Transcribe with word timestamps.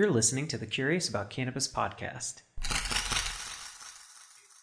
You're 0.00 0.10
listening 0.10 0.48
to 0.48 0.56
the 0.56 0.64
Curious 0.64 1.10
About 1.10 1.28
Cannabis 1.28 1.68
podcast. 1.68 2.40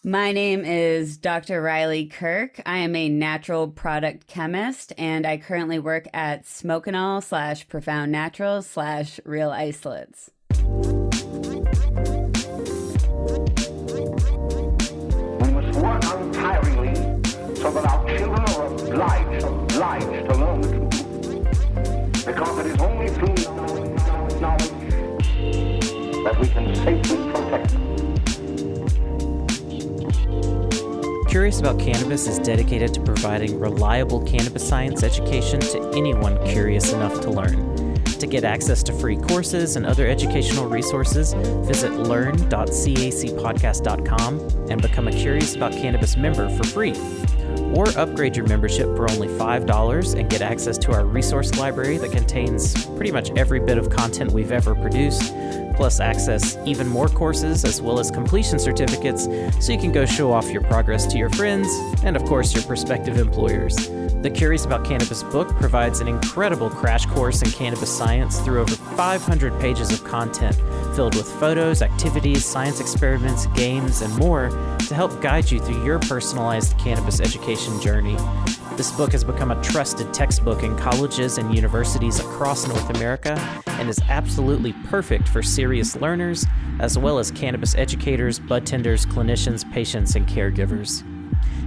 My 0.02 0.32
name 0.32 0.64
is 0.64 1.16
Dr. 1.16 1.62
Riley 1.62 2.06
Kirk. 2.06 2.60
I 2.66 2.78
am 2.78 2.96
a 2.96 3.08
natural 3.08 3.68
product 3.68 4.26
chemist, 4.26 4.92
and 4.98 5.24
I 5.24 5.36
currently 5.36 5.78
work 5.78 6.08
at 6.12 6.42
Smokenol 6.42 7.22
slash 7.22 7.68
Profound 7.68 8.10
Naturals 8.10 8.66
slash 8.66 9.20
Real 9.24 9.50
Isolates. 9.50 10.32
We 10.50 10.56
must 15.52 15.78
work 15.78 16.02
untiringly 16.02 16.96
so 17.58 17.70
that 17.70 17.86
our 17.88 17.97
Curious 31.48 31.60
About 31.60 31.78
Cannabis 31.78 32.28
is 32.28 32.38
dedicated 32.40 32.92
to 32.92 33.00
providing 33.00 33.58
reliable 33.58 34.20
cannabis 34.20 34.68
science 34.68 35.02
education 35.02 35.60
to 35.60 35.90
anyone 35.96 36.36
curious 36.46 36.92
enough 36.92 37.22
to 37.22 37.30
learn. 37.30 37.94
To 38.04 38.26
get 38.26 38.44
access 38.44 38.82
to 38.82 38.92
free 38.92 39.16
courses 39.16 39.76
and 39.76 39.86
other 39.86 40.06
educational 40.06 40.68
resources, 40.68 41.32
visit 41.66 41.92
learn.cacpodcast.com 41.92 44.40
and 44.68 44.82
become 44.82 45.08
a 45.08 45.12
Curious 45.12 45.56
About 45.56 45.72
Cannabis 45.72 46.18
member 46.18 46.50
for 46.50 46.64
free. 46.64 46.92
Or 47.74 47.88
upgrade 47.96 48.36
your 48.36 48.46
membership 48.46 48.94
for 48.94 49.10
only 49.10 49.28
$5 49.28 50.20
and 50.20 50.28
get 50.28 50.42
access 50.42 50.76
to 50.76 50.92
our 50.92 51.06
resource 51.06 51.56
library 51.56 51.96
that 51.96 52.12
contains 52.12 52.84
pretty 52.88 53.10
much 53.10 53.30
every 53.38 53.60
bit 53.60 53.78
of 53.78 53.88
content 53.88 54.32
we've 54.32 54.52
ever 54.52 54.74
produced, 54.74 55.32
plus 55.78 56.00
access 56.00 56.58
even 56.66 56.88
more 56.88 57.08
courses 57.08 57.64
as 57.64 57.80
well 57.80 58.00
as 58.00 58.10
completion 58.10 58.58
certificates 58.58 59.28
so 59.64 59.72
you 59.72 59.78
can 59.78 59.92
go 59.92 60.04
show 60.04 60.32
off 60.32 60.50
your 60.50 60.60
progress 60.60 61.06
to 61.06 61.16
your 61.16 61.30
friends 61.30 61.68
and, 62.02 62.16
of 62.16 62.24
course, 62.24 62.52
your 62.52 62.64
prospective 62.64 63.16
employers. 63.16 63.76
The 64.22 64.28
Curious 64.28 64.64
About 64.64 64.84
Cannabis 64.84 65.22
book 65.22 65.48
provides 65.60 66.00
an 66.00 66.08
incredible 66.08 66.68
crash 66.68 67.06
course 67.06 67.42
in 67.42 67.52
cannabis 67.52 67.96
science 67.96 68.40
through 68.40 68.62
over 68.62 68.74
500 68.74 69.60
pages 69.60 69.92
of 69.92 70.02
content 70.02 70.56
filled 70.96 71.14
with 71.14 71.30
photos, 71.38 71.80
activities, 71.80 72.44
science 72.44 72.80
experiments, 72.80 73.46
games, 73.54 74.02
and 74.02 74.12
more 74.16 74.48
to 74.88 74.94
help 74.96 75.22
guide 75.22 75.48
you 75.48 75.60
through 75.60 75.84
your 75.84 76.00
personalized 76.00 76.76
cannabis 76.76 77.20
education 77.20 77.80
journey. 77.80 78.16
This 78.78 78.92
book 78.92 79.10
has 79.10 79.24
become 79.24 79.50
a 79.50 79.60
trusted 79.60 80.14
textbook 80.14 80.62
in 80.62 80.78
colleges 80.78 81.36
and 81.36 81.52
universities 81.52 82.20
across 82.20 82.68
North 82.68 82.90
America 82.90 83.36
and 83.66 83.88
is 83.88 83.98
absolutely 84.08 84.72
perfect 84.86 85.28
for 85.28 85.42
serious 85.42 85.96
learners, 85.96 86.46
as 86.78 86.96
well 86.96 87.18
as 87.18 87.32
cannabis 87.32 87.74
educators, 87.74 88.38
bud 88.38 88.64
tenders, 88.64 89.04
clinicians, 89.04 89.68
patients, 89.72 90.14
and 90.14 90.28
caregivers. 90.28 91.02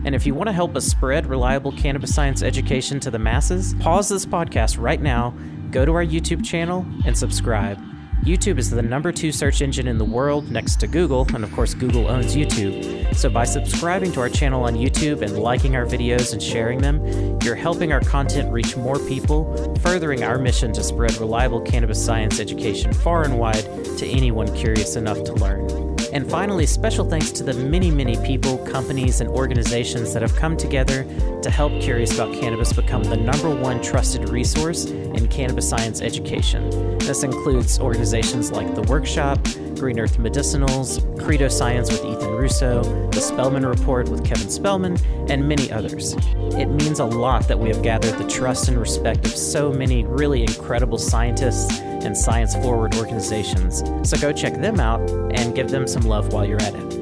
And 0.05 0.15
if 0.15 0.25
you 0.25 0.33
want 0.33 0.47
to 0.47 0.53
help 0.53 0.73
us 0.77 0.85
spread 0.85 1.25
reliable 1.25 1.73
cannabis 1.73 2.15
science 2.15 2.41
education 2.41 3.01
to 3.01 3.11
the 3.11 3.19
masses, 3.19 3.73
pause 3.81 4.07
this 4.07 4.25
podcast 4.25 4.81
right 4.81 5.01
now, 5.01 5.35
go 5.69 5.83
to 5.83 5.93
our 5.93 6.05
YouTube 6.05 6.45
channel, 6.45 6.85
and 7.05 7.17
subscribe. 7.17 7.77
YouTube 8.23 8.59
is 8.59 8.69
the 8.69 8.83
number 8.83 9.11
two 9.11 9.31
search 9.31 9.63
engine 9.63 9.87
in 9.87 9.97
the 9.97 10.05
world 10.05 10.51
next 10.51 10.79
to 10.81 10.87
Google, 10.87 11.25
and 11.33 11.43
of 11.43 11.51
course, 11.53 11.73
Google 11.73 12.07
owns 12.07 12.35
YouTube. 12.35 13.15
So, 13.15 13.31
by 13.31 13.45
subscribing 13.45 14.11
to 14.11 14.19
our 14.19 14.29
channel 14.29 14.63
on 14.63 14.75
YouTube 14.75 15.23
and 15.23 15.39
liking 15.39 15.75
our 15.75 15.87
videos 15.87 16.31
and 16.31 16.41
sharing 16.41 16.79
them, 16.79 17.03
you're 17.41 17.55
helping 17.55 17.91
our 17.91 18.01
content 18.01 18.51
reach 18.51 18.77
more 18.77 18.99
people, 18.99 19.75
furthering 19.79 20.23
our 20.23 20.37
mission 20.37 20.71
to 20.73 20.83
spread 20.83 21.17
reliable 21.17 21.61
cannabis 21.61 22.03
science 22.03 22.39
education 22.39 22.93
far 22.93 23.23
and 23.23 23.39
wide 23.39 23.65
to 23.97 24.05
anyone 24.05 24.53
curious 24.55 24.95
enough 24.95 25.23
to 25.23 25.33
learn. 25.33 26.00
And 26.13 26.29
finally, 26.29 26.65
special 26.65 27.09
thanks 27.09 27.31
to 27.31 27.43
the 27.43 27.53
many, 27.53 27.89
many 27.89 28.17
people, 28.25 28.57
companies, 28.65 29.21
and 29.21 29.29
organizations 29.29 30.13
that 30.13 30.21
have 30.21 30.35
come 30.35 30.57
together 30.57 31.05
to 31.41 31.49
help 31.49 31.71
Curious 31.81 32.13
About 32.13 32.33
Cannabis 32.33 32.73
become 32.73 33.03
the 33.03 33.15
number 33.15 33.49
one 33.49 33.81
trusted 33.81 34.27
resource 34.29 34.85
in 34.85 35.27
cannabis 35.29 35.69
science 35.69 36.01
education. 36.01 36.97
This 36.99 37.23
includes 37.23 37.79
organizations 37.79 38.51
like 38.51 38.75
The 38.75 38.81
Workshop, 38.83 39.39
Green 39.81 39.99
Earth 39.99 40.19
Medicinals, 40.19 41.01
Credo 41.19 41.47
Science 41.47 41.91
with 41.91 42.05
Ethan 42.05 42.29
Russo, 42.35 42.83
The 43.09 43.19
Spelman 43.19 43.65
Report 43.65 44.07
with 44.09 44.23
Kevin 44.23 44.47
Spelman, 44.47 44.95
and 45.27 45.49
many 45.49 45.71
others. 45.71 46.13
It 46.55 46.67
means 46.67 46.99
a 46.99 47.05
lot 47.05 47.47
that 47.47 47.57
we 47.57 47.67
have 47.69 47.81
gathered 47.81 48.15
the 48.19 48.29
trust 48.29 48.67
and 48.67 48.77
respect 48.77 49.25
of 49.25 49.31
so 49.31 49.73
many 49.73 50.05
really 50.05 50.43
incredible 50.43 50.99
scientists 50.99 51.79
and 51.79 52.15
science 52.15 52.53
forward 52.57 52.93
organizations. 52.93 53.79
So 54.07 54.19
go 54.19 54.31
check 54.31 54.53
them 54.61 54.79
out 54.79 55.01
and 55.33 55.55
give 55.55 55.69
them 55.69 55.87
some 55.87 56.03
love 56.03 56.31
while 56.31 56.45
you're 56.45 56.61
at 56.61 56.75
it. 56.75 56.93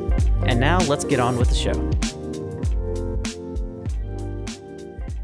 And 0.48 0.58
now 0.58 0.80
let's 0.86 1.04
get 1.04 1.20
on 1.20 1.36
with 1.36 1.50
the 1.50 1.56
show. 1.56 1.74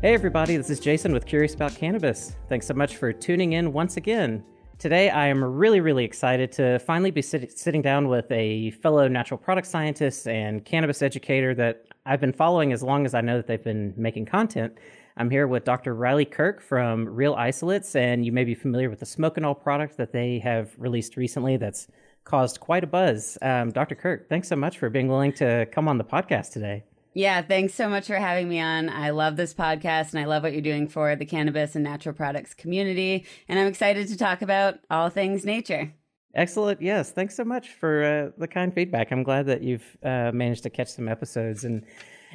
Hey, 0.01 0.13
everybody, 0.13 0.57
this 0.57 0.69
is 0.69 0.81
Jason 0.81 1.13
with 1.13 1.25
Curious 1.25 1.55
About 1.55 1.73
Cannabis. 1.73 2.35
Thanks 2.49 2.67
so 2.67 2.73
much 2.73 2.97
for 2.97 3.13
tuning 3.13 3.53
in 3.53 3.71
once 3.71 3.95
again. 3.95 4.43
Today, 4.85 5.09
I 5.09 5.25
am 5.25 5.43
really, 5.43 5.79
really 5.79 6.05
excited 6.05 6.51
to 6.51 6.77
finally 6.77 7.09
be 7.09 7.23
sit- 7.23 7.57
sitting 7.57 7.81
down 7.81 8.07
with 8.07 8.31
a 8.31 8.69
fellow 8.69 9.07
natural 9.07 9.39
product 9.39 9.65
scientist 9.65 10.27
and 10.27 10.63
cannabis 10.63 11.01
educator 11.01 11.55
that 11.55 11.87
I've 12.05 12.21
been 12.21 12.31
following 12.31 12.71
as 12.71 12.83
long 12.83 13.03
as 13.07 13.15
I 13.15 13.21
know 13.21 13.37
that 13.37 13.47
they've 13.47 13.63
been 13.63 13.95
making 13.97 14.27
content. 14.27 14.77
I'm 15.17 15.31
here 15.31 15.47
with 15.47 15.63
Dr. 15.63 15.95
Riley 15.95 16.25
Kirk 16.25 16.61
from 16.61 17.09
Real 17.09 17.33
Isolates, 17.33 17.95
and 17.95 18.23
you 18.23 18.31
may 18.31 18.43
be 18.43 18.53
familiar 18.53 18.91
with 18.91 18.99
the 18.99 19.07
Smokenol 19.07 19.59
product 19.59 19.97
that 19.97 20.11
they 20.11 20.37
have 20.37 20.75
released 20.77 21.17
recently 21.17 21.57
that's 21.57 21.87
caused 22.23 22.59
quite 22.59 22.83
a 22.83 22.87
buzz. 22.87 23.39
Um, 23.41 23.71
Dr. 23.71 23.95
Kirk, 23.95 24.29
thanks 24.29 24.49
so 24.49 24.55
much 24.55 24.77
for 24.77 24.91
being 24.91 25.07
willing 25.07 25.33
to 25.33 25.65
come 25.71 25.87
on 25.87 25.97
the 25.97 26.03
podcast 26.03 26.51
today. 26.51 26.83
Yeah, 27.15 27.41
thanks 27.41 27.73
so 27.73 27.87
much 27.87 28.07
for 28.07 28.17
having 28.17 28.49
me 28.49 28.59
on. 28.59 28.89
I 28.89 29.11
love 29.11 29.37
this 29.37 29.53
podcast 29.53 30.11
and 30.11 30.19
I 30.19 30.25
love 30.25 30.43
what 30.43 30.51
you're 30.51 30.61
doing 30.61 30.89
for 30.89 31.15
the 31.15 31.25
cannabis 31.25 31.73
and 31.73 31.83
natural 31.85 32.13
products 32.13 32.53
community. 32.53 33.25
And 33.47 33.57
I'm 33.57 33.67
excited 33.67 34.09
to 34.09 34.17
talk 34.17 34.41
about 34.41 34.79
all 34.91 35.09
things 35.09 35.45
nature. 35.45 35.93
Excellent. 36.33 36.81
Yes. 36.81 37.11
Thanks 37.11 37.33
so 37.33 37.45
much 37.45 37.69
for 37.69 38.03
uh, 38.03 38.31
the 38.37 38.49
kind 38.49 38.73
feedback. 38.73 39.11
I'm 39.11 39.23
glad 39.23 39.45
that 39.45 39.63
you've 39.63 39.97
uh, 40.03 40.31
managed 40.33 40.63
to 40.63 40.69
catch 40.69 40.89
some 40.89 41.07
episodes. 41.07 41.63
And 41.63 41.85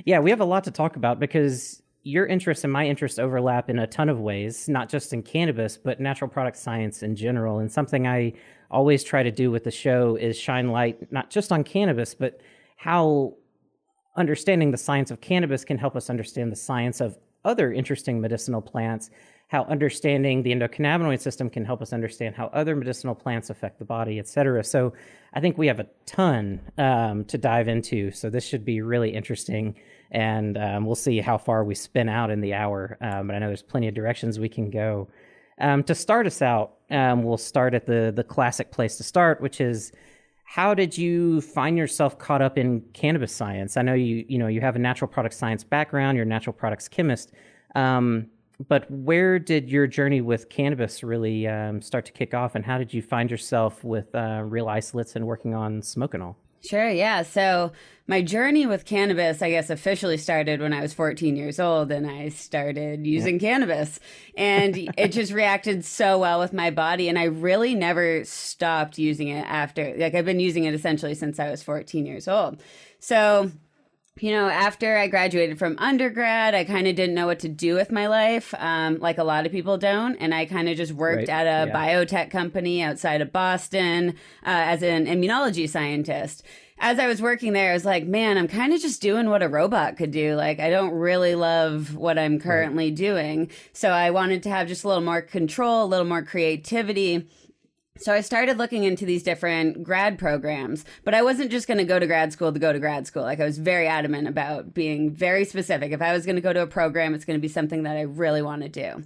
yeah, 0.06 0.18
we 0.18 0.30
have 0.30 0.40
a 0.40 0.46
lot 0.46 0.64
to 0.64 0.70
talk 0.70 0.96
about 0.96 1.20
because 1.20 1.82
your 2.02 2.24
interests 2.24 2.64
and 2.64 2.72
my 2.72 2.86
interests 2.86 3.18
overlap 3.18 3.68
in 3.68 3.78
a 3.78 3.86
ton 3.86 4.08
of 4.08 4.18
ways, 4.18 4.66
not 4.66 4.88
just 4.88 5.12
in 5.12 5.22
cannabis, 5.22 5.76
but 5.76 6.00
natural 6.00 6.30
product 6.30 6.56
science 6.56 7.02
in 7.02 7.16
general. 7.16 7.58
And 7.58 7.70
something 7.70 8.06
I 8.06 8.32
always 8.70 9.04
try 9.04 9.22
to 9.22 9.30
do 9.30 9.50
with 9.50 9.64
the 9.64 9.70
show 9.70 10.16
is 10.16 10.38
shine 10.38 10.70
light 10.70 11.12
not 11.12 11.28
just 11.28 11.52
on 11.52 11.64
cannabis, 11.64 12.14
but 12.14 12.40
how 12.76 13.34
understanding 14.16 14.70
the 14.70 14.76
science 14.76 15.10
of 15.10 15.20
cannabis 15.20 15.64
can 15.64 15.78
help 15.78 15.96
us 15.96 16.10
understand 16.10 16.50
the 16.50 16.56
science 16.56 17.00
of 17.00 17.18
other 17.44 17.72
interesting 17.72 18.20
medicinal 18.20 18.60
plants, 18.60 19.10
how 19.48 19.64
understanding 19.64 20.42
the 20.42 20.52
endocannabinoid 20.52 21.20
system 21.20 21.48
can 21.48 21.64
help 21.64 21.80
us 21.82 21.92
understand 21.92 22.34
how 22.34 22.46
other 22.48 22.76
medicinal 22.76 23.14
plants 23.14 23.50
affect 23.50 23.78
the 23.78 23.84
body, 23.84 24.18
et 24.18 24.28
cetera. 24.28 24.62
So 24.62 24.92
I 25.32 25.40
think 25.40 25.58
we 25.58 25.66
have 25.66 25.80
a 25.80 25.86
ton 26.06 26.60
um, 26.78 27.24
to 27.24 27.38
dive 27.38 27.66
into. 27.66 28.10
So 28.10 28.30
this 28.30 28.44
should 28.44 28.64
be 28.64 28.80
really 28.80 29.10
interesting. 29.10 29.74
And 30.10 30.58
um, 30.58 30.84
we'll 30.84 30.94
see 30.96 31.20
how 31.20 31.38
far 31.38 31.64
we 31.64 31.74
spin 31.74 32.08
out 32.08 32.30
in 32.30 32.40
the 32.40 32.54
hour. 32.54 32.98
Um, 33.00 33.28
but 33.28 33.36
I 33.36 33.38
know 33.38 33.46
there's 33.46 33.62
plenty 33.62 33.88
of 33.88 33.94
directions 33.94 34.38
we 34.38 34.48
can 34.48 34.70
go. 34.70 35.08
Um, 35.58 35.82
to 35.84 35.94
start 35.94 36.26
us 36.26 36.42
out, 36.42 36.74
um, 36.90 37.22
we'll 37.22 37.36
start 37.36 37.74
at 37.74 37.86
the, 37.86 38.12
the 38.14 38.24
classic 38.24 38.70
place 38.70 38.96
to 38.96 39.04
start, 39.04 39.40
which 39.40 39.60
is 39.60 39.92
how 40.50 40.74
did 40.74 40.98
you 40.98 41.40
find 41.40 41.78
yourself 41.78 42.18
caught 42.18 42.42
up 42.42 42.58
in 42.58 42.80
cannabis 42.92 43.32
science? 43.32 43.76
I 43.76 43.82
know 43.82 43.94
you 43.94 44.24
you 44.28 44.36
know 44.36 44.48
you 44.48 44.60
have 44.60 44.74
a 44.74 44.80
natural 44.80 45.06
product 45.06 45.36
science 45.36 45.62
background. 45.62 46.16
You're 46.16 46.26
a 46.26 46.28
natural 46.28 46.52
products 46.52 46.88
chemist, 46.88 47.30
um, 47.76 48.26
but 48.66 48.90
where 48.90 49.38
did 49.38 49.70
your 49.70 49.86
journey 49.86 50.20
with 50.20 50.48
cannabis 50.48 51.04
really 51.04 51.46
um, 51.46 51.80
start 51.80 52.04
to 52.06 52.12
kick 52.12 52.34
off? 52.34 52.56
And 52.56 52.64
how 52.64 52.78
did 52.78 52.92
you 52.92 53.00
find 53.00 53.30
yourself 53.30 53.84
with 53.84 54.12
uh, 54.12 54.42
real 54.44 54.68
isolates 54.68 55.14
and 55.14 55.24
working 55.24 55.54
on 55.54 55.82
Smokenol? 55.82 56.34
Sure, 56.62 56.88
yeah. 56.88 57.22
So 57.22 57.72
my 58.06 58.22
journey 58.22 58.66
with 58.66 58.84
cannabis, 58.84 59.40
I 59.40 59.50
guess, 59.50 59.70
officially 59.70 60.16
started 60.16 60.60
when 60.60 60.72
I 60.72 60.80
was 60.80 60.92
14 60.92 61.36
years 61.36 61.60
old 61.60 61.92
and 61.92 62.10
I 62.10 62.28
started 62.30 63.06
using 63.06 63.34
yeah. 63.34 63.40
cannabis. 63.40 64.00
And 64.36 64.76
it 64.98 65.12
just 65.12 65.32
reacted 65.32 65.84
so 65.84 66.18
well 66.18 66.40
with 66.40 66.52
my 66.52 66.70
body. 66.70 67.08
And 67.08 67.18
I 67.18 67.24
really 67.24 67.74
never 67.74 68.24
stopped 68.24 68.98
using 68.98 69.28
it 69.28 69.46
after, 69.46 69.94
like, 69.96 70.14
I've 70.14 70.24
been 70.24 70.40
using 70.40 70.64
it 70.64 70.74
essentially 70.74 71.14
since 71.14 71.38
I 71.38 71.50
was 71.50 71.62
14 71.62 72.04
years 72.04 72.26
old. 72.26 72.60
So, 72.98 73.52
you 74.22 74.32
know, 74.32 74.48
after 74.48 74.96
I 74.96 75.06
graduated 75.06 75.58
from 75.58 75.76
undergrad, 75.78 76.54
I 76.54 76.64
kind 76.64 76.86
of 76.86 76.94
didn't 76.94 77.14
know 77.14 77.26
what 77.26 77.38
to 77.40 77.48
do 77.48 77.74
with 77.74 77.90
my 77.90 78.06
life, 78.06 78.54
um, 78.58 78.98
like 78.98 79.18
a 79.18 79.24
lot 79.24 79.46
of 79.46 79.52
people 79.52 79.78
don't. 79.78 80.16
And 80.16 80.34
I 80.34 80.46
kind 80.46 80.68
of 80.68 80.76
just 80.76 80.92
worked 80.92 81.28
right. 81.28 81.28
at 81.28 81.46
a 81.46 81.68
yeah. 81.68 81.74
biotech 81.74 82.30
company 82.30 82.82
outside 82.82 83.20
of 83.20 83.32
Boston 83.32 84.10
uh, 84.10 84.14
as 84.44 84.82
an 84.82 85.06
immunology 85.06 85.68
scientist. 85.68 86.42
As 86.82 86.98
I 86.98 87.06
was 87.06 87.20
working 87.20 87.52
there, 87.52 87.70
I 87.70 87.74
was 87.74 87.84
like, 87.84 88.06
man, 88.06 88.38
I'm 88.38 88.48
kind 88.48 88.72
of 88.72 88.80
just 88.80 89.02
doing 89.02 89.28
what 89.28 89.42
a 89.42 89.48
robot 89.48 89.98
could 89.98 90.12
do. 90.12 90.34
Like, 90.34 90.60
I 90.60 90.70
don't 90.70 90.92
really 90.92 91.34
love 91.34 91.94
what 91.94 92.18
I'm 92.18 92.40
currently 92.40 92.86
right. 92.86 92.94
doing. 92.94 93.50
So 93.74 93.90
I 93.90 94.10
wanted 94.10 94.42
to 94.44 94.50
have 94.50 94.66
just 94.66 94.84
a 94.84 94.88
little 94.88 95.02
more 95.02 95.20
control, 95.20 95.84
a 95.84 95.86
little 95.86 96.06
more 96.06 96.22
creativity. 96.22 97.28
So 98.00 98.14
I 98.14 98.22
started 98.22 98.56
looking 98.56 98.84
into 98.84 99.04
these 99.04 99.22
different 99.22 99.82
grad 99.82 100.18
programs, 100.18 100.86
but 101.04 101.14
I 101.14 101.22
wasn't 101.22 101.50
just 101.50 101.68
going 101.68 101.76
to 101.76 101.84
go 101.84 101.98
to 101.98 102.06
grad 102.06 102.32
school 102.32 102.50
to 102.50 102.58
go 102.58 102.72
to 102.72 102.78
grad 102.78 103.06
school. 103.06 103.22
Like 103.22 103.40
I 103.40 103.44
was 103.44 103.58
very 103.58 103.86
adamant 103.86 104.26
about 104.26 104.72
being 104.72 105.10
very 105.10 105.44
specific. 105.44 105.92
If 105.92 106.00
I 106.00 106.14
was 106.14 106.24
going 106.24 106.36
to 106.36 106.42
go 106.42 106.54
to 106.54 106.62
a 106.62 106.66
program, 106.66 107.14
it's 107.14 107.26
going 107.26 107.38
to 107.38 107.42
be 107.42 107.48
something 107.48 107.82
that 107.82 107.98
I 107.98 108.02
really 108.02 108.40
want 108.40 108.62
to 108.62 108.70
do. 108.70 109.04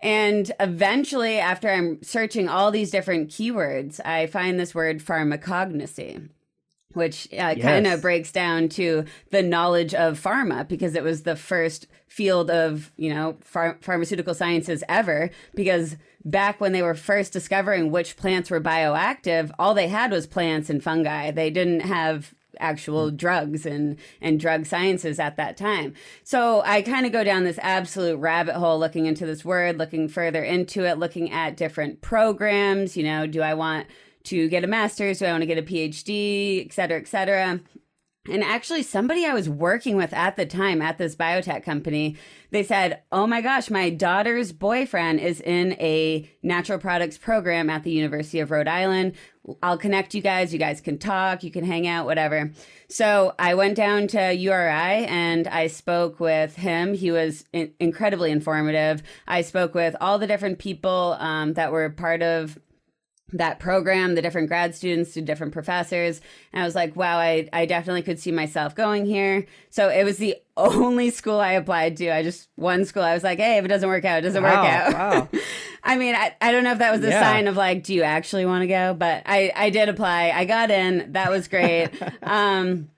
And 0.00 0.52
eventually, 0.60 1.38
after 1.38 1.68
I'm 1.68 2.00
searching 2.02 2.48
all 2.48 2.70
these 2.70 2.92
different 2.92 3.30
keywords, 3.30 3.98
I 4.04 4.26
find 4.26 4.60
this 4.60 4.74
word 4.74 5.00
pharmacognosy 5.00 6.28
which 6.96 7.26
uh, 7.32 7.54
yes. 7.56 7.60
kind 7.60 7.86
of 7.86 8.00
breaks 8.00 8.32
down 8.32 8.68
to 8.68 9.04
the 9.30 9.42
knowledge 9.42 9.94
of 9.94 10.20
pharma 10.20 10.66
because 10.66 10.94
it 10.94 11.02
was 11.02 11.22
the 11.22 11.36
first 11.36 11.86
field 12.08 12.50
of 12.50 12.90
you 12.96 13.12
know 13.12 13.36
phar- 13.40 13.78
pharmaceutical 13.80 14.34
sciences 14.34 14.82
ever 14.88 15.30
because 15.54 15.96
back 16.24 16.60
when 16.60 16.72
they 16.72 16.82
were 16.82 16.94
first 16.94 17.32
discovering 17.32 17.90
which 17.90 18.16
plants 18.16 18.50
were 18.50 18.60
bioactive 18.60 19.50
all 19.58 19.74
they 19.74 19.88
had 19.88 20.10
was 20.10 20.26
plants 20.26 20.70
and 20.70 20.82
fungi 20.82 21.30
they 21.30 21.50
didn't 21.50 21.80
have 21.80 22.34
actual 22.58 23.10
mm. 23.10 23.16
drugs 23.16 23.66
and 23.66 23.98
and 24.20 24.40
drug 24.40 24.66
sciences 24.66 25.18
at 25.18 25.36
that 25.36 25.56
time. 25.56 25.94
So 26.24 26.62
I 26.64 26.82
kind 26.82 27.06
of 27.06 27.12
go 27.12 27.24
down 27.24 27.44
this 27.44 27.58
absolute 27.62 28.16
rabbit 28.16 28.54
hole 28.54 28.78
looking 28.78 29.06
into 29.06 29.26
this 29.26 29.44
word, 29.44 29.78
looking 29.78 30.08
further 30.08 30.42
into 30.42 30.84
it, 30.84 30.98
looking 30.98 31.30
at 31.30 31.56
different 31.56 32.00
programs, 32.00 32.96
you 32.96 33.04
know, 33.04 33.26
do 33.26 33.42
I 33.42 33.54
want 33.54 33.86
to 34.26 34.48
get 34.48 34.64
a 34.64 34.66
master's? 34.66 35.18
Do 35.18 35.26
I 35.26 35.30
want 35.32 35.42
to 35.42 35.46
get 35.46 35.58
a 35.58 35.62
PhD, 35.62 36.64
et 36.64 36.72
cetera, 36.72 36.98
et 36.98 37.08
cetera? 37.08 37.60
And 38.28 38.42
actually, 38.42 38.82
somebody 38.82 39.24
I 39.24 39.34
was 39.34 39.48
working 39.48 39.96
with 39.96 40.12
at 40.12 40.36
the 40.36 40.46
time 40.46 40.82
at 40.82 40.98
this 40.98 41.14
biotech 41.14 41.62
company, 41.62 42.16
they 42.50 42.62
said, 42.62 43.02
Oh 43.12 43.26
my 43.26 43.40
gosh, 43.40 43.70
my 43.70 43.90
daughter's 43.90 44.52
boyfriend 44.52 45.20
is 45.20 45.40
in 45.40 45.72
a 45.74 46.28
natural 46.42 46.78
products 46.78 47.18
program 47.18 47.70
at 47.70 47.84
the 47.84 47.90
University 47.90 48.40
of 48.40 48.50
Rhode 48.50 48.68
Island. 48.68 49.14
I'll 49.62 49.78
connect 49.78 50.14
you 50.14 50.22
guys. 50.22 50.52
You 50.52 50.58
guys 50.58 50.80
can 50.80 50.98
talk, 50.98 51.44
you 51.44 51.52
can 51.52 51.64
hang 51.64 51.86
out, 51.86 52.06
whatever. 52.06 52.50
So 52.88 53.34
I 53.38 53.54
went 53.54 53.76
down 53.76 54.08
to 54.08 54.34
URI 54.34 55.06
and 55.06 55.46
I 55.46 55.68
spoke 55.68 56.18
with 56.18 56.56
him. 56.56 56.94
He 56.94 57.12
was 57.12 57.44
in- 57.52 57.72
incredibly 57.78 58.32
informative. 58.32 59.02
I 59.28 59.42
spoke 59.42 59.74
with 59.74 59.94
all 60.00 60.18
the 60.18 60.26
different 60.26 60.58
people 60.58 61.16
um, 61.20 61.54
that 61.54 61.70
were 61.70 61.88
part 61.90 62.22
of 62.22 62.58
that 63.32 63.58
program, 63.58 64.14
the 64.14 64.22
different 64.22 64.48
grad 64.48 64.74
students, 64.74 65.14
the 65.14 65.20
different 65.20 65.52
professors. 65.52 66.20
And 66.52 66.62
I 66.62 66.64
was 66.64 66.76
like, 66.76 66.94
wow, 66.94 67.18
I, 67.18 67.48
I 67.52 67.66
definitely 67.66 68.02
could 68.02 68.20
see 68.20 68.30
myself 68.30 68.74
going 68.76 69.04
here. 69.04 69.46
So 69.68 69.88
it 69.88 70.04
was 70.04 70.18
the 70.18 70.36
only 70.56 71.10
school 71.10 71.40
I 71.40 71.52
applied 71.52 71.96
to. 71.98 72.10
I 72.10 72.22
just, 72.22 72.48
one 72.54 72.84
school, 72.84 73.02
I 73.02 73.14
was 73.14 73.24
like, 73.24 73.38
hey, 73.38 73.58
if 73.58 73.64
it 73.64 73.68
doesn't 73.68 73.88
work 73.88 74.04
out, 74.04 74.18
it 74.18 74.22
doesn't 74.22 74.42
wow, 74.42 74.62
work 74.62 74.70
out. 74.70 74.92
Wow. 74.92 75.40
I 75.82 75.96
mean, 75.96 76.14
I, 76.14 76.34
I 76.40 76.52
don't 76.52 76.64
know 76.64 76.72
if 76.72 76.78
that 76.78 76.92
was 76.92 77.04
a 77.04 77.08
yeah. 77.08 77.20
sign 77.20 77.48
of 77.48 77.56
like, 77.56 77.82
do 77.82 77.94
you 77.94 78.02
actually 78.02 78.46
want 78.46 78.62
to 78.62 78.68
go? 78.68 78.94
But 78.94 79.22
I, 79.26 79.52
I 79.54 79.70
did 79.70 79.88
apply. 79.88 80.30
I 80.30 80.44
got 80.44 80.70
in. 80.70 81.12
That 81.12 81.30
was 81.30 81.48
great. 81.48 81.90
um, 82.22 82.88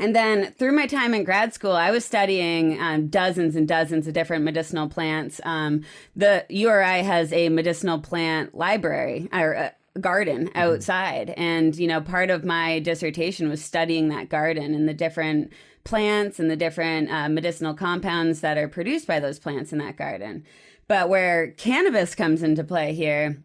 and 0.00 0.14
then 0.14 0.52
through 0.52 0.72
my 0.72 0.86
time 0.86 1.14
in 1.14 1.24
grad 1.24 1.54
school, 1.54 1.72
I 1.72 1.90
was 1.90 2.04
studying 2.04 2.80
um, 2.80 3.08
dozens 3.08 3.56
and 3.56 3.66
dozens 3.66 4.06
of 4.06 4.14
different 4.14 4.44
medicinal 4.44 4.88
plants. 4.88 5.40
Um, 5.44 5.82
the 6.14 6.44
URI 6.48 7.02
has 7.02 7.32
a 7.32 7.48
medicinal 7.48 7.98
plant 7.98 8.54
library 8.54 9.28
or 9.32 9.52
a 9.52 9.72
garden 10.00 10.48
mm-hmm. 10.48 10.58
outside. 10.58 11.30
And, 11.36 11.76
you 11.76 11.86
know, 11.86 12.00
part 12.00 12.30
of 12.30 12.44
my 12.44 12.78
dissertation 12.80 13.48
was 13.48 13.64
studying 13.64 14.08
that 14.08 14.28
garden 14.28 14.74
and 14.74 14.88
the 14.88 14.94
different 14.94 15.52
plants 15.84 16.38
and 16.38 16.50
the 16.50 16.56
different 16.56 17.10
uh, 17.10 17.28
medicinal 17.28 17.74
compounds 17.74 18.40
that 18.40 18.58
are 18.58 18.68
produced 18.68 19.06
by 19.06 19.20
those 19.20 19.38
plants 19.38 19.72
in 19.72 19.78
that 19.78 19.96
garden. 19.96 20.44
But 20.88 21.08
where 21.08 21.52
cannabis 21.52 22.14
comes 22.14 22.42
into 22.42 22.64
play 22.64 22.94
here 22.94 23.42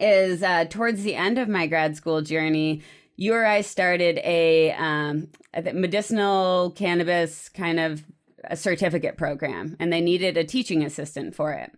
is 0.00 0.42
uh, 0.42 0.66
towards 0.66 1.02
the 1.02 1.14
end 1.14 1.38
of 1.38 1.48
my 1.48 1.66
grad 1.66 1.96
school 1.96 2.20
journey, 2.20 2.82
URI 3.18 3.62
started 3.62 4.18
a 4.22 4.72
um, 4.72 5.28
medicinal 5.74 6.70
cannabis 6.70 7.48
kind 7.48 7.80
of 7.80 8.04
a 8.44 8.56
certificate 8.56 9.16
program, 9.16 9.76
and 9.80 9.92
they 9.92 10.00
needed 10.00 10.36
a 10.36 10.44
teaching 10.44 10.84
assistant 10.84 11.34
for 11.34 11.52
it. 11.52 11.72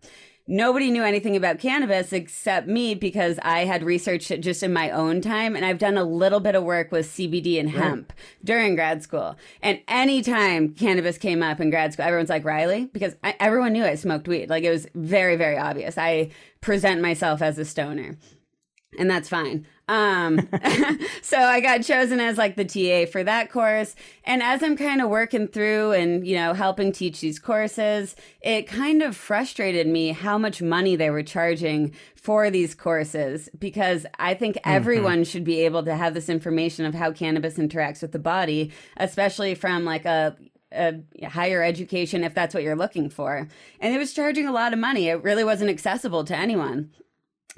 Nobody 0.47 0.91
knew 0.91 1.03
anything 1.03 1.37
about 1.37 1.61
cannabis 1.61 2.13
except 2.13 2.67
me 2.67 2.95
because 2.95 3.39
I 3.43 3.61
had 3.65 3.85
researched 3.85 4.31
it 4.31 4.41
just 4.41 4.63
in 4.63 4.73
my 4.73 4.91
own 4.91 5.21
time. 5.21 5.55
And 5.55 5.65
I've 5.65 5.79
done 5.79 5.97
a 5.97 6.03
little 6.03 6.41
bit 6.41 6.57
of 6.57 6.65
work 6.65 6.91
with 6.91 7.07
CBD 7.07 7.61
and 7.61 7.71
hemp 7.71 8.13
during 8.43 8.75
grad 8.75 9.01
school. 9.03 9.37
And 9.63 9.81
anytime 9.87 10.75
cannabis 10.75 11.19
came 11.19 11.41
up 11.41 11.61
in 11.61 11.71
grad 11.71 11.93
school, 11.93 12.05
everyone's 12.05 12.31
like, 12.31 12.45
Riley, 12.45 12.87
because 12.87 13.15
I, 13.23 13.37
everyone 13.39 13.73
knew 13.73 13.85
I 13.85 13.95
smoked 13.95 14.27
weed. 14.27 14.51
Like 14.51 14.65
it 14.65 14.71
was 14.71 14.89
very, 14.95 15.37
very 15.37 15.57
obvious. 15.57 15.97
I 15.97 16.31
present 16.61 17.01
myself 17.01 17.43
as 17.43 17.57
a 17.57 17.65
stoner 17.65 18.17
and 18.99 19.11
that's 19.11 19.29
fine. 19.29 19.67
Um, 19.91 20.49
so 21.23 21.37
I 21.37 21.61
got 21.61 21.83
chosen 21.83 22.21
as 22.21 22.39
like 22.39 22.55
the 22.55 22.65
TA 22.65 23.11
for 23.11 23.25
that 23.25 23.51
course. 23.51 23.97
And 24.23 24.41
as 24.41 24.63
I'm 24.63 24.77
kind 24.77 25.03
of 25.03 25.11
working 25.11 25.49
through 25.49 25.93
and, 25.93 26.25
you 26.25 26.37
know, 26.37 26.55
helping 26.55 26.93
teach 26.93 27.21
these 27.21 27.41
courses, 27.41 28.15
it 28.41 28.69
kind 28.69 29.03
of 29.03 29.17
frustrated 29.17 29.89
me 29.89 30.13
how 30.13 30.39
much 30.39 30.63
money 30.63 30.95
they 30.95 31.11
were 31.11 31.25
charging 31.25 31.93
for 32.15 32.51
these 32.51 32.73
courses 32.73 33.49
because 33.59 34.07
I 34.21 34.35
think 34.35 34.57
mm-hmm. 34.57 34.71
everyone 34.71 35.15
mm-hmm. 35.15 35.23
should 35.25 35.45
be 35.45 35.63
able 35.63 35.83
to 35.83 35.97
have 35.97 36.15
this 36.15 36.29
information 36.29 36.87
of 36.87 36.95
how 36.95 37.11
cannabis 37.11 37.55
interacts 37.59 38.01
with 38.01 38.13
the 38.13 38.21
body, 38.21 38.71
especially 38.97 39.57
from 39.57 39.85
like 39.85 40.05
a 40.05 40.37
a 40.73 41.03
higher 41.27 41.65
education 41.65 42.23
if 42.23 42.33
that's 42.33 42.55
what 42.55 42.63
you're 42.63 42.77
looking 42.77 43.11
for. 43.11 43.49
And 43.81 43.93
it 43.93 43.99
was 43.99 44.15
charging 44.15 44.47
a 44.47 44.53
lot 44.53 44.73
of 44.73 44.79
money. 44.79 45.09
It 45.09 45.21
really 45.25 45.43
wasn't 45.43 45.69
accessible 45.69 46.23
to 46.23 46.37
anyone. 46.37 46.93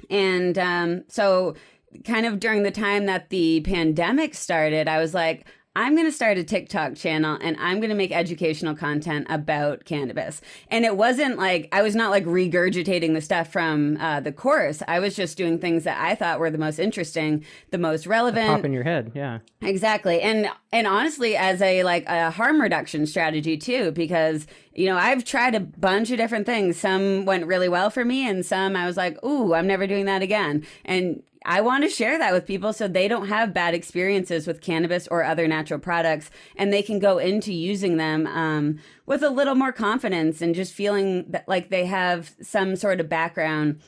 And 0.09 0.57
um, 0.57 1.03
so, 1.07 1.55
kind 2.05 2.25
of 2.25 2.39
during 2.39 2.63
the 2.63 2.71
time 2.71 3.05
that 3.05 3.29
the 3.29 3.61
pandemic 3.61 4.33
started, 4.33 4.87
I 4.87 4.99
was 4.99 5.13
like, 5.13 5.45
I'm 5.75 5.95
going 5.95 6.05
to 6.05 6.11
start 6.11 6.37
a 6.37 6.43
TikTok 6.43 6.95
channel 6.95 7.37
and 7.41 7.57
I'm 7.59 7.79
going 7.79 7.89
to 7.89 7.95
make 7.95 8.11
educational 8.11 8.75
content 8.75 9.25
about 9.27 9.85
cannabis. 9.85 10.39
And 10.69 10.85
it 10.85 10.97
wasn't 10.97 11.39
like, 11.39 11.67
I 11.71 11.81
was 11.81 11.95
not 11.95 12.11
like 12.11 12.25
regurgitating 12.25 13.15
the 13.15 13.21
stuff 13.21 13.51
from 13.51 13.97
uh, 13.99 14.19
the 14.19 14.31
course. 14.31 14.83
I 14.87 14.99
was 14.99 15.15
just 15.15 15.35
doing 15.35 15.57
things 15.57 15.83
that 15.85 15.99
I 15.99 16.13
thought 16.13 16.39
were 16.39 16.51
the 16.51 16.59
most 16.59 16.77
interesting, 16.77 17.43
the 17.71 17.79
most 17.79 18.05
relevant. 18.05 18.47
pop 18.47 18.65
in 18.65 18.71
your 18.71 18.83
head. 18.83 19.13
Yeah. 19.15 19.39
Exactly. 19.63 20.21
And, 20.21 20.47
and 20.71 20.85
honestly, 20.85 21.35
as 21.35 21.59
a 21.59 21.83
like 21.83 22.05
a 22.07 22.29
harm 22.29 22.61
reduction 22.61 23.07
strategy 23.07 23.57
too, 23.57 23.91
because, 23.93 24.45
you 24.75 24.85
know, 24.85 24.97
I've 24.97 25.23
tried 25.23 25.55
a 25.55 25.59
bunch 25.59 26.11
of 26.11 26.17
different 26.17 26.45
things. 26.45 26.77
Some 26.77 27.25
went 27.25 27.47
really 27.47 27.69
well 27.69 27.89
for 27.89 28.05
me 28.05 28.27
and 28.29 28.45
some 28.45 28.75
I 28.75 28.85
was 28.85 28.97
like, 28.97 29.23
ooh, 29.25 29.55
I'm 29.55 29.65
never 29.65 29.87
doing 29.87 30.05
that 30.05 30.21
again. 30.21 30.63
And 30.85 31.23
I 31.45 31.61
want 31.61 31.83
to 31.83 31.89
share 31.89 32.17
that 32.17 32.33
with 32.33 32.45
people 32.45 32.73
so 32.73 32.87
they 32.87 33.07
don't 33.07 33.27
have 33.27 33.53
bad 33.53 33.73
experiences 33.73 34.47
with 34.47 34.61
cannabis 34.61 35.07
or 35.07 35.23
other 35.23 35.47
natural 35.47 35.79
products 35.79 36.29
and 36.55 36.71
they 36.71 36.81
can 36.81 36.99
go 36.99 37.17
into 37.17 37.53
using 37.53 37.97
them 37.97 38.27
um, 38.27 38.79
with 39.05 39.23
a 39.23 39.29
little 39.29 39.55
more 39.55 39.71
confidence 39.71 40.41
and 40.41 40.55
just 40.55 40.73
feeling 40.73 41.25
that, 41.29 41.47
like 41.47 41.69
they 41.69 41.85
have 41.85 42.33
some 42.41 42.75
sort 42.75 42.99
of 42.99 43.09
background. 43.09 43.81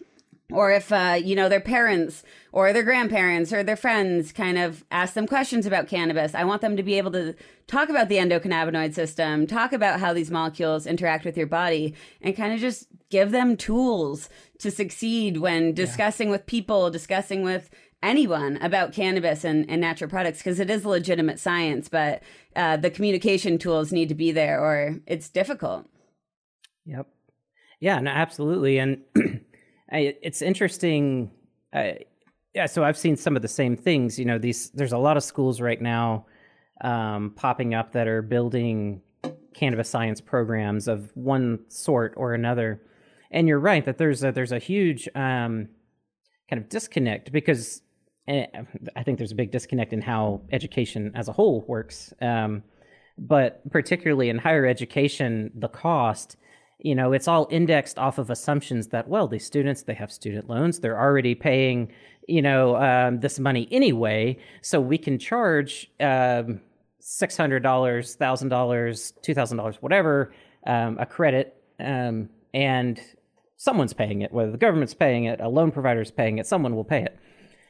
Or 0.51 0.71
if 0.71 0.91
uh, 0.91 1.17
you 1.21 1.35
know 1.35 1.49
their 1.49 1.59
parents 1.59 2.21
or 2.51 2.71
their 2.71 2.83
grandparents 2.83 3.51
or 3.51 3.63
their 3.63 3.75
friends 3.75 4.31
kind 4.31 4.59
of 4.59 4.83
ask 4.91 5.15
them 5.15 5.25
questions 5.25 5.65
about 5.65 5.87
cannabis 5.87 6.35
i 6.35 6.43
want 6.43 6.61
them 6.61 6.77
to 6.77 6.83
be 6.83 6.99
able 6.99 7.11
to 7.13 7.33
talk 7.65 7.89
about 7.89 8.09
the 8.09 8.17
endocannabinoid 8.17 8.93
system 8.93 9.47
talk 9.47 9.73
about 9.73 9.99
how 9.99 10.13
these 10.13 10.29
molecules 10.29 10.85
interact 10.85 11.25
with 11.25 11.35
your 11.35 11.47
body 11.47 11.95
and 12.21 12.35
kind 12.35 12.53
of 12.53 12.59
just 12.59 12.87
give 13.15 13.31
them 13.31 13.57
tools 13.57 14.29
to 14.59 14.71
succeed 14.71 15.37
when 15.37 15.73
discussing 15.73 16.27
yeah. 16.27 16.33
with 16.33 16.45
people 16.45 16.89
discussing 16.89 17.43
with 17.43 17.69
anyone 18.03 18.57
about 18.57 18.93
cannabis 18.93 19.43
and, 19.43 19.69
and 19.69 19.81
natural 19.81 20.09
products 20.09 20.39
because 20.39 20.59
it 20.59 20.69
is 20.69 20.85
legitimate 20.85 21.39
science 21.39 21.89
but 21.89 22.21
uh, 22.55 22.77
the 22.77 22.89
communication 22.89 23.57
tools 23.57 23.91
need 23.91 24.09
to 24.09 24.15
be 24.15 24.31
there 24.31 24.59
or 24.59 24.99
it's 25.07 25.29
difficult 25.29 25.85
yep 26.85 27.07
yeah 27.79 27.99
no 27.99 28.11
absolutely 28.11 28.77
and 28.77 29.01
I, 29.91 30.15
it's 30.21 30.41
interesting. 30.41 31.31
Uh, 31.73 31.93
yeah, 32.53 32.65
so 32.65 32.83
I've 32.83 32.97
seen 32.97 33.15
some 33.15 33.35
of 33.35 33.41
the 33.41 33.47
same 33.47 33.75
things. 33.75 34.17
You 34.17 34.25
know, 34.25 34.37
these 34.37 34.69
there's 34.71 34.93
a 34.93 34.97
lot 34.97 35.17
of 35.17 35.23
schools 35.23 35.61
right 35.61 35.81
now 35.81 36.25
um, 36.81 37.33
popping 37.35 37.73
up 37.73 37.91
that 37.93 38.07
are 38.07 38.21
building 38.21 39.01
cannabis 39.53 39.89
science 39.89 40.21
programs 40.21 40.87
of 40.87 41.11
one 41.15 41.59
sort 41.67 42.13
or 42.17 42.33
another. 42.33 42.81
And 43.35 43.47
you're 43.47 43.59
right 43.59 43.83
that 43.85 43.97
there's 43.97 44.23
a, 44.23 44.31
there's 44.31 44.53
a 44.53 44.59
huge 44.59 45.07
um, 45.13 45.67
kind 46.49 46.61
of 46.61 46.69
disconnect 46.69 47.31
because 47.33 47.81
eh, 48.27 48.47
I 48.95 49.03
think 49.03 49.17
there's 49.17 49.33
a 49.33 49.35
big 49.35 49.51
disconnect 49.51 49.91
in 49.93 50.01
how 50.01 50.41
education 50.51 51.11
as 51.13 51.27
a 51.27 51.33
whole 51.33 51.65
works. 51.67 52.13
Um, 52.21 52.63
but 53.17 53.69
particularly 53.69 54.29
in 54.29 54.37
higher 54.37 54.65
education, 54.65 55.51
the 55.53 55.67
cost 55.67 56.37
you 56.79 56.93
know 56.93 57.13
it's 57.13 57.27
all 57.27 57.47
indexed 57.51 57.97
off 57.97 58.17
of 58.17 58.29
assumptions 58.29 58.87
that 58.87 59.07
well 59.07 59.29
these 59.29 59.45
students 59.45 59.83
they 59.83 59.93
have 59.93 60.11
student 60.11 60.49
loans 60.49 60.81
they're 60.81 60.99
already 60.99 61.33
paying 61.33 61.89
you 62.27 62.41
know 62.41 62.75
um, 62.75 63.21
this 63.21 63.39
money 63.39 63.67
anyway 63.71 64.37
so 64.61 64.81
we 64.81 64.97
can 64.97 65.17
charge 65.17 65.89
um, 66.01 66.59
$600 67.01 67.61
$1000 67.61 68.19
$2000 68.19 69.75
whatever 69.77 70.33
um, 70.67 70.97
a 70.99 71.05
credit 71.05 71.63
um, 71.79 72.27
and 72.53 72.99
someone's 73.57 73.93
paying 73.93 74.21
it 74.21 74.31
whether 74.31 74.51
the 74.51 74.57
government's 74.57 74.93
paying 74.93 75.25
it 75.25 75.39
a 75.39 75.47
loan 75.47 75.71
provider's 75.71 76.11
paying 76.11 76.37
it 76.37 76.45
someone 76.45 76.75
will 76.75 76.83
pay 76.83 77.03
it. 77.03 77.17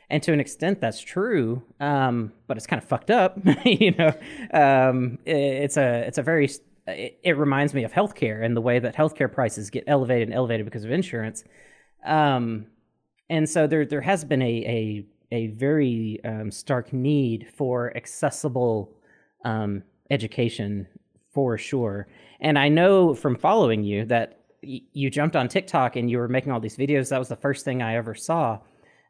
And 0.09 0.21
to 0.23 0.33
an 0.33 0.39
extent 0.39 0.81
that's 0.81 0.99
true 0.99 1.63
um, 1.79 2.31
but 2.47 2.57
it's 2.57 2.67
kind 2.67 2.81
of 2.81 2.87
fucked 2.87 3.11
up 3.11 3.37
you 3.65 3.91
know? 3.91 4.13
Um, 4.53 5.19
it, 5.25 5.35
it's 5.35 5.77
a 5.77 6.05
it's 6.07 6.17
a 6.17 6.23
very 6.23 6.49
it, 6.87 7.19
it, 7.23 7.37
reminds 7.37 7.73
me 7.73 7.83
of 7.83 7.91
healthcare 7.91 8.43
and 8.43 8.55
the 8.55 8.61
way 8.61 8.79
that 8.79 8.95
healthcare 8.95 9.31
prices 9.31 9.69
get 9.69 9.83
elevated 9.87 10.27
and 10.27 10.35
elevated 10.35 10.65
because 10.65 10.83
of 10.83 10.91
insurance. 10.91 11.43
Um, 12.05 12.67
and 13.29 13.49
so 13.49 13.67
there 13.67 13.85
there 13.85 14.01
has 14.01 14.23
been 14.23 14.41
a 14.41 14.45
a, 14.45 15.05
a 15.31 15.47
very 15.47 16.19
um, 16.23 16.51
stark 16.51 16.93
need 16.93 17.47
for 17.55 17.95
accessible 17.97 18.93
um, 19.43 19.83
education 20.11 20.87
for 21.33 21.57
sure. 21.57 22.07
And 22.39 22.59
i 22.59 22.69
know 22.69 23.15
from 23.15 23.35
following 23.35 23.83
you 23.83 24.05
that 24.05 24.44
y- 24.65 24.81
you 24.93 25.09
jumped 25.09 25.35
on 25.35 25.47
tiktok 25.47 25.95
and 25.95 26.09
you 26.09 26.17
were 26.17 26.27
making 26.27 26.51
all 26.51 26.59
these 26.59 26.77
videos 26.77 27.09
that 27.09 27.19
was 27.19 27.27
the 27.29 27.35
first 27.35 27.65
thing 27.65 27.81
i 27.81 27.95
ever 27.95 28.13
saw 28.13 28.59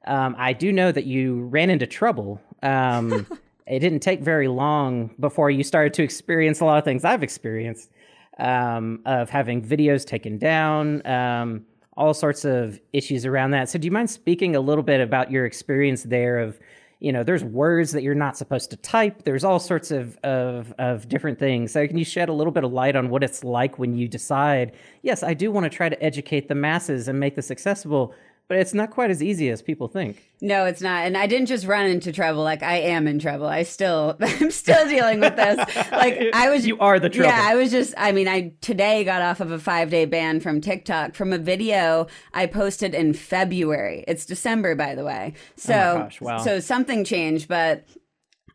um, 0.05 0.35
I 0.37 0.53
do 0.53 0.71
know 0.71 0.91
that 0.91 1.05
you 1.05 1.41
ran 1.45 1.69
into 1.69 1.87
trouble. 1.87 2.41
Um, 2.61 3.27
it 3.67 3.79
didn't 3.79 3.99
take 3.99 4.21
very 4.21 4.47
long 4.47 5.11
before 5.19 5.49
you 5.49 5.63
started 5.63 5.93
to 5.95 6.03
experience 6.03 6.59
a 6.59 6.65
lot 6.65 6.77
of 6.77 6.83
things 6.83 7.03
I've 7.03 7.23
experienced 7.23 7.91
um, 8.37 9.01
of 9.05 9.29
having 9.29 9.63
videos 9.63 10.05
taken 10.05 10.37
down, 10.37 11.05
um, 11.07 11.65
all 11.97 12.13
sorts 12.13 12.45
of 12.45 12.79
issues 12.93 13.25
around 13.25 13.51
that. 13.51 13.69
So, 13.69 13.79
do 13.79 13.85
you 13.85 13.91
mind 13.91 14.09
speaking 14.09 14.55
a 14.55 14.59
little 14.59 14.83
bit 14.83 15.01
about 15.01 15.31
your 15.31 15.45
experience 15.45 16.03
there? 16.03 16.39
Of 16.39 16.59
you 16.99 17.11
know, 17.11 17.23
there's 17.23 17.43
words 17.43 17.91
that 17.91 18.03
you're 18.03 18.15
not 18.15 18.37
supposed 18.37 18.69
to 18.71 18.77
type. 18.77 19.23
There's 19.23 19.43
all 19.43 19.59
sorts 19.59 19.91
of, 19.91 20.17
of, 20.23 20.73
of 20.79 21.07
different 21.09 21.39
things. 21.39 21.71
So, 21.71 21.85
can 21.87 21.97
you 21.97 22.05
shed 22.05 22.29
a 22.29 22.33
little 22.33 22.51
bit 22.51 22.63
of 22.63 22.71
light 22.71 22.95
on 22.95 23.09
what 23.09 23.23
it's 23.23 23.43
like 23.43 23.77
when 23.77 23.95
you 23.95 24.07
decide, 24.07 24.73
yes, 25.01 25.21
I 25.21 25.33
do 25.33 25.51
want 25.51 25.65
to 25.65 25.69
try 25.69 25.89
to 25.89 26.03
educate 26.03 26.47
the 26.47 26.55
masses 26.55 27.07
and 27.07 27.19
make 27.19 27.35
this 27.35 27.51
accessible, 27.51 28.13
but 28.47 28.57
it's 28.57 28.73
not 28.73 28.91
quite 28.91 29.09
as 29.09 29.23
easy 29.23 29.49
as 29.49 29.61
people 29.61 29.87
think. 29.87 30.21
No, 30.39 30.65
it's 30.65 30.81
not. 30.81 31.05
And 31.05 31.17
I 31.17 31.25
didn't 31.25 31.47
just 31.47 31.65
run 31.65 31.87
into 31.87 32.11
trouble. 32.11 32.43
Like 32.43 32.61
I 32.61 32.77
am 32.77 33.07
in 33.07 33.17
trouble. 33.17 33.47
I 33.47 33.63
still, 33.63 34.17
I'm 34.21 34.51
still 34.51 34.87
dealing 34.87 35.19
with 35.19 35.35
this. 35.35 35.57
Like 35.91 36.19
I 36.33 36.49
was, 36.49 36.67
you 36.67 36.77
are 36.79 36.99
the 36.99 37.09
trouble. 37.09 37.29
Yeah, 37.29 37.41
I 37.43 37.55
was 37.55 37.71
just. 37.71 37.93
I 37.97 38.11
mean, 38.11 38.27
I 38.27 38.53
today 38.61 39.03
got 39.03 39.21
off 39.21 39.39
of 39.39 39.51
a 39.51 39.59
five 39.59 39.89
day 39.89 40.05
ban 40.05 40.39
from 40.39 40.61
TikTok 40.61 41.15
from 41.15 41.33
a 41.33 41.37
video 41.37 42.07
I 42.33 42.45
posted 42.45 42.93
in 42.93 43.13
February. 43.13 44.03
It's 44.07 44.25
December, 44.25 44.75
by 44.75 44.93
the 44.93 45.03
way. 45.03 45.33
Oh 45.35 45.39
so, 45.55 45.73
oh 45.73 45.97
gosh, 45.99 46.21
wow. 46.21 46.37
so 46.37 46.59
something 46.59 47.03
changed, 47.03 47.47
but 47.47 47.85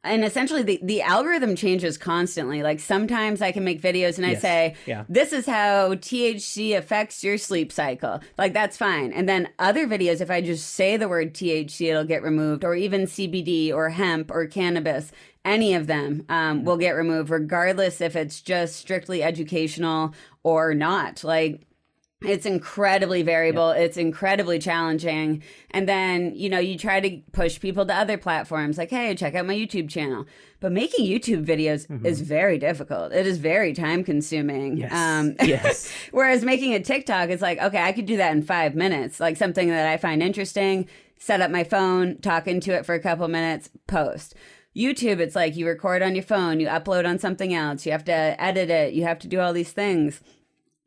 and 0.02 0.24
essentially 0.24 0.62
the, 0.62 0.80
the 0.82 1.02
algorithm 1.02 1.54
changes 1.54 1.98
constantly. 1.98 2.62
Like 2.62 2.80
sometimes 2.80 3.42
i 3.42 3.52
can 3.52 3.64
make 3.64 3.80
videos 3.82 4.16
and 4.16 4.26
i 4.26 4.32
yes. 4.32 4.42
say 4.42 4.74
yeah. 4.86 5.04
this 5.08 5.32
is 5.32 5.46
how 5.46 5.94
thc 5.94 6.76
affects 6.76 7.22
your 7.22 7.38
sleep 7.38 7.72
cycle. 7.72 8.20
Like 8.38 8.52
that's 8.52 8.76
fine. 8.76 9.12
And 9.12 9.28
then 9.28 9.48
other 9.58 9.86
videos 9.86 10.20
if 10.20 10.30
i 10.30 10.40
just 10.40 10.74
say 10.74 10.96
the 10.96 11.08
word 11.08 11.34
thc 11.34 11.88
it'll 11.88 12.04
get 12.04 12.22
removed 12.22 12.64
or 12.64 12.74
even 12.74 13.02
cbd 13.02 13.72
or 13.72 13.90
hemp 13.90 14.30
or 14.30 14.46
cannabis 14.46 15.12
any 15.44 15.74
of 15.74 15.86
them 15.86 16.24
um, 16.28 16.64
will 16.64 16.76
get 16.76 16.90
removed 16.90 17.30
regardless 17.30 18.00
if 18.00 18.14
it's 18.14 18.40
just 18.40 18.76
strictly 18.76 19.22
educational 19.22 20.14
or 20.42 20.74
not. 20.74 21.24
Like 21.24 21.62
it's 22.22 22.44
incredibly 22.44 23.22
variable. 23.22 23.72
Yep. 23.74 23.82
It's 23.82 23.96
incredibly 23.96 24.58
challenging. 24.58 25.42
And 25.70 25.88
then, 25.88 26.34
you 26.34 26.50
know, 26.50 26.58
you 26.58 26.76
try 26.76 27.00
to 27.00 27.18
push 27.32 27.58
people 27.58 27.86
to 27.86 27.94
other 27.94 28.18
platforms 28.18 28.76
like, 28.76 28.90
hey, 28.90 29.14
check 29.14 29.34
out 29.34 29.46
my 29.46 29.54
YouTube 29.54 29.88
channel. 29.88 30.26
But 30.60 30.72
making 30.72 31.06
YouTube 31.06 31.46
videos 31.46 31.86
mm-hmm. 31.86 32.04
is 32.04 32.20
very 32.20 32.58
difficult. 32.58 33.12
It 33.12 33.26
is 33.26 33.38
very 33.38 33.72
time 33.72 34.04
consuming. 34.04 34.76
Yes. 34.76 34.92
Um, 34.92 35.34
yes. 35.42 35.90
whereas 36.10 36.44
making 36.44 36.74
a 36.74 36.80
TikTok 36.80 37.30
is 37.30 37.40
like, 37.40 37.58
okay, 37.58 37.82
I 37.82 37.92
could 37.92 38.06
do 38.06 38.18
that 38.18 38.32
in 38.32 38.42
five 38.42 38.74
minutes. 38.74 39.18
Like 39.18 39.38
something 39.38 39.68
that 39.68 39.88
I 39.88 39.96
find 39.96 40.22
interesting, 40.22 40.88
set 41.18 41.40
up 41.40 41.50
my 41.50 41.64
phone, 41.64 42.18
talk 42.18 42.46
into 42.46 42.74
it 42.74 42.84
for 42.84 42.94
a 42.94 43.00
couple 43.00 43.26
minutes, 43.28 43.70
post. 43.86 44.34
YouTube, 44.76 45.18
it's 45.18 45.34
like 45.34 45.56
you 45.56 45.66
record 45.66 46.02
on 46.02 46.14
your 46.14 46.22
phone, 46.22 46.60
you 46.60 46.68
upload 46.68 47.08
on 47.08 47.18
something 47.18 47.52
else, 47.52 47.86
you 47.86 47.92
have 47.92 48.04
to 48.04 48.12
edit 48.12 48.70
it, 48.70 48.92
you 48.92 49.02
have 49.02 49.18
to 49.18 49.26
do 49.26 49.40
all 49.40 49.52
these 49.52 49.72
things 49.72 50.20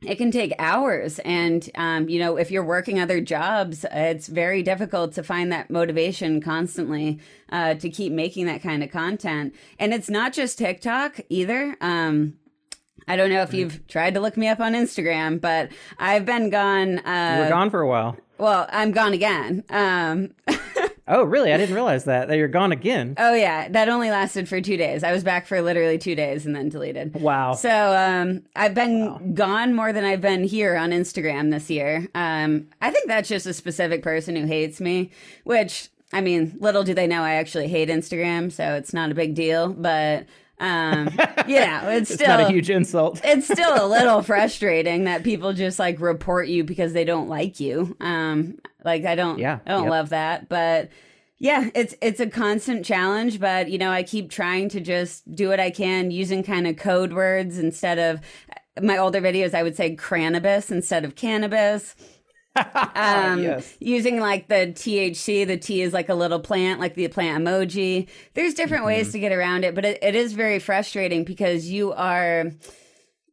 it 0.06 0.16
can 0.16 0.30
take 0.30 0.52
hours 0.58 1.18
and 1.20 1.70
um, 1.74 2.08
you 2.08 2.18
know 2.18 2.36
if 2.36 2.50
you're 2.50 2.64
working 2.64 3.00
other 3.00 3.20
jobs 3.20 3.84
it's 3.92 4.26
very 4.26 4.62
difficult 4.62 5.12
to 5.12 5.22
find 5.22 5.50
that 5.52 5.70
motivation 5.70 6.40
constantly 6.40 7.18
uh, 7.50 7.74
to 7.74 7.88
keep 7.90 8.12
making 8.12 8.46
that 8.46 8.62
kind 8.62 8.82
of 8.82 8.90
content 8.90 9.54
and 9.78 9.92
it's 9.94 10.10
not 10.10 10.32
just 10.32 10.58
tiktok 10.58 11.20
either 11.28 11.76
um, 11.80 12.34
I 13.06 13.16
don't 13.16 13.30
know 13.30 13.42
if 13.42 13.52
you've 13.52 13.86
tried 13.86 14.14
to 14.14 14.20
look 14.20 14.36
me 14.36 14.48
up 14.48 14.60
on 14.60 14.72
Instagram, 14.72 15.38
but 15.38 15.70
I've 15.98 16.24
been 16.24 16.48
gone. 16.48 17.00
Uh, 17.00 17.34
you 17.36 17.42
were 17.44 17.48
gone 17.50 17.68
for 17.68 17.82
a 17.82 17.86
while. 17.86 18.16
Well, 18.38 18.66
I'm 18.72 18.92
gone 18.92 19.12
again. 19.12 19.62
Um, 19.68 20.30
Oh, 21.06 21.22
really? 21.22 21.52
I 21.52 21.56
didn't 21.58 21.74
realize 21.74 22.04
that. 22.04 22.28
That 22.28 22.36
you're 22.36 22.48
gone 22.48 22.72
again. 22.72 23.16
Oh, 23.24 23.32
yeah. 23.32 23.68
That 23.68 23.88
only 23.88 24.10
lasted 24.10 24.48
for 24.48 24.60
two 24.60 24.76
days. 24.76 25.02
I 25.02 25.10
was 25.10 25.24
back 25.24 25.46
for 25.46 25.62
literally 25.62 25.96
two 25.96 26.14
days 26.14 26.44
and 26.44 26.54
then 26.54 26.68
deleted. 26.68 27.14
Wow. 27.14 27.54
So 27.54 27.70
um, 27.70 28.42
I've 28.54 28.74
been 28.74 29.06
wow. 29.06 29.20
gone 29.32 29.74
more 29.74 29.94
than 29.94 30.04
I've 30.04 30.20
been 30.20 30.44
here 30.44 30.76
on 30.76 30.90
Instagram 30.90 31.50
this 31.50 31.70
year. 31.70 32.06
Um, 32.14 32.68
I 32.82 32.90
think 32.90 33.08
that's 33.08 33.28
just 33.28 33.46
a 33.46 33.54
specific 33.54 34.02
person 34.02 34.36
who 34.36 34.46
hates 34.46 34.78
me, 34.78 35.10
which, 35.44 35.88
I 36.12 36.20
mean, 36.20 36.56
little 36.60 36.82
do 36.82 36.92
they 36.92 37.06
know 37.06 37.22
I 37.22 37.34
actually 37.34 37.68
hate 37.68 37.88
Instagram, 37.88 38.52
so 38.52 38.74
it's 38.74 38.92
not 38.92 39.10
a 39.10 39.14
big 39.14 39.34
deal. 39.34 39.72
But 39.72 40.26
um, 40.64 41.08
you 41.46 41.60
know, 41.60 41.90
it's, 41.90 42.10
it's 42.10 42.14
still 42.14 42.38
not 42.38 42.40
a 42.40 42.48
huge 42.48 42.70
insult. 42.70 43.20
it's 43.22 43.46
still 43.46 43.84
a 43.84 43.86
little 43.86 44.22
frustrating 44.32 45.04
that 45.04 45.22
people 45.22 45.52
just 45.52 45.78
like 45.78 46.00
report 46.00 46.48
you 46.48 46.64
because 46.64 46.94
they 46.94 47.04
don't 47.04 47.28
like 47.28 47.60
you. 47.60 47.94
Um, 48.00 48.58
like 48.82 49.04
I 49.04 49.14
don't, 49.14 49.38
yeah, 49.38 49.58
I 49.66 49.72
don't 49.72 49.84
yep. 49.84 49.90
love 49.90 50.08
that, 50.08 50.48
but 50.48 50.88
yeah, 51.38 51.68
it's 51.74 51.94
it's 52.00 52.20
a 52.20 52.26
constant 52.26 52.84
challenge. 52.84 53.40
But 53.40 53.68
you 53.68 53.76
know, 53.76 53.90
I 53.90 54.02
keep 54.02 54.30
trying 54.30 54.70
to 54.70 54.80
just 54.80 55.34
do 55.34 55.48
what 55.48 55.60
I 55.60 55.70
can 55.70 56.10
using 56.10 56.42
kind 56.42 56.66
of 56.66 56.76
code 56.76 57.12
words 57.12 57.58
instead 57.58 57.98
of 57.98 58.20
my 58.82 58.96
older 58.96 59.20
videos. 59.20 59.52
I 59.52 59.62
would 59.62 59.76
say 59.76 59.94
cannabis 59.96 60.70
instead 60.70 61.04
of 61.04 61.14
cannabis. 61.14 61.94
Um, 62.56 63.42
yes. 63.42 63.76
using 63.80 64.20
like 64.20 64.48
the 64.48 64.72
THC, 64.74 65.46
the 65.46 65.56
T 65.56 65.82
is 65.82 65.92
like 65.92 66.08
a 66.08 66.14
little 66.14 66.40
plant, 66.40 66.80
like 66.80 66.94
the 66.94 67.08
plant 67.08 67.44
emoji. 67.44 68.08
There's 68.34 68.54
different 68.54 68.82
mm-hmm. 68.82 68.88
ways 68.88 69.12
to 69.12 69.18
get 69.18 69.32
around 69.32 69.64
it, 69.64 69.74
but 69.74 69.84
it, 69.84 69.98
it 70.02 70.14
is 70.14 70.32
very 70.32 70.58
frustrating 70.58 71.24
because 71.24 71.68
you 71.68 71.92
are 71.92 72.52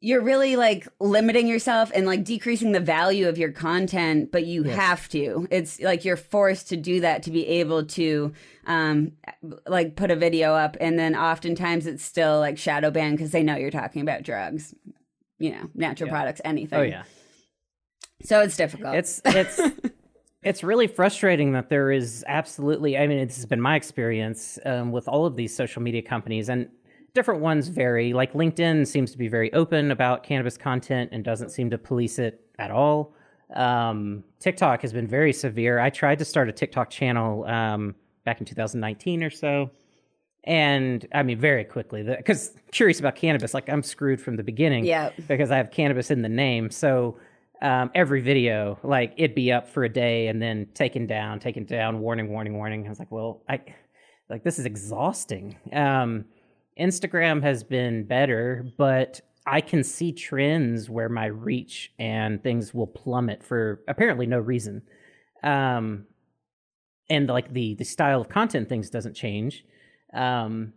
you're 0.03 0.21
really 0.21 0.55
like 0.55 0.87
limiting 0.99 1.47
yourself 1.47 1.91
and 1.93 2.07
like 2.07 2.23
decreasing 2.23 2.71
the 2.71 2.79
value 2.79 3.29
of 3.29 3.37
your 3.37 3.51
content 3.51 4.31
but 4.31 4.45
you 4.45 4.65
yes. 4.65 4.75
have 4.75 5.07
to 5.07 5.47
it's 5.51 5.79
like 5.79 6.03
you're 6.03 6.17
forced 6.17 6.69
to 6.69 6.75
do 6.75 6.99
that 7.01 7.21
to 7.23 7.29
be 7.29 7.45
able 7.47 7.85
to 7.85 8.33
um 8.65 9.11
like 9.67 9.95
put 9.95 10.09
a 10.09 10.15
video 10.15 10.53
up 10.53 10.75
and 10.81 10.97
then 10.97 11.15
oftentimes 11.15 11.85
it's 11.85 12.03
still 12.03 12.39
like 12.39 12.57
shadow 12.57 12.89
banned 12.89 13.15
because 13.15 13.31
they 13.31 13.43
know 13.43 13.55
you're 13.55 13.69
talking 13.69 14.01
about 14.01 14.23
drugs 14.23 14.73
you 15.37 15.51
know 15.51 15.69
natural 15.75 16.07
yeah. 16.07 16.13
products 16.13 16.41
anything 16.43 16.79
oh 16.79 16.83
yeah 16.83 17.03
so 18.23 18.41
it's 18.41 18.57
difficult 18.57 18.95
it's 18.95 19.21
it's 19.25 19.59
it's 20.43 20.63
really 20.63 20.87
frustrating 20.87 21.51
that 21.53 21.69
there 21.69 21.91
is 21.91 22.23
absolutely 22.27 22.97
i 22.97 23.07
mean 23.07 23.17
it's 23.17 23.45
been 23.45 23.61
my 23.61 23.75
experience 23.75 24.57
um, 24.65 24.91
with 24.91 25.07
all 25.07 25.25
of 25.25 25.35
these 25.35 25.55
social 25.55 25.81
media 25.81 26.01
companies 26.01 26.49
and 26.49 26.69
different 27.13 27.41
ones 27.41 27.67
vary. 27.67 28.13
Like 28.13 28.33
LinkedIn 28.33 28.87
seems 28.87 29.11
to 29.11 29.17
be 29.17 29.27
very 29.27 29.51
open 29.53 29.91
about 29.91 30.23
cannabis 30.23 30.57
content 30.57 31.09
and 31.11 31.23
doesn't 31.23 31.49
seem 31.49 31.69
to 31.71 31.77
police 31.77 32.19
it 32.19 32.45
at 32.57 32.71
all. 32.71 33.13
Um, 33.53 34.23
TikTok 34.39 34.81
has 34.81 34.93
been 34.93 35.07
very 35.07 35.33
severe. 35.33 35.79
I 35.79 35.89
tried 35.89 36.19
to 36.19 36.25
start 36.25 36.47
a 36.47 36.53
TikTok 36.53 36.89
channel 36.89 37.43
um, 37.45 37.95
back 38.23 38.39
in 38.39 38.45
2019 38.45 39.23
or 39.23 39.29
so. 39.29 39.71
And 40.45 41.05
I 41.13 41.21
mean, 41.21 41.37
very 41.37 41.65
quickly, 41.65 42.01
because 42.03 42.55
curious 42.71 42.99
about 42.99 43.15
cannabis, 43.15 43.53
like 43.53 43.69
I'm 43.69 43.83
screwed 43.83 44.21
from 44.21 44.37
the 44.37 44.43
beginning. 44.43 44.85
Yeah. 44.85 45.11
Because 45.27 45.51
I 45.51 45.57
have 45.57 45.69
cannabis 45.69 46.09
in 46.09 46.21
the 46.21 46.29
name. 46.29 46.71
So 46.71 47.17
um, 47.61 47.91
every 47.93 48.21
video, 48.21 48.79
like 48.83 49.13
it'd 49.17 49.35
be 49.35 49.51
up 49.51 49.67
for 49.67 49.83
a 49.83 49.89
day 49.89 50.27
and 50.27 50.41
then 50.41 50.67
taken 50.73 51.05
down, 51.05 51.39
taken 51.39 51.65
down, 51.65 51.99
warning, 51.99 52.29
warning, 52.29 52.55
warning. 52.55 52.85
I 52.85 52.89
was 52.89 52.99
like, 52.99 53.11
well, 53.11 53.43
I 53.47 53.61
like 54.29 54.43
this 54.43 54.57
is 54.57 54.65
exhausting. 54.65 55.57
Um, 55.71 56.25
Instagram 56.79 57.43
has 57.43 57.63
been 57.63 58.05
better, 58.05 58.65
but 58.77 59.21
I 59.45 59.61
can 59.61 59.83
see 59.83 60.11
trends 60.11 60.89
where 60.89 61.09
my 61.09 61.25
reach 61.25 61.91
and 61.99 62.41
things 62.41 62.73
will 62.73 62.87
plummet 62.87 63.43
for 63.43 63.81
apparently 63.87 64.25
no 64.25 64.39
reason. 64.39 64.81
Um, 65.43 66.07
and 67.09 67.27
like 67.27 67.53
the 67.53 67.75
the 67.75 67.83
style 67.85 68.21
of 68.21 68.29
content 68.29 68.69
things 68.69 68.89
doesn't 68.89 69.13
change. 69.13 69.65
Um, 70.13 70.73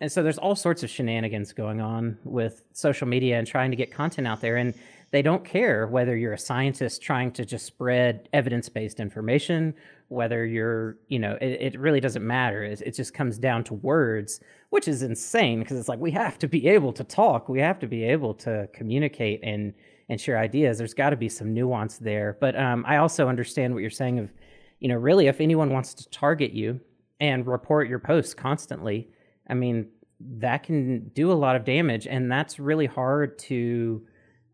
and 0.00 0.10
so 0.10 0.22
there's 0.22 0.38
all 0.38 0.56
sorts 0.56 0.82
of 0.82 0.90
shenanigans 0.90 1.52
going 1.52 1.80
on 1.80 2.18
with 2.24 2.62
social 2.72 3.06
media 3.06 3.38
and 3.38 3.46
trying 3.46 3.70
to 3.70 3.76
get 3.76 3.92
content 3.92 4.26
out 4.26 4.40
there 4.40 4.56
and 4.56 4.74
they 5.12 5.22
don't 5.22 5.44
care 5.44 5.86
whether 5.86 6.16
you're 6.16 6.32
a 6.32 6.38
scientist 6.38 7.00
trying 7.00 7.30
to 7.32 7.44
just 7.44 7.64
spread 7.64 8.28
evidence-based 8.32 8.98
information 8.98 9.74
whether 10.08 10.44
you're 10.44 10.98
you 11.08 11.18
know 11.18 11.38
it, 11.40 11.74
it 11.74 11.80
really 11.80 12.00
doesn't 12.00 12.26
matter. 12.26 12.62
It, 12.62 12.82
it, 12.82 12.94
just 12.94 13.14
comes 13.14 13.38
down 13.38 13.64
to 13.64 13.74
words 13.74 14.40
which 14.68 14.86
is 14.86 15.02
insane 15.02 15.60
because 15.60 15.78
it's 15.78 15.88
like 15.88 16.00
we 16.00 16.10
have 16.10 16.38
to 16.40 16.48
be 16.48 16.68
able 16.68 16.92
to 16.94 17.04
talk. 17.04 17.48
We 17.48 17.60
have 17.60 17.78
to 17.78 17.86
be 17.86 18.04
able 18.04 18.34
to 18.34 18.68
communicate 18.74 19.40
and 19.42 19.72
and 20.10 20.20
share 20.20 20.38
ideas. 20.38 20.76
There's 20.76 20.92
got 20.92 21.10
to 21.10 21.16
be 21.16 21.30
some 21.30 21.54
nuance 21.54 21.96
there. 21.96 22.36
But 22.40 22.58
um, 22.58 22.84
i 22.86 22.98
also 22.98 23.28
understand 23.28 23.72
what 23.72 23.80
you're 23.80 23.90
saying 23.90 24.18
of 24.18 24.32
you 24.82 24.88
know, 24.88 24.96
really, 24.96 25.28
if 25.28 25.40
anyone 25.40 25.70
wants 25.70 25.94
to 25.94 26.10
target 26.10 26.52
you 26.52 26.80
and 27.20 27.46
report 27.46 27.88
your 27.88 28.00
posts 28.00 28.34
constantly, 28.34 29.08
I 29.48 29.54
mean, 29.54 29.86
that 30.38 30.64
can 30.64 31.10
do 31.14 31.30
a 31.30 31.34
lot 31.34 31.54
of 31.54 31.64
damage, 31.64 32.08
and 32.08 32.30
that's 32.30 32.58
really 32.58 32.86
hard 32.86 33.38
to 33.40 34.04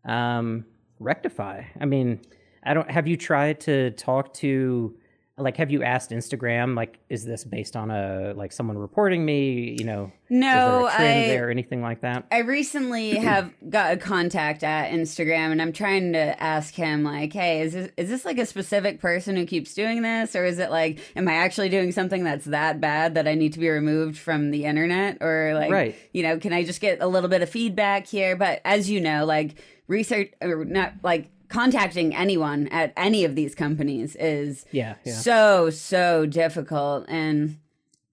um, 0.05 0.65
rectify. 0.99 1.63
I 1.79 1.85
mean, 1.85 2.21
I 2.63 2.73
don't. 2.73 2.89
Have 2.89 3.07
you 3.07 3.17
tried 3.17 3.61
to 3.61 3.91
talk 3.91 4.33
to? 4.35 4.95
like 5.39 5.57
have 5.57 5.71
you 5.71 5.83
asked 5.83 6.11
instagram 6.11 6.75
like 6.75 6.99
is 7.09 7.25
this 7.25 7.43
based 7.43 7.75
on 7.75 7.89
a 7.89 8.33
like 8.35 8.51
someone 8.51 8.77
reporting 8.77 9.25
me 9.25 9.75
you 9.79 9.85
know 9.85 10.11
no 10.29 10.87
is 10.87 10.97
there 10.97 11.23
I, 11.23 11.27
there 11.27 11.47
or 11.47 11.51
anything 11.51 11.81
like 11.81 12.01
that 12.01 12.25
i 12.31 12.39
recently 12.39 13.11
have 13.17 13.51
got 13.69 13.93
a 13.93 13.97
contact 13.97 14.63
at 14.63 14.91
instagram 14.91 15.51
and 15.51 15.61
i'm 15.61 15.71
trying 15.71 16.13
to 16.13 16.41
ask 16.43 16.73
him 16.73 17.03
like 17.03 17.33
hey 17.33 17.61
is 17.61 17.73
this 17.73 17.89
is 17.97 18.09
this 18.09 18.25
like 18.25 18.37
a 18.37 18.45
specific 18.45 18.99
person 18.99 19.35
who 19.35 19.45
keeps 19.45 19.73
doing 19.73 20.01
this 20.01 20.35
or 20.35 20.45
is 20.45 20.59
it 20.59 20.69
like 20.69 20.99
am 21.15 21.27
i 21.27 21.33
actually 21.33 21.69
doing 21.69 21.91
something 21.91 22.23
that's 22.23 22.45
that 22.45 22.81
bad 22.81 23.15
that 23.15 23.27
i 23.27 23.33
need 23.33 23.53
to 23.53 23.59
be 23.59 23.69
removed 23.69 24.17
from 24.17 24.51
the 24.51 24.65
internet 24.65 25.17
or 25.21 25.53
like 25.55 25.71
right. 25.71 25.95
you 26.13 26.21
know 26.21 26.37
can 26.37 26.53
i 26.53 26.63
just 26.63 26.81
get 26.81 27.01
a 27.01 27.07
little 27.07 27.29
bit 27.29 27.41
of 27.41 27.49
feedback 27.49 28.05
here 28.07 28.35
but 28.35 28.61
as 28.65 28.89
you 28.89 28.99
know 28.99 29.25
like 29.25 29.55
research 29.89 30.31
or 30.41 30.63
not 30.63 30.93
like 31.03 31.29
contacting 31.49 32.15
anyone 32.15 32.67
at 32.67 32.93
any 32.95 33.25
of 33.25 33.35
these 33.35 33.55
companies 33.55 34.15
is 34.17 34.65
yeah, 34.71 34.95
yeah. 35.03 35.13
so 35.13 35.69
so 35.69 36.25
difficult 36.25 37.05
and 37.09 37.57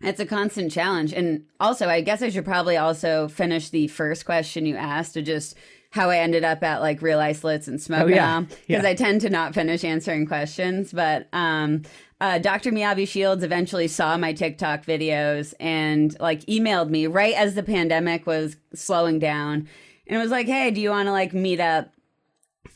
it's 0.00 0.18
a 0.18 0.26
constant 0.26 0.72
challenge 0.72 1.12
and 1.12 1.44
also 1.60 1.86
i 1.86 2.00
guess 2.00 2.22
i 2.22 2.30
should 2.30 2.44
probably 2.44 2.76
also 2.76 3.28
finish 3.28 3.68
the 3.68 3.86
first 3.88 4.24
question 4.24 4.66
you 4.66 4.74
asked 4.74 5.14
to 5.14 5.22
just 5.22 5.54
how 5.90 6.08
i 6.08 6.18
ended 6.18 6.44
up 6.44 6.62
at 6.62 6.80
like 6.80 7.02
real 7.02 7.20
isolates 7.20 7.68
and 7.68 7.80
smoke 7.80 8.04
oh, 8.04 8.06
yeah. 8.06 8.40
because 8.40 8.82
yeah. 8.82 8.88
i 8.88 8.94
tend 8.94 9.20
to 9.20 9.28
not 9.28 9.54
finish 9.54 9.84
answering 9.84 10.26
questions 10.26 10.92
but 10.92 11.28
um 11.32 11.82
uh, 12.18 12.38
Dr. 12.38 12.72
Miyabi 12.72 13.06
Shields 13.06 13.44
eventually 13.44 13.88
saw 13.88 14.16
my 14.16 14.32
TikTok 14.32 14.86
videos 14.86 15.52
and 15.60 16.18
like 16.18 16.40
emailed 16.46 16.88
me 16.88 17.06
right 17.06 17.34
as 17.34 17.54
the 17.54 17.62
pandemic 17.62 18.26
was 18.26 18.56
slowing 18.72 19.18
down 19.18 19.68
and 20.06 20.16
it 20.16 20.22
was 20.22 20.30
like, 20.30 20.46
"Hey, 20.46 20.70
do 20.70 20.80
you 20.80 20.90
want 20.90 21.06
to 21.06 21.12
like 21.12 21.32
meet 21.32 21.60
up 21.60 21.90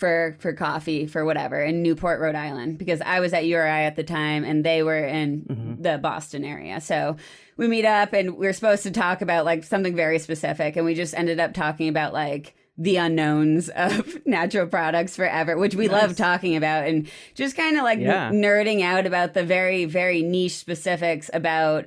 for 0.01 0.37
for 0.41 0.55
coffee 0.55 1.07
for 1.07 1.25
whatever 1.25 1.61
in 1.63 1.83
Newport, 1.83 2.21
Rhode 2.21 2.35
Island, 2.35 2.79
because 2.79 3.01
I 3.03 3.21
was 3.21 3.33
at 3.33 3.45
URI 3.45 3.85
at 3.85 3.97
the 3.97 4.03
time 4.03 4.45
and 4.45 4.65
they 4.65 4.83
were 4.83 5.05
in 5.05 5.43
mm-hmm. 5.43 5.83
the 5.83 5.99
Boston 5.99 6.43
area. 6.43 6.81
So 6.81 7.17
we 7.59 7.69
meet 7.69 7.85
up 7.85 8.15
and 8.15 8.37
we 8.37 8.47
are 8.47 8.55
supposed 8.55 8.83
to 8.85 8.91
talk 8.91 9.21
about 9.21 9.45
like 9.45 9.63
something 9.63 9.95
very 9.95 10.19
specific, 10.19 10.77
and 10.77 10.87
we 10.87 10.95
just 10.95 11.15
ended 11.15 11.39
up 11.39 11.53
talking 11.53 11.89
about 11.89 12.15
like 12.15 12.55
the 12.79 12.97
unknowns 12.97 13.69
of 13.77 14.27
natural 14.27 14.67
products 14.67 15.17
forever, 15.17 15.59
which 15.59 15.75
we 15.75 15.87
nice. 15.87 16.03
love 16.03 16.17
talking 16.17 16.57
about, 16.57 16.89
and 16.89 17.11
just 17.35 17.55
kind 17.55 17.77
of 17.77 17.83
like 17.83 17.99
yeah. 17.99 18.29
n- 18.29 18.41
nerding 18.41 18.83
out 18.83 19.07
about 19.07 19.35
the 19.35 19.45
very 19.45 19.85
very 19.85 20.23
niche 20.23 20.57
specifics 20.57 21.31
about 21.35 21.87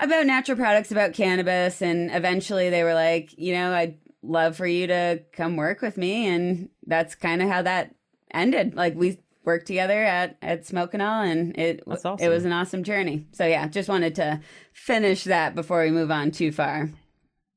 about 0.00 0.26
natural 0.26 0.56
products, 0.56 0.92
about 0.92 1.12
cannabis, 1.12 1.82
and 1.82 2.12
eventually 2.12 2.70
they 2.70 2.84
were 2.84 2.94
like, 2.94 3.36
you 3.36 3.52
know, 3.52 3.72
I 3.72 3.96
love 4.22 4.56
for 4.56 4.66
you 4.66 4.86
to 4.86 5.22
come 5.32 5.56
work 5.56 5.80
with 5.80 5.96
me. 5.96 6.26
And 6.26 6.68
that's 6.86 7.14
kind 7.14 7.42
of 7.42 7.48
how 7.48 7.62
that 7.62 7.94
ended. 8.32 8.74
Like 8.74 8.94
we 8.94 9.18
worked 9.44 9.66
together 9.66 10.04
at 10.04 10.36
at 10.42 10.74
All 10.74 11.22
and 11.22 11.56
it 11.56 11.82
awesome. 11.86 12.16
it 12.20 12.28
was 12.28 12.44
an 12.44 12.52
awesome 12.52 12.84
journey. 12.84 13.26
So 13.32 13.46
yeah, 13.46 13.66
just 13.68 13.88
wanted 13.88 14.14
to 14.16 14.40
finish 14.72 15.24
that 15.24 15.54
before 15.54 15.82
we 15.82 15.90
move 15.90 16.10
on 16.10 16.30
too 16.30 16.52
far. 16.52 16.90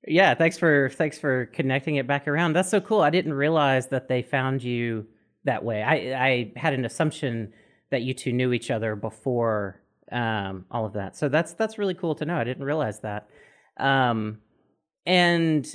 Yeah, 0.08 0.34
thanks 0.34 0.58
for 0.58 0.90
thanks 0.90 1.20
for 1.20 1.48
connecting 1.48 1.98
it 1.98 2.08
back 2.08 2.28
around. 2.28 2.54
That's 2.54 2.70
so 2.70 2.82
cool. 2.82 3.02
I 3.02 3.10
didn't 3.10 3.34
realize 3.34 3.88
that 3.88 4.08
they 4.08 4.22
found 4.22 4.64
you 4.64 5.08
that 5.44 5.64
way. 5.64 5.84
I 5.84 5.94
I 6.28 6.54
had 6.56 6.74
an 6.74 6.86
assumption 6.86 7.54
that 7.92 8.02
you 8.02 8.14
two 8.14 8.32
knew 8.32 8.54
each 8.54 8.72
other 8.72 8.96
before 8.96 9.82
um, 10.12 10.66
all 10.72 10.86
of 10.86 10.94
that. 10.94 11.16
So 11.16 11.30
that's 11.30 11.54
that's 11.54 11.78
really 11.78 11.94
cool 11.94 12.16
to 12.16 12.26
know. 12.26 12.38
I 12.38 12.44
didn't 12.44 12.64
realize 12.64 13.00
that. 13.02 13.28
Um, 13.78 14.40
and 15.06 15.68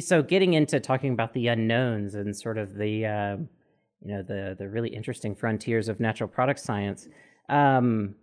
so 0.00 0.22
getting 0.22 0.54
into 0.54 0.80
talking 0.80 1.12
about 1.12 1.32
the 1.32 1.48
unknowns 1.48 2.14
and 2.14 2.36
sort 2.36 2.58
of 2.58 2.74
the 2.74 3.06
uh, 3.06 3.36
you 4.02 4.14
know 4.14 4.22
the 4.22 4.54
the 4.58 4.68
really 4.68 4.90
interesting 4.90 5.34
frontiers 5.34 5.88
of 5.88 6.00
natural 6.00 6.28
product 6.28 6.60
science 6.60 7.08
um, 7.48 8.14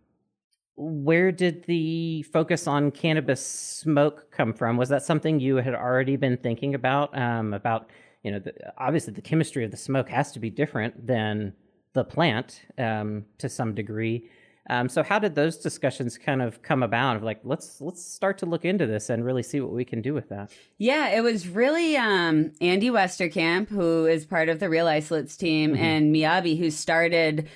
where 0.75 1.31
did 1.31 1.63
the 1.65 2.23
focus 2.23 2.67
on 2.67 2.91
cannabis 2.91 3.45
smoke 3.45 4.31
come 4.31 4.53
from? 4.53 4.77
Was 4.77 4.89
that 4.89 5.03
something 5.03 5.39
you 5.39 5.57
had 5.57 5.75
already 5.75 6.15
been 6.15 6.37
thinking 6.37 6.73
about 6.73 7.15
um, 7.17 7.53
about 7.53 7.89
you 8.23 8.31
know 8.31 8.39
the, 8.39 8.53
obviously 8.77 9.13
the 9.13 9.21
chemistry 9.21 9.63
of 9.63 9.71
the 9.71 9.77
smoke 9.77 10.09
has 10.09 10.31
to 10.31 10.39
be 10.39 10.49
different 10.49 11.05
than 11.05 11.53
the 11.93 12.03
plant 12.03 12.61
um, 12.77 13.25
to 13.37 13.47
some 13.47 13.75
degree 13.75 14.29
um, 14.69 14.87
so 14.87 15.03
how 15.03 15.19
did 15.19 15.35
those 15.35 15.57
discussions 15.57 16.17
kind 16.17 16.41
of 16.41 16.61
come 16.61 16.83
about? 16.83 17.17
Of 17.17 17.23
like, 17.23 17.41
let's 17.43 17.81
let's 17.81 18.03
start 18.03 18.37
to 18.39 18.45
look 18.45 18.63
into 18.63 18.85
this 18.85 19.09
and 19.09 19.25
really 19.25 19.43
see 19.43 19.59
what 19.59 19.71
we 19.71 19.83
can 19.83 20.01
do 20.01 20.13
with 20.13 20.29
that. 20.29 20.51
Yeah, 20.77 21.09
it 21.09 21.21
was 21.21 21.47
really 21.47 21.97
um, 21.97 22.53
Andy 22.61 22.89
Westerkamp, 22.89 23.69
who 23.69 24.05
is 24.05 24.25
part 24.25 24.47
of 24.47 24.59
the 24.59 24.69
Real 24.69 24.87
Isolates 24.87 25.35
team, 25.35 25.73
mm-hmm. 25.73 25.83
and 25.83 26.15
Miyabi, 26.15 26.57
who 26.57 26.71
started 26.71 27.49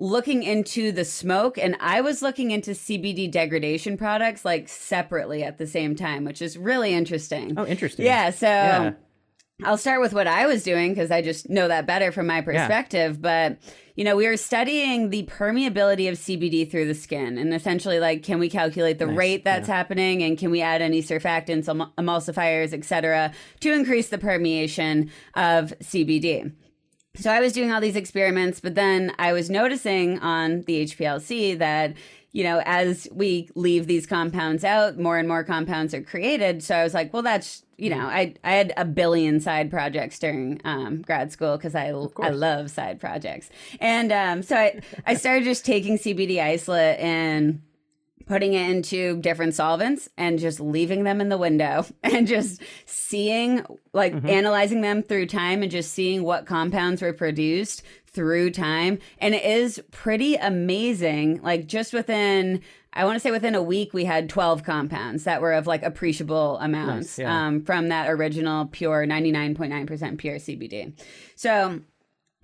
looking 0.00 0.44
into 0.44 0.92
the 0.92 1.04
smoke 1.04 1.58
and 1.58 1.76
I 1.80 2.00
was 2.02 2.22
looking 2.22 2.52
into 2.52 2.70
CBD 2.70 3.28
degradation 3.28 3.96
products 3.96 4.44
like 4.44 4.68
separately 4.68 5.42
at 5.42 5.58
the 5.58 5.66
same 5.66 5.96
time, 5.96 6.24
which 6.24 6.40
is 6.40 6.56
really 6.56 6.94
interesting. 6.94 7.54
Oh, 7.56 7.66
interesting. 7.66 8.06
Yeah, 8.06 8.30
so 8.30 8.46
yeah. 8.46 8.92
I'll 9.64 9.76
start 9.76 10.00
with 10.00 10.12
what 10.12 10.28
I 10.28 10.46
was 10.46 10.62
doing 10.62 10.94
because 10.94 11.10
I 11.10 11.20
just 11.20 11.50
know 11.50 11.66
that 11.66 11.86
better 11.86 12.12
from 12.12 12.28
my 12.28 12.40
perspective. 12.40 13.14
Yeah. 13.16 13.56
But, 13.56 13.58
you 13.96 14.04
know, 14.04 14.14
we 14.14 14.28
were 14.28 14.36
studying 14.36 15.10
the 15.10 15.24
permeability 15.24 16.08
of 16.08 16.16
CBD 16.16 16.70
through 16.70 16.86
the 16.86 16.94
skin 16.94 17.36
and 17.36 17.52
essentially 17.52 17.98
like, 17.98 18.22
can 18.22 18.38
we 18.38 18.48
calculate 18.48 19.00
the 19.00 19.06
nice. 19.06 19.16
rate 19.16 19.44
that's 19.44 19.68
yeah. 19.68 19.74
happening 19.74 20.22
and 20.22 20.38
can 20.38 20.52
we 20.52 20.62
add 20.62 20.80
any 20.80 21.02
surfactants, 21.02 21.64
emulsifiers, 21.98 22.72
et 22.72 22.84
cetera, 22.84 23.32
to 23.60 23.72
increase 23.72 24.10
the 24.10 24.18
permeation 24.18 25.10
of 25.34 25.74
CBD? 25.80 26.52
So 27.16 27.32
I 27.32 27.40
was 27.40 27.52
doing 27.52 27.72
all 27.72 27.80
these 27.80 27.96
experiments, 27.96 28.60
but 28.60 28.76
then 28.76 29.12
I 29.18 29.32
was 29.32 29.50
noticing 29.50 30.20
on 30.20 30.62
the 30.62 30.84
HPLC 30.84 31.58
that 31.58 31.94
you 32.30 32.44
know, 32.44 32.62
as 32.66 33.08
we 33.10 33.48
leave 33.54 33.86
these 33.86 34.06
compounds 34.06 34.62
out, 34.62 34.98
more 34.98 35.16
and 35.16 35.26
more 35.26 35.42
compounds 35.42 35.94
are 35.94 36.02
created. 36.02 36.62
So 36.62 36.76
I 36.76 36.84
was 36.84 36.92
like, 36.92 37.12
well, 37.12 37.22
that's 37.22 37.64
you 37.78 37.90
know, 37.90 38.06
I 38.06 38.34
I 38.42 38.54
had 38.54 38.74
a 38.76 38.84
billion 38.84 39.40
side 39.40 39.70
projects 39.70 40.18
during 40.18 40.60
um, 40.64 41.00
grad 41.00 41.32
school 41.32 41.56
because 41.56 41.76
I 41.76 41.90
I 42.20 42.30
love 42.30 42.70
side 42.70 43.00
projects, 43.00 43.48
and 43.80 44.12
um, 44.12 44.42
so 44.42 44.56
I 44.56 44.80
I 45.06 45.14
started 45.14 45.44
just 45.44 45.64
taking 45.64 45.96
CBD 45.96 46.42
isolate 46.42 46.98
and 46.98 47.62
putting 48.26 48.52
it 48.52 48.68
into 48.68 49.16
different 49.20 49.54
solvents 49.54 50.08
and 50.18 50.38
just 50.38 50.60
leaving 50.60 51.04
them 51.04 51.20
in 51.20 51.30
the 51.30 51.38
window 51.38 51.86
and 52.02 52.26
just 52.26 52.62
seeing 52.84 53.64
like 53.94 54.12
mm-hmm. 54.12 54.28
analyzing 54.28 54.82
them 54.82 55.02
through 55.02 55.26
time 55.26 55.62
and 55.62 55.70
just 55.70 55.92
seeing 55.92 56.22
what 56.22 56.46
compounds 56.46 57.00
were 57.00 57.14
produced 57.14 57.82
through 58.06 58.50
time. 58.50 58.98
And 59.18 59.34
it 59.34 59.44
is 59.44 59.82
pretty 59.90 60.34
amazing 60.34 61.40
like 61.42 61.66
just 61.66 61.92
within 61.92 62.60
I 62.98 63.04
want 63.04 63.14
to 63.14 63.20
say 63.20 63.30
within 63.30 63.54
a 63.54 63.62
week 63.62 63.94
we 63.94 64.04
had 64.04 64.28
12 64.28 64.64
compounds 64.64 65.22
that 65.22 65.40
were 65.40 65.52
of 65.52 65.68
like 65.68 65.84
appreciable 65.84 66.58
amounts 66.58 67.16
nice, 67.16 67.18
yeah. 67.20 67.46
um, 67.46 67.64
from 67.64 67.90
that 67.90 68.10
original 68.10 68.66
pure 68.66 69.06
99.9% 69.06 70.18
pure 70.18 70.36
CBD. 70.36 70.98
So 71.36 71.80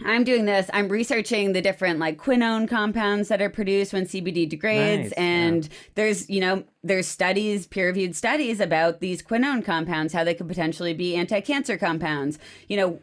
I'm 0.05 0.23
doing 0.23 0.45
this. 0.45 0.71
I'm 0.73 0.89
researching 0.89 1.55
the 1.55 1.61
different 1.61 1.99
like 1.99 2.19
quinone 2.19 2.69
compounds 2.69 3.29
that 3.29 3.43
are 3.43 3.51
produced 3.51 3.93
when 3.93 4.05
CBD 4.05 4.49
degrades. 4.49 5.11
Nice, 5.11 5.13
and 5.15 5.65
yeah. 5.65 5.71
there's, 5.97 6.31
you 6.31 6.41
know, 6.41 6.63
there's 6.85 7.09
studies, 7.09 7.67
peer 7.67 7.89
reviewed 7.89 8.15
studies 8.15 8.61
about 8.61 9.01
these 9.01 9.23
quinone 9.23 9.65
compounds, 9.65 10.13
how 10.13 10.23
they 10.23 10.35
could 10.35 10.47
potentially 10.47 10.95
be 10.95 11.17
anti 11.17 11.41
cancer 11.41 11.77
compounds. 11.77 12.39
You 12.69 12.77
know, 12.77 13.01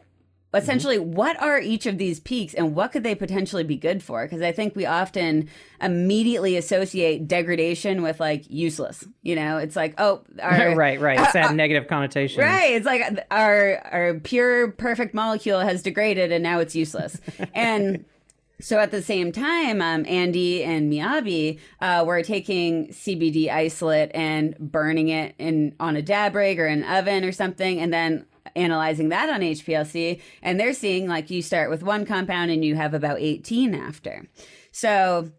essentially 0.54 0.98
mm-hmm. 0.98 1.12
what 1.12 1.40
are 1.40 1.58
each 1.58 1.86
of 1.86 1.98
these 1.98 2.20
peaks 2.20 2.54
and 2.54 2.74
what 2.74 2.92
could 2.92 3.02
they 3.02 3.14
potentially 3.14 3.64
be 3.64 3.76
good 3.76 4.02
for? 4.02 4.24
Because 4.24 4.42
i 4.42 4.52
think 4.52 4.76
we 4.76 4.86
often 4.86 5.48
immediately 5.80 6.56
associate 6.56 7.26
degradation 7.26 8.02
with 8.02 8.20
like 8.20 8.44
useless 8.48 9.04
you 9.22 9.36
know? 9.36 9.58
It's 9.58 9.76
like 9.76 9.94
oh 9.98 10.22
our, 10.42 10.74
right 10.74 11.00
right. 11.00 11.18
It's 11.18 11.32
that 11.32 11.50
uh, 11.50 11.52
negative 11.54 11.88
connotation. 11.88 12.42
Right 12.42 12.72
it's 12.72 12.86
like 12.86 13.26
our 13.30 13.78
our 13.92 14.14
pure 14.20 14.72
perfect 14.72 15.14
molecule 15.14 15.60
has 15.60 15.82
degraded 15.82 16.32
and 16.32 16.42
now 16.42 16.58
it's 16.58 16.74
useless. 16.74 17.18
And 17.54 18.04
so 18.62 18.78
at 18.78 18.92
the 18.92 19.02
same 19.02 19.32
time, 19.32 19.82
um, 19.82 20.06
Andy 20.06 20.62
and 20.62 20.90
Miyabi 20.90 21.58
uh, 21.80 22.04
were 22.06 22.22
taking 22.22 22.88
CBD 22.88 23.50
isolate 23.50 24.12
and 24.14 24.56
burning 24.56 25.08
it 25.08 25.34
in 25.38 25.74
on 25.80 25.96
a 25.96 26.02
dab 26.02 26.36
rig 26.36 26.60
or 26.60 26.66
an 26.66 26.84
oven 26.84 27.24
or 27.24 27.32
something, 27.32 27.80
and 27.80 27.92
then 27.92 28.24
analyzing 28.56 29.08
that 29.10 29.28
on 29.28 29.40
HPLC, 29.40 30.20
and 30.42 30.58
they're 30.58 30.72
seeing 30.72 31.06
like 31.08 31.30
you 31.30 31.42
start 31.42 31.70
with 31.70 31.82
one 31.82 32.04
compound 32.04 32.50
and 32.50 32.64
you 32.64 32.74
have 32.74 32.94
about 32.94 33.20
18 33.20 33.74
after. 33.74 34.26
So 34.70 35.30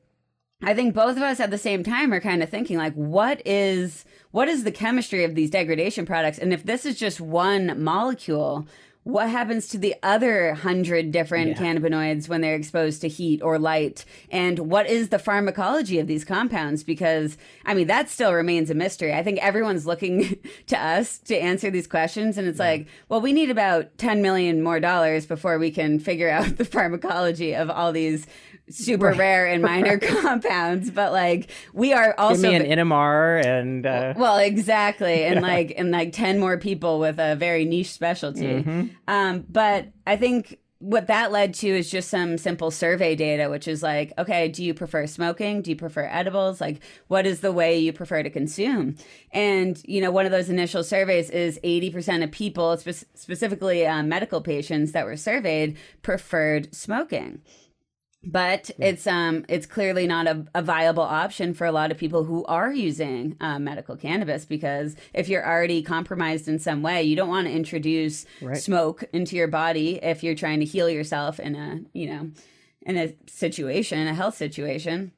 I 0.63 0.73
think 0.73 0.93
both 0.93 1.17
of 1.17 1.23
us 1.23 1.39
at 1.39 1.51
the 1.51 1.57
same 1.57 1.83
time 1.83 2.13
are 2.13 2.21
kind 2.21 2.41
of 2.41 2.49
thinking 2.49 2.77
like, 2.77 2.93
what 2.93 3.41
is 3.45 4.05
what 4.31 4.47
is 4.47 4.63
the 4.63 4.71
chemistry 4.71 5.23
of 5.23 5.35
these 5.35 5.51
degradation 5.51 6.05
products? 6.05 6.39
And 6.39 6.53
if 6.53 6.63
this 6.63 6.85
is 6.85 6.97
just 6.97 7.21
one 7.21 7.81
molecule, 7.83 8.67
what 9.03 9.29
happens 9.29 9.67
to 9.67 9.77
the 9.77 9.93
other 10.01 10.53
hundred 10.53 11.11
different 11.11 11.49
Yeah. 11.49 11.57
cannabinoids 11.57 12.29
when 12.29 12.39
they're 12.41 12.55
exposed 12.55 13.01
to 13.01 13.07
heat 13.09 13.41
or 13.41 13.59
light? 13.59 14.05
And 14.31 14.59
what 14.59 14.87
is 14.87 15.09
the 15.09 15.19
pharmacology 15.19 15.99
of 15.99 16.07
these 16.07 16.23
compounds? 16.23 16.83
Because, 16.83 17.37
I 17.65 17.73
mean, 17.73 17.87
that 17.87 18.09
still 18.09 18.33
remains 18.33 18.69
a 18.69 18.73
mystery. 18.75 19.13
I 19.13 19.21
think 19.21 19.39
everyone's 19.39 19.85
looking 19.85 20.37
to 20.67 20.81
us 20.81 21.17
to 21.19 21.35
answer 21.35 21.69
these 21.69 21.87
questions. 21.87 22.37
And 22.37 22.47
it's 22.47 22.59
like, 22.59 22.87
well, 23.09 23.19
we 23.19 23.33
need 23.33 23.49
about 23.49 23.97
10 23.97 24.21
million 24.21 24.61
more 24.63 24.79
dollars 24.79 25.25
before 25.25 25.59
we 25.59 25.69
can 25.69 25.99
figure 25.99 26.29
out 26.29 26.57
the 26.57 26.65
pharmacology 26.65 27.53
of 27.53 27.69
all 27.69 27.91
these 27.91 28.25
super 28.69 29.13
rare 29.13 29.45
and 29.47 29.61
minor 29.61 29.97
compounds. 29.99 30.89
But, 30.91 31.11
like, 31.11 31.49
we 31.73 31.93
are 31.93 32.07
Give 32.07 32.15
also. 32.17 32.41
me 32.49 32.55
an 32.55 32.63
NMR 32.63 33.45
and 33.45 33.85
uh, 33.85 34.13
Well, 34.17 34.37
exactly, 34.37 35.23
and 35.23 35.41
like 35.41 35.73
and 35.77 35.91
like 35.91 36.13
ten 36.13 36.39
more 36.39 36.57
people 36.57 36.99
with 36.99 37.19
a 37.19 37.35
very 37.35 37.65
niche 37.65 37.91
specialty. 37.91 38.63
Mm-hmm. 38.63 38.87
Um, 39.07 39.45
but 39.49 39.89
I 40.07 40.15
think 40.15 40.59
what 40.79 41.07
that 41.07 41.31
led 41.31 41.53
to 41.53 41.67
is 41.69 41.89
just 41.89 42.09
some 42.09 42.37
simple 42.37 42.69
survey 42.69 43.15
data, 43.15 43.49
which 43.49 43.69
is 43.69 43.81
like, 43.81 44.11
okay, 44.17 44.49
do 44.49 44.61
you 44.61 44.73
prefer 44.73 45.07
smoking? 45.07 45.61
Do 45.61 45.69
you 45.71 45.77
prefer 45.77 46.09
edibles? 46.11 46.59
Like, 46.59 46.81
what 47.07 47.25
is 47.25 47.39
the 47.39 47.53
way 47.53 47.79
you 47.79 47.93
prefer 47.93 48.21
to 48.21 48.29
consume? 48.29 48.97
And 49.31 49.81
you 49.85 50.01
know, 50.01 50.11
one 50.11 50.25
of 50.25 50.33
those 50.33 50.49
initial 50.49 50.83
surveys 50.83 51.29
is 51.29 51.57
eighty 51.63 51.89
percent 51.89 52.23
of 52.23 52.31
people, 52.31 52.75
spe- 52.77 53.05
specifically 53.15 53.85
uh, 53.85 54.03
medical 54.03 54.41
patients 54.41 54.91
that 54.91 55.05
were 55.05 55.15
surveyed, 55.17 55.77
preferred 56.01 56.73
smoking 56.75 57.41
but 58.25 58.71
it's 58.79 59.05
um 59.05 59.45
it's 59.49 59.65
clearly 59.65 60.07
not 60.07 60.27
a, 60.27 60.45
a 60.55 60.61
viable 60.61 61.03
option 61.03 61.53
for 61.53 61.65
a 61.65 61.71
lot 61.71 61.91
of 61.91 61.97
people 61.97 62.23
who 62.23 62.45
are 62.45 62.71
using 62.71 63.35
uh, 63.41 63.59
medical 63.59 63.95
cannabis 63.97 64.45
because 64.45 64.95
if 65.13 65.27
you're 65.27 65.45
already 65.45 65.81
compromised 65.81 66.47
in 66.47 66.57
some 66.59 66.81
way 66.81 67.03
you 67.03 67.15
don't 67.15 67.29
want 67.29 67.47
to 67.47 67.53
introduce 67.53 68.25
Right. 68.41 68.57
smoke 68.57 69.03
into 69.13 69.35
your 69.35 69.47
body 69.49 69.99
if 70.01 70.23
you're 70.23 70.35
trying 70.35 70.59
to 70.59 70.65
heal 70.65 70.89
yourself 70.89 71.39
in 71.39 71.55
a 71.55 71.81
you 71.93 72.07
know 72.07 72.31
in 72.83 72.97
a 72.97 73.13
situation 73.27 74.07
a 74.07 74.13
health 74.13 74.35
situation. 74.37 75.11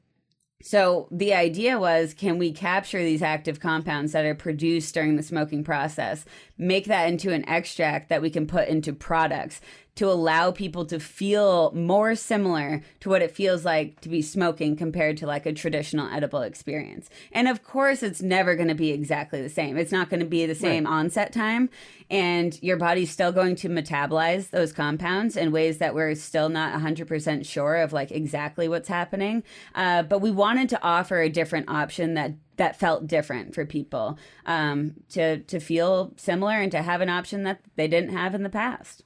So 0.62 1.06
the 1.10 1.34
idea 1.34 1.78
was 1.78 2.14
can 2.14 2.38
we 2.38 2.50
capture 2.50 3.02
these 3.04 3.22
active 3.22 3.60
compounds 3.60 4.12
that 4.12 4.24
are 4.24 4.34
produced 4.34 4.94
during 4.94 5.16
the 5.16 5.22
smoking 5.22 5.62
process, 5.62 6.24
make 6.56 6.86
that 6.86 7.08
into 7.08 7.30
an 7.32 7.46
extract 7.48 8.08
that 8.08 8.22
we 8.22 8.30
can 8.30 8.46
put 8.46 8.66
into 8.68 8.92
products 8.92 9.60
to 9.96 10.08
allow 10.08 10.50
people 10.50 10.84
to 10.86 11.00
feel 11.00 11.72
more 11.72 12.14
similar 12.14 12.82
to 13.00 13.08
what 13.08 13.22
it 13.22 13.30
feels 13.30 13.64
like 13.64 14.00
to 14.00 14.08
be 14.08 14.22
smoking 14.22 14.76
compared 14.76 15.16
to 15.18 15.26
like 15.26 15.46
a 15.46 15.52
traditional 15.52 16.08
edible 16.10 16.42
experience. 16.42 17.10
And 17.32 17.48
of 17.48 17.62
course, 17.62 18.02
it's 18.02 18.22
never 18.22 18.54
going 18.54 18.68
to 18.68 18.74
be 18.74 18.90
exactly 18.90 19.42
the 19.42 19.48
same. 19.48 19.76
It's 19.76 19.92
not 19.92 20.08
going 20.08 20.20
to 20.20 20.26
be 20.26 20.46
the 20.46 20.54
same 20.54 20.86
onset 20.86 21.32
time 21.32 21.70
and 22.10 22.62
your 22.62 22.76
body's 22.76 23.10
still 23.10 23.32
going 23.32 23.56
to 23.56 23.68
metabolize 23.68 24.50
those 24.50 24.72
compounds 24.72 25.36
in 25.36 25.50
ways 25.50 25.78
that 25.78 25.94
we're 25.94 26.14
still 26.14 26.48
not 26.48 26.78
100% 26.78 27.46
sure 27.46 27.76
of 27.76 27.92
like 27.92 28.10
exactly 28.10 28.68
what's 28.68 28.88
happening 28.88 29.42
uh, 29.74 30.02
but 30.02 30.20
we 30.20 30.30
wanted 30.30 30.68
to 30.68 30.82
offer 30.82 31.20
a 31.20 31.28
different 31.28 31.68
option 31.68 32.14
that 32.14 32.34
that 32.56 32.78
felt 32.78 33.06
different 33.06 33.54
for 33.54 33.66
people 33.66 34.18
um, 34.46 34.94
to 35.08 35.38
to 35.40 35.60
feel 35.60 36.12
similar 36.16 36.54
and 36.54 36.72
to 36.72 36.82
have 36.82 37.00
an 37.00 37.08
option 37.08 37.42
that 37.42 37.60
they 37.76 37.88
didn't 37.88 38.10
have 38.10 38.34
in 38.34 38.42
the 38.42 38.48
past 38.48 39.02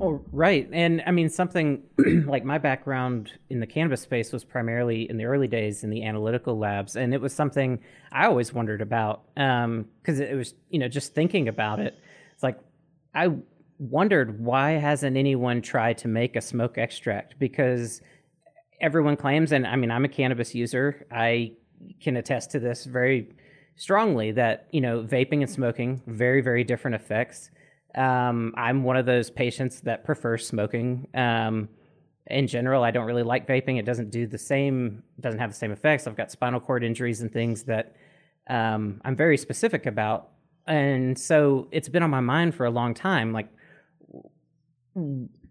Oh, 0.00 0.22
right. 0.32 0.68
And 0.72 1.02
I 1.06 1.10
mean, 1.10 1.28
something 1.28 1.82
like 2.26 2.44
my 2.44 2.58
background 2.58 3.32
in 3.50 3.60
the 3.60 3.66
cannabis 3.66 4.00
space 4.00 4.32
was 4.32 4.44
primarily 4.44 5.08
in 5.08 5.16
the 5.16 5.24
early 5.24 5.48
days 5.48 5.84
in 5.84 5.90
the 5.90 6.04
analytical 6.04 6.58
labs. 6.58 6.96
And 6.96 7.14
it 7.14 7.20
was 7.20 7.32
something 7.32 7.80
I 8.12 8.26
always 8.26 8.52
wondered 8.52 8.82
about 8.82 9.22
um, 9.36 9.86
because 10.02 10.20
it 10.20 10.34
was, 10.34 10.54
you 10.70 10.78
know, 10.78 10.88
just 10.88 11.14
thinking 11.14 11.48
about 11.48 11.80
it. 11.80 11.98
It's 12.32 12.42
like, 12.42 12.58
I 13.14 13.30
wondered 13.78 14.40
why 14.40 14.72
hasn't 14.72 15.16
anyone 15.16 15.62
tried 15.62 15.98
to 15.98 16.08
make 16.08 16.36
a 16.36 16.40
smoke 16.40 16.78
extract? 16.78 17.38
Because 17.38 18.00
everyone 18.80 19.16
claims, 19.16 19.52
and 19.52 19.66
I 19.66 19.76
mean, 19.76 19.90
I'm 19.90 20.04
a 20.04 20.08
cannabis 20.08 20.54
user. 20.54 21.06
I 21.10 21.52
can 22.00 22.16
attest 22.16 22.50
to 22.52 22.60
this 22.60 22.84
very 22.84 23.32
strongly 23.76 24.32
that, 24.32 24.66
you 24.70 24.80
know, 24.80 25.02
vaping 25.02 25.42
and 25.42 25.50
smoking, 25.50 26.02
very, 26.06 26.40
very 26.40 26.64
different 26.64 26.94
effects. 26.94 27.50
Um, 27.96 28.54
I'm 28.56 28.82
one 28.82 28.96
of 28.96 29.06
those 29.06 29.30
patients 29.30 29.80
that 29.82 30.04
prefers 30.04 30.46
smoking. 30.46 31.08
Um, 31.14 31.68
in 32.26 32.46
general, 32.46 32.82
I 32.82 32.90
don't 32.90 33.06
really 33.06 33.22
like 33.22 33.46
vaping. 33.46 33.78
It 33.78 33.84
doesn't 33.84 34.10
do 34.10 34.26
the 34.26 34.38
same, 34.38 35.02
doesn't 35.20 35.40
have 35.40 35.50
the 35.50 35.56
same 35.56 35.72
effects. 35.72 36.06
I've 36.06 36.16
got 36.16 36.30
spinal 36.30 36.60
cord 36.60 36.84
injuries 36.84 37.22
and 37.22 37.32
things 37.32 37.62
that 37.64 37.94
um, 38.48 39.00
I'm 39.04 39.16
very 39.16 39.36
specific 39.36 39.86
about. 39.86 40.30
And 40.66 41.18
so 41.18 41.68
it's 41.70 41.88
been 41.88 42.02
on 42.02 42.10
my 42.10 42.20
mind 42.20 42.54
for 42.54 42.66
a 42.66 42.70
long 42.70 42.94
time. 42.94 43.32
Like, 43.32 43.48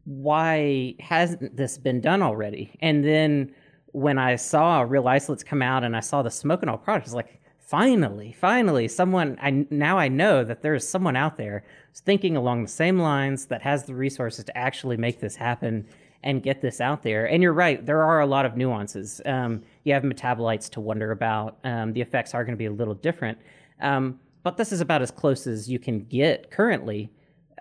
why 0.03 0.95
hasn't 0.99 1.55
this 1.55 1.77
been 1.77 2.01
done 2.01 2.21
already? 2.21 2.77
And 2.81 3.03
then 3.03 3.55
when 3.87 4.17
I 4.17 4.35
saw 4.35 4.81
Real 4.81 5.07
Isolates 5.07 5.43
come 5.43 5.61
out 5.61 5.83
and 5.83 5.95
I 5.95 6.01
saw 6.01 6.21
the 6.21 6.29
Smokenol 6.29 6.83
products, 6.83 7.13
like, 7.13 7.41
finally, 7.65 8.31
finally, 8.31 8.87
someone. 8.87 9.37
I 9.41 9.65
now 9.69 9.97
I 9.97 10.07
know 10.07 10.43
that 10.43 10.61
there 10.61 10.75
is 10.75 10.87
someone 10.87 11.15
out 11.15 11.37
there 11.37 11.63
thinking 11.93 12.35
along 12.35 12.63
the 12.63 12.69
same 12.69 12.99
lines 12.99 13.47
that 13.47 13.61
has 13.61 13.85
the 13.85 13.95
resources 13.95 14.45
to 14.45 14.57
actually 14.57 14.97
make 14.97 15.19
this 15.19 15.35
happen 15.35 15.87
and 16.23 16.41
get 16.41 16.61
this 16.61 16.81
out 16.81 17.03
there. 17.03 17.25
And 17.25 17.43
you're 17.43 17.53
right, 17.53 17.85
there 17.85 18.03
are 18.03 18.19
a 18.19 18.25
lot 18.25 18.45
of 18.45 18.57
nuances. 18.57 19.21
Um, 19.25 19.61
you 19.83 19.93
have 19.93 20.03
metabolites 20.03 20.69
to 20.71 20.81
wonder 20.81 21.11
about. 21.11 21.59
Um, 21.63 21.93
the 21.93 22.01
effects 22.01 22.33
are 22.33 22.43
going 22.43 22.55
to 22.55 22.57
be 22.57 22.65
a 22.65 22.71
little 22.71 22.95
different. 22.95 23.37
Um, 23.79 24.19
but 24.41 24.57
this 24.57 24.71
is 24.71 24.81
about 24.81 25.01
as 25.01 25.11
close 25.11 25.45
as 25.45 25.69
you 25.69 25.77
can 25.77 26.05
get 26.05 26.49
currently 26.49 27.11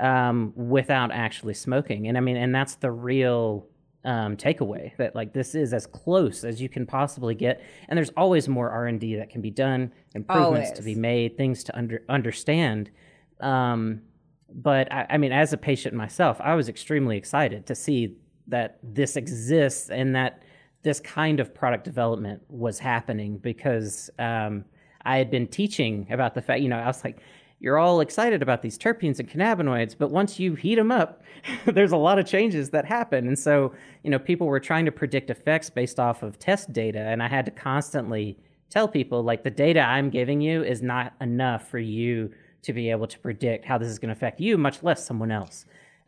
um, 0.01 0.53
without 0.57 1.13
actually 1.13 1.55
smoking. 1.55 2.09
And 2.09 2.17
I 2.17 2.21
mean, 2.21 2.37
and 2.37 2.55
that's 2.55 2.77
the 2.77 2.91
real 2.91 3.67
um, 4.05 4.37
takeaway 4.37 4.97
that 4.97 5.15
like 5.15 5.33
this 5.33 5.55
is 5.55 5.73
as 5.73 5.87
close 5.87 6.45
as 6.45 6.61
you 6.61 6.69
can 6.69 6.87
possibly 6.87 7.35
get. 7.35 7.63
And 7.89 7.97
there's 7.97 8.11
always 8.17 8.49
more 8.49 8.71
R 8.71 8.87
and 8.87 9.01
D 9.01 9.17
that 9.17 9.31
can 9.31 9.41
be 9.41 9.51
done, 9.51 9.93
improvements 10.15 10.71
to 10.73 10.83
be 10.83 10.95
made, 10.95 11.37
things 11.37 11.65
to 11.65 11.77
under 11.77 12.03
understand. 12.09 12.91
Um, 13.41 14.03
but 14.53 14.93
I, 14.93 15.07
I 15.11 15.19
mean, 15.19 15.33
as 15.33 15.53
a 15.53 15.57
patient 15.57 15.95
myself, 15.95 16.41
I 16.41 16.55
was 16.55 16.69
extremely 16.69 17.17
excited 17.17 17.67
to 17.67 17.75
see 17.75 18.17
that 18.47 18.79
this 18.83 19.17
exists 19.17 19.91
and 19.91 20.15
that 20.15 20.43
this 20.83 21.01
kind 21.01 21.41
of 21.41 21.55
product 21.55 21.85
development 21.85 22.43
was 22.49 22.79
happening 22.79 23.39
because 23.39 24.11
um, 24.19 24.65
I 25.05 25.17
had 25.17 25.31
been 25.31 25.47
teaching 25.47 26.07
about 26.11 26.35
the 26.35 26.43
fact, 26.43 26.61
you 26.61 26.69
know, 26.69 26.79
I 26.79 26.87
was 26.87 27.03
like, 27.03 27.21
you're 27.65 27.79
all 27.79 28.03
excited 28.03 28.43
about 28.43 28.61
these 28.61 28.77
terpenes 28.77 29.19
and 29.19 29.29
cannabinoids, 29.29 29.97
but 29.99 30.11
once 30.11 30.39
you 30.39 30.55
heat 30.55 30.75
them 30.75 30.93
up, 30.93 31.23
there's 31.65 31.93
a 31.93 31.97
lot 31.97 32.19
of 32.19 32.27
changes 32.27 32.69
that 32.71 32.85
happen. 32.85 33.27
And 33.27 33.39
so, 33.39 33.73
you 34.03 34.11
know, 34.11 34.19
people 34.19 34.47
were 34.47 34.61
trying 34.61 34.85
to 34.85 34.93
predict 34.93 35.31
effects 35.31 35.71
based 35.71 35.99
off 35.99 36.23
of 36.23 36.39
test 36.39 36.75
data, 36.75 36.99
and 36.99 37.23
I 37.23 37.29
had 37.29 37.47
to 37.47 37.51
constantly 37.51 38.37
tell 38.69 38.87
people, 38.87 39.23
like, 39.23 39.45
the 39.45 39.51
data 39.51 39.81
I'm 39.81 40.11
giving 40.11 40.43
you 40.43 40.63
is 40.63 40.83
not 40.83 41.15
enough 41.23 41.67
for 41.71 41.79
you 41.79 42.31
to 42.65 42.75
be 42.75 42.91
able 42.91 43.07
to 43.07 43.19
predict 43.19 43.65
how 43.65 43.79
this 43.79 43.89
is 43.89 43.99
going 43.99 44.09
to 44.09 44.13
affect 44.13 44.41
you, 44.41 44.59
much 44.59 44.83
less 44.83 45.07
someone 45.07 45.31
else, 45.31 45.65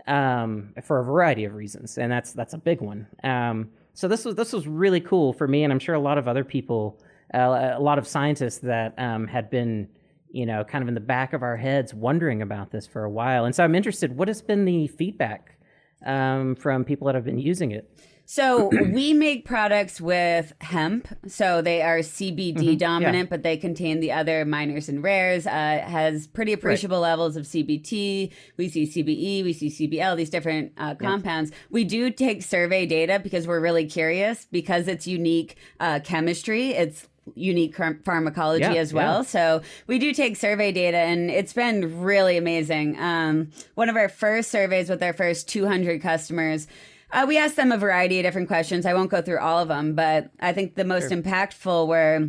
um, 0.06 0.74
for 0.82 0.98
a 0.98 1.04
variety 1.04 1.44
of 1.44 1.54
reasons, 1.54 1.96
and 1.96 2.12
that's 2.12 2.34
that's 2.34 2.52
a 2.52 2.58
big 2.58 2.82
one. 2.82 3.06
Um, 3.24 3.70
so 3.94 4.08
this 4.08 4.26
was 4.26 4.34
this 4.34 4.52
was 4.52 4.68
really 4.68 5.00
cool 5.00 5.32
for 5.32 5.48
me, 5.48 5.64
and 5.64 5.72
I'm 5.72 5.78
sure 5.78 5.94
a 5.94 6.00
lot 6.00 6.18
of 6.18 6.28
other 6.28 6.44
people, 6.44 7.00
uh, 7.32 7.72
a 7.74 7.80
lot 7.80 7.98
of 7.98 8.06
scientists 8.06 8.58
that 8.58 8.94
um, 8.98 9.26
had 9.26 9.48
been, 9.48 9.88
you 10.36 10.44
know, 10.44 10.62
kind 10.64 10.82
of 10.82 10.88
in 10.88 10.94
the 10.94 11.00
back 11.00 11.32
of 11.32 11.42
our 11.42 11.56
heads 11.56 11.94
wondering 11.94 12.42
about 12.42 12.70
this 12.70 12.86
for 12.86 13.04
a 13.04 13.10
while. 13.10 13.46
And 13.46 13.54
so 13.54 13.64
I'm 13.64 13.74
interested. 13.74 14.18
What 14.18 14.28
has 14.28 14.42
been 14.42 14.66
the 14.66 14.86
feedback 14.86 15.56
um, 16.04 16.54
from 16.54 16.84
people 16.84 17.06
that 17.06 17.14
have 17.14 17.24
been 17.24 17.38
using 17.38 17.70
it? 17.70 17.90
So 18.26 18.66
we 18.92 19.14
make 19.14 19.46
products 19.46 19.98
with 19.98 20.52
hemp. 20.60 21.08
So 21.26 21.62
they 21.62 21.80
are 21.80 22.00
CBD 22.00 22.76
dominant, 22.76 23.30
but 23.30 23.44
they 23.44 23.56
contain 23.56 24.00
the 24.00 24.12
other 24.12 24.44
minors 24.44 24.90
and 24.90 25.02
rares. 25.02 25.46
Uh, 25.46 25.50
has 25.86 26.26
pretty 26.26 26.52
appreciable 26.52 27.00
levels 27.00 27.36
of 27.36 27.46
CBT. 27.46 28.30
We 28.58 28.68
see 28.68 28.84
CBE, 28.84 29.42
we 29.42 29.52
see 29.54 29.70
CBL, 29.70 30.18
these 30.18 30.28
different 30.28 30.72
uh, 30.76 30.96
compounds. 30.96 31.50
We 31.70 31.84
do 31.84 32.10
take 32.10 32.42
survey 32.42 32.84
data 32.84 33.20
because 33.20 33.46
we're 33.46 33.60
really 33.60 33.86
curious 33.86 34.44
because 34.44 34.86
it's 34.86 35.06
unique 35.06 35.56
uh, 35.80 36.00
chemistry. 36.00 36.72
It's 36.72 37.08
unique 37.34 37.76
pharmacology 38.04 38.62
Yeah, 38.62 38.74
as 38.74 38.92
well. 38.92 39.18
yeah. 39.18 39.22
So 39.22 39.62
we 39.86 39.98
do 39.98 40.12
take 40.12 40.36
survey 40.36 40.72
data, 40.72 40.98
and 40.98 41.30
it's 41.30 41.52
been 41.52 42.00
really 42.02 42.36
amazing. 42.36 42.98
Um, 42.98 43.50
one 43.74 43.88
of 43.88 43.96
our 43.96 44.08
first 44.08 44.50
surveys 44.50 44.88
with 44.88 45.02
our 45.02 45.12
first 45.12 45.48
200 45.48 46.00
customers. 46.00 46.66
Uh, 47.12 47.24
we 47.26 47.38
asked 47.38 47.56
them 47.56 47.70
a 47.72 47.78
variety 47.78 48.18
of 48.18 48.24
different 48.24 48.48
questions. 48.48 48.84
I 48.84 48.92
won't 48.94 49.10
go 49.10 49.22
through 49.22 49.38
all 49.38 49.58
of 49.60 49.68
them, 49.68 49.94
but 49.94 50.30
I 50.40 50.52
think 50.52 50.74
the 50.74 50.84
most 50.84 51.10
impactful 51.12 51.86
were 51.86 52.28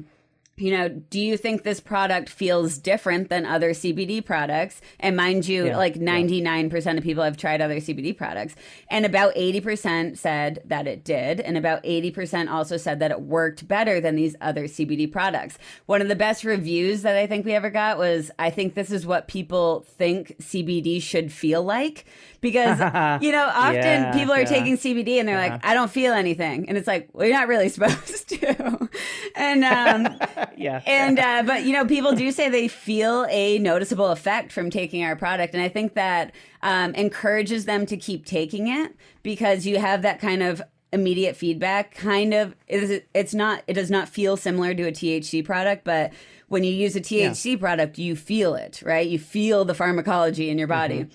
you 0.57 0.71
know, 0.71 0.89
do 0.89 1.19
you 1.19 1.37
think 1.37 1.61
this 1.61 1.79
product 1.79 2.29
feels 2.29 2.79
different 2.79 3.29
than 3.29 3.45
other 3.45 3.71
CBD 3.71 4.25
products? 4.25 4.81
And 4.99 5.15
mind 5.15 5.47
you, 5.47 5.67
Yeah, 5.67 5.77
like 5.77 5.95
99% 5.95 6.97
of 6.97 7.03
people 7.03 7.23
have 7.23 7.37
tried 7.37 7.61
other 7.61 7.77
CBD 7.77 8.17
products. 8.17 8.55
And 8.89 9.05
about 9.05 9.35
80% 9.35 10.17
said 10.17 10.63
that 10.65 10.87
it 10.87 11.03
did. 11.03 11.41
And 11.41 11.57
about 11.57 11.83
80% 11.83 12.49
also 12.49 12.75
said 12.75 12.99
that 12.99 13.11
it 13.11 13.21
worked 13.21 13.67
better 13.67 14.01
than 14.01 14.15
these 14.15 14.35
other 14.41 14.63
CBD 14.63 15.11
products. 15.11 15.59
One 15.85 16.01
of 16.01 16.07
the 16.07 16.15
best 16.15 16.43
reviews 16.43 17.03
that 17.03 17.15
I 17.15 17.27
think 17.27 17.45
we 17.45 17.53
ever 17.53 17.69
got 17.69 17.99
was 17.99 18.31
I 18.39 18.49
think 18.49 18.73
this 18.73 18.91
is 18.91 19.05
what 19.05 19.27
people 19.27 19.85
think 19.97 20.35
CBD 20.39 21.01
should 21.01 21.31
feel 21.31 21.61
like. 21.61 22.05
Because, 22.41 22.79
you 23.21 23.31
know, 23.31 23.49
often 23.53 23.75
Yeah, 23.75 24.13
people 24.13 24.33
are 24.33 24.39
yeah. 24.39 24.45
taking 24.45 24.77
CBD 24.77 25.19
and 25.19 25.27
they're 25.27 25.37
like, 25.37 25.65
I 25.65 25.73
don't 25.73 25.91
feel 25.91 26.13
anything. 26.13 26.69
And 26.69 26.77
it's 26.77 26.87
like, 26.87 27.09
well, 27.13 27.27
you're 27.27 27.35
not 27.35 27.47
really 27.47 27.69
supposed 27.77 28.29
to. 28.29 28.89
and, 29.35 29.63
um, 29.63 30.19
yeah. 30.57 30.81
and 30.85 31.19
uh, 31.19 31.43
but 31.43 31.63
you 31.65 31.73
know 31.73 31.85
people 31.85 32.13
do 32.13 32.31
say 32.31 32.49
they 32.49 32.67
feel 32.67 33.25
a 33.29 33.59
noticeable 33.59 34.07
effect 34.07 34.51
from 34.51 34.69
taking 34.69 35.03
our 35.03 35.15
product 35.15 35.53
and 35.53 35.61
i 35.61 35.69
think 35.69 35.93
that 35.93 36.33
um, 36.63 36.93
encourages 36.95 37.65
them 37.65 37.85
to 37.85 37.95
keep 37.97 38.25
taking 38.25 38.67
it 38.67 38.95
because 39.23 39.65
you 39.65 39.77
have 39.79 40.01
that 40.01 40.19
kind 40.19 40.41
of 40.41 40.61
immediate 40.93 41.35
feedback 41.35 41.93
kind 41.93 42.33
of 42.33 42.55
it's, 42.67 43.05
it's 43.13 43.33
not 43.33 43.61
it 43.67 43.73
does 43.73 43.91
not 43.91 44.07
feel 44.09 44.35
similar 44.37 44.73
to 44.73 44.83
a 44.83 44.91
thc 44.91 45.43
product 45.45 45.83
but 45.83 46.11
when 46.47 46.63
you 46.63 46.71
use 46.71 46.95
a 46.95 47.01
thc 47.01 47.59
product 47.59 47.97
you 47.97 48.15
feel 48.15 48.55
it 48.55 48.81
right 48.85 49.07
you 49.07 49.19
feel 49.19 49.65
the 49.65 49.73
pharmacology 49.75 50.49
in 50.49 50.57
your 50.57 50.67
body 50.67 51.07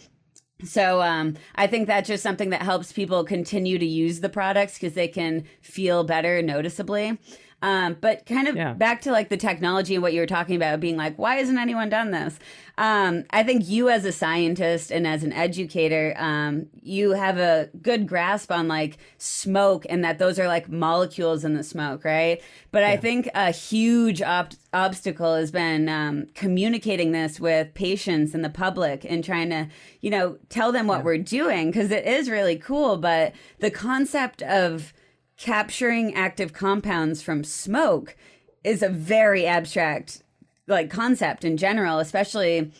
so 0.64 1.02
um, 1.02 1.34
I 1.54 1.66
think 1.66 1.86
that's 1.86 2.08
just 2.08 2.22
something 2.22 2.50
that 2.50 2.62
helps 2.62 2.92
people 2.92 3.24
continue 3.24 3.78
to 3.78 3.86
use 3.86 4.20
the 4.20 4.28
products 4.28 4.74
because 4.74 4.94
they 4.94 5.08
can 5.08 5.44
feel 5.60 6.04
better 6.04 6.42
noticeably. 6.42 7.18
Um, 7.62 7.96
but 8.00 8.26
kind 8.26 8.48
of 8.48 8.56
Yeah. 8.56 8.72
back 8.72 9.00
to 9.02 9.12
like 9.12 9.28
the 9.28 9.36
technology 9.36 9.94
and 9.94 10.02
what 10.02 10.12
you 10.12 10.20
were 10.20 10.26
talking 10.26 10.56
about, 10.56 10.80
being 10.80 10.96
like, 10.96 11.16
why 11.16 11.36
hasn't 11.36 11.58
anyone 11.58 11.88
done 11.88 12.10
this? 12.10 12.38
Um, 12.76 13.24
I 13.30 13.42
think 13.44 13.68
you, 13.68 13.88
as 13.88 14.04
a 14.04 14.10
scientist 14.12 14.90
and 14.90 15.06
as 15.06 15.22
an 15.22 15.32
educator, 15.32 16.14
um, 16.16 16.66
you 16.82 17.12
have 17.12 17.38
a 17.38 17.68
good 17.80 18.08
grasp 18.08 18.50
on 18.50 18.66
like 18.66 18.98
smoke 19.18 19.86
and 19.88 20.04
that 20.04 20.18
those 20.18 20.38
are 20.38 20.48
like 20.48 20.68
molecules 20.68 21.44
in 21.44 21.54
the 21.54 21.62
smoke, 21.62 22.04
right? 22.04 22.42
But 22.72 22.82
I 22.82 22.96
think 22.96 23.28
a 23.34 23.50
huge 23.52 24.22
ob- 24.22 24.54
obstacle 24.72 25.34
has 25.36 25.50
been 25.52 25.88
um, 25.88 26.26
communicating 26.34 27.12
this 27.12 27.38
with 27.38 27.72
patients 27.74 28.34
and 28.34 28.44
the 28.44 28.50
public 28.50 29.04
and 29.08 29.22
trying 29.22 29.50
to, 29.50 29.68
you 30.00 30.10
know, 30.10 30.38
tell 30.48 30.72
them 30.72 30.86
what 30.88 31.04
we're 31.04 31.18
doing 31.18 31.70
because 31.70 31.90
it 31.92 32.06
is 32.06 32.28
really 32.28 32.56
cool. 32.56 32.96
But 32.96 33.34
the 33.60 33.70
concept 33.70 34.42
of 34.42 34.92
capturing 35.36 36.14
active 36.14 36.52
compounds 36.52 37.22
from 37.22 37.42
smoke 37.44 38.16
is 38.64 38.82
a 38.82 38.88
very 38.88 39.46
abstract 39.46 40.22
like 40.68 40.90
concept 40.90 41.44
in 41.44 41.56
general 41.56 41.98
especially 41.98 42.70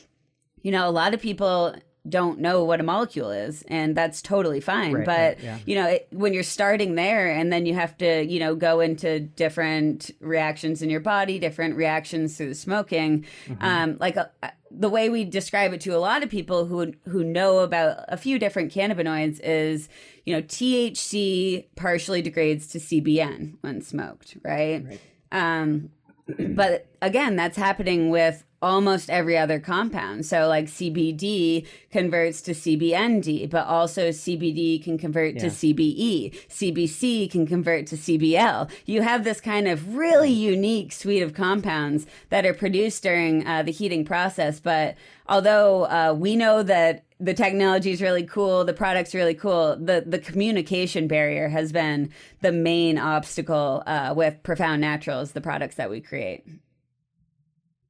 you 0.62 0.70
know 0.70 0.88
a 0.88 0.90
lot 0.90 1.12
of 1.12 1.20
people 1.20 1.74
don't 2.08 2.40
know 2.40 2.64
what 2.64 2.80
a 2.80 2.82
molecule 2.82 3.30
is 3.30 3.62
and 3.68 3.96
that's 3.96 4.20
totally 4.22 4.60
fine 4.60 4.92
Right, 4.92 5.06
but 5.06 5.40
yeah. 5.42 5.58
you 5.66 5.74
know 5.76 5.86
it, 5.88 6.08
when 6.10 6.32
you're 6.32 6.42
starting 6.42 6.94
there 6.96 7.30
and 7.30 7.52
then 7.52 7.64
you 7.66 7.74
have 7.74 7.96
to 7.98 8.24
you 8.24 8.38
know 8.40 8.54
go 8.56 8.80
into 8.80 9.20
different 9.20 10.10
reactions 10.20 10.82
in 10.82 10.90
your 10.90 11.00
body 11.00 11.38
different 11.38 11.76
reactions 11.76 12.36
through 12.36 12.48
the 12.48 12.54
smoking 12.54 13.24
Mm-hmm. 13.46 13.64
um 13.64 13.96
like 14.00 14.16
uh, 14.16 14.26
the 14.74 14.88
way 14.88 15.08
we 15.08 15.24
describe 15.24 15.72
it 15.72 15.80
to 15.82 15.90
a 15.90 15.98
lot 15.98 16.22
of 16.22 16.30
people 16.30 16.66
who 16.66 16.92
who 17.08 17.24
know 17.24 17.60
about 17.60 18.04
a 18.08 18.16
few 18.16 18.38
different 18.38 18.72
cannabinoids 18.72 19.40
is 19.42 19.88
you 20.24 20.34
know 20.34 20.42
THC 20.42 21.66
partially 21.76 22.22
degrades 22.22 22.66
to 22.68 22.78
CBN 22.78 23.56
when 23.60 23.82
smoked 23.82 24.36
right, 24.44 25.00
um 25.30 25.90
but 26.38 26.86
again 27.02 27.36
that's 27.36 27.56
happening 27.58 28.08
with 28.08 28.44
almost 28.62 29.10
every 29.10 29.36
other 29.36 29.58
compound 29.58 30.24
so 30.24 30.46
like 30.46 30.66
cbd 30.66 31.66
converts 31.90 32.40
to 32.40 32.52
cbnd 32.52 33.50
but 33.50 33.66
also 33.66 34.10
cbd 34.10 34.82
can 34.82 34.96
convert 34.96 35.36
to 35.36 35.46
cbe 35.46 36.32
cbc 36.48 37.30
can 37.30 37.44
convert 37.44 37.88
to 37.88 37.96
cbl 37.96 38.70
you 38.86 39.02
have 39.02 39.24
this 39.24 39.40
kind 39.40 39.66
of 39.66 39.96
really 39.96 40.30
unique 40.30 40.92
suite 40.92 41.22
of 41.22 41.34
compounds 41.34 42.06
that 42.30 42.46
are 42.46 42.54
produced 42.54 43.02
during 43.02 43.44
uh, 43.46 43.64
the 43.64 43.72
heating 43.72 44.04
process 44.04 44.60
but 44.60 44.94
although 45.28 45.84
uh, 45.86 46.14
we 46.16 46.36
know 46.36 46.62
that 46.62 47.04
the 47.18 47.34
technology 47.34 47.92
is 47.92 48.02
really 48.02 48.24
cool, 48.24 48.64
the 48.64 48.72
product's 48.72 49.14
really 49.14 49.34
cool. 49.34 49.76
The 49.76 50.02
the 50.04 50.18
communication 50.18 51.06
barrier 51.06 51.48
has 51.48 51.70
been 51.70 52.10
the 52.40 52.50
main 52.50 52.98
obstacle 52.98 53.84
uh, 53.86 54.12
with 54.16 54.42
Profound 54.42 54.80
Naturals, 54.80 55.30
the 55.30 55.40
products 55.40 55.76
that 55.76 55.88
we 55.88 56.00
create. 56.00 56.44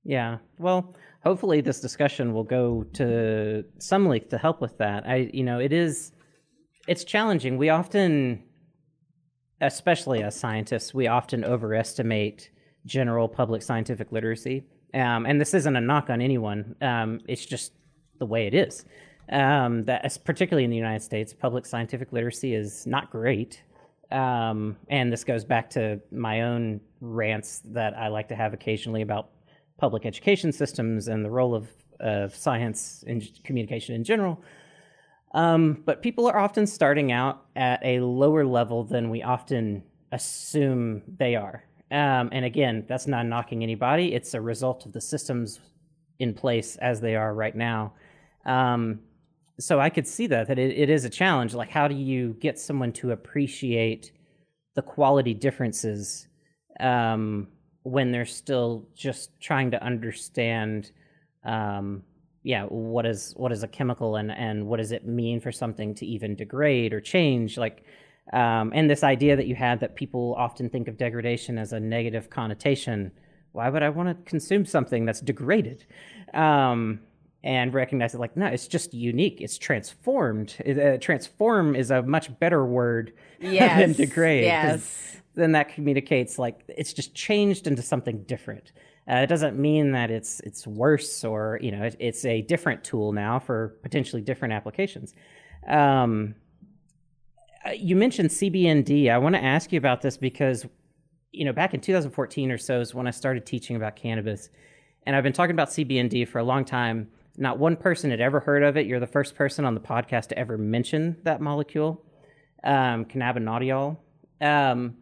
Yeah. 0.05 0.39
Well, 0.59 0.95
hopefully 1.23 1.61
this 1.61 1.81
discussion 1.81 2.33
will 2.35 2.45
go 2.45 2.85
to 2.95 3.65
some 3.79 4.09
length 4.09 4.31
to 4.31 4.39
help 4.39 4.61
with 4.61 4.79
that. 4.79 5.07
I, 5.07 5.31
you 5.33 5.45
know, 5.45 5.59
it 5.59 5.73
is, 5.73 6.13
it's 6.89 7.05
challenging. 7.05 7.57
We 7.57 7.69
often, 7.71 8.43
especially 9.61 10.23
as 10.23 10.39
scientists, 10.39 10.93
we 10.93 11.07
often 11.07 11.45
overestimate 11.45 12.51
general 12.85 13.29
public 13.29 13.63
scientific 13.63 14.11
literacy. 14.11 14.65
Um, 14.95 15.25
and 15.25 15.41
this 15.41 15.55
isn't 15.55 15.77
a 15.77 15.81
knock 15.81 16.11
on 16.11 16.21
anyone. 16.21 16.75
Um, 16.83 17.21
it's 17.29 17.47
just 17.47 17.73
the 18.19 18.27
way 18.27 18.47
it 18.47 18.55
is. 18.55 18.85
Um, 19.31 19.85
that, 19.85 20.19
particularly 20.25 20.65
in 20.65 20.71
the 20.71 20.77
United 20.77 21.03
States, 21.03 21.33
public 21.33 21.65
scientific 21.65 22.13
literacy 22.13 22.55
is 22.55 22.87
not 22.87 23.11
great. 23.11 23.63
Um, 24.11 24.77
and 24.89 25.11
this 25.11 25.25
goes 25.25 25.45
back 25.45 25.71
to 25.71 26.01
my 26.11 26.43
own 26.43 26.81
rants 27.01 27.63
that 27.67 27.97
I 27.97 28.09
like 28.09 28.29
to 28.29 28.35
have 28.35 28.53
occasionally 28.53 29.01
about 29.01 29.31
public 29.79 30.07
education 30.07 30.53
systems 30.53 31.09
and 31.09 31.25
the 31.25 31.31
role 31.31 31.55
of, 31.55 31.69
of 32.01 32.35
science 32.35 33.05
and 33.07 33.29
communication 33.45 33.95
in 33.95 34.05
general. 34.05 34.43
Um, 35.35 35.83
but 35.87 36.03
people 36.03 36.27
are 36.27 36.39
often 36.39 36.67
starting 36.67 37.11
out 37.11 37.47
at 37.57 37.81
a 37.83 38.01
lower 38.01 38.45
level 38.45 38.85
than 38.85 39.11
we 39.11 39.23
often 39.23 39.83
assume 40.13 41.03
they 41.19 41.37
are. 41.37 41.65
Um, 41.91 42.29
and 42.33 42.45
again, 42.45 42.85
that's 42.89 43.07
not 43.07 43.27
knocking 43.27 43.63
anybody. 43.63 44.15
It's 44.15 44.35
a 44.35 44.41
result 44.41 44.87
of 44.87 44.93
the 44.93 45.01
systems 45.01 45.61
in 46.19 46.35
place 46.35 46.77
as 46.77 47.01
they 47.01 47.17
are 47.17 47.35
right 47.35 47.55
now. 47.55 47.95
Um, 48.47 49.01
so 49.59 49.79
I 49.81 49.91
could 49.91 50.07
see 50.07 50.27
that 50.29 50.49
that 50.49 50.59
it, 50.59 50.77
it 50.77 50.91
is 50.91 51.05
a 51.05 51.11
challenge. 51.11 51.55
Like, 51.55 51.71
how 51.71 51.89
do 51.89 51.95
you 51.95 52.37
get 52.41 52.59
someone 52.59 52.93
to 52.95 53.11
appreciate 53.11 54.13
the 54.75 54.83
quality 54.83 55.35
differences 55.35 56.29
um, 56.81 57.49
when 57.83 58.13
they're 58.13 58.27
still 58.27 58.87
just 58.95 59.31
trying 59.41 59.71
to 59.73 59.83
understand, 59.83 60.91
um, 61.45 62.03
yeah, 62.43 62.65
what 62.65 63.07
is 63.07 63.35
what 63.37 63.53
is 63.53 63.63
a 63.63 63.69
chemical 63.69 64.17
and 64.17 64.31
and 64.31 64.67
what 64.67 64.79
does 64.79 64.93
it 64.93 65.07
mean 65.07 65.41
for 65.41 65.53
something 65.53 65.95
to 65.97 66.07
even 66.07 66.35
degrade 66.35 66.93
or 66.93 67.01
change? 67.01 67.59
Like, 67.59 67.85
um, 68.33 68.73
and 68.75 68.89
this 68.89 69.05
idea 69.05 69.37
that 69.37 69.47
you 69.47 69.55
had 69.55 69.81
that 69.81 69.97
people 69.97 70.35
often 70.39 70.69
think 70.69 70.89
of 70.89 70.97
degradation 70.97 71.59
as 71.59 71.73
a 71.73 71.81
negative 71.81 72.31
connotation. 72.31 73.13
Why 73.53 73.69
would 73.69 73.83
I 73.83 73.91
want 73.91 74.09
to 74.09 74.31
consume 74.31 74.65
something 74.65 75.05
that's 75.05 75.21
degraded? 75.21 75.85
Um, 76.33 77.01
and 77.45 77.75
recognize 77.75 78.15
it 78.15 78.19
like 78.19 78.37
no, 78.37 78.47
it's 78.47 78.69
just 78.69 78.95
unique. 78.95 79.41
It's 79.41 79.59
transformed. 79.59 80.57
Uh, 80.67 80.99
transform 80.99 81.75
is 81.75 81.91
a 81.91 82.03
much 82.03 82.39
better 82.39 82.65
word 82.65 83.13
than 83.79 83.93
degrade 83.93 84.45
Yes, 84.45 84.81
yes. 84.81 85.22
Then 85.35 85.53
that 85.53 85.71
communicates 85.75 86.39
like 86.39 86.63
it's 86.69 86.93
just 86.93 87.15
changed 87.15 87.67
into 87.67 87.83
something 87.83 88.23
different. 88.25 88.73
Uh, 89.11 89.17
it 89.17 89.27
doesn't 89.27 89.59
mean 89.59 89.93
that 89.93 90.11
it's 90.11 90.41
it's 90.41 90.67
worse 90.67 91.25
or 91.25 91.59
you 91.61 91.73
know 91.73 91.85
it, 91.85 91.97
it's 91.99 92.25
a 92.25 92.43
different 92.43 92.85
tool 92.85 93.13
now 93.13 93.39
for 93.39 93.77
potentially 93.83 94.23
different 94.23 94.55
applications. 94.55 95.15
Um, 95.67 96.35
uh, 97.67 97.71
you 97.71 97.97
mentioned 97.97 98.31
CBND. 98.31 99.11
I 99.11 99.19
want 99.19 99.35
to 99.35 99.43
ask 99.43 99.73
you 99.73 99.79
about 99.79 100.03
this 100.03 100.17
because 100.17 100.67
you 101.33 101.45
know 101.45 101.53
back 101.53 101.75
in 101.75 101.81
2014 101.81 102.51
or 102.53 102.59
so 102.59 102.81
is 102.81 102.95
when 102.95 103.07
I 103.07 103.11
started 103.11 103.45
teaching 103.45 103.75
about 103.75 103.97
cannabis, 103.97 104.51
and 105.05 105.17
I've 105.17 105.25
been 105.25 105.33
talking 105.33 105.55
about 105.55 105.69
CBND 105.69 106.29
for 106.29 106.39
a 106.39 106.45
long 106.45 106.65
time. 106.65 107.09
Not 107.37 107.59
one 107.59 107.77
person 107.77 108.11
had 108.11 108.21
ever 108.21 108.41
heard 108.41 108.63
of 108.63 108.77
it. 108.77 108.87
You're 108.87 109.01
the 109.01 109.07
first 109.07 109.35
person 109.35 109.65
on 109.65 109.75
the 109.75 109.81
podcast 109.81 110.29
to 110.29 110.39
ever 110.39 110.59
mention 110.59 111.17
that 111.25 111.41
molecule, 111.41 112.05
um, 112.63 113.07
cannabinol. 113.07 113.97
Um, 114.41 114.97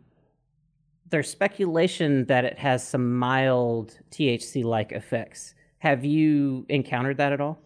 there's 1.10 1.28
speculation 1.30 2.24
that 2.26 2.44
it 2.44 2.58
has 2.58 2.86
some 2.86 3.16
mild 3.18 3.98
THC-like 4.10 4.92
effects. 4.92 5.54
Have 5.78 6.04
you 6.04 6.66
encountered 6.68 7.16
that 7.18 7.32
at 7.32 7.40
all? 7.40 7.58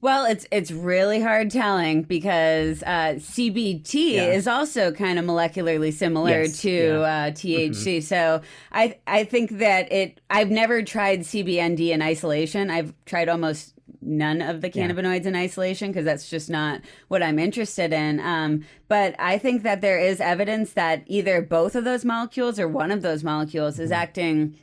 Well, 0.00 0.26
it's 0.26 0.46
it's 0.52 0.70
really 0.70 1.20
hard 1.20 1.50
telling 1.50 2.02
because 2.02 2.84
uh, 2.84 3.14
CBT 3.18 4.12
Yeah. 4.12 4.26
is 4.26 4.46
also 4.46 4.92
kind 4.92 5.18
of 5.18 5.24
molecularly 5.24 5.92
similar 5.92 6.42
Yes, 6.42 6.60
to 6.62 6.70
yeah. 6.70 6.84
Mm-hmm. 6.92 7.02
uh, 7.02 7.32
THC. 7.74 8.02
So 8.04 8.40
I 8.70 8.96
I 9.08 9.24
think 9.24 9.58
that 9.58 9.90
it. 9.90 10.20
I've 10.30 10.50
never 10.50 10.82
tried 10.82 11.20
CBND 11.22 11.88
in 11.90 12.00
isolation. 12.00 12.70
I've 12.70 12.94
tried 13.06 13.28
almost 13.28 13.74
none 14.00 14.40
of 14.40 14.60
the 14.60 14.70
cannabinoids 14.70 15.26
in 15.26 15.34
isolation 15.34 15.90
because 15.90 16.04
that's 16.04 16.28
just 16.30 16.48
not 16.48 16.80
what 17.08 17.22
I'm 17.22 17.38
interested 17.38 17.92
in. 17.92 18.20
Um, 18.20 18.64
but 18.88 19.14
I 19.18 19.38
think 19.38 19.62
that 19.64 19.80
there 19.80 19.98
is 19.98 20.20
evidence 20.20 20.72
that 20.74 21.02
either 21.06 21.42
both 21.42 21.74
of 21.74 21.84
those 21.84 22.04
molecules 22.04 22.58
or 22.58 22.68
one 22.68 22.90
of 22.90 23.02
those 23.02 23.24
molecules 23.24 23.74
Mm-hmm. 23.74 23.82
is 23.82 23.92
acting 23.92 24.54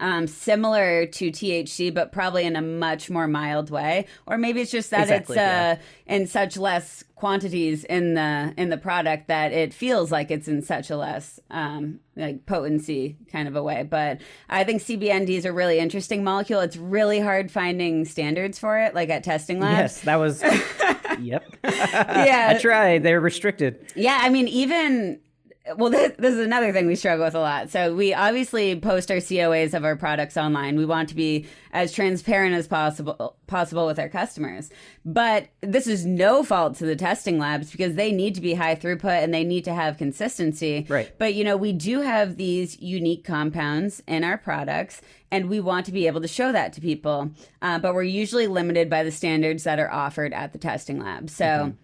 um, 0.00 0.26
similar 0.26 1.06
to 1.06 1.30
THC, 1.30 1.92
but 1.92 2.12
probably 2.12 2.44
in 2.44 2.56
a 2.56 2.62
much 2.62 3.10
more 3.10 3.26
mild 3.26 3.70
way. 3.70 4.06
Or 4.26 4.38
maybe 4.38 4.60
it's 4.60 4.70
just 4.70 4.90
that 4.90 5.02
Exactly, 5.02 5.36
it's 5.36 5.40
uh, 5.40 5.76
yeah. 5.78 6.14
in 6.14 6.26
such 6.26 6.56
less 6.56 7.04
quantities 7.14 7.82
in 7.84 8.12
the 8.14 8.52
in 8.58 8.68
the 8.68 8.76
product 8.76 9.28
that 9.28 9.50
it 9.50 9.72
feels 9.72 10.12
like 10.12 10.30
it's 10.30 10.48
in 10.48 10.60
such 10.60 10.90
a 10.90 10.96
less 10.96 11.40
um, 11.50 11.98
like 12.14 12.44
potency 12.46 13.16
kind 13.32 13.48
of 13.48 13.56
a 13.56 13.62
way. 13.62 13.82
But 13.82 14.20
I 14.48 14.64
think 14.64 14.82
CBND 14.82 15.30
is 15.30 15.44
a 15.44 15.52
really 15.52 15.78
interesting 15.78 16.22
molecule. 16.22 16.60
It's 16.60 16.76
really 16.76 17.20
hard 17.20 17.50
finding 17.50 18.04
standards 18.04 18.58
for 18.58 18.78
it, 18.78 18.94
like 18.94 19.08
at 19.08 19.24
testing 19.24 19.60
labs. 19.60 19.78
Yes, 19.78 20.00
that 20.02 20.16
was. 20.16 20.42
yep. 21.20 21.44
Yeah. 21.64 22.54
I 22.56 22.60
tried. 22.60 23.02
They're 23.02 23.20
restricted. 23.20 23.92
Yeah, 23.94 24.18
I 24.20 24.28
mean, 24.28 24.48
even 24.48 25.20
well, 25.76 25.90
this, 25.90 26.12
this 26.18 26.34
is 26.34 26.40
another 26.40 26.72
thing 26.72 26.86
we 26.86 26.96
struggle 26.96 27.24
with 27.24 27.34
a 27.34 27.40
lot. 27.40 27.70
So 27.70 27.94
we 27.94 28.14
obviously 28.14 28.78
post 28.78 29.10
our 29.10 29.18
COAs 29.18 29.74
of 29.74 29.84
our 29.84 29.96
products 29.96 30.36
online. 30.36 30.76
We 30.76 30.86
want 30.86 31.08
to 31.10 31.14
be 31.14 31.46
as 31.72 31.92
transparent 31.92 32.54
as 32.54 32.66
possible 32.66 33.36
possible 33.46 33.86
with 33.86 33.98
our 33.98 34.08
customers. 34.08 34.70
But 35.04 35.48
this 35.60 35.86
is 35.86 36.04
no 36.04 36.42
fault 36.42 36.76
to 36.76 36.86
the 36.86 36.96
testing 36.96 37.38
labs 37.38 37.70
because 37.70 37.94
they 37.94 38.12
need 38.12 38.34
to 38.34 38.40
be 38.40 38.54
high 38.54 38.74
throughput 38.74 39.22
and 39.22 39.32
they 39.32 39.44
need 39.44 39.64
to 39.64 39.74
have 39.74 39.98
consistency. 39.98 40.86
Right. 40.88 41.12
But 41.18 41.34
you 41.34 41.44
know, 41.44 41.56
we 41.56 41.72
do 41.72 42.00
have 42.00 42.36
these 42.36 42.80
unique 42.80 43.24
compounds 43.24 44.02
in 44.06 44.24
our 44.24 44.38
products, 44.38 45.00
and 45.30 45.48
we 45.48 45.60
want 45.60 45.86
to 45.86 45.92
be 45.92 46.06
able 46.06 46.20
to 46.20 46.28
show 46.28 46.52
that 46.52 46.72
to 46.74 46.80
people. 46.80 47.30
Uh, 47.62 47.78
but 47.78 47.94
we're 47.94 48.02
usually 48.02 48.46
limited 48.46 48.88
by 48.88 49.02
the 49.02 49.12
standards 49.12 49.64
that 49.64 49.78
are 49.78 49.90
offered 49.90 50.32
at 50.32 50.52
the 50.52 50.58
testing 50.58 50.98
lab. 50.98 51.30
So 51.30 51.74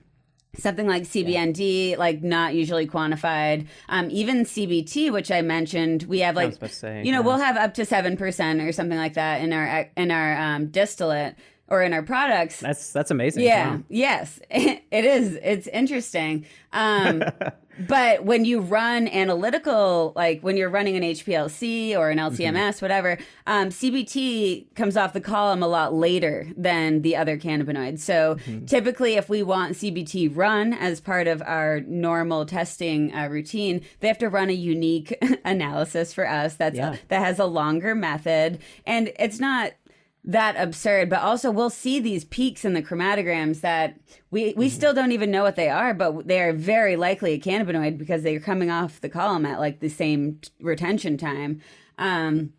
something 0.59 0.87
like 0.87 1.05
CBND, 1.05 1.97
like 1.97 2.23
not 2.23 2.55
usually 2.55 2.87
quantified. 2.87 3.67
Um, 3.89 4.09
even 4.11 4.45
CBT, 4.45 5.11
which 5.11 5.31
I 5.31 5.41
mentioned, 5.41 6.03
we 6.05 6.21
have 6.21 6.37
like, 6.37 6.55
say, 6.69 7.03
you 7.05 7.13
know, 7.13 7.21
yeah. 7.21 7.25
we'll 7.25 7.39
have 7.39 7.57
up 7.57 7.75
to 7.75 7.85
seven 7.85 8.17
percent 8.17 8.61
or 8.61 8.73
something 8.73 8.99
like 8.99 9.15
that 9.15 9.41
in 9.41 9.53
our 9.53 9.91
in 9.97 10.11
our 10.11 10.37
um, 10.37 10.67
distillate 10.67 11.37
or 11.69 11.83
in 11.83 11.93
our 11.93 12.03
products. 12.03 12.61
That's 12.61 12.93
that's 12.93 13.11
amazing. 13.11 13.45
Yeah. 13.45 13.77
Wow. 13.77 13.83
Yes, 13.89 14.41
it 14.51 14.83
is. 15.05 15.39
It's 15.43 15.67
interesting. 15.69 16.45
Um, 16.73 17.23
but 17.89 18.25
when 18.25 18.45
you 18.45 18.61
run 18.61 19.09
analytical, 19.09 20.13
like 20.15 20.41
when 20.43 20.57
you're 20.57 20.69
running 20.69 20.97
an 20.97 21.03
HPLC 21.03 21.97
or 21.97 22.11
an 22.11 22.19
LCMS, 22.19 22.53
Mm-hmm. 22.53 22.85
whatever, 22.85 23.19
um, 23.47 23.69
CBT 23.69 24.75
comes 24.75 24.97
off 24.97 25.13
the 25.15 25.21
column 25.21 25.63
a 25.63 25.67
lot 25.69 25.95
later 25.95 26.49
than 26.57 27.03
the 27.03 27.17
other 27.17 27.39
cannabinoids. 27.39 28.01
So 28.01 28.37
Mm-hmm. 28.37 28.67
typically, 28.67 29.15
if 29.15 29.29
we 29.29 29.43
want 29.43 29.75
CBT 29.75 30.35
run 30.37 30.73
as 30.75 31.01
part 31.01 31.27
of 31.27 31.43
our 31.43 31.81
normal 31.81 32.45
testing 32.47 33.15
uh, 33.15 33.29
routine, 33.29 33.83
they 34.01 34.09
have 34.09 34.19
to 34.19 34.29
run 34.29 34.51
a 34.51 34.55
unique 34.55 35.17
analysis 35.45 36.13
for 36.13 36.29
us. 36.29 36.55
That's 36.57 36.77
Yeah. 36.77 36.97
that 37.09 37.21
has 37.25 37.39
a 37.39 37.47
longer 37.47 37.95
method, 37.95 38.59
and 38.87 39.13
it's 39.19 39.39
not 39.41 39.73
that 40.25 40.55
absurd 40.57 41.11
but 41.11 41.21
also 41.21 41.51
we'll 41.51 41.71
see 41.71 41.99
these 41.99 42.25
peaks 42.25 42.65
in 42.65 42.75
the 42.75 42.83
chromatograms 42.83 43.61
that 43.61 43.99
we 44.31 44.55
we 44.57 44.69
still 44.69 44.95
don't 44.95 45.11
even 45.11 45.33
know 45.33 45.43
what 45.43 45.57
they 45.57 45.69
are 45.69 45.93
but 45.93 46.29
they 46.29 46.41
are 46.41 46.53
very 46.53 46.95
likely 46.95 47.33
a 47.33 47.41
cannabinoid 47.41 47.99
because 47.99 48.23
they're 48.23 48.39
coming 48.39 48.71
off 48.71 49.01
the 49.01 49.09
column 49.09 49.45
at 49.45 49.59
like 49.59 49.81
the 49.81 49.89
same 49.89 50.39
t- 50.41 50.51
retention 50.61 51.17
time. 51.17 51.61
Um 51.99 52.53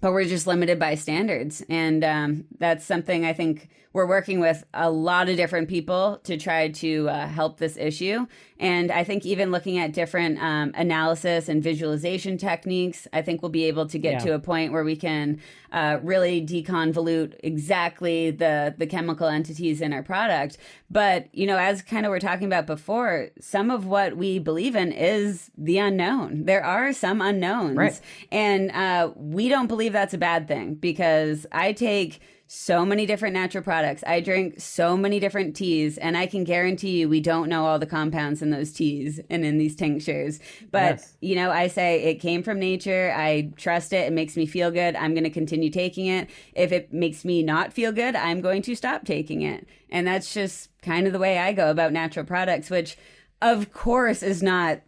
but 0.00 0.12
we're 0.12 0.24
just 0.24 0.46
limited 0.46 0.78
by 0.78 0.96
standards. 0.96 1.62
And 1.70 2.04
um, 2.04 2.44
that's 2.58 2.84
something 2.84 3.24
i 3.24 3.32
think 3.32 3.68
we're 3.94 4.06
working 4.06 4.40
with 4.40 4.64
a 4.74 4.90
lot 4.90 5.28
of 5.30 5.36
different 5.36 5.68
people 5.68 6.20
to 6.24 6.36
try 6.36 6.68
to 6.68 7.08
uh, 7.08 7.26
help 7.28 7.56
this 7.58 7.76
issue 7.78 8.26
and 8.58 8.90
i 8.92 9.02
think 9.04 9.24
even 9.24 9.50
looking 9.50 9.78
at 9.78 9.92
different 9.94 10.38
um, 10.42 10.72
analysis 10.74 11.48
and 11.48 11.62
visualization 11.62 12.36
techniques 12.36 13.08
i 13.12 13.22
think 13.22 13.40
we'll 13.40 13.50
be 13.50 13.64
able 13.64 13.86
to 13.86 13.98
get 13.98 14.14
Yeah. 14.14 14.18
to 14.26 14.34
a 14.34 14.38
point 14.38 14.72
where 14.72 14.84
we 14.84 14.96
can 14.96 15.40
uh, 15.72 15.98
really 16.02 16.44
deconvolute 16.44 17.34
exactly 17.42 18.30
the 18.30 18.74
the 18.76 18.86
chemical 18.86 19.26
entities 19.28 19.80
in 19.80 19.92
our 19.92 20.02
product 20.02 20.58
but 20.90 21.28
you 21.32 21.46
know 21.46 21.56
as 21.56 21.80
kind 21.82 22.04
of 22.04 22.10
we're 22.10 22.18
talking 22.20 22.46
about 22.46 22.66
before 22.66 23.30
some 23.40 23.70
of 23.70 23.86
what 23.86 24.16
we 24.16 24.38
believe 24.38 24.76
in 24.76 24.92
is 24.92 25.50
the 25.56 25.78
unknown 25.78 26.44
there 26.44 26.64
are 26.64 26.92
some 26.92 27.20
unknowns 27.20 27.76
Right. 27.76 28.00
and 28.32 28.70
uh, 28.72 29.10
we 29.16 29.48
don't 29.48 29.66
believe 29.68 29.92
that's 29.92 30.14
a 30.14 30.18
bad 30.18 30.46
thing 30.48 30.74
because 30.74 31.46
I 31.52 31.72
take 31.72 32.20
so 32.46 32.84
many 32.84 33.06
different 33.06 33.34
natural 33.34 33.64
products. 33.64 34.04
I 34.06 34.20
drink 34.20 34.60
so 34.60 34.96
many 34.96 35.18
different 35.18 35.56
teas, 35.56 35.96
and 35.96 36.16
I 36.16 36.26
can 36.26 36.44
guarantee 36.44 37.00
you 37.00 37.08
we 37.08 37.20
don't 37.20 37.48
know 37.48 37.64
all 37.64 37.78
the 37.78 37.86
compounds 37.86 38.42
in 38.42 38.50
those 38.50 38.72
teas 38.72 39.18
and 39.30 39.44
in 39.44 39.56
these 39.58 39.74
tinctures. 39.74 40.40
But, 40.70 40.96
Yes. 40.96 41.16
you 41.20 41.36
know, 41.36 41.50
I 41.50 41.68
say 41.68 42.02
it 42.04 42.16
came 42.16 42.42
from 42.42 42.58
nature. 42.58 43.12
I 43.16 43.50
trust 43.56 43.92
it. 43.92 44.06
It 44.06 44.12
makes 44.12 44.36
me 44.36 44.44
feel 44.46 44.70
good. 44.70 44.94
I'm 44.94 45.14
going 45.14 45.24
to 45.24 45.30
continue 45.30 45.70
taking 45.70 46.06
it. 46.06 46.28
If 46.54 46.70
it 46.70 46.92
makes 46.92 47.24
me 47.24 47.42
not 47.42 47.72
feel 47.72 47.92
good, 47.92 48.14
I'm 48.14 48.40
going 48.40 48.62
to 48.62 48.76
stop 48.76 49.04
taking 49.04 49.42
it. 49.42 49.66
And 49.90 50.06
that's 50.06 50.34
just 50.34 50.68
kind 50.82 51.06
of 51.06 51.12
the 51.12 51.18
way 51.18 51.38
I 51.38 51.52
go 51.54 51.70
about 51.70 51.92
natural 51.92 52.26
products, 52.26 52.68
which, 52.68 52.96
of 53.40 53.72
course, 53.72 54.22
is 54.22 54.42
not 54.42 54.80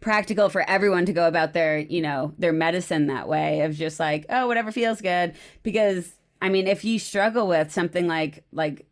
practical 0.00 0.48
for 0.48 0.68
everyone 0.68 1.06
to 1.06 1.14
go 1.14 1.26
about 1.26 1.54
their 1.54 1.78
you 1.78 2.02
know 2.02 2.34
their 2.36 2.52
medicine 2.52 3.06
that 3.06 3.26
way 3.26 3.62
of 3.62 3.74
just 3.74 3.98
like 3.98 4.26
oh 4.28 4.46
whatever 4.46 4.70
feels 4.70 5.00
good 5.00 5.32
because 5.62 6.12
i 6.40 6.48
mean 6.48 6.66
if 6.66 6.84
you 6.84 6.98
struggle 6.98 7.46
with 7.46 7.72
something 7.72 8.06
like 8.06 8.44
like 8.52 8.86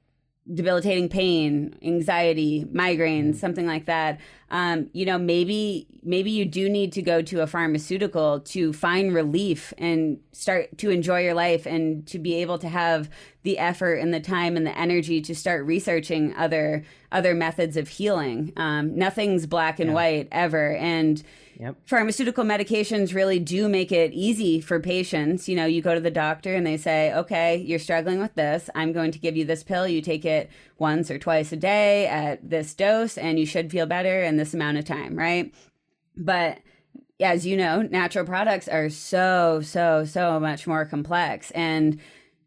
debilitating 0.53 1.09
pain 1.09 1.77
anxiety 1.83 2.65
migraines 2.65 3.37
something 3.37 3.67
like 3.67 3.85
that 3.85 4.19
um, 4.51 4.91
you 4.93 5.07
know 5.07 5.17
maybe 5.17 5.87
maybe 6.03 6.31
you 6.31 6.45
do 6.45 6.69
need 6.69 6.93
to 6.93 7.01
go 7.01 7.23
to 7.23 7.41
a 7.43 7.47
pharmaceutical 7.47 8.41
to 8.41 8.73
find 8.73 9.15
relief 9.15 9.73
and 9.79 10.19
start 10.33 10.77
to 10.79 10.91
enjoy 10.91 11.23
your 11.23 11.35
life 11.35 11.65
and 11.65 12.07
to 12.09 12.19
be 12.19 12.35
able 12.35 12.59
to 12.59 12.69
have 12.69 13.09
the 13.45 13.59
effort 13.59 13.95
and 13.95 14.13
the 14.13 14.21
time 14.21 14.57
and 14.57 14.67
the 14.67 14.77
energy 14.77 15.21
to 15.21 15.35
start 15.35 15.65
researching 15.65 16.35
other 16.35 16.85
other 17.13 17.35
methods 17.35 17.77
of 17.77 17.89
healing. 17.89 18.53
Um, 18.57 18.97
nothing's 18.97 19.47
black 19.47 19.79
and 19.79 19.95
white 19.95 20.29
ever. 20.33 20.75
And 20.77 21.23
Yep. 21.59 21.77
pharmaceutical 21.87 22.45
medications 22.45 23.15
really 23.15 23.39
do 23.39 23.69
make 23.69 23.93
it 23.93 24.13
easy 24.13 24.61
for 24.61 24.81
patients. 24.81 25.49
You 25.49 25.57
know, 25.57 25.65
you 25.67 25.83
go 25.83 25.95
to 25.95 26.01
the 26.01 26.11
doctor 26.11 26.55
and 26.55 26.67
they 26.67 26.77
say, 26.77 27.13
okay, 27.15 27.57
you're 27.57 27.79
struggling 27.79 28.19
with 28.21 28.35
this. 28.35 28.69
I'm 28.75 28.93
going 28.93 29.13
to 29.13 29.19
give 29.19 29.37
you 29.37 29.45
this 29.45 29.63
pill. 29.63 29.87
You 29.87 30.01
take 30.03 30.25
it 30.25 30.51
once 30.79 31.11
or 31.11 31.19
twice 31.19 31.53
a 31.53 31.57
day 31.57 32.07
at 32.07 32.49
this 32.49 32.75
dose, 32.75 33.17
and 33.19 33.39
you 33.39 33.47
should 33.47 33.71
feel 33.71 33.87
better 33.87 34.23
in 34.23 34.37
this 34.37 34.55
amount 34.55 34.79
of 34.79 34.85
time, 34.85 35.17
right? 35.17 35.55
But 36.17 36.59
as 37.21 37.47
you 37.47 37.57
know, 37.57 37.83
natural 37.83 38.25
products 38.27 38.67
are 38.69 38.89
so, 38.91 39.61
so, 39.63 40.05
so 40.05 40.41
much 40.41 40.67
more 40.67 40.85
complex. 40.85 41.51
And 41.53 42.01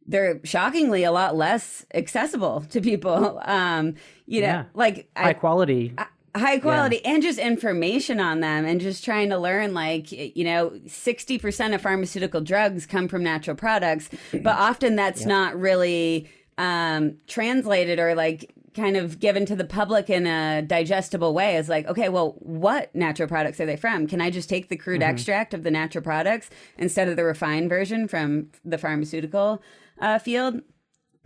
they're 0.08 0.40
shockingly 0.44 1.04
a 1.04 1.12
lot 1.12 1.36
less 1.36 1.86
accessible 1.94 2.62
to 2.72 2.82
people. 2.82 3.42
Um, 3.46 3.96
you 4.28 4.42
know, 4.42 4.48
Yeah. 4.48 4.64
like 4.74 5.10
High 5.16 5.34
quality. 5.34 5.94
High 6.36 6.60
quality 6.60 7.04
and 7.06 7.24
just 7.24 7.40
information 7.40 8.20
on 8.20 8.42
them 8.42 8.66
and 8.66 8.82
just 8.82 9.04
trying 9.04 9.30
to 9.30 9.38
learn 9.38 9.74
like 9.74 10.12
you 10.12 10.44
know 10.44 10.72
60% 10.86 11.76
of 11.76 11.82
pharmaceutical 11.82 12.42
drugs 12.42 12.86
come 12.86 13.08
from 13.08 13.24
natural 13.24 13.56
products 13.56 14.10
but 14.32 14.58
often 14.58 14.96
that's 14.96 15.26
not 15.26 15.58
really 15.60 16.30
um, 16.58 17.18
translated 17.28 18.00
or 18.00 18.16
like 18.16 18.54
kind 18.76 18.98
of 18.98 19.20
given 19.20 19.46
to 19.46 19.56
the 19.56 19.64
public 19.64 20.10
in 20.10 20.28
a 20.28 20.62
digestible 20.62 21.34
way. 21.34 21.56
Is 21.56 21.70
like 21.70 21.88
okay 21.88 22.10
well 22.10 22.36
what 22.40 22.94
natural 22.94 23.28
products 23.28 23.60
are 23.60 23.66
they 23.66 23.78
from? 23.78 24.06
Can 24.08 24.22
i 24.22 24.30
just 24.30 24.50
take 24.50 24.68
the 24.68 24.78
crude 24.78 25.02
extract 25.02 25.54
of 25.54 25.64
the 25.64 25.72
natural 25.72 26.04
products 26.04 26.50
instead 26.78 27.08
of 27.08 27.16
the 27.16 27.24
refined 27.24 27.70
version 27.70 28.08
from 28.08 28.50
the 28.64 28.78
pharmaceutical 28.78 29.62
uh, 30.02 30.20
field 30.20 30.62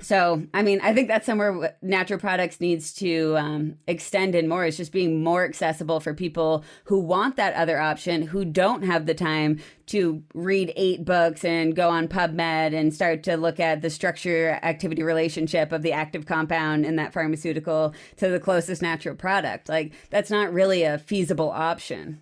so, 0.02 0.44
I 0.54 0.64
mean, 0.64 0.80
I 0.82 0.94
think 0.94 1.10
that's 1.10 1.26
somewhere 1.26 1.76
natural 1.82 2.20
products 2.20 2.62
needs 2.62 2.94
to 2.96 3.36
um, 3.38 3.76
extend 3.86 4.34
in 4.34 4.48
more. 4.48 4.66
It's 4.66 4.78
just 4.78 4.94
being 4.94 5.24
more 5.24 5.44
accessible 5.44 6.00
for 6.00 6.14
people 6.14 6.64
who 6.86 7.00
want 7.00 7.36
that 7.36 7.54
other 7.56 7.80
option, 7.80 8.22
who 8.22 8.46
don't 8.46 8.84
have 8.84 9.06
the 9.06 9.14
time 9.14 9.60
to 9.88 10.24
read 10.34 10.72
eight 10.78 11.04
books 11.04 11.44
and 11.44 11.76
go 11.76 11.90
on 11.90 12.08
PubMed 12.08 12.74
and 12.74 12.94
start 12.94 13.24
to 13.24 13.36
look 13.36 13.60
at 13.60 13.82
the 13.82 13.90
structure 13.90 14.60
activity 14.64 15.04
relationship 15.04 15.72
of 15.74 15.82
the 15.82 15.92
active 15.92 16.26
compound 16.26 16.86
in 16.86 16.96
that 16.96 17.12
pharmaceutical 17.12 17.94
to 18.16 18.30
the 18.30 18.40
closest 18.40 18.82
natural 18.82 19.16
product. 19.16 19.68
Like, 19.68 19.94
that's 20.10 20.32
not 20.32 20.54
really 20.54 20.84
a 20.84 20.98
feasible 20.98 21.50
option. 21.50 22.22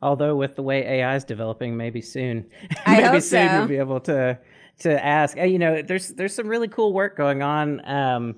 Although 0.00 0.36
with 0.36 0.56
the 0.56 0.62
way 0.62 0.82
AI 0.82 1.16
is 1.16 1.24
developing, 1.24 1.76
maybe 1.76 2.00
soon, 2.00 2.46
maybe 2.86 3.20
soon 3.20 3.48
so. 3.48 3.58
we'll 3.58 3.68
be 3.68 3.76
able 3.76 4.00
to 4.00 4.38
to 4.80 5.04
ask. 5.04 5.36
You 5.36 5.58
know, 5.58 5.82
there's 5.82 6.08
there's 6.08 6.34
some 6.34 6.48
really 6.48 6.68
cool 6.68 6.92
work 6.92 7.16
going 7.16 7.42
on. 7.42 7.86
Um, 7.88 8.36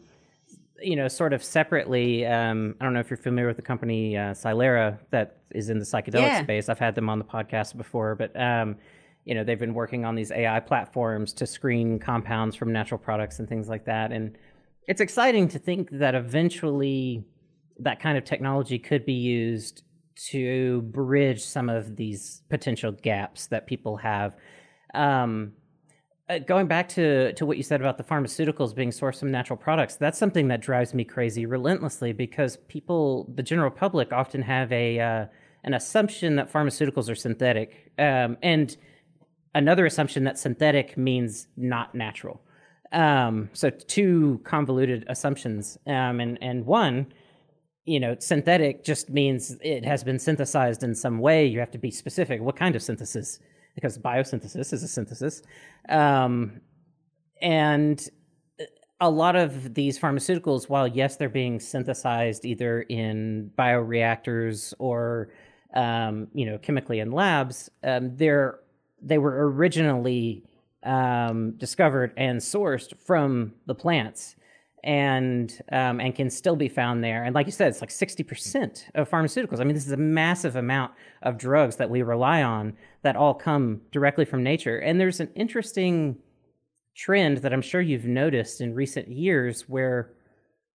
you 0.83 0.97
know, 0.97 1.09
sort 1.09 1.33
of 1.33 1.43
separately. 1.43 2.27
Um, 2.27 2.75
I 2.81 2.85
don't 2.85 2.93
know 2.93 3.01
if 3.01 3.09
you're 3.09 3.17
familiar 3.17 3.47
with 3.49 3.57
the 3.57 3.63
company 3.63 4.17
uh, 4.17 4.33
Psilera 4.35 4.99
that 5.11 5.39
is 5.53 5.71
in 5.71 5.79
the 5.79 5.85
psychedelic 5.85 6.29
Yeah. 6.29 6.43
space. 6.43 6.69
I've 6.69 6.79
had 6.81 6.95
them 6.95 7.09
on 7.09 7.19
the 7.19 7.25
podcast 7.25 7.77
before, 7.77 8.15
but 8.17 8.39
um, 8.39 8.77
you 9.25 9.35
know, 9.35 9.45
they've 9.45 9.59
been 9.59 9.73
working 9.73 10.05
on 10.05 10.15
these 10.15 10.31
AI 10.31 10.61
platforms 10.61 11.33
to 11.35 11.47
screen 11.47 11.99
compounds 11.99 12.55
from 12.57 12.73
natural 12.73 12.99
products 12.99 13.39
and 13.39 13.49
things 13.49 13.69
like 13.69 13.87
that. 13.87 14.13
And 14.13 14.37
it's 14.87 15.01
exciting 15.01 15.49
to 15.49 15.59
think 15.59 15.89
that 15.93 16.15
eventually 16.15 17.25
that 17.79 18.01
kind 18.01 18.19
of 18.19 18.25
technology 18.25 18.79
could 18.79 19.07
be 19.07 19.15
used 19.15 19.83
to 20.33 20.83
bridge 20.83 21.43
some 21.43 21.69
of 21.71 21.97
these 21.97 22.43
potential 22.51 22.93
gaps 22.93 23.47
that 23.47 23.67
people 23.67 23.97
have 23.97 24.37
Um, 24.93 25.53
uh, 26.29 26.39
going 26.39 26.67
back 26.67 26.89
to, 26.89 27.33
to 27.35 27.45
what 27.45 27.57
you 27.57 27.63
said 27.63 27.81
about 27.81 27.99
the 27.99 28.05
pharmaceuticals 28.05 28.75
being 28.75 28.91
sourced 28.91 29.21
from 29.21 29.31
natural 29.31 29.59
products, 29.59 29.97
that's 29.97 30.19
something 30.19 30.49
that 30.49 30.61
drives 30.61 30.95
me 30.95 31.05
crazy 31.05 31.45
relentlessly 31.45 32.13
because 32.13 32.57
people, 32.69 33.31
the 33.35 33.43
general 33.43 33.71
public, 33.71 34.13
often 34.13 34.41
have 34.43 34.73
a 34.73 34.99
uh, 35.01 35.27
an 35.65 35.75
assumption 35.75 36.37
that 36.37 36.53
pharmaceuticals 36.53 37.11
are 37.11 37.15
synthetic, 37.15 37.93
um, 37.99 38.37
and 38.43 38.77
another 39.55 39.87
assumption 39.87 40.25
that 40.25 40.39
synthetic 40.39 40.97
means 40.97 41.49
not 41.57 41.95
natural. 41.95 42.41
Um, 42.93 43.51
so 43.53 43.71
two 43.71 44.41
convoluted 44.45 45.05
assumptions, 45.09 45.79
um, 45.87 46.21
and 46.21 46.39
and 46.43 46.65
one, 46.65 47.13
you 47.85 48.01
know, 48.01 48.17
synthetic 48.19 48.83
just 48.83 49.11
means 49.11 49.57
it 49.63 49.85
has 49.85 50.05
been 50.05 50.19
synthesized 50.19 50.83
in 50.83 50.95
some 50.95 51.19
way. 51.19 51.47
You 51.47 51.61
have 51.61 51.71
to 51.73 51.79
be 51.79 51.91
specific. 51.91 52.41
What 52.41 52.57
kind 52.57 52.75
of 52.77 52.83
synthesis? 52.83 53.41
Because 53.75 53.99
biosynthesis 53.99 54.73
is 54.73 54.83
a 54.83 54.89
synthesis. 54.89 55.43
Um, 55.89 56.61
and 57.41 58.09
a 59.01 59.11
lot 59.11 59.37
of 59.37 59.75
these 59.75 59.99
pharmaceuticals, 59.99 60.69
while 60.69 60.87
yes, 60.87 61.17
they're 61.17 61.29
being 61.29 61.61
synthesized 61.61 62.45
either 62.45 62.83
in 62.83 63.51
bioreactors 63.59 64.73
or 64.79 65.31
um, 65.75 66.29
you 66.33 66.47
know 66.47 66.59
chemically 66.59 67.01
in 67.01 67.11
labs, 67.11 67.71
um, 67.83 68.17
they're 68.17 68.61
they 69.03 69.19
were 69.19 69.51
originally 69.51 70.45
um, 70.85 71.53
discovered 71.53 72.13
and 72.17 72.41
sourced 72.41 72.97
from 72.99 73.55
the 73.67 73.75
plants 73.75 74.37
and 74.85 75.61
um, 75.73 75.99
and 75.99 76.15
can 76.15 76.31
still 76.31 76.57
be 76.57 76.69
found 76.69 77.03
there. 77.03 77.25
And 77.25 77.35
like 77.35 77.47
you 77.47 77.53
said, 77.53 77.69
it's 77.69 77.81
like 77.81 77.91
sixty 77.91 78.23
percent 78.23 78.87
of 78.95 79.11
pharmaceuticals. 79.11 79.61
I 79.61 79.65
mean, 79.65 79.75
this 79.75 79.87
is 79.87 79.93
a 79.93 79.97
massive 79.97 80.57
amount 80.57 80.93
of 81.23 81.39
drugs 81.39 81.77
that 81.77 81.91
we 81.91 82.03
rely 82.03 82.43
on 82.43 82.77
that 83.03 83.17
all 83.17 83.35
come 83.35 83.81
directly 83.91 84.25
from 84.25 84.43
nature. 84.43 84.79
And 84.79 85.01
there's 85.01 85.21
an 85.21 85.31
interesting 85.35 86.19
trend 86.95 87.39
that 87.39 87.53
I'm 87.53 87.63
sure 87.63 87.81
you've 87.81 88.05
noticed 88.07 88.61
in 88.61 88.75
recent 88.75 89.09
years 89.09 89.69
where 89.69 90.13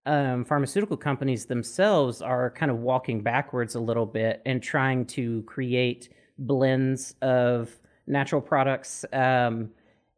um, 0.05 0.43
pharmaceutical 0.43 0.97
companies 0.97 1.45
themselves 1.45 2.22
are 2.22 2.49
kind 2.49 2.72
of 2.72 2.80
walking 2.80 3.22
backwards 3.22 3.76
a 3.76 3.80
little 3.80 4.05
bit 4.05 4.41
and 4.45 4.62
trying 4.62 5.05
to 5.05 5.43
create 5.43 6.10
blends 6.38 7.16
of 7.22 7.80
natural 8.07 8.41
products. 8.41 9.05
Um, 9.14 9.70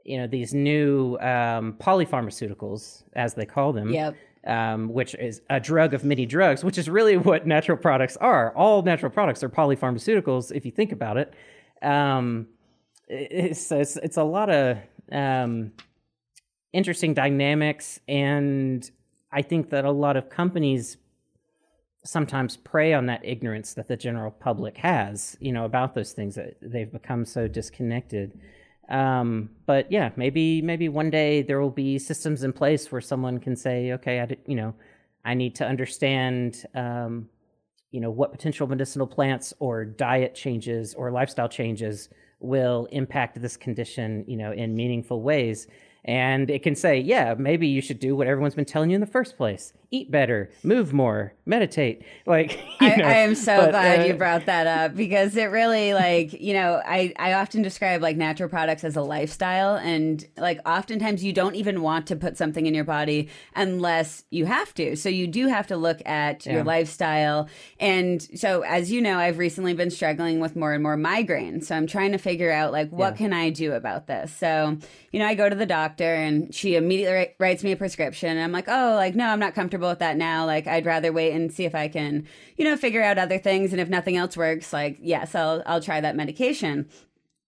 you 0.04 0.18
know 0.18 0.28
these 0.28 0.54
new 0.54 1.18
um, 1.18 1.74
polypharmaceuticals, 1.80 3.04
as 3.14 3.34
they 3.34 3.46
call 3.46 3.74
them. 3.74 3.90
Yep. 3.90 4.16
Um, 4.44 4.90
which 4.92 5.14
is 5.14 5.44
a 5.52 5.60
drug 5.60 5.94
of 5.94 6.04
many 6.04 6.26
drugs, 6.26 6.64
which 6.64 6.80
is 6.80 6.90
really 6.90 7.16
what 7.16 7.46
natural 7.46 7.78
products 7.78 8.18
are. 8.18 8.52
All 8.56 8.82
natural 8.82 9.12
products 9.12 9.44
are 9.44 9.50
polypharmaceuticals, 9.50 10.52
if 10.52 10.66
you 10.66 10.72
think 10.72 10.92
about 10.92 11.18
it. 11.18 11.32
Um, 11.84 12.48
it's, 13.08 13.72
it's, 13.72 13.98
it's 13.98 14.18
a 14.18 14.24
lot 14.24 14.50
of 14.50 14.80
um, 15.12 15.74
interesting 16.74 17.14
dynamics, 17.14 18.00
and 18.08 18.90
I 19.32 19.44
think 19.44 19.70
that 19.70 19.86
a 19.86 19.92
lot 19.92 20.18
of 20.18 20.30
companies 20.32 20.98
sometimes 22.04 22.58
prey 22.58 22.94
on 22.94 23.06
that 23.06 23.24
ignorance 23.24 23.74
that 23.76 23.88
the 23.88 23.98
general 23.98 24.32
public 24.32 24.78
has, 24.78 25.38
you 25.40 25.52
know, 25.52 25.66
about 25.66 25.94
those 25.94 26.14
things 26.14 26.36
that 26.36 26.56
they've 26.62 26.92
become 26.92 27.26
so 27.26 27.48
disconnected. 27.48 28.40
Um, 28.92 29.50
but 29.66 29.92
yeah, 29.92 30.12
maybe 30.18 30.62
maybe 30.62 30.90
one 30.90 31.10
day 31.10 31.42
there 31.42 31.62
will 31.62 31.72
be 31.72 31.98
systems 31.98 32.44
in 32.44 32.52
place 32.52 32.92
where 32.92 33.02
someone 33.02 33.40
can 33.40 33.56
say, 33.56 33.94
okay, 33.94 34.20
I 34.20 34.36
you 34.46 34.56
know, 34.56 34.76
I 35.24 35.34
need 35.34 35.56
to 35.56 35.66
understand, 35.66 36.66
um, 36.76 37.30
you 37.92 38.02
know, 38.02 38.12
what 38.12 38.32
potential 38.32 38.68
medicinal 38.68 39.08
plants 39.08 39.54
or 39.60 39.86
diet 39.86 40.36
changes 40.36 40.94
or 40.94 41.10
lifestyle 41.10 41.48
changes 41.50 42.10
will 42.42 42.88
impact 42.92 43.42
this 43.42 43.56
condition, 43.56 44.26
you 44.28 44.36
know, 44.36 44.52
in 44.52 44.76
meaningful 44.76 45.22
ways 45.22 45.68
and 46.04 46.50
it 46.50 46.64
can 46.64 46.76
say, 46.76 47.00
yeah, 47.00 47.36
maybe 47.38 47.68
you 47.68 47.80
should 47.80 48.00
do 48.00 48.16
what 48.16 48.26
everyone's 48.26 48.56
been 48.56 48.66
telling 48.66 48.90
you 48.90 48.96
in 48.96 49.02
the 49.02 49.08
first 49.08 49.38
place: 49.38 49.74
eat 49.92 50.10
better, 50.10 50.50
move 50.64 50.94
more, 50.94 51.34
meditate. 51.46 52.04
Like, 52.28 52.60
I, 52.80 53.02
I, 53.02 53.14
am 53.18 53.36
so 53.36 53.58
but, 53.58 53.72
glad 53.72 54.00
uh, 54.02 54.04
you 54.06 54.14
brought 54.14 54.46
that 54.46 54.66
up 54.66 54.96
because 54.96 55.36
it 55.36 55.46
really, 55.46 55.94
like, 55.94 56.32
you 56.32 56.54
know, 56.54 56.82
I 56.86 57.14
I 57.18 57.34
often 57.34 57.62
describe 57.62 58.02
like 58.02 58.16
natural 58.16 58.48
products 58.48 58.84
as 58.86 58.96
a 58.96 59.02
lifestyle, 59.02 59.76
and 59.76 60.26
like 60.38 60.60
oftentimes 60.66 61.24
you 61.24 61.34
don't 61.34 61.56
even 61.56 61.82
want 61.82 62.08
to 62.08 62.16
put 62.16 62.38
something 62.38 62.68
in 62.68 62.74
your 62.74 62.86
body 62.86 63.28
unless 63.56 64.24
you 64.30 64.46
have 64.46 64.74
to. 64.76 64.96
So 64.96 65.10
you 65.10 65.28
do 65.28 65.48
have 65.48 65.68
to 65.68 65.78
look 65.78 66.02
at 66.06 66.46
yeah. 66.46 66.54
your 66.54 66.64
lifestyle, 66.64 67.50
and 67.80 68.22
so 68.40 68.62
as 68.62 68.92
you 68.92 69.02
know, 69.02 69.18
I've 69.18 69.40
recently 69.40 69.74
been 69.74 69.92
struggling 69.92 70.40
with 70.40 70.56
more 70.56 70.74
and 70.74 70.84
more 70.84 70.96
migraine. 70.96 71.60
So 71.62 71.76
I'm 71.76 71.88
trying 71.88 72.14
to 72.14 72.18
figure 72.18 72.52
out 72.52 72.72
like 72.72 72.92
what 72.92 73.14
yeah. 73.14 73.18
can 73.18 73.34
I 73.34 73.50
do 73.50 73.74
about 73.74 74.08
this. 74.08 74.34
So 74.34 74.78
you 75.12 75.20
know, 75.20 75.26
I 75.28 75.34
go 75.34 75.50
to 75.50 75.56
the 75.56 75.66
doctor 75.66 75.91
doctor 75.92 76.14
and 76.14 76.54
she 76.54 76.76
immediately 76.76 77.34
writes 77.40 77.64
me 77.64 77.72
a 77.72 77.78
prescription. 77.78 78.30
And 78.30 78.42
I'm 78.42 78.52
like, 78.52 78.68
oh, 78.68 78.94
like, 78.96 79.16
no, 79.16 79.28
I'm 79.28 79.40
not 79.40 79.54
comfortable 79.54 79.90
with 79.90 80.00
that 80.00 80.18
now. 80.18 80.46
Like, 80.46 80.68
I'd 80.68 80.86
rather 80.86 81.12
wait 81.12 81.34
and 81.34 81.52
see 81.52 81.66
if 81.66 81.76
I 81.76 81.88
can, 81.88 82.28
you 82.58 82.66
know, 82.66 82.78
figure 82.78 83.04
out 83.04 83.18
other 83.18 83.38
things. 83.38 83.72
And 83.72 83.82
if 83.82 83.90
nothing 83.90 84.16
else 84.16 84.38
works, 84.38 84.72
like, 84.72 84.98
yes, 85.02 85.36
I'll, 85.36 85.62
I'll 85.66 85.82
try 85.82 86.02
that 86.02 86.16
medication. 86.16 86.90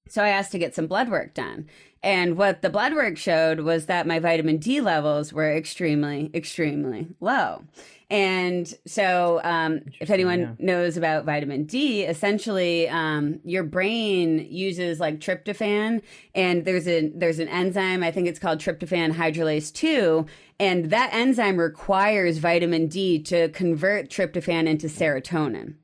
So 0.10 0.24
I 0.24 0.30
asked 0.30 0.52
to 0.52 0.60
get 0.60 0.76
some 0.76 0.88
blood 0.88 1.10
work 1.10 1.34
done. 1.34 1.68
And 2.04 2.38
what 2.38 2.62
the 2.62 2.70
blood 2.70 2.94
work 2.94 3.18
showed 3.18 3.62
was 3.62 3.86
that 3.86 4.06
my 4.06 4.20
vitamin 4.20 4.58
D 4.58 4.82
levels 4.82 5.32
were 5.32 5.56
extremely, 5.56 6.30
extremely 6.34 7.08
low. 7.22 7.64
And 8.10 8.72
so, 8.86 9.40
um, 9.44 9.82
if 10.02 10.10
anyone 10.12 10.40
yeah. 10.40 10.52
knows 10.60 10.98
about 10.98 11.26
vitamin 11.26 11.64
D, 11.64 12.04
essentially, 12.04 12.88
um, 12.90 13.40
your 13.46 13.64
brain 13.64 14.46
uses 14.52 15.00
like 15.00 15.20
tryptophan, 15.20 16.02
and 16.36 16.66
there's 16.66 16.88
a 16.88 17.10
there's 17.16 17.40
an 17.40 17.48
enzyme. 17.48 18.04
I 18.04 18.12
think 18.12 18.28
it's 18.28 18.38
called 18.38 18.60
tryptophan 18.60 19.14
hydrolase 19.14 19.74
two, 19.74 20.28
and 20.60 20.92
that 20.92 21.12
enzyme 21.14 21.58
requires 21.58 22.38
vitamin 22.38 22.88
D 22.88 23.20
to 23.24 23.50
convert 23.50 24.10
tryptophan 24.10 24.68
into 24.68 24.88
serotonin 24.88 25.76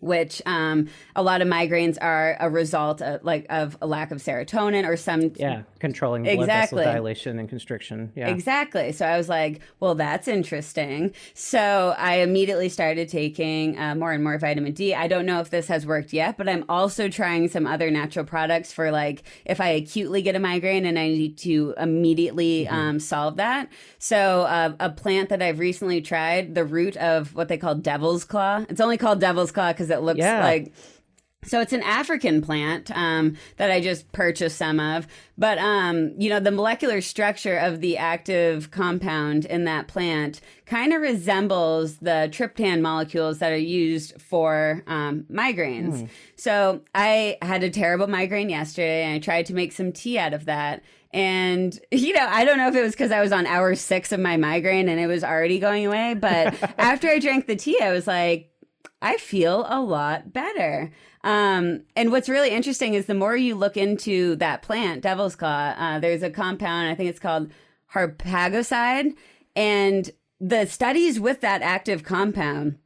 which 0.00 0.40
um, 0.46 0.88
a 1.16 1.22
lot 1.22 1.42
of 1.42 1.48
migraines 1.48 1.98
are 2.00 2.36
a 2.38 2.48
result 2.48 3.02
of 3.02 3.24
like 3.24 3.46
of 3.50 3.76
a 3.82 3.86
lack 3.86 4.10
of 4.10 4.18
serotonin 4.18 4.86
or 4.86 4.96
some 4.96 5.32
yeah 5.36 5.62
controlling 5.78 6.24
blood 6.24 6.40
exactly. 6.40 6.78
vessel 6.78 6.92
dilation 6.92 7.38
and 7.38 7.48
constriction. 7.48 8.12
Yeah. 8.14 8.28
Exactly. 8.28 8.92
So 8.92 9.06
i 9.06 9.16
was 9.16 9.28
like 9.28 9.60
well 9.80 9.94
that's 9.94 10.28
interesting. 10.28 11.14
So 11.34 11.94
i 11.98 12.16
immediately 12.16 12.68
started 12.68 13.08
taking 13.08 13.78
uh, 13.78 13.94
more 13.94 14.12
and 14.12 14.22
more 14.22 14.38
vitamin 14.38 14.72
d. 14.72 14.94
I 14.94 15.08
don't 15.08 15.26
know 15.26 15.40
if 15.40 15.50
this 15.50 15.68
has 15.68 15.86
worked 15.86 16.12
yet 16.12 16.36
but 16.36 16.48
i'm 16.48 16.64
also 16.68 17.08
trying 17.08 17.48
some 17.48 17.66
other 17.66 17.90
natural 17.90 18.24
products 18.24 18.72
for 18.72 18.90
like 18.90 19.22
if 19.44 19.60
i 19.60 19.68
acutely 19.68 20.22
get 20.22 20.34
a 20.34 20.38
migraine 20.38 20.84
and 20.84 20.98
i 20.98 21.08
need 21.08 21.38
to 21.38 21.74
immediately 21.78 22.64
mm-hmm. 22.64 22.74
um, 22.74 23.00
solve 23.00 23.36
that. 23.36 23.68
So 23.98 24.42
uh, 24.42 24.74
a 24.80 24.90
plant 24.90 25.28
that 25.28 25.42
i've 25.42 25.58
recently 25.58 26.00
tried 26.00 26.54
the 26.54 26.64
root 26.64 26.96
of 26.96 27.34
what 27.34 27.48
they 27.48 27.58
call 27.58 27.74
devil's 27.74 28.24
claw. 28.24 28.64
It's 28.68 28.80
only 28.80 28.98
called 28.98 29.20
devil's 29.20 29.52
claw 29.52 29.72
because 29.72 29.90
it 29.90 30.02
looks 30.02 30.18
yeah. 30.18 30.44
like 30.44 30.72
so 31.44 31.60
it's 31.60 31.72
an 31.72 31.82
African 31.82 32.42
plant 32.42 32.90
um, 32.94 33.36
that 33.56 33.70
I 33.70 33.80
just 33.80 34.10
purchased 34.12 34.56
some 34.56 34.80
of, 34.80 35.06
but 35.36 35.58
um, 35.58 36.12
you 36.18 36.28
know 36.28 36.40
the 36.40 36.50
molecular 36.50 37.00
structure 37.00 37.56
of 37.56 37.80
the 37.80 37.96
active 37.96 38.70
compound 38.70 39.44
in 39.44 39.64
that 39.64 39.88
plant 39.88 40.40
kind 40.66 40.92
of 40.92 41.00
resembles 41.00 41.98
the 41.98 42.28
tryptophan 42.30 42.80
molecules 42.80 43.38
that 43.38 43.52
are 43.52 43.56
used 43.56 44.20
for 44.20 44.82
um, 44.86 45.24
migraines. 45.30 46.02
Mm. 46.02 46.08
So 46.36 46.82
I 46.94 47.38
had 47.40 47.62
a 47.62 47.70
terrible 47.70 48.08
migraine 48.08 48.50
yesterday, 48.50 49.04
and 49.04 49.14
I 49.14 49.18
tried 49.18 49.46
to 49.46 49.54
make 49.54 49.72
some 49.72 49.92
tea 49.92 50.18
out 50.18 50.34
of 50.34 50.46
that. 50.46 50.82
And, 51.12 51.78
you 51.90 52.12
know, 52.12 52.26
I 52.28 52.44
don't 52.44 52.58
know 52.58 52.68
if 52.68 52.74
it 52.74 52.82
was 52.82 52.92
because 52.92 53.12
I 53.12 53.20
was 53.20 53.32
on 53.32 53.46
hour 53.46 53.74
six 53.74 54.12
of 54.12 54.20
my 54.20 54.36
migraine 54.36 54.88
and 54.88 55.00
it 55.00 55.06
was 55.06 55.24
already 55.24 55.58
going 55.58 55.86
away. 55.86 56.14
But 56.14 56.54
after 56.78 57.08
I 57.08 57.18
drank 57.18 57.46
the 57.46 57.56
tea, 57.56 57.80
I 57.80 57.92
was 57.92 58.06
like, 58.06 58.52
I 59.00 59.16
feel 59.16 59.64
a 59.68 59.80
lot 59.80 60.32
better. 60.32 60.90
Um, 61.28 61.82
and 61.94 62.10
what's 62.10 62.30
really 62.30 62.48
interesting 62.48 62.94
is 62.94 63.04
the 63.04 63.12
more 63.12 63.36
you 63.36 63.54
look 63.54 63.76
into 63.76 64.34
that 64.36 64.62
plant, 64.62 65.02
devil's 65.02 65.36
claw, 65.36 65.74
uh, 65.76 65.98
there's 65.98 66.22
a 66.22 66.30
compound, 66.30 66.88
I 66.88 66.94
think 66.94 67.10
it's 67.10 67.18
called 67.18 67.50
harpagoside. 67.92 69.12
And 69.54 70.10
the 70.40 70.64
studies 70.64 71.20
with 71.20 71.42
that 71.42 71.60
active 71.60 72.02
compound 72.02 72.78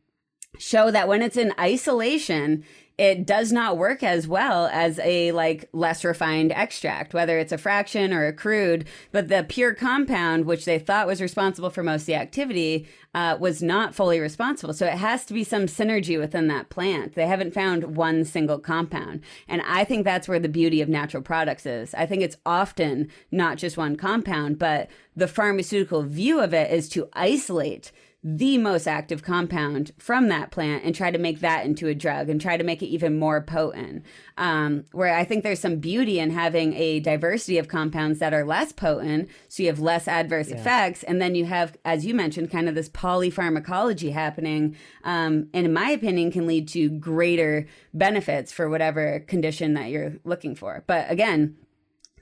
show 0.59 0.91
that 0.91 1.07
when 1.07 1.23
it's 1.23 1.37
in 1.37 1.55
isolation, 1.57 2.65
it 2.99 3.27
does 3.27 3.53
not 3.53 3.79
work 3.79 4.03
as 4.03 4.29
well 4.29 4.67
as 4.73 4.99
a 5.01 5.33
like 5.33 5.69
less 5.73 6.05
refined 6.05 6.53
extract, 6.53 7.15
whether 7.15 7.39
it's 7.39 7.53
a 7.53 7.59
fraction 7.59 8.13
or 8.13 8.27
a 8.27 8.33
crude. 8.33 8.87
But 9.11 9.29
the 9.29 9.45
pure 9.49 9.75
compound, 9.75 10.45
which 10.45 10.65
they 10.65 10.79
thought 10.79 11.07
was 11.07 11.21
responsible 11.21 11.71
for 11.71 11.83
most 11.83 12.03
of 12.03 12.07
the 12.07 12.15
activity, 12.15 12.87
uh, 13.15 13.37
was 13.41 13.63
not 13.63 13.95
fully 13.95 14.21
responsible. 14.21 14.75
So 14.75 14.87
it 14.87 14.95
has 14.95 15.25
to 15.27 15.35
be 15.35 15.45
some 15.45 15.67
synergy 15.67 16.19
within 16.19 16.49
that 16.49 16.69
plant. 16.69 17.15
They 17.15 17.27
haven't 17.27 17.55
found 17.55 17.97
one 17.97 18.25
single 18.25 18.59
compound. 18.59 19.21
And 19.49 19.63
I 19.67 19.85
think 19.85 20.05
that's 20.05 20.29
where 20.29 20.41
the 20.41 20.49
beauty 20.49 20.81
of 20.81 20.89
natural 20.89 21.23
products 21.23 21.67
is. 21.67 21.95
I 21.95 22.07
think 22.07 22.23
it's 22.23 22.37
often 22.47 23.11
not 23.31 23.59
just 23.59 23.77
one 23.77 23.97
compound, 23.97 24.59
but 24.59 24.89
the 25.17 25.29
pharmaceutical 25.29 26.03
view 26.03 26.41
of 26.41 26.55
it 26.55 26.71
is 26.71 26.89
to 26.91 27.09
isolate 27.13 27.93
the 28.25 28.57
most 28.57 28.87
active 28.87 29.25
compound 29.25 29.91
from 29.99 30.29
that 30.29 30.53
plant 30.53 30.85
and 30.85 30.95
try 30.95 31.11
to 31.11 31.19
make 31.19 31.41
that 31.41 31.67
into 31.67 31.89
a 31.89 31.95
drug 31.95 32.29
and 32.29 32.41
try 32.41 32.57
to 32.57 32.63
make 32.63 32.81
it 32.81 32.87
even 32.87 33.19
more 33.19 33.41
potent. 33.41 34.05
Um, 34.39 34.85
where 34.93 35.15
I 35.15 35.25
think 35.25 35.43
there's 35.43 35.59
some 35.59 35.81
beauty 35.81 36.21
in 36.21 36.31
having 36.31 36.73
a 36.75 37.01
diversity 37.01 37.59
of 37.59 37.67
compounds 37.67 38.21
that 38.21 38.33
are 38.33 38.45
less 38.45 38.71
potent, 38.71 39.29
so 39.49 39.65
you 39.65 39.69
have 39.69 39.81
less 39.81 40.07
adverse 40.07 40.51
yeah. 40.51 40.57
effects, 40.57 41.03
and 41.03 41.21
then 41.21 41.35
you 41.35 41.47
have, 41.47 41.77
as 41.85 42.07
you 42.07 42.15
mentioned, 42.15 42.51
kind 42.51 42.69
of 42.69 42.77
this 42.77 42.89
polypharmacology 42.89 44.13
happening, 44.13 44.77
um, 45.03 45.49
and 45.53 45.67
in 45.67 45.73
my 45.73 45.91
opinion, 45.91 46.31
can 46.31 46.47
lead 46.47 46.69
to 46.69 46.91
greater 46.91 47.67
benefits 47.93 48.53
for 48.53 48.69
whatever 48.69 49.21
condition 49.21 49.75
that 49.75 49.91
you're 49.91 50.15
looking 50.25 50.55
for. 50.55 50.85
But 50.87 51.11
again, 51.11 51.57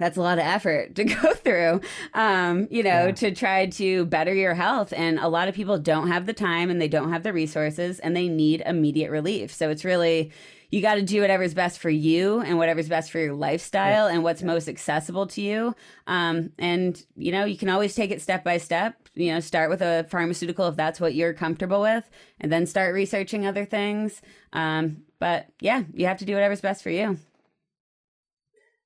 that's 0.01 0.16
a 0.16 0.22
lot 0.22 0.38
of 0.38 0.44
effort 0.44 0.94
to 0.96 1.05
go 1.22 1.34
through, 1.34 1.80
um, 2.14 2.66
you 2.70 2.82
know, 2.82 3.07
yeah. 3.07 3.12
to 3.12 3.32
try 3.32 3.66
to 3.66 4.07
better 4.07 4.34
your 4.34 4.55
health. 4.55 4.92
And 4.96 5.20
a 5.20 5.28
lot 5.28 5.46
of 5.46 5.55
people 5.55 5.78
don't 5.78 6.09
have 6.09 6.26
the 6.26 6.32
time 6.32 6.70
and 6.70 6.80
they 6.80 6.88
don't 6.88 7.12
have 7.12 7.22
the 7.22 7.32
resources 7.32 8.01
and 8.01 8.16
they 8.16 8.26
need 8.26 8.62
immediate 8.64 9.11
relief. 9.11 9.53
So 9.53 9.68
it's 9.68 9.84
really, 9.84 10.32
you 10.70 10.80
got 10.80 10.94
to 10.94 11.03
do 11.03 11.20
whatever's 11.20 11.53
best 11.53 11.80
for 11.80 11.90
you 11.90 12.40
and 12.40 12.57
whatever's 12.57 12.88
best 12.88 13.11
for 13.11 13.18
your 13.18 13.34
lifestyle 13.34 14.09
yeah. 14.09 14.14
and 14.14 14.24
what's 14.24 14.40
yeah. 14.40 14.46
most 14.46 14.68
accessible 14.68 15.26
to 15.28 15.42
you. 15.42 15.76
Um, 16.07 16.53
and, 16.59 17.05
you 17.14 17.30
know, 17.30 17.44
you 17.44 17.59
can 17.59 17.68
always 17.68 17.94
take 17.94 18.11
it 18.11 18.22
step 18.22 18.42
by 18.42 18.57
step. 18.57 18.96
You 19.14 19.34
know, 19.34 19.40
start 19.40 19.68
with 19.68 19.82
a 19.82 20.07
pharmaceutical 20.09 20.66
if 20.68 20.76
that's 20.76 20.98
what 21.01 21.14
you're 21.14 21.34
comfortable 21.34 21.82
with, 21.82 22.09
and 22.40 22.51
then 22.51 22.64
start 22.64 22.94
researching 22.94 23.44
other 23.44 23.64
things. 23.64 24.22
Um, 24.53 25.03
but 25.18 25.48
yeah, 25.61 25.82
you 25.92 26.07
have 26.07 26.18
to 26.18 26.24
do 26.24 26.34
whatever's 26.34 26.61
best 26.61 26.82
for 26.82 26.90
you. 26.90 27.18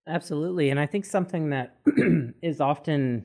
Absolutely. 0.07 0.71
And 0.71 0.79
I 0.79 0.87
think 0.87 1.05
something 1.05 1.51
that 1.51 1.77
is 2.43 2.61
often 2.61 3.25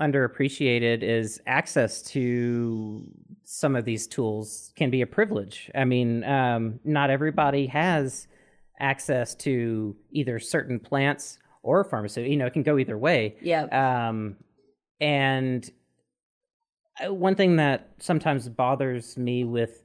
underappreciated 0.00 1.02
is 1.02 1.40
access 1.46 2.02
to 2.02 3.04
some 3.44 3.74
of 3.74 3.84
these 3.84 4.06
tools 4.06 4.72
can 4.76 4.90
be 4.90 5.02
a 5.02 5.06
privilege. 5.06 5.70
I 5.74 5.84
mean, 5.84 6.22
um, 6.24 6.78
not 6.84 7.10
everybody 7.10 7.66
has 7.66 8.28
access 8.78 9.34
to 9.34 9.96
either 10.12 10.38
certain 10.38 10.78
plants 10.78 11.38
or 11.62 11.82
pharmaceutical. 11.84 12.30
You 12.30 12.38
know, 12.38 12.46
it 12.46 12.52
can 12.52 12.62
go 12.62 12.78
either 12.78 12.96
way. 12.96 13.36
Yeah. 13.40 13.64
Um, 13.64 14.36
and 15.00 15.68
uh, 17.04 17.12
one 17.12 17.34
thing 17.34 17.56
that 17.56 17.88
sometimes 17.98 18.48
bothers 18.48 19.16
me 19.16 19.44
with 19.44 19.82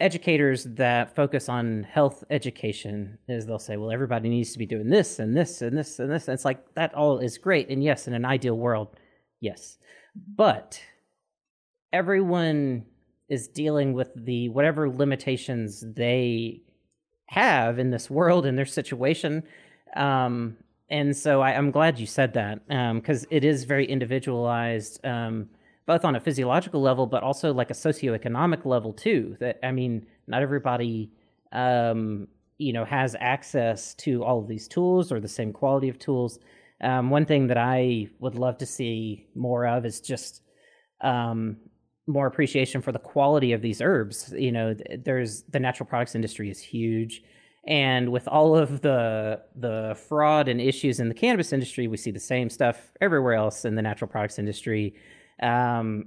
educators 0.00 0.64
that 0.64 1.14
focus 1.16 1.48
on 1.48 1.82
health 1.82 2.22
education 2.30 3.18
is 3.28 3.46
they'll 3.46 3.58
say, 3.58 3.76
well, 3.76 3.90
everybody 3.90 4.28
needs 4.28 4.52
to 4.52 4.58
be 4.58 4.66
doing 4.66 4.88
this 4.88 5.18
and 5.18 5.36
this 5.36 5.60
and 5.60 5.76
this 5.76 5.98
and 5.98 6.10
this. 6.10 6.28
And 6.28 6.34
it's 6.34 6.44
like 6.44 6.74
that 6.74 6.94
all 6.94 7.18
is 7.18 7.38
great. 7.38 7.68
And 7.68 7.82
yes, 7.82 8.06
in 8.06 8.14
an 8.14 8.24
ideal 8.24 8.56
world, 8.56 8.96
yes. 9.40 9.78
But 10.14 10.80
everyone 11.92 12.86
is 13.28 13.48
dealing 13.48 13.92
with 13.92 14.10
the 14.14 14.48
whatever 14.50 14.88
limitations 14.88 15.84
they 15.94 16.62
have 17.26 17.78
in 17.78 17.90
this 17.90 18.08
world 18.08 18.46
in 18.46 18.56
their 18.56 18.66
situation. 18.66 19.42
Um, 19.96 20.56
and 20.90 21.14
so 21.14 21.42
I, 21.42 21.52
am 21.52 21.70
glad 21.70 21.98
you 21.98 22.06
said 22.06 22.34
that 22.34 22.66
because 22.94 23.24
um, 23.24 23.28
it 23.30 23.44
is 23.44 23.64
very 23.64 23.86
individualized. 23.86 25.04
Um, 25.04 25.50
both 25.88 26.04
on 26.04 26.14
a 26.14 26.20
physiological 26.20 26.82
level, 26.82 27.06
but 27.06 27.22
also 27.22 27.52
like 27.52 27.70
a 27.70 27.74
socioeconomic 27.74 28.66
level 28.66 28.92
too. 28.92 29.36
That 29.40 29.58
I 29.64 29.72
mean, 29.72 30.06
not 30.26 30.42
everybody, 30.42 31.10
um, 31.50 32.28
you 32.58 32.74
know, 32.74 32.84
has 32.84 33.16
access 33.18 33.94
to 33.94 34.22
all 34.22 34.38
of 34.38 34.48
these 34.48 34.68
tools 34.68 35.10
or 35.10 35.18
the 35.18 35.26
same 35.26 35.50
quality 35.50 35.88
of 35.88 35.98
tools. 35.98 36.38
Um, 36.82 37.08
one 37.08 37.24
thing 37.24 37.46
that 37.46 37.56
I 37.56 38.08
would 38.20 38.34
love 38.34 38.58
to 38.58 38.66
see 38.66 39.28
more 39.34 39.66
of 39.66 39.86
is 39.86 40.02
just 40.02 40.42
um, 41.00 41.56
more 42.06 42.26
appreciation 42.26 42.82
for 42.82 42.92
the 42.92 42.98
quality 42.98 43.52
of 43.52 43.62
these 43.62 43.80
herbs. 43.80 44.32
You 44.36 44.52
know, 44.52 44.76
there's 45.02 45.44
the 45.44 45.58
natural 45.58 45.86
products 45.86 46.14
industry 46.14 46.50
is 46.50 46.60
huge, 46.60 47.22
and 47.66 48.12
with 48.12 48.28
all 48.28 48.54
of 48.54 48.82
the 48.82 49.40
the 49.56 49.96
fraud 50.06 50.48
and 50.48 50.60
issues 50.60 51.00
in 51.00 51.08
the 51.08 51.14
cannabis 51.14 51.50
industry, 51.50 51.88
we 51.88 51.96
see 51.96 52.10
the 52.10 52.20
same 52.20 52.50
stuff 52.50 52.92
everywhere 53.00 53.34
else 53.34 53.64
in 53.64 53.74
the 53.74 53.82
natural 53.82 54.10
products 54.10 54.38
industry. 54.38 54.94
Um, 55.42 56.06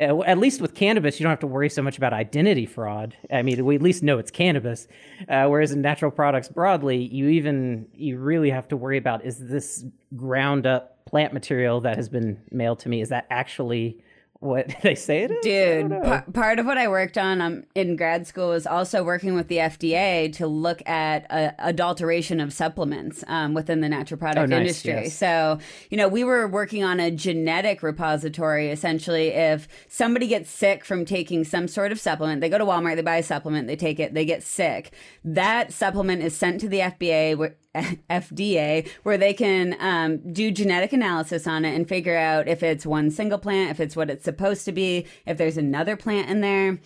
at 0.00 0.38
least 0.38 0.60
with 0.60 0.74
cannabis, 0.74 1.20
you 1.20 1.24
don't 1.24 1.30
have 1.30 1.40
to 1.40 1.46
worry 1.46 1.68
so 1.68 1.82
much 1.82 1.96
about 1.96 2.12
identity 2.12 2.66
fraud. 2.66 3.16
I 3.30 3.42
mean, 3.42 3.64
we 3.64 3.76
at 3.76 3.82
least 3.82 4.02
know 4.02 4.18
it's 4.18 4.30
cannabis. 4.30 4.88
Uh, 5.28 5.46
whereas 5.46 5.70
in 5.70 5.80
natural 5.80 6.10
products 6.10 6.48
broadly, 6.48 6.96
you 6.96 7.28
even 7.28 7.86
you 7.94 8.18
really 8.18 8.50
have 8.50 8.66
to 8.68 8.76
worry 8.76 8.98
about 8.98 9.24
is 9.24 9.38
this 9.38 9.84
ground 10.16 10.66
up 10.66 11.04
plant 11.06 11.32
material 11.32 11.80
that 11.82 11.96
has 11.96 12.08
been 12.08 12.40
mailed 12.50 12.78
to 12.80 12.88
me 12.88 13.00
is 13.00 13.10
that 13.10 13.26
actually 13.30 14.02
what 14.42 14.74
they 14.82 14.94
say 14.94 15.22
it 15.22 15.30
is. 15.30 15.42
Dude, 15.42 15.90
p- 16.02 16.32
part 16.32 16.58
of 16.58 16.66
what 16.66 16.76
I 16.76 16.88
worked 16.88 17.16
on 17.16 17.40
um, 17.40 17.64
in 17.74 17.96
grad 17.96 18.26
school 18.26 18.48
was 18.48 18.66
also 18.66 19.04
working 19.04 19.34
with 19.34 19.48
the 19.48 19.58
FDA 19.58 20.32
to 20.34 20.46
look 20.46 20.86
at 20.88 21.30
uh, 21.30 21.52
adulteration 21.58 22.40
of 22.40 22.52
supplements 22.52 23.22
um, 23.28 23.54
within 23.54 23.80
the 23.80 23.88
natural 23.88 24.18
product 24.18 24.42
oh, 24.42 24.46
nice, 24.46 24.60
industry. 24.60 24.92
Yes. 24.92 25.14
So, 25.14 25.58
you 25.90 25.96
know, 25.96 26.08
we 26.08 26.24
were 26.24 26.48
working 26.48 26.82
on 26.82 26.98
a 26.98 27.10
genetic 27.10 27.82
repository. 27.82 28.70
Essentially, 28.70 29.28
if 29.28 29.68
somebody 29.88 30.26
gets 30.26 30.50
sick 30.50 30.84
from 30.84 31.04
taking 31.04 31.44
some 31.44 31.68
sort 31.68 31.92
of 31.92 32.00
supplement, 32.00 32.40
they 32.40 32.48
go 32.48 32.58
to 32.58 32.64
Walmart, 32.64 32.96
they 32.96 33.02
buy 33.02 33.16
a 33.16 33.22
supplement, 33.22 33.68
they 33.68 33.76
take 33.76 34.00
it, 34.00 34.12
they 34.12 34.24
get 34.24 34.42
sick. 34.42 34.92
That 35.24 35.72
supplement 35.72 36.22
is 36.22 36.36
sent 36.36 36.60
to 36.62 36.68
the 36.68 36.80
FDA 36.80 37.54
FDA, 38.10 38.88
where 39.02 39.18
they 39.18 39.32
can 39.32 39.76
um, 39.80 40.32
do 40.32 40.50
genetic 40.50 40.92
analysis 40.92 41.46
on 41.46 41.64
it 41.64 41.74
and 41.74 41.88
figure 41.88 42.16
out 42.16 42.48
if 42.48 42.62
it's 42.62 42.84
one 42.84 43.10
single 43.10 43.38
plant, 43.38 43.70
if 43.70 43.80
it's 43.80 43.96
what 43.96 44.10
it's 44.10 44.24
supposed 44.24 44.64
to 44.66 44.72
be, 44.72 45.06
if 45.26 45.38
there's 45.38 45.56
another 45.56 45.96
plant 45.96 46.28
in 46.28 46.40
there. 46.40 46.78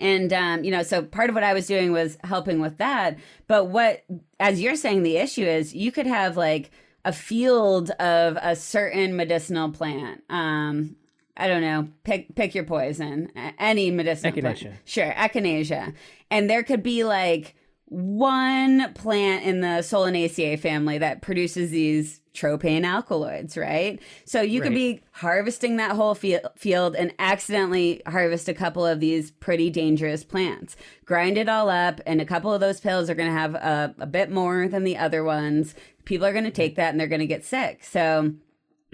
And, 0.00 0.32
um, 0.32 0.64
you 0.64 0.70
know, 0.70 0.82
so 0.82 1.02
part 1.02 1.28
of 1.28 1.34
what 1.34 1.44
I 1.44 1.52
was 1.52 1.66
doing 1.66 1.92
was 1.92 2.16
helping 2.24 2.60
with 2.60 2.78
that. 2.78 3.18
But 3.46 3.68
what, 3.68 4.04
as 4.40 4.60
you're 4.60 4.76
saying, 4.76 5.02
the 5.02 5.18
issue 5.18 5.44
is 5.44 5.74
you 5.74 5.92
could 5.92 6.06
have 6.06 6.36
like 6.36 6.70
a 7.04 7.12
field 7.12 7.90
of 7.92 8.38
a 8.40 8.56
certain 8.56 9.16
medicinal 9.16 9.70
plant. 9.70 10.22
Um, 10.30 10.96
I 11.36 11.48
don't 11.48 11.62
know, 11.62 11.88
pick 12.04 12.34
pick 12.34 12.54
your 12.54 12.64
poison, 12.64 13.30
any 13.58 13.90
medicinal 13.90 14.32
echinacea. 14.32 14.60
plant. 14.60 14.76
Sure, 14.84 15.12
echinacea. 15.12 15.94
And 16.30 16.48
there 16.48 16.62
could 16.62 16.82
be 16.82 17.04
like 17.04 17.54
one 17.92 18.90
plant 18.94 19.44
in 19.44 19.60
the 19.60 19.82
Solanaceae 19.82 20.58
family 20.58 20.96
that 20.96 21.20
produces 21.20 21.70
these 21.70 22.22
tropane 22.32 22.86
alkaloids, 22.86 23.54
right? 23.54 24.00
So 24.24 24.40
you 24.40 24.60
right. 24.60 24.68
could 24.68 24.74
be 24.74 25.02
harvesting 25.12 25.76
that 25.76 25.94
whole 25.94 26.14
field 26.14 26.96
and 26.96 27.12
accidentally 27.18 28.00
harvest 28.06 28.48
a 28.48 28.54
couple 28.54 28.86
of 28.86 29.00
these 29.00 29.30
pretty 29.30 29.68
dangerous 29.68 30.24
plants. 30.24 30.74
Grind 31.04 31.36
it 31.36 31.50
all 31.50 31.68
up, 31.68 32.00
and 32.06 32.22
a 32.22 32.24
couple 32.24 32.54
of 32.54 32.60
those 32.60 32.80
pills 32.80 33.10
are 33.10 33.14
going 33.14 33.28
to 33.28 33.38
have 33.38 33.54
a, 33.56 33.94
a 33.98 34.06
bit 34.06 34.30
more 34.30 34.68
than 34.68 34.84
the 34.84 34.96
other 34.96 35.22
ones. 35.22 35.74
People 36.06 36.26
are 36.26 36.32
going 36.32 36.44
to 36.44 36.50
take 36.50 36.76
that 36.76 36.92
and 36.92 36.98
they're 36.98 37.06
going 37.06 37.20
to 37.20 37.26
get 37.26 37.44
sick. 37.44 37.84
So 37.84 38.32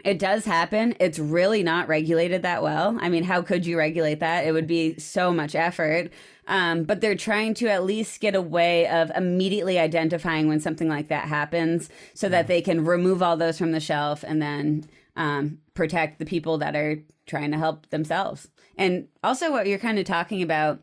it 0.05 0.19
does 0.19 0.45
happen. 0.45 0.95
It's 1.01 1.19
really 1.19 1.63
not 1.63 1.89
regulated 1.89 2.43
that 2.43 2.63
well. 2.63 2.99
I 3.01 3.09
mean, 3.09 3.25
how 3.25 3.43
could 3.43 3.67
you 3.67 3.79
regulate 3.79 4.21
that? 4.21 4.47
It 4.47 4.53
would 4.53 4.67
be 4.67 4.99
so 4.99 5.33
much 5.33 5.55
effort. 5.55 6.11
Um, 6.49 6.85
but 6.85 7.01
they're 7.01 7.15
trying 7.15 7.55
to 7.55 7.69
at 7.69 7.85
least 7.85 8.21
get 8.21 8.35
a 8.35 8.41
way 8.41 8.89
of 8.89 9.13
immediately 9.15 9.79
identifying 9.79 10.49
when 10.49 10.61
something 10.61 10.89
like 10.89 11.09
that 11.09 11.29
happens 11.29 11.91
so 12.15 12.29
that 12.31 12.49
they 12.49 12.63
can 12.63 12.85
remove 12.85 13.23
all 13.23 13.37
those 13.37 13.59
from 13.59 13.73
the 13.73 13.81
shelf 13.81 14.25
and 14.27 14.41
then 14.41 14.89
um, 15.15 15.59
protect 15.75 16.19
the 16.19 16.25
people 16.25 16.59
that 16.59 16.75
are 16.75 16.97
trying 17.27 17.51
to 17.51 17.59
help 17.59 17.91
themselves. 17.91 18.49
And 18.77 19.09
also, 19.23 19.53
what 19.53 19.67
you're 19.67 19.79
kind 19.79 19.99
of 19.99 20.07
talking 20.07 20.43
about 20.43 20.81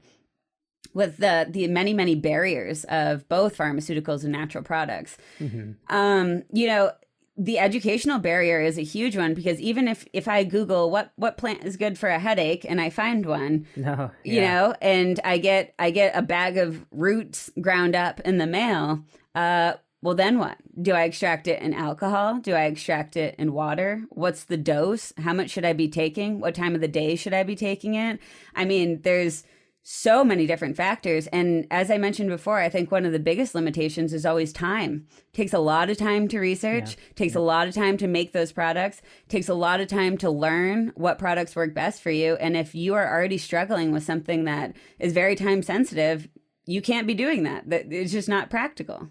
with 0.93 1.17
the 1.17 1.47
the 1.49 1.67
many 1.67 1.93
many 1.93 2.15
barriers 2.15 2.83
of 2.85 3.27
both 3.27 3.57
pharmaceuticals 3.57 4.23
and 4.23 4.31
natural 4.31 4.63
products. 4.63 5.17
Mm-hmm. 5.39 5.95
Um, 5.95 6.43
you 6.51 6.67
know, 6.67 6.91
the 7.37 7.59
educational 7.59 8.19
barrier 8.19 8.61
is 8.61 8.77
a 8.77 8.83
huge 8.83 9.17
one 9.17 9.33
because 9.33 9.59
even 9.59 9.87
if 9.87 10.05
if 10.13 10.27
I 10.27 10.43
Google 10.43 10.89
what 10.89 11.11
what 11.15 11.37
plant 11.37 11.63
is 11.63 11.75
good 11.75 11.97
for 11.97 12.07
a 12.09 12.19
headache 12.19 12.65
and 12.67 12.79
I 12.79 12.89
find 12.89 13.25
one, 13.25 13.67
no, 13.75 14.11
yeah. 14.23 14.33
you 14.33 14.41
know, 14.41 14.75
and 14.81 15.19
I 15.23 15.37
get 15.37 15.73
I 15.77 15.91
get 15.91 16.15
a 16.15 16.21
bag 16.21 16.57
of 16.57 16.85
roots 16.91 17.51
ground 17.59 17.95
up 17.95 18.21
in 18.21 18.37
the 18.37 18.47
mail, 18.47 19.03
uh, 19.33 19.73
well 20.01 20.15
then 20.15 20.39
what? 20.39 20.57
Do 20.81 20.93
I 20.93 21.03
extract 21.03 21.47
it 21.47 21.61
in 21.61 21.73
alcohol? 21.73 22.39
Do 22.39 22.53
I 22.53 22.65
extract 22.65 23.17
it 23.17 23.35
in 23.37 23.51
water? 23.51 24.03
What's 24.09 24.45
the 24.45 24.57
dose? 24.57 25.11
How 25.17 25.33
much 25.33 25.49
should 25.49 25.65
I 25.65 25.73
be 25.73 25.89
taking? 25.89 26.39
What 26.39 26.55
time 26.55 26.73
of 26.73 26.81
the 26.81 26.87
day 26.87 27.15
should 27.15 27.33
I 27.33 27.43
be 27.43 27.55
taking 27.55 27.95
it? 27.95 28.19
I 28.55 28.63
mean, 28.63 29.01
there's 29.01 29.43
so 29.87 30.23
many 30.23 30.47
different 30.47 30.75
factors. 30.75 31.27
And 31.27 31.67
as 31.69 31.91
I 31.91 31.99
mentioned 31.99 32.27
before, 32.27 32.57
I 32.57 32.69
think 32.69 32.91
one 32.91 33.05
of 33.05 33.11
the 33.11 33.19
biggest 33.19 33.53
limitations 33.53 34.13
is 34.13 34.25
always 34.25 34.51
time. 34.51 35.05
It 35.15 35.33
takes 35.33 35.53
a 35.53 35.59
lot 35.59 35.91
of 35.91 35.97
time 35.97 36.27
to 36.29 36.39
research, 36.39 36.97
yeah. 36.97 37.13
takes 37.13 37.35
yeah. 37.35 37.41
a 37.41 37.43
lot 37.43 37.67
of 37.67 37.75
time 37.75 37.95
to 37.97 38.07
make 38.07 38.33
those 38.33 38.51
products, 38.51 39.03
takes 39.29 39.47
a 39.47 39.53
lot 39.53 39.79
of 39.79 39.87
time 39.87 40.17
to 40.17 40.29
learn 40.31 40.91
what 40.95 41.19
products 41.19 41.55
work 41.55 41.75
best 41.75 42.01
for 42.01 42.09
you. 42.09 42.33
And 42.37 42.57
if 42.57 42.73
you 42.73 42.95
are 42.95 43.07
already 43.07 43.37
struggling 43.37 43.91
with 43.91 44.03
something 44.03 44.45
that 44.45 44.75
is 44.97 45.13
very 45.13 45.35
time 45.35 45.61
sensitive, 45.61 46.29
you 46.65 46.81
can't 46.81 47.05
be 47.05 47.13
doing 47.13 47.43
that. 47.43 47.65
It's 47.67 48.11
just 48.11 48.27
not 48.27 48.49
practical. 48.49 49.09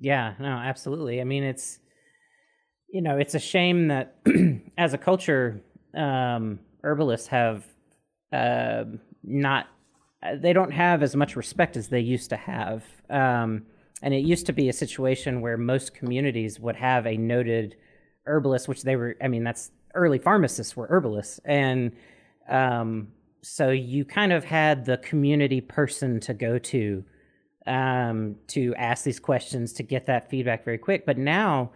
Yeah, 0.00 0.34
no, 0.40 0.48
absolutely. 0.48 1.20
I 1.20 1.24
mean, 1.24 1.44
it's 1.44 1.78
you 2.90 3.00
know, 3.00 3.18
it's 3.18 3.36
a 3.36 3.38
shame 3.38 3.86
that 3.86 4.16
as 4.76 4.94
a 4.94 4.98
culture 4.98 5.62
um 5.94 6.58
herbalists 6.82 7.28
have 7.28 7.64
uh, 8.32 8.84
not 9.22 9.66
they 10.40 10.52
don't 10.52 10.72
have 10.72 11.02
as 11.02 11.16
much 11.16 11.34
respect 11.34 11.76
as 11.76 11.88
they 11.88 12.00
used 12.00 12.30
to 12.30 12.36
have. 12.36 12.84
Um, 13.10 13.66
and 14.02 14.14
it 14.14 14.24
used 14.24 14.46
to 14.46 14.52
be 14.52 14.68
a 14.68 14.72
situation 14.72 15.40
where 15.40 15.56
most 15.56 15.94
communities 15.94 16.60
would 16.60 16.76
have 16.76 17.06
a 17.06 17.16
noted 17.16 17.76
herbalist, 18.24 18.68
which 18.68 18.82
they 18.82 18.96
were, 18.96 19.16
I 19.22 19.28
mean, 19.28 19.44
that's 19.44 19.70
early 19.94 20.18
pharmacists 20.18 20.76
were 20.76 20.86
herbalists. 20.88 21.40
And 21.44 21.92
um, 22.48 23.08
so 23.42 23.70
you 23.70 24.04
kind 24.04 24.32
of 24.32 24.44
had 24.44 24.84
the 24.84 24.96
community 24.98 25.60
person 25.60 26.20
to 26.20 26.34
go 26.34 26.58
to 26.58 27.04
um, 27.66 28.36
to 28.48 28.74
ask 28.74 29.04
these 29.04 29.20
questions 29.20 29.72
to 29.74 29.84
get 29.84 30.06
that 30.06 30.28
feedback 30.28 30.64
very 30.64 30.78
quick. 30.78 31.06
But 31.06 31.16
now, 31.16 31.70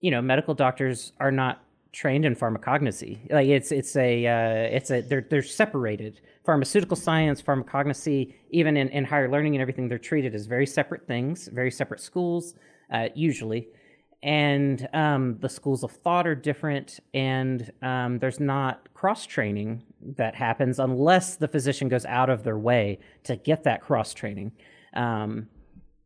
you 0.00 0.12
know, 0.12 0.22
medical 0.22 0.54
doctors 0.54 1.12
are 1.18 1.32
not 1.32 1.60
trained 1.92 2.24
in 2.24 2.36
pharmacognosy. 2.36 3.30
Like 3.30 3.48
it's 3.48 3.72
it's 3.72 3.96
a 3.96 4.26
uh, 4.26 4.76
it's 4.76 4.90
a 4.90 5.00
they're 5.00 5.26
they're 5.28 5.42
separated. 5.42 6.20
Pharmaceutical 6.48 6.96
science, 6.96 7.42
pharmacognosy, 7.42 8.32
even 8.48 8.78
in, 8.78 8.88
in 8.88 9.04
higher 9.04 9.30
learning 9.30 9.54
and 9.54 9.60
everything, 9.60 9.86
they're 9.86 9.98
treated 9.98 10.34
as 10.34 10.46
very 10.46 10.64
separate 10.64 11.06
things, 11.06 11.46
very 11.52 11.70
separate 11.70 12.00
schools, 12.00 12.54
uh, 12.90 13.08
usually. 13.14 13.68
And 14.22 14.88
um, 14.94 15.36
the 15.40 15.50
schools 15.50 15.84
of 15.84 15.90
thought 15.90 16.26
are 16.26 16.34
different, 16.34 17.00
and 17.12 17.70
um, 17.82 18.18
there's 18.18 18.40
not 18.40 18.94
cross 18.94 19.26
training 19.26 19.82
that 20.16 20.34
happens 20.34 20.78
unless 20.78 21.36
the 21.36 21.48
physician 21.48 21.90
goes 21.90 22.06
out 22.06 22.30
of 22.30 22.44
their 22.44 22.56
way 22.56 22.98
to 23.24 23.36
get 23.36 23.64
that 23.64 23.82
cross 23.82 24.14
training. 24.14 24.52
Um, 24.94 25.48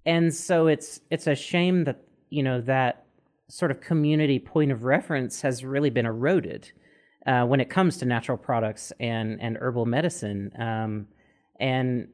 and 0.05 0.34
so 0.34 0.66
it's 0.66 1.03
it's 1.09 1.28
a 1.28 1.36
shame 1.36 1.84
that 1.84 2.03
you 2.30 2.43
know 2.43 2.61
that 2.62 3.07
sort 3.47 3.70
of 3.70 3.80
community 3.80 4.40
point 4.40 4.72
of 4.72 4.82
reference 4.82 5.43
has 5.43 5.64
really 5.64 5.90
been 5.90 6.05
eroded 6.05 6.72
uh, 7.27 7.45
when 7.45 7.61
it 7.61 7.70
comes 7.70 7.99
to 7.99 8.05
natural 8.05 8.39
products 8.39 8.93
and 9.01 9.41
and 9.41 9.57
herbal 9.61 9.87
medicine. 9.87 10.53
Um, 10.59 11.07
and 11.61 12.09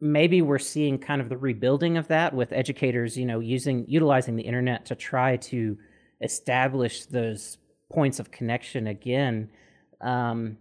maybe 0.00 0.42
we're 0.42 0.58
seeing 0.58 0.98
kind 0.98 1.20
of 1.20 1.28
the 1.28 1.36
rebuilding 1.36 1.96
of 1.96 2.08
that 2.08 2.34
with 2.34 2.52
educators, 2.52 3.16
you 3.16 3.26
know, 3.26 3.40
using 3.40 3.84
utilizing 3.88 4.36
the 4.36 4.42
internet 4.42 4.86
to 4.86 4.94
try 4.94 5.36
to 5.36 5.78
establish 6.20 7.06
those 7.06 7.58
points 7.92 8.18
of 8.18 8.30
connection 8.30 8.86
again. 8.86 9.50
Um, 10.00 10.58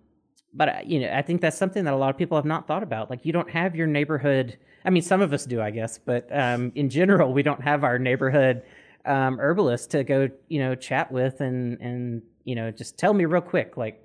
but 0.54 0.70
uh, 0.70 0.80
you 0.86 1.00
know, 1.02 1.12
I 1.14 1.22
think 1.22 1.42
that's 1.42 1.58
something 1.58 1.84
that 1.86 1.94
a 1.94 1.98
lot 1.98 2.10
of 2.10 2.18
people 2.18 2.38
have 2.38 2.46
not 2.46 2.68
thought 2.68 2.84
about. 2.84 3.10
Like, 3.10 3.26
you 3.26 3.34
don't 3.34 3.50
have 3.50 3.76
your 3.76 3.88
neighborhood. 3.88 4.58
I 4.86 4.90
mean, 4.90 5.02
some 5.02 5.22
of 5.22 5.34
us 5.34 5.46
do, 5.46 5.62
I 5.62 5.72
guess, 5.72 5.98
but 5.98 6.28
um, 6.32 6.72
in 6.76 6.90
general, 6.90 7.34
we 7.34 7.44
don't 7.44 7.62
have 7.62 7.84
our 7.84 8.00
neighborhood 8.00 8.62
um, 9.06 9.40
herbalist 9.40 9.92
to 9.92 10.04
go, 10.04 10.30
you 10.48 10.60
know, 10.60 10.76
chat 10.76 11.12
with 11.12 11.42
and 11.42 11.80
and 11.82 12.22
you 12.46 12.56
know, 12.56 12.72
just 12.72 12.98
tell 12.98 13.14
me 13.14 13.26
real 13.26 13.42
quick, 13.42 13.76
like, 13.76 14.02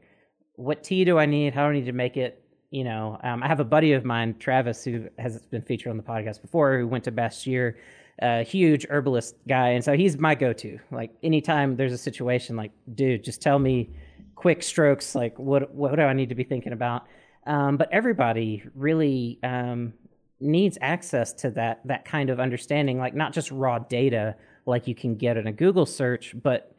what 0.56 0.82
tea 0.82 1.04
do 1.04 1.18
I 1.18 1.26
need? 1.26 1.54
How 1.54 1.64
do 1.64 1.70
I 1.70 1.74
need 1.74 1.86
to 1.86 1.92
make 1.92 2.16
it? 2.16 2.42
You 2.70 2.84
know, 2.84 3.18
um, 3.22 3.42
I 3.42 3.48
have 3.48 3.60
a 3.60 3.64
buddy 3.64 3.92
of 3.92 4.04
mine, 4.04 4.36
Travis, 4.38 4.84
who 4.84 5.08
has 5.18 5.40
been 5.46 5.62
featured 5.62 5.90
on 5.90 5.96
the 5.96 6.02
podcast 6.02 6.42
before, 6.42 6.78
who 6.78 6.86
went 6.86 7.04
to 7.04 7.12
Bastyr, 7.12 7.74
a 8.20 8.42
huge 8.42 8.86
herbalist 8.90 9.36
guy, 9.48 9.70
and 9.70 9.84
so 9.84 9.96
he's 9.96 10.18
my 10.18 10.34
go-to. 10.34 10.78
Like, 10.90 11.10
anytime 11.22 11.76
there's 11.76 11.92
a 11.92 11.98
situation, 11.98 12.56
like, 12.56 12.72
dude, 12.94 13.24
just 13.24 13.40
tell 13.42 13.58
me 13.58 13.90
quick 14.34 14.62
strokes, 14.62 15.14
like, 15.14 15.38
what 15.38 15.74
what 15.74 15.94
do 15.96 16.02
I 16.02 16.12
need 16.12 16.28
to 16.28 16.34
be 16.34 16.44
thinking 16.44 16.72
about? 16.72 17.06
Um, 17.46 17.76
but 17.76 17.88
everybody 17.92 18.62
really 18.74 19.38
um, 19.42 19.94
needs 20.40 20.78
access 20.80 21.32
to 21.34 21.50
that 21.50 21.80
that 21.86 22.04
kind 22.04 22.30
of 22.30 22.40
understanding, 22.40 22.98
like 22.98 23.14
not 23.14 23.32
just 23.32 23.50
raw 23.50 23.78
data 23.78 24.36
like 24.66 24.86
you 24.86 24.94
can 24.94 25.16
get 25.16 25.36
in 25.36 25.46
a 25.46 25.52
Google 25.52 25.86
search, 25.86 26.34
but 26.42 26.74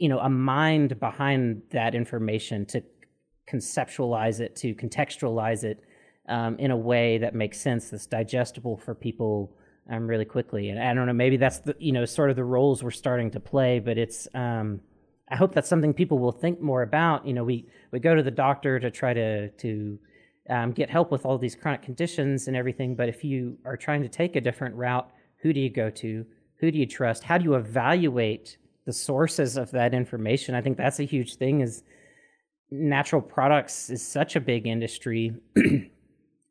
you 0.00 0.08
know, 0.08 0.18
a 0.18 0.30
mind 0.30 0.98
behind 0.98 1.62
that 1.70 1.94
information 1.94 2.64
to 2.64 2.82
conceptualize 3.46 4.40
it, 4.40 4.56
to 4.56 4.74
contextualize 4.74 5.62
it 5.62 5.84
um, 6.28 6.58
in 6.58 6.70
a 6.70 6.76
way 6.76 7.18
that 7.18 7.34
makes 7.34 7.60
sense, 7.60 7.90
that's 7.90 8.06
digestible 8.06 8.78
for 8.78 8.94
people 8.94 9.54
um, 9.90 10.06
really 10.06 10.24
quickly. 10.24 10.70
And 10.70 10.82
I 10.82 10.94
don't 10.94 11.06
know, 11.06 11.12
maybe 11.12 11.36
that's 11.36 11.58
the 11.58 11.76
you 11.78 11.92
know 11.92 12.06
sort 12.06 12.30
of 12.30 12.36
the 12.36 12.44
roles 12.44 12.82
we're 12.82 12.90
starting 12.90 13.30
to 13.32 13.40
play, 13.40 13.78
but 13.78 13.96
it's. 13.96 14.26
Um, 14.34 14.80
I 15.32 15.36
hope 15.36 15.54
that's 15.54 15.68
something 15.68 15.94
people 15.94 16.18
will 16.18 16.32
think 16.32 16.60
more 16.60 16.82
about. 16.82 17.24
You 17.24 17.34
know, 17.34 17.44
we 17.44 17.68
we 17.92 18.00
go 18.00 18.16
to 18.16 18.22
the 18.22 18.32
doctor 18.32 18.80
to 18.80 18.90
try 18.90 19.12
to 19.14 19.50
to 19.50 19.98
um, 20.48 20.72
get 20.72 20.90
help 20.90 21.12
with 21.12 21.24
all 21.24 21.38
these 21.38 21.54
chronic 21.54 21.82
conditions 21.82 22.48
and 22.48 22.56
everything, 22.56 22.96
but 22.96 23.08
if 23.08 23.22
you 23.22 23.58
are 23.64 23.76
trying 23.76 24.02
to 24.02 24.08
take 24.08 24.34
a 24.34 24.40
different 24.40 24.74
route, 24.74 25.08
who 25.42 25.52
do 25.52 25.60
you 25.60 25.70
go 25.70 25.88
to? 25.88 26.26
Who 26.56 26.70
do 26.72 26.78
you 26.78 26.86
trust? 26.86 27.22
How 27.24 27.38
do 27.38 27.44
you 27.44 27.54
evaluate 27.54 28.56
the 28.86 28.92
sources 28.92 29.56
of 29.56 29.70
that 29.72 29.94
information? 29.94 30.54
I 30.54 30.62
think 30.62 30.76
that's 30.76 31.00
a 31.00 31.04
huge 31.04 31.36
thing. 31.36 31.60
Is 31.60 31.82
natural 32.70 33.20
products 33.20 33.90
is 33.90 34.06
such 34.06 34.36
a 34.36 34.40
big 34.40 34.66
industry, 34.66 35.34
and 35.56 35.90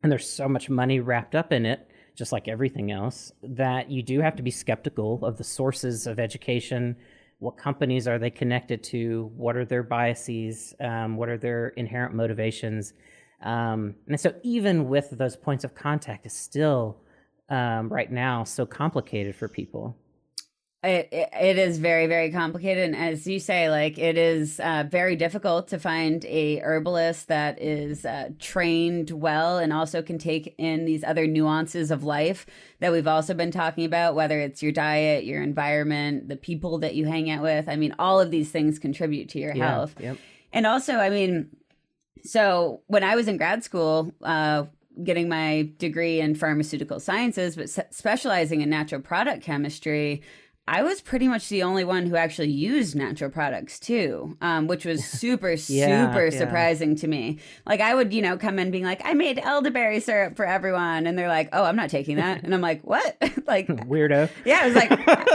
there's 0.03 0.29
so 0.29 0.47
much 0.47 0.69
money 0.69 0.99
wrapped 0.99 1.35
up 1.35 1.51
in 1.51 1.65
it, 1.65 1.89
just 2.15 2.31
like 2.31 2.47
everything 2.47 2.91
else, 2.91 3.31
that 3.41 3.89
you 3.89 4.03
do 4.03 4.19
have 4.19 4.35
to 4.35 4.43
be 4.43 4.51
skeptical 4.51 5.23
of 5.23 5.37
the 5.37 5.43
sources 5.43 6.07
of 6.07 6.19
education. 6.19 6.95
What 7.39 7.57
companies 7.57 8.07
are 8.07 8.19
they 8.19 8.29
connected 8.29 8.83
to? 8.85 9.31
What 9.35 9.55
are 9.55 9.65
their 9.65 9.83
biases? 9.83 10.73
Um, 10.81 11.15
what 11.15 11.29
are 11.29 11.37
their 11.37 11.69
inherent 11.69 12.13
motivations? 12.13 12.93
Um, 13.41 13.95
and 14.07 14.19
so, 14.19 14.33
even 14.43 14.89
with 14.89 15.11
those 15.11 15.37
points 15.37 15.63
of 15.63 15.73
contact, 15.73 16.25
is 16.25 16.33
still 16.33 16.97
um, 17.49 17.89
right 17.89 18.11
now 18.11 18.43
so 18.43 18.65
complicated 18.65 19.35
for 19.35 19.47
people. 19.47 19.97
It, 20.81 21.09
it, 21.11 21.29
it 21.33 21.57
is 21.57 21.77
very 21.77 22.07
very 22.07 22.31
complicated 22.31 22.85
and 22.85 22.95
as 22.95 23.27
you 23.27 23.41
say 23.41 23.69
like 23.69 23.97
it 23.97 24.17
is 24.17 24.61
uh, 24.61 24.85
very 24.89 25.17
difficult 25.17 25.67
to 25.67 25.77
find 25.77 26.23
a 26.23 26.59
herbalist 26.61 27.27
that 27.27 27.61
is 27.61 28.05
uh, 28.05 28.29
trained 28.39 29.09
well 29.11 29.57
and 29.57 29.73
also 29.73 30.01
can 30.01 30.17
take 30.17 30.55
in 30.57 30.85
these 30.85 31.03
other 31.03 31.27
nuances 31.27 31.91
of 31.91 32.05
life 32.05 32.45
that 32.79 32.93
we've 32.93 33.07
also 33.09 33.33
been 33.33 33.51
talking 33.51 33.83
about 33.83 34.15
whether 34.15 34.39
it's 34.39 34.63
your 34.63 34.71
diet 34.71 35.25
your 35.25 35.43
environment 35.43 36.29
the 36.29 36.37
people 36.37 36.77
that 36.77 36.95
you 36.95 37.03
hang 37.05 37.29
out 37.29 37.41
with 37.43 37.67
i 37.67 37.75
mean 37.75 37.93
all 37.99 38.21
of 38.21 38.31
these 38.31 38.49
things 38.49 38.79
contribute 38.79 39.27
to 39.27 39.37
your 39.39 39.53
Yeah, 39.53 39.71
health 39.71 39.95
yep. 39.99 40.15
and 40.53 40.65
also 40.65 40.93
i 40.93 41.09
mean 41.09 41.49
so 42.23 42.81
when 42.87 43.03
i 43.03 43.15
was 43.17 43.27
in 43.27 43.35
grad 43.35 43.65
school 43.65 44.13
uh, 44.23 44.63
getting 45.03 45.27
my 45.29 45.69
degree 45.77 46.21
in 46.21 46.35
pharmaceutical 46.35 47.01
sciences 47.01 47.57
but 47.57 47.63
s- 47.65 47.79
specializing 47.91 48.61
in 48.61 48.69
natural 48.69 49.01
product 49.01 49.43
chemistry 49.43 50.21
I 50.71 50.83
was 50.83 51.01
pretty 51.01 51.27
much 51.27 51.49
the 51.49 51.63
only 51.63 51.83
one 51.83 52.05
who 52.05 52.15
actually 52.15 52.51
used 52.51 52.95
natural 52.95 53.31
products 53.31 53.79
too, 53.79 54.37
um, 54.39 54.67
which 54.67 54.85
was 54.85 55.03
super, 55.19 55.49
Yeah, 55.53 56.11
super 56.11 56.25
yeah. 56.27 56.37
surprising 56.37 56.95
to 56.97 57.07
me. 57.07 57.39
Like 57.65 57.81
I 57.81 57.95
would, 57.95 58.13
you 58.13 58.21
know, 58.21 58.37
come 58.37 58.59
in 58.59 58.69
being 58.69 58.83
like, 58.83 59.01
I 59.03 59.13
made 59.15 59.39
elderberry 59.39 59.99
syrup 59.99 60.35
for 60.35 60.45
everyone. 60.45 61.07
And 61.07 61.17
they're 61.17 61.27
like, 61.27 61.49
oh, 61.53 61.63
I'm 61.63 61.75
not 61.75 61.89
taking 61.89 62.17
that. 62.17 62.43
And 62.43 62.53
I'm 62.53 62.61
like, 62.61 62.83
what? 62.83 63.17
like, 63.47 63.67
Weirdo. 63.89 64.29
yeah, 64.45 64.59
I 64.61 64.67
was 64.67 64.75
like, 64.75 64.91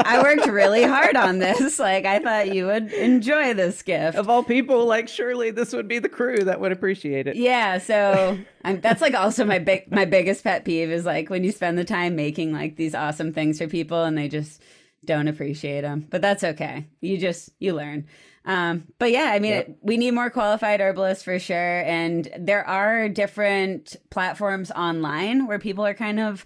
I 0.06 0.22
worked 0.22 0.46
really 0.46 0.84
hard 0.84 1.16
on 1.16 1.40
this. 1.40 1.80
Like 1.80 2.04
I 2.04 2.20
thought 2.20 2.54
you 2.54 2.66
would 2.66 2.92
enjoy 2.92 3.54
this 3.54 3.82
gift. 3.82 4.16
Of 4.16 4.30
all 4.30 4.44
people, 4.44 4.86
like 4.86 5.08
surely 5.08 5.50
this 5.50 5.72
would 5.72 5.88
be 5.88 5.98
the 5.98 6.08
crew 6.08 6.44
that 6.44 6.60
would 6.60 6.70
appreciate 6.70 7.26
it. 7.26 7.34
Yeah, 7.34 7.78
so 7.78 8.38
I'm, 8.62 8.80
that's 8.80 9.00
like 9.02 9.14
also 9.14 9.44
my 9.44 9.58
big 9.58 9.90
my 9.90 10.04
biggest 10.04 10.44
pet 10.44 10.64
peeve 10.64 10.90
is 10.92 11.04
like 11.04 11.28
when 11.28 11.42
you 11.42 11.50
spend 11.50 11.76
the 11.76 11.84
time 11.84 12.14
making 12.14 12.52
like 12.52 12.76
these 12.76 12.94
awesome 12.94 13.32
things 13.32 13.58
for 13.58 13.66
people 13.66 14.04
and 14.04 14.16
they 14.16 14.28
just 14.28 14.62
don't 15.06 15.28
appreciate 15.28 15.82
them. 15.82 16.06
But 16.10 16.22
that's 16.22 16.44
okay. 16.44 16.86
You 17.00 17.18
just 17.18 17.50
you 17.58 17.74
learn. 17.74 18.06
Um, 18.46 18.84
but 18.98 19.10
yeah, 19.10 19.30
I 19.34 19.38
mean, 19.38 19.52
Yep. 19.52 19.68
it, 19.68 19.76
we 19.80 19.96
need 19.96 20.10
more 20.10 20.28
qualified 20.28 20.80
herbalists 20.80 21.24
for 21.24 21.38
sure. 21.38 21.80
And 21.80 22.28
there 22.38 22.66
are 22.66 23.08
different 23.08 23.96
platforms 24.10 24.70
online 24.70 25.46
where 25.46 25.58
people 25.58 25.86
are 25.86 25.94
kind 25.94 26.20
of 26.20 26.44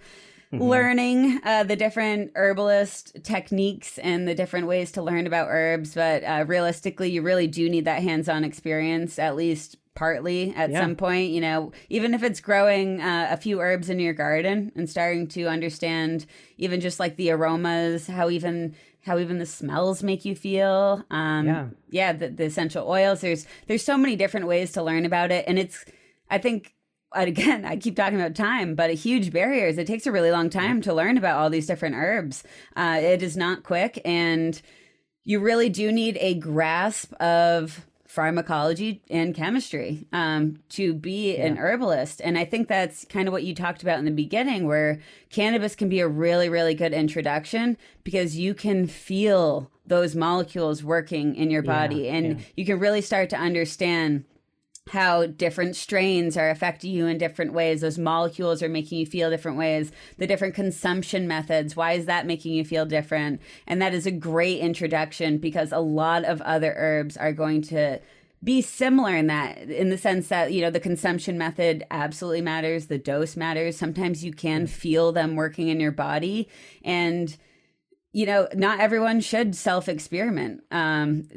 learning 0.53 1.41
uh, 1.45 1.63
the 1.65 1.77
different 1.77 2.31
herbalist 2.35 3.17
techniques 3.23 3.99
and 3.99 4.27
the 4.27 4.35
different 4.35 4.67
ways 4.67 4.93
to 4.93 5.03
learn 5.03 5.27
about 5.27 5.49
herbs. 5.51 5.95
But 5.95 6.23
uh, 6.25 6.45
realistically, 6.47 7.11
you 7.11 7.23
really 7.23 7.47
do 7.47 7.69
need 7.69 7.85
that 7.85 8.03
hands 8.03 8.29
on 8.29 8.45
experience, 8.45 9.19
at 9.19 9.37
least 9.37 9.77
partly 9.99 10.55
at 10.55 10.71
Yeah. 10.71 10.81
some 10.81 10.95
point. 10.95 11.33
You 11.33 11.41
know, 11.41 11.73
even 11.89 12.15
if 12.15 12.23
it's 12.23 12.41
growing 12.41 13.01
uh, 13.01 13.29
a 13.31 13.37
few 13.37 13.61
herbs 13.61 13.91
in 13.91 13.99
your 13.99 14.15
garden 14.15 14.71
and 14.77 14.89
starting 14.89 15.27
to 15.29 15.47
understand 15.49 16.25
even 16.57 16.81
just 16.81 17.01
like 17.01 17.17
the 17.17 17.33
aromas, 17.33 18.07
how 18.07 18.31
even 18.31 18.75
how 19.05 19.19
even 19.19 19.39
the 19.39 19.47
smells 19.47 20.03
make 20.03 20.25
you 20.25 20.37
feel. 20.37 21.05
Um, 21.11 21.47
Yeah. 21.47 21.67
yeah, 21.91 22.13
the, 22.13 22.29
the 22.29 22.45
essential 22.45 22.89
oils. 22.89 23.21
There's 23.21 23.47
there's 23.67 23.83
so 23.85 23.99
many 23.99 24.15
different 24.15 24.47
ways 24.47 24.71
to 24.73 24.83
learn 24.83 25.05
about 25.05 25.33
it, 25.33 25.45
and 25.49 25.59
it's 25.59 25.85
I 26.31 26.39
think 26.39 26.75
again 27.13 27.65
I 27.65 27.77
keep 27.77 27.97
talking 27.97 28.21
about 28.21 28.37
time, 28.37 28.77
but 28.77 28.91
a 28.91 28.95
huge 28.95 29.33
barrier 29.33 29.67
is 29.67 29.79
it 29.79 29.87
takes 29.89 30.07
a 30.07 30.13
really 30.13 30.31
long 30.31 30.49
time 30.49 30.81
to 30.83 30.95
learn 30.95 31.19
about 31.19 31.39
all 31.41 31.51
these 31.51 31.67
different 31.67 31.97
herbs. 31.97 32.45
Uh, 32.77 32.99
it 33.03 33.21
is 33.23 33.37
not 33.37 33.65
quick, 33.65 34.01
and 34.05 34.63
you 35.25 35.41
really 35.41 35.69
do 35.69 35.91
need 35.91 36.17
a 36.21 36.35
grasp 36.35 37.13
of 37.15 37.85
pharmacology 38.09 39.03
and 39.11 39.35
chemistry 39.35 40.07
um, 40.15 40.59
to 40.71 40.95
be 40.95 41.37
an 41.37 41.59
herbalist. 41.59 42.23
And 42.25 42.39
I 42.39 42.45
think 42.47 42.67
that's 42.67 43.05
kind 43.05 43.29
of 43.29 43.33
what 43.33 43.45
you 43.45 43.55
talked 43.55 43.83
about 43.83 43.99
in 43.99 44.07
the 44.07 44.11
beginning, 44.11 44.67
where 44.67 44.99
cannabis 45.29 45.77
can 45.77 45.91
be 45.91 46.01
a 46.01 46.09
really, 46.09 46.49
really 46.49 46.75
good 46.75 46.95
introduction 46.95 47.77
because 48.05 48.37
you 48.37 48.55
can 48.55 48.87
feel 48.87 49.71
those 49.87 50.17
molecules 50.17 50.83
working 50.83 51.37
in 51.37 51.51
your 51.51 51.63
body 51.63 52.09
and 52.09 52.27
yeah. 52.27 52.45
you 52.57 52.65
can 52.65 52.79
really 52.79 53.01
start 53.01 53.31
to 53.31 53.37
understand 53.37 54.25
how 54.91 55.27
different 55.27 55.77
strains 55.77 56.37
are 56.37 56.51
affecting 56.51 56.93
you 56.93 57.07
in 57.07 57.19
different 57.19 57.53
ways. 57.53 57.81
Those 57.81 57.99
molecules 57.99 58.63
are 58.63 58.69
making 58.69 58.99
you 58.99 59.07
feel 59.07 59.31
different 59.31 59.59
ways. 59.59 59.93
The 60.17 60.27
different 60.27 60.55
consumption 60.55 61.29
methods, 61.29 61.77
why 61.77 61.93
is 61.93 62.07
that 62.07 62.27
making 62.27 62.53
you 62.55 62.65
feel 62.65 62.87
different? 62.87 63.41
And 63.67 63.81
that 63.83 63.95
is 63.95 64.07
a 64.07 64.11
great 64.11 64.61
introduction 64.61 65.39
because 65.39 65.73
a 65.73 65.79
lot 65.79 66.25
of 66.25 66.41
other 66.43 66.75
herbs 66.77 67.17
are 67.17 67.33
going 67.33 67.63
to 67.63 68.01
be 68.43 68.63
similar 68.63 69.17
in 69.17 69.27
that 69.27 69.59
in 69.59 69.89
the 69.89 69.99
sense 69.99 70.29
that 70.29 70.53
you 70.53 70.61
know 70.61 70.71
the 70.71 70.79
consumption 70.79 71.37
method 71.37 71.85
absolutely 71.91 72.41
matters 72.41 72.87
the 72.87 72.97
dose 72.97 73.37
matters 73.37 73.77
sometimes 73.77 74.25
you 74.25 74.33
can 74.33 74.65
mm. 74.65 74.69
feel 74.69 75.11
them 75.11 75.35
working 75.35 75.67
in 75.67 75.81
your 75.81 75.91
body 75.91 76.49
and 76.85 77.37
you 78.13 78.25
know, 78.25 78.49
not 78.55 78.81
everyone 78.81 79.21
should 79.21 79.55
self 79.55 79.89
experiment. 79.89 80.63
Um, 80.71 81.29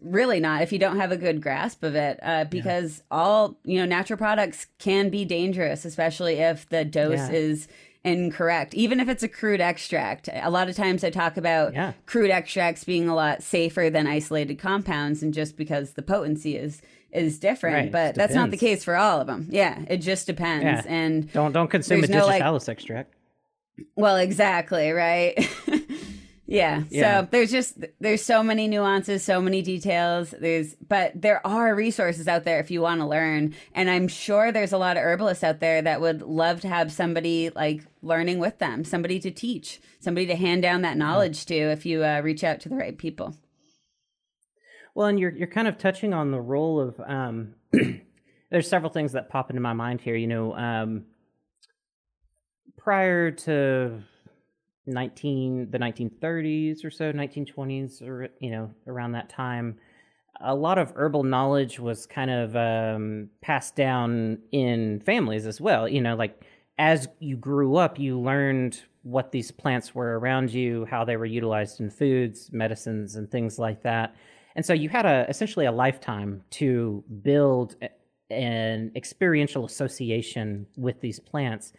really 0.00 0.40
not 0.40 0.62
if 0.62 0.72
you 0.72 0.78
don't 0.78 0.98
have 0.98 1.12
a 1.12 1.16
good 1.16 1.42
grasp 1.42 1.82
of 1.82 1.94
it, 1.94 2.18
uh, 2.22 2.44
because 2.44 2.98
yeah. 2.98 3.18
all, 3.18 3.56
you 3.64 3.78
know, 3.78 3.84
natural 3.84 4.16
products 4.16 4.66
can 4.78 5.10
be 5.10 5.24
dangerous, 5.24 5.84
especially 5.84 6.34
if 6.34 6.68
the 6.68 6.84
dose 6.84 7.18
yeah. 7.18 7.30
is 7.30 7.68
incorrect, 8.04 8.74
even 8.74 9.00
if 9.00 9.08
it's 9.08 9.22
a 9.22 9.28
crude 9.28 9.60
extract. 9.60 10.28
A 10.32 10.50
lot 10.50 10.68
of 10.68 10.76
times 10.76 11.04
I 11.04 11.10
talk 11.10 11.36
about 11.36 11.74
yeah. 11.74 11.92
crude 12.06 12.30
extracts 12.30 12.84
being 12.84 13.08
a 13.08 13.14
lot 13.14 13.42
safer 13.42 13.90
than 13.90 14.06
isolated 14.06 14.58
compounds, 14.58 15.22
and 15.22 15.34
just 15.34 15.56
because 15.56 15.92
the 15.92 16.02
potency 16.02 16.56
is 16.56 16.80
is 17.12 17.38
different, 17.38 17.76
right, 17.76 17.92
but 17.92 18.14
that's 18.14 18.34
not 18.34 18.50
the 18.50 18.56
case 18.56 18.82
for 18.82 18.96
all 18.96 19.20
of 19.20 19.26
them. 19.26 19.46
Yeah, 19.50 19.84
it 19.88 19.98
just 19.98 20.26
depends. 20.26 20.64
Yeah. 20.64 20.82
And 20.86 21.32
don't 21.32 21.52
don't 21.52 21.68
consume 21.68 22.02
a 22.02 22.06
digitalis 22.06 22.40
no, 22.40 22.52
like, 22.52 22.68
extract. 22.68 23.14
Well, 23.96 24.16
exactly, 24.16 24.90
right. 24.92 25.34
Yeah. 26.46 26.82
yeah. 26.90 27.20
So 27.20 27.28
there's 27.30 27.50
just 27.50 27.84
there's 28.00 28.22
so 28.22 28.42
many 28.42 28.68
nuances, 28.68 29.22
so 29.22 29.40
many 29.40 29.62
details. 29.62 30.34
There's 30.38 30.74
but 30.74 31.12
there 31.14 31.44
are 31.46 31.74
resources 31.74 32.28
out 32.28 32.44
there 32.44 32.60
if 32.60 32.70
you 32.70 32.82
want 32.82 33.00
to 33.00 33.06
learn. 33.06 33.54
And 33.74 33.88
I'm 33.88 34.08
sure 34.08 34.52
there's 34.52 34.72
a 34.72 34.78
lot 34.78 34.96
of 34.96 35.02
herbalists 35.02 35.42
out 35.42 35.60
there 35.60 35.80
that 35.80 36.00
would 36.00 36.22
love 36.22 36.60
to 36.62 36.68
have 36.68 36.92
somebody 36.92 37.50
like 37.50 37.82
learning 38.02 38.38
with 38.38 38.58
them, 38.58 38.84
somebody 38.84 39.18
to 39.20 39.30
teach, 39.30 39.80
somebody 40.00 40.26
to 40.26 40.36
hand 40.36 40.62
down 40.62 40.82
that 40.82 40.98
knowledge 40.98 41.46
to 41.46 41.54
if 41.54 41.86
you 41.86 42.04
uh, 42.04 42.20
reach 42.22 42.44
out 42.44 42.60
to 42.60 42.68
the 42.68 42.76
right 42.76 42.98
people. 42.98 43.34
Well, 44.94 45.08
and 45.08 45.18
you're 45.18 45.32
you're 45.32 45.48
kind 45.48 45.66
of 45.66 45.78
touching 45.78 46.12
on 46.12 46.30
the 46.30 46.40
role 46.40 46.78
of 46.78 47.00
um 47.06 47.54
there's 48.50 48.68
several 48.68 48.92
things 48.92 49.12
that 49.12 49.30
pop 49.30 49.48
into 49.48 49.62
my 49.62 49.72
mind 49.72 50.02
here, 50.02 50.14
you 50.14 50.26
know, 50.26 50.54
um 50.54 51.06
prior 52.76 53.30
to 53.30 54.02
19 54.86 55.70
the 55.70 55.78
1930s 55.78 56.84
or 56.84 56.90
so 56.90 57.12
1920s 57.12 58.02
or 58.02 58.28
you 58.40 58.50
know 58.50 58.70
around 58.86 59.12
that 59.12 59.28
time 59.28 59.78
a 60.40 60.54
lot 60.54 60.78
of 60.78 60.92
herbal 60.96 61.22
knowledge 61.22 61.78
was 61.78 62.06
kind 62.06 62.30
of 62.30 62.56
um, 62.56 63.28
passed 63.40 63.76
down 63.76 64.38
in 64.50 65.00
families 65.00 65.46
as 65.46 65.60
well. 65.60 65.88
You 65.88 66.00
know 66.00 66.16
like 66.16 66.44
as 66.78 67.08
you 67.20 67.36
grew 67.36 67.76
up 67.76 67.98
you 67.98 68.18
learned 68.18 68.82
what 69.02 69.32
these 69.32 69.50
plants 69.50 69.94
were 69.94 70.18
around 70.18 70.52
you 70.52 70.86
how 70.90 71.04
they 71.04 71.16
were 71.16 71.26
utilized 71.26 71.80
in 71.80 71.90
foods 71.90 72.50
medicines 72.52 73.16
and 73.16 73.30
things 73.30 73.58
like 73.58 73.82
that. 73.82 74.14
And 74.56 74.64
so 74.64 74.72
you 74.72 74.88
had 74.88 75.06
a 75.06 75.26
essentially 75.28 75.66
a 75.66 75.72
lifetime 75.72 76.42
to 76.50 77.02
build 77.22 77.76
an 78.30 78.92
experiential 78.96 79.64
association 79.64 80.66
with 80.76 81.00
these 81.00 81.20
plants. 81.20 81.72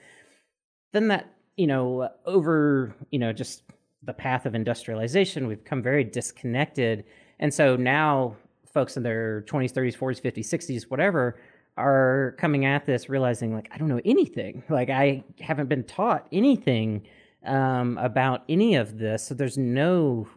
Then 0.93 1.07
that 1.09 1.34
you 1.57 1.67
know, 1.67 2.09
over, 2.25 2.95
you 3.11 3.19
know, 3.19 3.31
just 3.33 3.63
the 4.03 4.13
path 4.13 4.45
of 4.45 4.55
industrialization, 4.55 5.47
we've 5.47 5.63
become 5.63 5.81
very 5.81 6.03
disconnected. 6.03 7.05
And 7.39 7.53
so 7.53 7.75
now 7.75 8.35
folks 8.73 8.97
in 8.97 9.03
their 9.03 9.41
20s, 9.43 9.71
30s, 9.71 9.97
40s, 9.97 10.21
50s, 10.21 10.47
60s, 10.47 10.83
whatever, 10.83 11.39
are 11.77 12.35
coming 12.37 12.65
at 12.65 12.85
this 12.85 13.09
realizing, 13.09 13.53
like, 13.53 13.69
I 13.71 13.77
don't 13.77 13.87
know 13.87 14.01
anything. 14.05 14.63
Like, 14.69 14.89
I 14.89 15.23
haven't 15.39 15.67
been 15.67 15.83
taught 15.83 16.27
anything 16.31 17.07
um, 17.45 17.97
about 17.97 18.43
any 18.49 18.75
of 18.75 18.97
this. 18.97 19.25
So 19.25 19.33
there's 19.33 19.57
no 19.57 20.27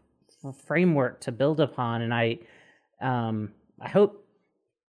framework 0.67 1.21
to 1.23 1.33
build 1.33 1.61
upon. 1.61 2.03
And 2.03 2.15
I, 2.15 2.39
um, 3.01 3.53
I 3.81 3.89
hope 3.89 4.25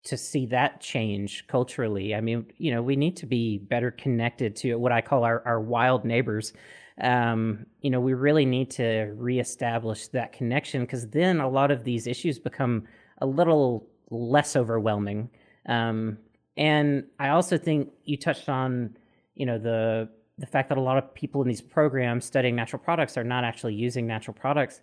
to 0.03 0.17
see 0.17 0.45
that 0.47 0.81
change 0.81 1.47
culturally. 1.47 2.13
I 2.13 2.21
mean, 2.21 2.45
you 2.57 2.71
know, 2.71 2.81
we 2.81 2.95
need 2.95 3.15
to 3.17 3.25
be 3.25 3.57
better 3.57 3.91
connected 3.91 4.55
to 4.57 4.75
what 4.75 4.91
I 4.91 5.01
call 5.01 5.23
our, 5.23 5.41
our 5.45 5.61
wild 5.61 6.03
neighbors. 6.03 6.53
Um, 7.01 7.65
you 7.81 7.89
know, 7.89 8.01
we 8.01 8.13
really 8.13 8.45
need 8.45 8.69
to 8.71 9.13
reestablish 9.15 10.07
that 10.09 10.33
connection 10.33 10.81
because 10.81 11.07
then 11.09 11.39
a 11.39 11.49
lot 11.49 11.71
of 11.71 11.83
these 11.83 12.05
issues 12.05 12.37
become 12.37 12.83
a 13.19 13.25
little 13.25 13.87
less 14.09 14.55
overwhelming. 14.55 15.29
Um, 15.67 16.17
and 16.57 17.05
I 17.19 17.29
also 17.29 17.57
think 17.57 17.91
you 18.03 18.17
touched 18.17 18.49
on, 18.49 18.97
you 19.35 19.45
know, 19.45 19.57
the 19.57 20.09
the 20.39 20.45
fact 20.47 20.69
that 20.69 20.77
a 20.79 20.81
lot 20.81 20.97
of 20.97 21.13
people 21.13 21.43
in 21.43 21.47
these 21.47 21.61
programs 21.61 22.25
studying 22.25 22.55
natural 22.55 22.81
products 22.81 23.17
are 23.17 23.23
not 23.23 23.43
actually 23.43 23.75
using 23.75 24.07
natural 24.07 24.33
products. 24.33 24.81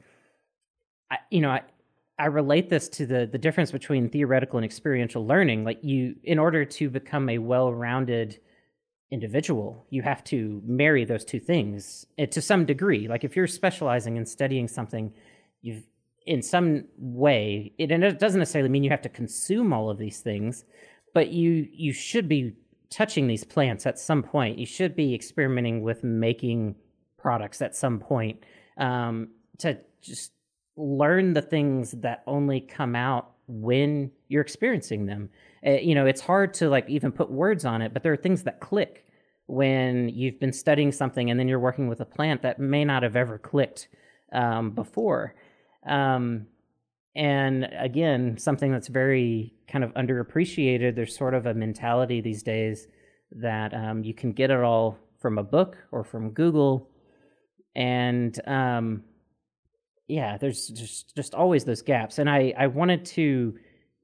I, 1.11 1.19
you 1.31 1.41
know, 1.41 1.51
I, 1.51 1.63
I 2.21 2.27
relate 2.27 2.69
this 2.69 2.89
to 2.91 3.07
the 3.07 3.27
the 3.31 3.39
difference 3.39 3.73
between 3.73 4.11
theoretical 4.11 4.59
and 4.59 4.65
experiential 4.65 5.27
learning. 5.27 5.65
Like 5.65 5.79
you, 5.83 6.17
in 6.23 6.39
order 6.39 6.67
to 6.67 6.91
become 6.91 7.31
a 7.31 7.39
well-rounded 7.39 8.39
individual, 9.11 9.87
you 9.89 10.03
have 10.03 10.23
to 10.25 10.63
marry 10.65 11.05
those 11.07 11.25
two 11.25 11.41
things 11.41 12.07
eh, 12.19 12.27
to 12.27 12.43
some 12.43 12.67
degree. 12.67 13.09
Like 13.09 13.25
if 13.25 13.37
you're 13.37 13.47
specializing 13.47 14.19
in 14.19 14.27
studying 14.27 14.69
something, 14.69 15.13
you've 15.63 15.85
in 16.27 16.43
some 16.43 16.85
way, 16.99 17.73
it, 17.79 17.91
and 17.91 18.05
it 18.05 18.19
doesn't 18.19 18.39
necessarily 18.39 18.69
mean 18.69 18.85
you 18.85 18.91
have 18.91 19.03
to 19.03 19.09
consume 19.09 19.73
all 19.73 19.89
of 19.89 19.97
these 19.97 20.21
things, 20.21 20.65
but 21.15 21.29
you 21.29 21.69
you 21.73 21.95
should 21.95 22.29
be 22.29 22.55
touching 22.91 23.29
these 23.29 23.45
plants 23.45 23.87
at 23.87 23.99
some 23.99 24.23
point. 24.23 24.59
You 24.59 24.67
should 24.67 24.95
be 24.95 25.15
experimenting 25.15 25.81
with 25.83 26.05
making 26.05 26.75
products 27.17 27.63
at 27.63 27.75
some 27.75 27.99
point 27.99 28.45
um, 28.77 29.31
to 29.59 29.79
just 30.03 30.33
learn 30.77 31.35
the 31.35 31.43
things 31.43 31.93
that 31.93 32.23
only 32.27 32.61
come 32.61 32.95
out 32.97 33.33
when 33.47 34.11
you're 34.29 34.43
experiencing 34.43 35.07
them. 35.07 35.29
Uh, 35.67 35.73
you 35.73 35.95
know, 35.95 36.07
it's 36.07 36.21
hard 36.21 36.55
to 36.55 36.69
like 36.69 36.89
even 36.89 37.13
put 37.13 37.31
words 37.31 37.65
on 37.65 37.83
it, 37.83 37.93
but 37.93 38.03
there 38.03 38.13
are 38.13 38.17
things 38.17 38.45
that 38.45 38.61
click 38.61 39.05
when 39.47 40.09
you've 40.09 40.39
been 40.39 40.53
studying 40.53 40.93
something 40.93 41.31
and 41.31 41.39
then 41.39 41.49
you're 41.49 41.59
working 41.59 41.89
with 41.89 42.01
a 42.01 42.05
plant 42.05 42.43
that 42.43 42.59
may 42.59 42.85
not 42.85 43.03
have 43.03 43.17
ever 43.17 43.39
clicked 43.39 43.89
um, 44.33 44.71
before. 44.71 45.35
Um, 45.87 46.47
and 47.17 47.69
again, 47.77 48.39
something 48.39 48.71
that's 48.71 48.89
very 48.89 49.55
kind 49.67 49.83
of 49.83 49.93
underappreciated. 49.95 50.95
There's 50.95 51.17
sort 51.17 51.35
of 51.35 51.47
a 51.47 51.55
mentality 51.55 52.21
these 52.21 52.43
days 52.43 52.87
that 53.33 53.75
um, 53.75 54.05
you 54.05 54.15
can 54.15 54.33
get 54.33 54.51
it 54.51 54.61
all 54.61 54.99
from 55.19 55.39
a 55.39 55.43
book 55.43 55.77
or 55.91 56.05
from 56.05 56.31
Google, 56.31 56.89
and 57.75 58.41
um, 58.49 59.05
yeah, 60.11 60.37
there's 60.37 60.69
just 60.69 61.15
just 61.15 61.35
always 61.35 61.65
those 61.65 61.83
gaps, 61.83 62.19
and 62.19 62.29
I 62.29 62.53
I 62.59 62.67
wanted 62.67 63.05
to 63.07 63.57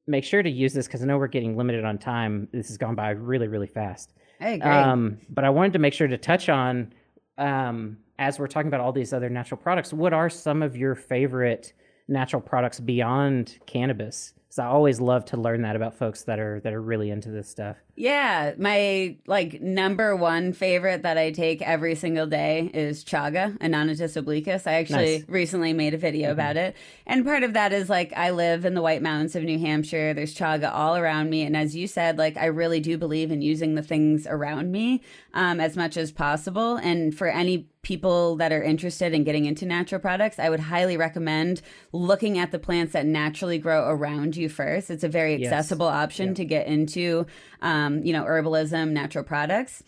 make 0.07 0.25
sure 0.25 0.43
to 0.43 0.51
use 0.51 0.73
this 0.73 0.87
because 0.87 1.03
I 1.03 1.07
know 1.07 1.19
we're 1.19 1.27
getting 1.27 1.57
limited 1.57 1.85
on 1.85 1.99
time. 1.99 2.49
This 2.53 2.69
has 2.69 2.79
gone 2.79 2.95
by 2.95 3.11
really 3.11 3.49
really 3.49 3.67
fast. 3.67 4.13
I 4.41 4.51
agree. 4.51 4.71
Um, 4.71 5.19
but 5.29 5.45
I 5.45 5.51
wanted 5.51 5.73
to 5.73 5.79
make 5.79 5.95
sure 5.95 6.07
to 6.07 6.19
touch 6.19 6.49
on 6.49 6.93
um, 7.39 7.99
as 8.19 8.39
we're 8.39 8.47
talking 8.47 8.69
about 8.69 8.81
all 8.81 8.93
these 8.93 9.13
other 9.13 9.29
natural 9.29 9.59
products. 9.59 9.93
What 9.93 10.13
are 10.13 10.31
some 10.31 10.63
of 10.63 10.77
your 10.77 10.95
favorite 10.95 11.73
natural 12.09 12.41
products 12.41 12.79
beyond 12.79 13.59
cannabis? 13.67 14.35
So 14.49 14.63
I 14.63 14.67
always 14.67 15.01
love 15.01 15.25
to 15.27 15.37
learn 15.37 15.63
that 15.63 15.77
about 15.77 15.99
folks 15.99 16.23
that 16.23 16.39
are 16.39 16.61
that 16.61 16.73
are 16.73 16.83
really 16.83 17.11
into 17.11 17.31
this 17.31 17.49
stuff. 17.49 17.77
Yeah, 17.99 18.53
my 18.59 19.17
like 19.27 19.63
number 19.63 20.15
one 20.15 20.53
favorite 20.53 21.03
that 21.03 21.17
I 21.17 21.31
take 21.31 21.63
every 21.63 21.95
single 21.95 22.27
day 22.27 22.71
is 22.75 23.03
chaga, 23.03 23.57
Inonotus 23.57 24.23
obliquus. 24.23 24.67
I 24.67 24.75
actually 24.75 25.19
nice. 25.21 25.29
recently 25.29 25.73
made 25.73 25.95
a 25.95 25.99
video 25.99 26.27
mm-hmm. 26.27 26.33
about 26.33 26.59
it. 26.59 26.77
And 27.07 27.25
part 27.25 27.43
of 27.43 27.55
that 27.55 27.73
is 27.73 27.89
like 27.89 28.13
I 28.15 28.33
live 28.33 28.67
in 28.67 28.75
the 28.75 28.83
White 28.83 29.01
Mountains 29.01 29.35
of 29.35 29.45
New 29.45 29.59
Hampshire. 29.59 30.13
There's 30.13 30.35
chaga 30.35 30.71
all 30.71 30.95
around 30.95 31.31
me. 31.31 31.43
And 31.43 31.57
as 31.57 31.75
you 31.75 31.87
said, 31.87 32.19
like 32.19 32.37
I 32.37 32.47
really 32.47 32.81
do 32.81 32.99
believe 32.99 33.33
in 33.33 33.41
using 33.41 33.77
the 33.77 33.83
things 33.83 34.27
around 34.27 34.71
me 34.71 35.01
um, 35.33 35.59
as 35.59 35.75
much 35.75 35.97
as 35.97 36.13
possible. 36.13 36.77
And 36.77 37.17
for 37.17 37.29
any 37.29 37.67
people 37.87 38.35
that 38.35 38.51
are 38.51 38.65
interested 38.65 39.15
in 39.15 39.23
getting 39.23 39.45
into 39.45 39.65
natural 39.65 40.01
products, 40.01 40.41
I 40.41 40.51
would 40.51 40.59
highly 40.59 40.97
recommend 40.97 41.63
looking 41.93 42.37
at 42.37 42.51
the 42.51 42.59
plants 42.59 42.93
that 42.95 43.07
naturally 43.07 43.59
grow 43.59 43.89
around 43.89 44.35
you 44.35 44.49
first. 44.49 44.91
It's 44.91 45.05
a 45.05 45.09
very 45.09 45.35
accessible 45.37 45.87
yes. 45.87 45.95
option 45.95 46.35
to 46.35 46.45
get 46.45 46.67
into. 46.67 47.27
Um, 47.63 47.86
um, 47.87 48.03
you 48.05 48.13
know, 48.13 48.25
herbalism, 48.25 48.91
natural 48.91 49.25
products. 49.25 49.83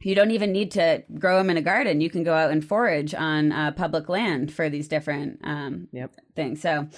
You 0.00 0.14
don't 0.14 0.30
even 0.30 0.52
need 0.52 0.70
to 0.72 1.02
grow 1.18 1.38
them 1.38 1.50
in 1.50 1.56
a 1.56 1.62
garden. 1.62 2.00
You 2.00 2.10
can 2.10 2.22
go 2.22 2.34
out 2.34 2.50
and 2.50 2.64
forage 2.64 3.14
on 3.14 3.50
uh, 3.50 3.72
public 3.72 4.08
land 4.08 4.52
for 4.52 4.70
these 4.70 4.86
different 4.86 5.40
um, 5.42 5.88
yep. 5.92 6.14
things. 6.36 6.60
So, 6.60 6.88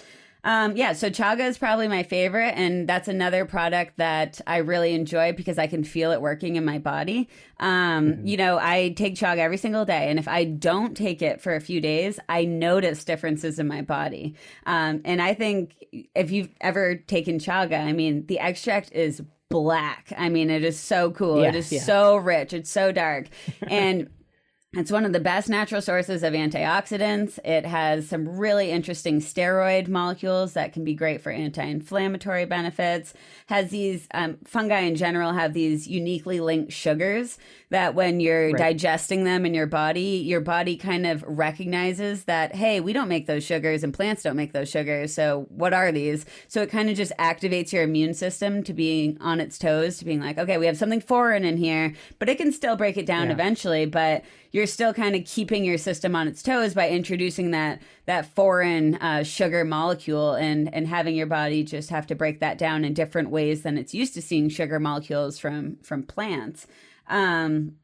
um, 0.44 0.76
yeah, 0.76 0.92
so 0.94 1.10
chaga 1.10 1.46
is 1.46 1.58
probably 1.58 1.88
my 1.88 2.02
favorite, 2.02 2.52
and 2.56 2.88
that's 2.88 3.08
another 3.08 3.44
product 3.44 3.98
that 3.98 4.40
I 4.46 4.58
really 4.58 4.94
enjoy 4.94 5.32
because 5.32 5.58
I 5.58 5.66
can 5.66 5.84
feel 5.84 6.12
it 6.12 6.22
working 6.22 6.56
in 6.56 6.64
my 6.64 6.78
body. 6.78 7.28
Um, 7.58 8.12
mm-hmm. 8.12 8.26
You 8.26 8.36
know, 8.38 8.58
I 8.58 8.90
take 8.96 9.16
chaga 9.16 9.38
every 9.38 9.58
single 9.58 9.84
day, 9.84 10.08
and 10.08 10.18
if 10.18 10.28
I 10.28 10.44
don't 10.44 10.96
take 10.96 11.20
it 11.20 11.42
for 11.42 11.54
a 11.54 11.60
few 11.60 11.80
days, 11.80 12.18
I 12.28 12.46
notice 12.46 13.04
differences 13.04 13.58
in 13.58 13.66
my 13.66 13.82
body. 13.82 14.34
Um, 14.64 15.02
and 15.04 15.20
I 15.20 15.34
think 15.34 15.74
if 16.14 16.30
you've 16.30 16.50
ever 16.60 16.96
taken 16.96 17.38
chaga, 17.38 17.78
I 17.78 17.92
mean, 17.92 18.26
the 18.26 18.38
extract 18.38 18.92
is 18.92 19.22
black. 19.50 20.12
I 20.16 20.30
mean, 20.30 20.48
it 20.48 20.64
is 20.64 20.78
so 20.78 21.10
cool. 21.10 21.42
Yeah, 21.42 21.48
it 21.48 21.54
is 21.56 21.70
yeah. 21.70 21.82
so 21.82 22.16
rich. 22.16 22.54
It's 22.54 22.70
so 22.70 22.92
dark. 22.92 23.26
And 23.68 24.08
it's 24.72 24.92
one 24.92 25.04
of 25.04 25.12
the 25.12 25.18
best 25.18 25.48
natural 25.48 25.82
sources 25.82 26.22
of 26.22 26.32
antioxidants. 26.32 27.40
It 27.44 27.66
has 27.66 28.08
some 28.08 28.28
really 28.38 28.70
interesting 28.70 29.18
steroid 29.20 29.88
molecules 29.88 30.52
that 30.52 30.72
can 30.72 30.84
be 30.84 30.94
great 30.94 31.20
for 31.20 31.32
anti-inflammatory 31.32 32.44
benefits. 32.44 33.12
Has 33.48 33.70
these 33.70 34.06
um, 34.14 34.38
fungi 34.44 34.78
in 34.82 34.94
general 34.94 35.32
have 35.32 35.54
these 35.54 35.88
uniquely 35.88 36.38
linked 36.38 36.72
sugars 36.72 37.36
that 37.70 37.96
when 37.96 38.20
you're 38.20 38.50
Right. 38.52 38.58
digesting 38.58 39.24
them 39.24 39.44
in 39.44 39.54
your 39.54 39.66
body, 39.66 40.22
your 40.24 40.40
body 40.40 40.76
kind 40.76 41.04
of 41.04 41.24
recognizes 41.26 42.24
that 42.24 42.54
hey, 42.54 42.78
we 42.78 42.92
don't 42.92 43.08
make 43.08 43.26
those 43.26 43.42
sugars 43.42 43.82
and 43.82 43.92
plants 43.92 44.22
don't 44.22 44.36
make 44.36 44.52
those 44.52 44.68
sugars. 44.70 45.12
So 45.12 45.46
what 45.50 45.72
are 45.74 45.90
these? 45.90 46.24
So 46.46 46.62
it 46.62 46.70
kind 46.70 46.88
of 46.88 46.96
just 46.96 47.12
activates 47.18 47.72
your 47.72 47.82
immune 47.82 48.14
system 48.14 48.62
to 48.62 48.72
being 48.72 49.18
on 49.20 49.40
its 49.40 49.58
toes, 49.58 49.98
to 49.98 50.04
being 50.04 50.20
like, 50.20 50.38
okay, 50.38 50.58
we 50.58 50.66
have 50.66 50.78
something 50.78 51.00
foreign 51.00 51.44
in 51.44 51.56
here, 51.56 51.92
but 52.20 52.28
it 52.28 52.38
can 52.38 52.52
still 52.52 52.76
break 52.76 52.96
it 52.96 53.06
down 53.06 53.26
Yeah. 53.26 53.32
eventually. 53.32 53.84
But 53.84 54.22
you're 54.52 54.66
still 54.66 54.92
kind 54.92 55.14
of 55.14 55.24
keeping 55.24 55.64
your 55.64 55.78
system 55.78 56.16
on 56.16 56.26
its 56.28 56.42
toes 56.42 56.74
by 56.74 56.88
introducing 56.88 57.50
that 57.52 57.80
that 58.06 58.26
foreign 58.26 58.96
uh, 58.96 59.22
sugar 59.22 59.64
molecule 59.64 60.34
and 60.34 60.72
and 60.74 60.88
having 60.88 61.14
your 61.14 61.26
body 61.26 61.62
just 61.62 61.90
have 61.90 62.06
to 62.06 62.14
break 62.14 62.40
that 62.40 62.58
down 62.58 62.84
in 62.84 62.94
different 62.94 63.30
ways 63.30 63.62
than 63.62 63.78
it's 63.78 63.94
used 63.94 64.14
to 64.14 64.22
seeing 64.22 64.48
sugar 64.48 64.80
molecules 64.80 65.38
from 65.38 65.76
from 65.82 66.02
plants. 66.02 66.66
Um, 67.08 67.76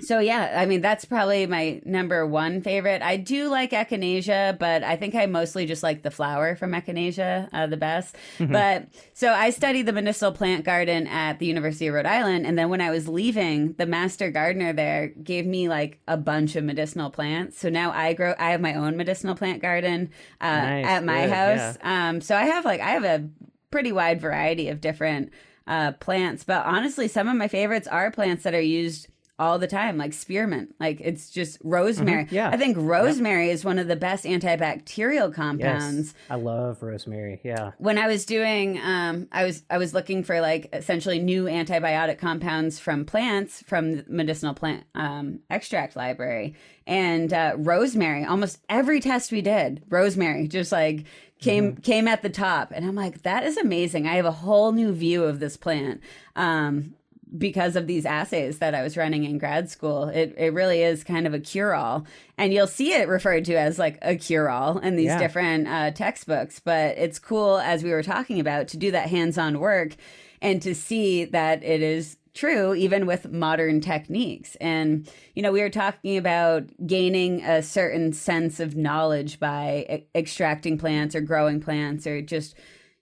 so 0.00 0.18
yeah, 0.18 0.54
I 0.56 0.66
mean 0.66 0.80
that's 0.80 1.04
probably 1.04 1.46
my 1.46 1.80
number 1.84 2.26
one 2.26 2.60
favorite. 2.60 3.02
I 3.02 3.16
do 3.16 3.48
like 3.48 3.70
echinacea, 3.70 4.58
but 4.58 4.82
I 4.82 4.96
think 4.96 5.14
I 5.14 5.26
mostly 5.26 5.66
just 5.66 5.82
like 5.82 6.02
the 6.02 6.10
flower 6.10 6.56
from 6.56 6.72
echinacea 6.72 7.48
uh, 7.52 7.66
the 7.66 7.76
best. 7.76 8.16
But 8.38 8.88
so 9.12 9.32
I 9.32 9.50
studied 9.50 9.86
the 9.86 9.92
medicinal 9.92 10.32
plant 10.32 10.64
garden 10.64 11.06
at 11.06 11.38
the 11.38 11.46
University 11.46 11.86
of 11.86 11.94
Rhode 11.94 12.06
Island, 12.06 12.46
and 12.46 12.58
then 12.58 12.68
when 12.68 12.80
I 12.80 12.90
was 12.90 13.06
leaving, 13.08 13.74
the 13.74 13.86
master 13.86 14.30
gardener 14.30 14.72
there 14.72 15.08
gave 15.08 15.46
me 15.46 15.68
like 15.68 16.00
a 16.08 16.16
bunch 16.16 16.56
of 16.56 16.64
medicinal 16.64 17.10
plants. 17.10 17.58
So 17.58 17.68
now 17.68 17.92
I 17.92 18.14
grow. 18.14 18.34
I 18.38 18.50
have 18.50 18.60
my 18.60 18.74
own 18.74 18.96
medicinal 18.96 19.36
plant 19.36 19.62
garden 19.62 20.10
uh, 20.40 20.46
Nice, 20.46 20.86
at 20.86 21.04
my 21.04 21.26
good, 21.26 21.30
house. 21.30 21.78
Um, 21.82 22.20
so 22.20 22.36
I 22.36 22.44
have 22.44 22.64
like 22.64 22.80
I 22.80 22.90
have 22.90 23.04
a 23.04 23.28
pretty 23.70 23.92
wide 23.92 24.20
variety 24.20 24.68
of 24.68 24.80
different 24.80 25.30
uh, 25.66 25.92
plants, 25.92 26.44
but 26.44 26.66
honestly, 26.66 27.08
some 27.08 27.28
of 27.28 27.36
my 27.36 27.46
favorites 27.46 27.86
are 27.86 28.10
plants 28.10 28.42
that 28.44 28.54
are 28.54 28.60
used 28.60 29.06
all 29.42 29.58
the 29.58 29.66
time, 29.66 29.98
like 29.98 30.12
spearmint. 30.12 30.74
Like 30.78 31.00
it's 31.00 31.30
just 31.30 31.58
rosemary. 31.64 32.24
Mm-hmm. 32.26 32.34
yeah. 32.34 32.50
I 32.50 32.56
think 32.56 32.76
rosemary 32.78 33.50
is 33.50 33.64
one 33.64 33.78
of 33.78 33.88
the 33.88 33.96
best 33.96 34.24
antibacterial 34.24 35.34
compounds 35.34 36.06
Yes, 36.06 36.14
I 36.30 36.36
love 36.36 36.82
rosemary. 36.82 37.40
Yeah. 37.42 37.72
when 37.78 37.98
I 37.98 38.06
was 38.06 38.24
doing, 38.24 38.78
um, 38.80 39.28
I 39.32 39.44
was 39.44 39.64
I 39.68 39.78
was 39.78 39.92
looking 39.94 40.22
for 40.24 40.40
like 40.40 40.68
essentially 40.72 41.18
new 41.18 41.44
antibiotic 41.44 42.18
compounds 42.18 42.78
from 42.78 43.04
plants 43.04 43.62
from 43.66 43.96
the 43.96 44.04
medicinal 44.08 44.54
plant 44.54 44.84
um, 44.94 45.40
extract 45.50 45.96
library, 45.96 46.54
and 46.86 47.32
uh, 47.32 47.54
rosemary. 47.56 48.24
Almost 48.24 48.58
every 48.68 49.00
test 49.00 49.32
we 49.32 49.42
did, 49.42 49.82
rosemary 49.88 50.48
just 50.48 50.72
like 50.72 51.04
came 51.40 51.76
came 51.76 52.06
at 52.06 52.22
the 52.22 52.30
top, 52.30 52.72
and 52.74 52.84
I'm 52.86 52.94
like, 52.94 53.22
that 53.22 53.42
is 53.42 53.56
amazing. 53.56 54.06
I 54.06 54.14
have 54.14 54.24
a 54.24 54.30
whole 54.32 54.72
new 54.72 54.92
view 54.92 55.24
of 55.24 55.40
this 55.40 55.56
plant. 55.56 56.00
Um, 56.36 56.94
because 57.38 57.76
of 57.76 57.86
these 57.86 58.04
assays 58.04 58.58
that 58.58 58.74
I 58.74 58.82
was 58.82 58.96
running 58.96 59.24
in 59.24 59.38
grad 59.38 59.70
school. 59.70 60.08
It 60.08 60.34
it 60.36 60.52
really 60.52 60.82
is 60.82 61.02
kind 61.04 61.26
of 61.26 61.34
a 61.34 61.40
cure 61.40 61.74
all, 61.74 62.06
and 62.36 62.52
you'll 62.52 62.66
see 62.66 62.92
it 62.92 63.08
referred 63.08 63.44
to 63.46 63.54
as 63.54 63.78
like 63.78 63.98
a 64.02 64.16
cure 64.16 64.50
all 64.50 64.78
in 64.78 64.96
these 64.96 65.06
Yeah. 65.06 65.18
different 65.18 65.68
uh, 65.68 65.90
textbooks. 65.92 66.60
But 66.60 66.98
it's 66.98 67.18
cool, 67.18 67.58
as 67.58 67.82
we 67.82 67.90
were 67.90 68.02
talking 68.02 68.38
about, 68.40 68.68
to 68.68 68.76
do 68.76 68.90
that 68.90 69.08
hands 69.08 69.38
on 69.38 69.60
work 69.60 69.96
and 70.40 70.60
to 70.62 70.74
see 70.74 71.24
that 71.26 71.62
it 71.64 71.82
is 71.82 72.16
true 72.34 72.74
even 72.74 73.04
with 73.06 73.30
modern 73.30 73.80
techniques. 73.80 74.56
And 74.56 75.06
you 75.34 75.42
know, 75.42 75.52
we 75.52 75.60
were 75.60 75.68
talking 75.70 76.16
about 76.16 76.64
gaining 76.86 77.44
a 77.44 77.62
certain 77.62 78.12
sense 78.12 78.58
of 78.58 78.74
knowledge 78.74 79.38
by 79.38 79.86
e- 79.90 80.18
extracting 80.18 80.78
plants 80.78 81.14
or 81.14 81.20
growing 81.20 81.60
plants 81.60 82.06
or 82.06 82.22
just 82.22 82.54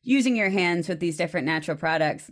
using 0.02 0.34
your 0.34 0.48
hands 0.50 0.88
with 0.88 0.98
these 0.98 1.16
different 1.16 1.46
natural 1.46 1.76
products. 1.76 2.30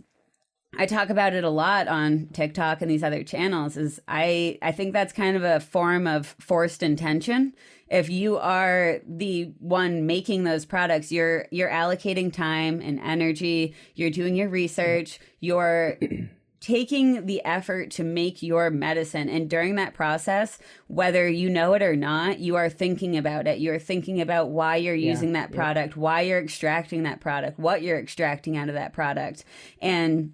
I 0.77 0.85
talk 0.85 1.09
about 1.09 1.33
it 1.33 1.43
a 1.43 1.49
lot 1.49 1.87
on 1.87 2.27
TikTok 2.31 2.81
and 2.81 2.89
these 2.89 3.03
other 3.03 3.23
channels 3.23 3.75
is 3.75 3.99
I 4.07 4.59
I 4.61 4.71
think 4.71 4.93
that's 4.93 5.11
kind 5.11 5.35
of 5.35 5.43
a 5.43 5.59
form 5.59 6.05
of 6.05 6.35
forced 6.39 6.83
intention. 6.83 7.53
If 7.89 8.09
you 8.09 8.37
are 8.37 8.99
the 9.05 9.51
one 9.59 10.05
making 10.05 10.43
those 10.43 10.65
products, 10.65 11.11
you're 11.11 11.47
you're 11.51 11.69
allocating 11.69 12.31
time 12.31 12.81
and 12.81 12.99
energy, 12.99 13.75
you're 13.95 14.11
doing 14.11 14.35
your 14.35 14.47
research, 14.47 15.19
you're 15.39 15.97
taking 16.59 17.25
the 17.25 17.43
effort 17.45 17.89
to 17.89 18.03
make 18.03 18.43
your 18.43 18.69
medicine. 18.69 19.27
And 19.27 19.49
during 19.49 19.75
that 19.75 19.95
process 19.95 20.59
whether 20.87 21.27
you 21.27 21.49
know 21.49 21.73
it 21.73 21.81
or 21.81 21.95
not 21.95 22.39
you 22.39 22.55
are 22.57 22.69
thinking 22.69 23.17
about 23.17 23.47
it. 23.47 23.59
You're 23.59 23.79
thinking 23.79 24.21
about 24.21 24.49
why 24.49 24.75
you're 24.75 24.93
using 24.93 25.33
that 25.33 25.51
product 25.51 25.97
why 25.97 26.21
you're 26.21 26.41
extracting 26.41 27.03
that 27.03 27.21
product 27.21 27.57
what 27.57 27.81
you're 27.81 27.99
extracting 27.99 28.55
out 28.55 28.69
of 28.69 28.75
that 28.75 28.93
product. 28.93 29.43
And 29.81 30.33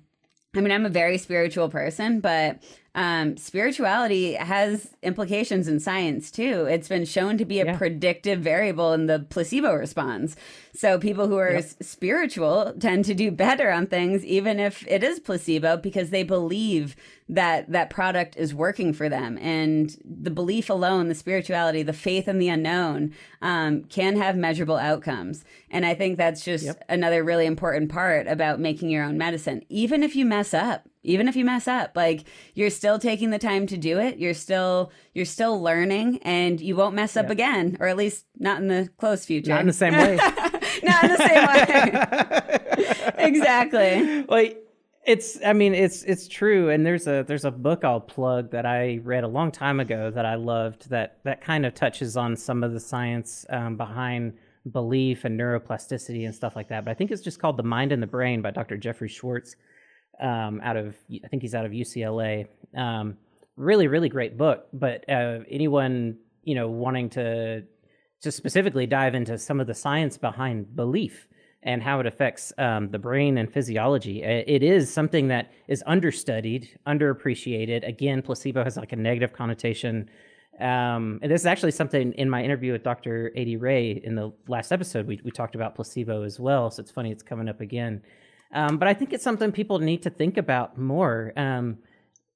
I 0.56 0.62
mean, 0.62 0.72
I'm 0.72 0.86
a 0.86 0.90
very 0.90 1.18
spiritual 1.18 1.70
person, 1.70 2.20
but 2.22 2.64
um, 2.96 3.36
spirituality 3.36 4.34
has 4.36 4.94
implications 5.04 5.68
in 5.68 5.80
science 5.82 6.32
too. 6.32 6.66
It's 6.70 6.88
been 6.88 7.06
shown 7.06 7.38
to 7.38 7.46
be 7.46 7.60
a 7.60 7.66
Yeah. 7.66 7.78
predictive 7.78 8.40
variable 8.40 8.94
in 8.94 9.08
the 9.08 9.20
placebo 9.20 9.74
response. 9.74 10.36
So 10.76 11.00
people 11.00 11.28
who 11.28 11.38
are 11.38 11.56
s- 11.56 11.76
spiritual 11.82 12.74
tend 12.80 13.06
to 13.06 13.14
do 13.14 13.32
better 13.32 13.72
on 13.72 13.88
things, 13.88 14.26
even 14.26 14.60
if 14.60 14.86
it 14.88 15.04
is 15.04 15.20
placebo, 15.20 15.78
because 15.78 16.10
they 16.10 16.24
believe 16.24 16.96
that 17.28 17.72
that 17.72 17.90
product 17.90 18.36
is 18.38 18.54
working 18.54 18.94
for 18.94 19.10
them. 19.10 19.38
And 19.40 19.96
the 20.04 20.30
belief 20.30 20.70
alone, 20.70 21.08
the 21.08 21.16
spirituality, 21.16 21.82
the 21.82 21.94
faith 21.94 22.28
in 22.28 22.38
the 22.40 22.50
unknown, 22.50 23.14
um, 23.42 23.84
can 23.86 24.18
have 24.18 24.36
measurable 24.36 24.76
outcomes. 24.76 25.44
And 25.72 25.86
I 25.86 25.96
think 25.96 26.18
that's 26.18 26.44
just 26.44 26.66
another 26.90 27.24
really 27.24 27.46
important 27.48 27.90
part 27.90 28.28
about 28.28 28.60
making 28.60 28.90
your 28.90 29.04
own 29.04 29.18
medicine. 29.18 29.64
Even 29.70 30.04
if 30.04 30.16
you 30.16 30.26
mess 30.26 30.54
up, 30.54 30.88
even 31.02 31.28
if 31.28 31.36
you 31.36 31.46
mess 31.46 31.68
up, 31.68 31.92
like 31.96 32.26
you're 32.54 32.70
still 32.72 32.98
taking 33.00 33.30
the 33.30 33.38
time 33.40 33.66
to 33.68 33.78
do 33.78 34.00
it. 34.00 34.18
You're 34.18 34.34
still 34.34 34.92
you're 35.14 35.24
still 35.26 35.62
learning, 35.62 36.18
and 36.24 36.60
you 36.60 36.76
won't 36.76 36.96
mess 36.96 37.16
up 37.16 37.30
again, 37.30 37.78
or 37.80 37.88
at 37.88 37.96
least 37.96 38.26
not 38.40 38.60
in 38.60 38.68
the 38.68 38.90
close 38.98 39.24
future. 39.24 39.50
Not 39.52 39.62
in 39.62 39.68
the 39.68 39.74
same 39.74 39.94
way. 39.94 40.18
not 40.86 41.04
in 41.04 41.12
the 41.12 41.18
same 41.18 41.46
way. 42.78 43.14
exactly. 43.26 44.26
well, 44.28 44.46
it's 45.06 45.38
I 45.46 45.54
mean 45.54 45.76
it's 45.76 46.04
it's 46.04 46.28
true 46.28 46.70
and 46.70 46.86
there's 46.86 47.08
a 47.08 47.24
there's 47.28 47.46
a 47.46 47.52
book 47.52 47.84
I'll 47.84 48.00
plug 48.00 48.52
that 48.52 48.66
I 48.66 49.00
read 49.04 49.24
a 49.24 49.28
long 49.28 49.52
time 49.52 49.80
ago 49.80 50.10
that 50.12 50.26
I 50.26 50.36
loved 50.36 50.90
that 50.90 51.20
that 51.24 51.42
kind 51.42 51.66
of 51.66 51.76
touches 51.76 52.18
on 52.18 52.36
some 52.36 52.64
of 52.64 52.74
the 52.74 52.80
science 52.80 53.46
um, 53.50 53.78
behind 53.78 54.34
belief 54.72 55.24
and 55.24 55.40
neuroplasticity 55.40 56.26
and 56.26 56.34
stuff 56.34 56.56
like 56.56 56.70
that. 56.70 56.86
But 56.86 56.92
I 56.92 56.94
think 56.96 57.12
it's 57.12 57.22
just 57.22 57.40
called 57.40 57.58
The 57.58 57.64
Mind 57.64 57.92
and 57.92 58.02
the 58.02 58.08
Brain 58.08 58.42
by 58.42 58.50
Dr. 58.50 58.78
Jeffrey 58.78 59.10
Schwartz 59.10 59.56
um, 60.20 60.60
out 60.64 60.76
of 60.76 60.96
I 61.24 61.28
think 61.28 61.44
he's 61.44 61.54
out 61.54 61.66
of 61.66 61.72
UCLA. 61.72 62.48
Um, 62.76 63.18
really 63.58 63.88
really 63.88 64.10
great 64.10 64.38
book. 64.38 64.68
But 64.74 65.08
uh, 65.08 65.40
anyone 65.50 66.18
you 66.44 66.56
know 66.56 66.68
wanting 66.70 67.12
to 67.12 67.64
to 68.26 68.32
specifically 68.32 68.88
dive 68.88 69.14
into 69.14 69.38
some 69.38 69.60
of 69.60 69.68
the 69.68 69.74
science 69.74 70.18
behind 70.18 70.76
belief 70.76 71.28
and 71.62 71.82
how 71.82 72.00
it 72.00 72.08
affects 72.08 72.52
um, 72.58 72.90
the 72.90 72.98
brain 72.98 73.38
and 73.38 73.52
physiology. 73.52 74.24
It 74.24 74.64
is 74.64 74.92
something 74.92 75.28
that 75.30 75.52
is 75.68 75.84
understudied, 75.86 76.68
underappreciated. 76.88 77.88
Again, 77.88 78.24
placebo 78.24 78.64
has 78.64 78.78
like 78.78 78.94
a 78.94 78.96
negative 78.96 79.32
connotation. 79.32 80.10
Um, 80.60 81.20
and 81.22 81.32
this 81.32 81.42
is 81.42 81.46
actually 81.46 81.72
something 81.72 82.14
in 82.14 82.30
my 82.30 82.44
interview 82.44 82.72
with 82.72 82.84
Dr. 82.84 83.32
A.D. 83.36 83.58
Ray 83.58 83.92
in 83.92 84.16
the 84.16 84.32
last 84.48 84.72
episode, 84.72 85.06
we, 85.06 85.22
we 85.24 85.30
talked 85.32 85.54
about 85.54 85.76
placebo 85.76 86.24
as 86.24 86.40
well. 86.40 86.72
So 86.72 86.82
it's 86.82 86.92
funny 86.92 87.12
it's 87.12 87.24
coming 87.24 87.48
up 87.48 87.62
again. 87.62 88.02
Um, 88.54 88.78
but 88.78 88.88
I 88.88 88.96
think 88.96 89.14
it's 89.14 89.24
something 89.24 89.52
people 89.52 89.80
need 89.80 90.02
to 90.04 90.10
think 90.10 90.38
about 90.38 90.80
more. 90.80 91.32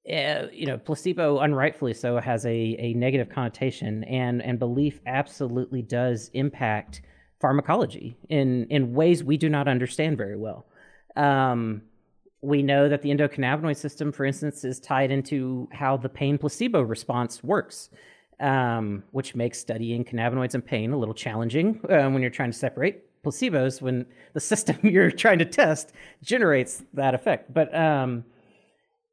Um, 0.07 0.15
uh, 0.15 0.47
you 0.51 0.65
know, 0.65 0.77
placebo, 0.77 1.39
unrightfully 1.39 1.93
so, 1.95 2.17
has 2.19 2.45
a, 2.45 2.75
a 2.79 2.93
negative 2.93 3.29
connotation, 3.29 4.03
and 4.05 4.41
and 4.41 4.59
belief 4.59 4.99
absolutely 5.05 5.81
does 5.81 6.29
impact 6.33 7.01
pharmacology 7.39 8.17
in 8.29 8.65
in 8.69 8.93
ways 8.93 9.23
we 9.23 9.37
do 9.37 9.49
not 9.49 9.67
understand 9.67 10.17
very 10.17 10.37
well. 10.37 10.65
Um, 11.15 11.81
we 12.41 12.63
know 12.63 12.87
that 12.87 13.01
the 13.01 13.09
endocannabinoid 13.09 13.75
system, 13.75 14.11
for 14.11 14.25
instance, 14.25 14.63
is 14.63 14.79
tied 14.79 15.11
into 15.11 15.67
how 15.73 15.97
the 15.97 16.09
pain 16.09 16.37
placebo 16.37 16.81
response 16.81 17.43
works, 17.43 17.89
um, 18.39 19.03
which 19.11 19.35
makes 19.35 19.59
studying 19.59 20.05
cannabinoids 20.05 20.53
and 20.53 20.65
pain 20.65 20.91
a 20.91 20.97
little 20.97 21.13
challenging 21.13 21.81
uh, 21.89 22.09
when 22.09 22.21
you're 22.21 22.31
trying 22.31 22.51
to 22.51 22.57
separate 22.57 23.03
placebos 23.23 23.81
when 23.81 24.05
the 24.33 24.39
system 24.51 24.77
you're 24.83 25.11
trying 25.11 25.39
to 25.39 25.45
test 25.45 25.91
generates 26.23 26.83
that 26.93 27.13
effect. 27.13 27.53
But 27.53 27.75
um, 27.75 28.23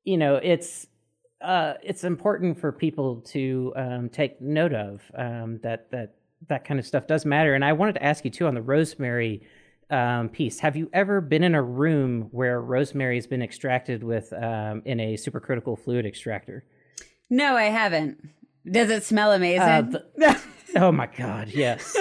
you 0.06 0.16
know, 0.16 0.36
it's 0.36 0.86
uh, 1.42 1.74
it's 1.82 2.04
important 2.04 2.58
for 2.58 2.72
people 2.72 3.20
to 3.20 3.72
um, 3.76 4.08
take 4.08 4.40
note 4.40 4.72
of 4.72 5.02
um, 5.14 5.58
that 5.62 5.90
that 5.90 6.14
that 6.48 6.64
kind 6.64 6.80
of 6.80 6.86
stuff 6.86 7.06
does 7.06 7.26
matter. 7.26 7.54
And 7.54 7.64
I 7.64 7.74
wanted 7.74 7.94
to 7.96 8.04
ask 8.04 8.24
you 8.24 8.30
too 8.30 8.46
on 8.46 8.54
the 8.54 8.62
rosemary 8.62 9.42
um, 9.90 10.28
piece. 10.28 10.60
Have 10.60 10.76
you 10.76 10.88
ever 10.92 11.20
been 11.20 11.42
in 11.42 11.54
a 11.54 11.62
room 11.62 12.28
where 12.30 12.60
rosemary 12.60 13.16
has 13.16 13.26
been 13.26 13.42
extracted 13.42 14.02
with 14.02 14.32
um, 14.32 14.82
in 14.84 15.00
a 15.00 15.14
supercritical 15.14 15.78
fluid 15.78 16.06
extractor? 16.06 16.64
No, 17.28 17.56
I 17.56 17.64
haven't. 17.64 18.30
Does 18.64 18.90
it 18.90 19.04
smell 19.04 19.32
amazing? 19.32 19.60
Uh, 19.60 19.82
the, 19.82 20.40
oh 20.76 20.92
my 20.92 21.06
god, 21.06 21.48
yes, 21.48 21.96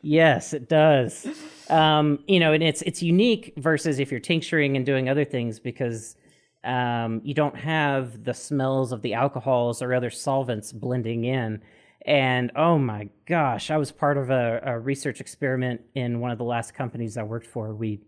yes, 0.00 0.54
it 0.54 0.68
does. 0.68 1.26
Um, 1.68 2.24
you 2.26 2.40
know, 2.40 2.52
and 2.52 2.62
it's 2.62 2.82
it's 2.82 3.02
unique 3.02 3.52
versus 3.58 3.98
if 3.98 4.10
you're 4.10 4.18
tincturing 4.18 4.76
and 4.76 4.86
doing 4.86 5.10
other 5.10 5.24
things 5.24 5.60
because 5.60 6.16
um, 6.64 7.20
you 7.24 7.34
don't 7.34 7.56
have 7.56 8.24
the 8.24 8.34
smells 8.34 8.92
of 8.92 9.02
the 9.02 9.14
alcohols 9.14 9.80
or 9.82 9.94
other 9.94 10.10
solvents 10.10 10.72
blending 10.72 11.24
in. 11.24 11.62
And 12.06 12.50
oh 12.56 12.78
my 12.78 13.08
gosh, 13.26 13.70
I 13.70 13.76
was 13.76 13.92
part 13.92 14.16
of 14.16 14.30
a, 14.30 14.60
a 14.64 14.78
research 14.78 15.20
experiment 15.20 15.82
in 15.94 16.20
one 16.20 16.30
of 16.30 16.38
the 16.38 16.44
last 16.44 16.74
companies 16.74 17.16
I 17.16 17.22
worked 17.22 17.46
for. 17.46 17.74
We 17.74 18.00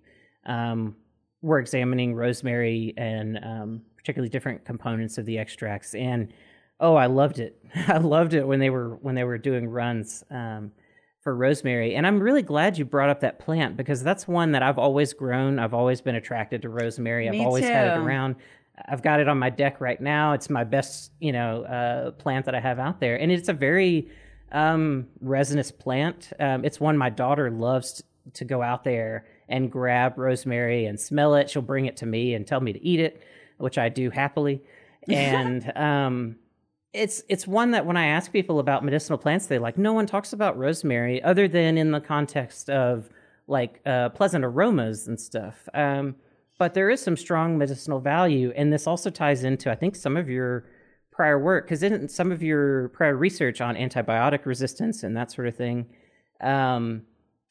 um, 0.47 0.97
were 1.43 1.59
examining 1.59 2.15
rosemary 2.15 2.95
and 2.97 3.39
um, 3.39 3.83
particularly 3.97 4.31
different 4.31 4.65
components 4.65 5.19
of 5.19 5.27
the 5.27 5.39
extracts, 5.39 5.95
and 5.95 6.33
oh, 6.81 6.95
I 6.95 7.07
loved 7.07 7.39
it. 7.39 7.63
I 7.75 7.99
loved 7.99 8.35
it 8.35 8.47
when 8.47 8.61
they 8.61 8.71
were 8.71 8.97
when 8.97 9.15
they 9.15 9.25
were 9.25 9.39
doing 9.39 9.69
runs 9.69 10.25
um, 10.31 10.73
for 11.23 11.35
rosemary. 11.35 11.95
And 11.95 12.07
I'm 12.07 12.21
really 12.21 12.43
glad 12.43 12.77
you 12.77 12.85
brought 12.85 13.09
up 13.09 13.21
that 13.21 13.39
plant 13.39 13.77
because 13.77 14.03
that's 14.03 14.27
one 14.27 14.53
that 14.53 14.63
I've 14.63 14.79
always 14.79 15.13
grown. 15.13 15.61
I've 15.61 15.73
always 15.73 16.01
been 16.01 16.17
attracted 16.17 16.63
to 16.63 16.69
rosemary. 16.69 17.31
Me 17.31 17.41
I've 17.41 17.47
always 17.47 17.65
had 17.65 17.87
it 17.87 18.01
around. 18.01 18.37
I've 18.89 19.03
got 19.03 19.21
it 19.21 19.29
on 19.29 19.39
my 19.39 19.49
deck 19.49 19.81
right 19.81 20.01
now. 20.01 20.33
It's 20.33 20.51
my 20.51 20.65
best, 20.65 21.13
you 21.21 21.31
know, 21.31 21.63
uh, 21.63 22.11
plant 22.13 22.47
that 22.47 22.55
I 22.57 22.61
have 22.61 22.79
out 22.81 22.99
there, 23.01 23.17
and 23.17 23.31
it's 23.31 23.49
a 23.49 23.53
very 23.53 24.09
um, 24.51 25.07
resinous 25.21 25.71
plant. 25.71 26.33
Um, 26.41 26.65
it's 26.65 26.81
one 26.81 26.97
my 26.97 27.11
daughter 27.11 27.51
loves 27.51 27.93
t- 27.93 28.05
to 28.33 28.45
go 28.45 28.61
out 28.63 28.83
there 28.83 29.27
and 29.49 29.71
grab 29.71 30.19
rosemary 30.19 30.87
and 30.87 30.99
smell 30.99 31.35
it. 31.37 31.51
She'll 31.51 31.63
bring 31.63 31.87
it 31.87 31.97
to 31.99 32.07
me 32.07 32.35
and 32.35 32.47
tell 32.47 32.61
me 32.61 32.73
to 32.73 32.85
eat 32.85 32.99
it, 32.99 33.23
which 33.59 33.79
I 33.79 33.89
do 33.89 34.11
happily. 34.11 34.63
And 35.09 35.77
um, 35.77 36.37
it's 36.93 37.23
it's 37.29 37.47
one 37.47 37.71
that 37.71 37.87
when 37.87 37.97
I 37.97 38.07
ask 38.07 38.33
people 38.33 38.59
about 38.59 38.85
medicinal 38.85 39.19
plants, 39.19 39.47
they 39.47 39.59
like 39.59 39.79
no 39.79 39.93
one 39.93 40.07
talks 40.07 40.33
about 40.33 40.59
rosemary 40.59 41.23
other 41.23 41.49
than 41.49 41.79
in 41.79 41.91
the 41.91 42.01
context 42.01 42.69
of 42.69 43.09
like 43.47 43.81
uh, 43.87 44.11
pleasant 44.11 44.45
aromas 44.45 45.09
and 45.09 45.19
stuff. 45.19 45.69
Um, 45.75 46.17
but 46.59 46.75
there 46.75 46.91
is 46.91 47.01
some 47.01 47.17
strong 47.17 47.59
medicinal 47.59 47.99
value, 47.99 48.53
and 48.55 48.73
this 48.73 48.87
also 48.87 49.11
ties 49.11 49.43
into 49.45 49.71
I 49.71 49.75
think 49.75 49.97
some 49.97 50.17
of 50.17 50.29
your 50.29 50.67
prior 51.11 51.39
work 51.39 51.65
because 51.65 51.83
in 51.83 52.09
some 52.09 52.31
of 52.31 52.43
your 52.43 52.89
prior 52.91 53.17
research 53.17 53.61
on 53.61 53.75
antibiotic 53.75 54.45
resistance 54.45 55.03
and 55.03 55.17
that 55.17 55.31
sort 55.31 55.49
of 55.49 55.57
thing. 55.57 55.87
Um, 56.41 57.03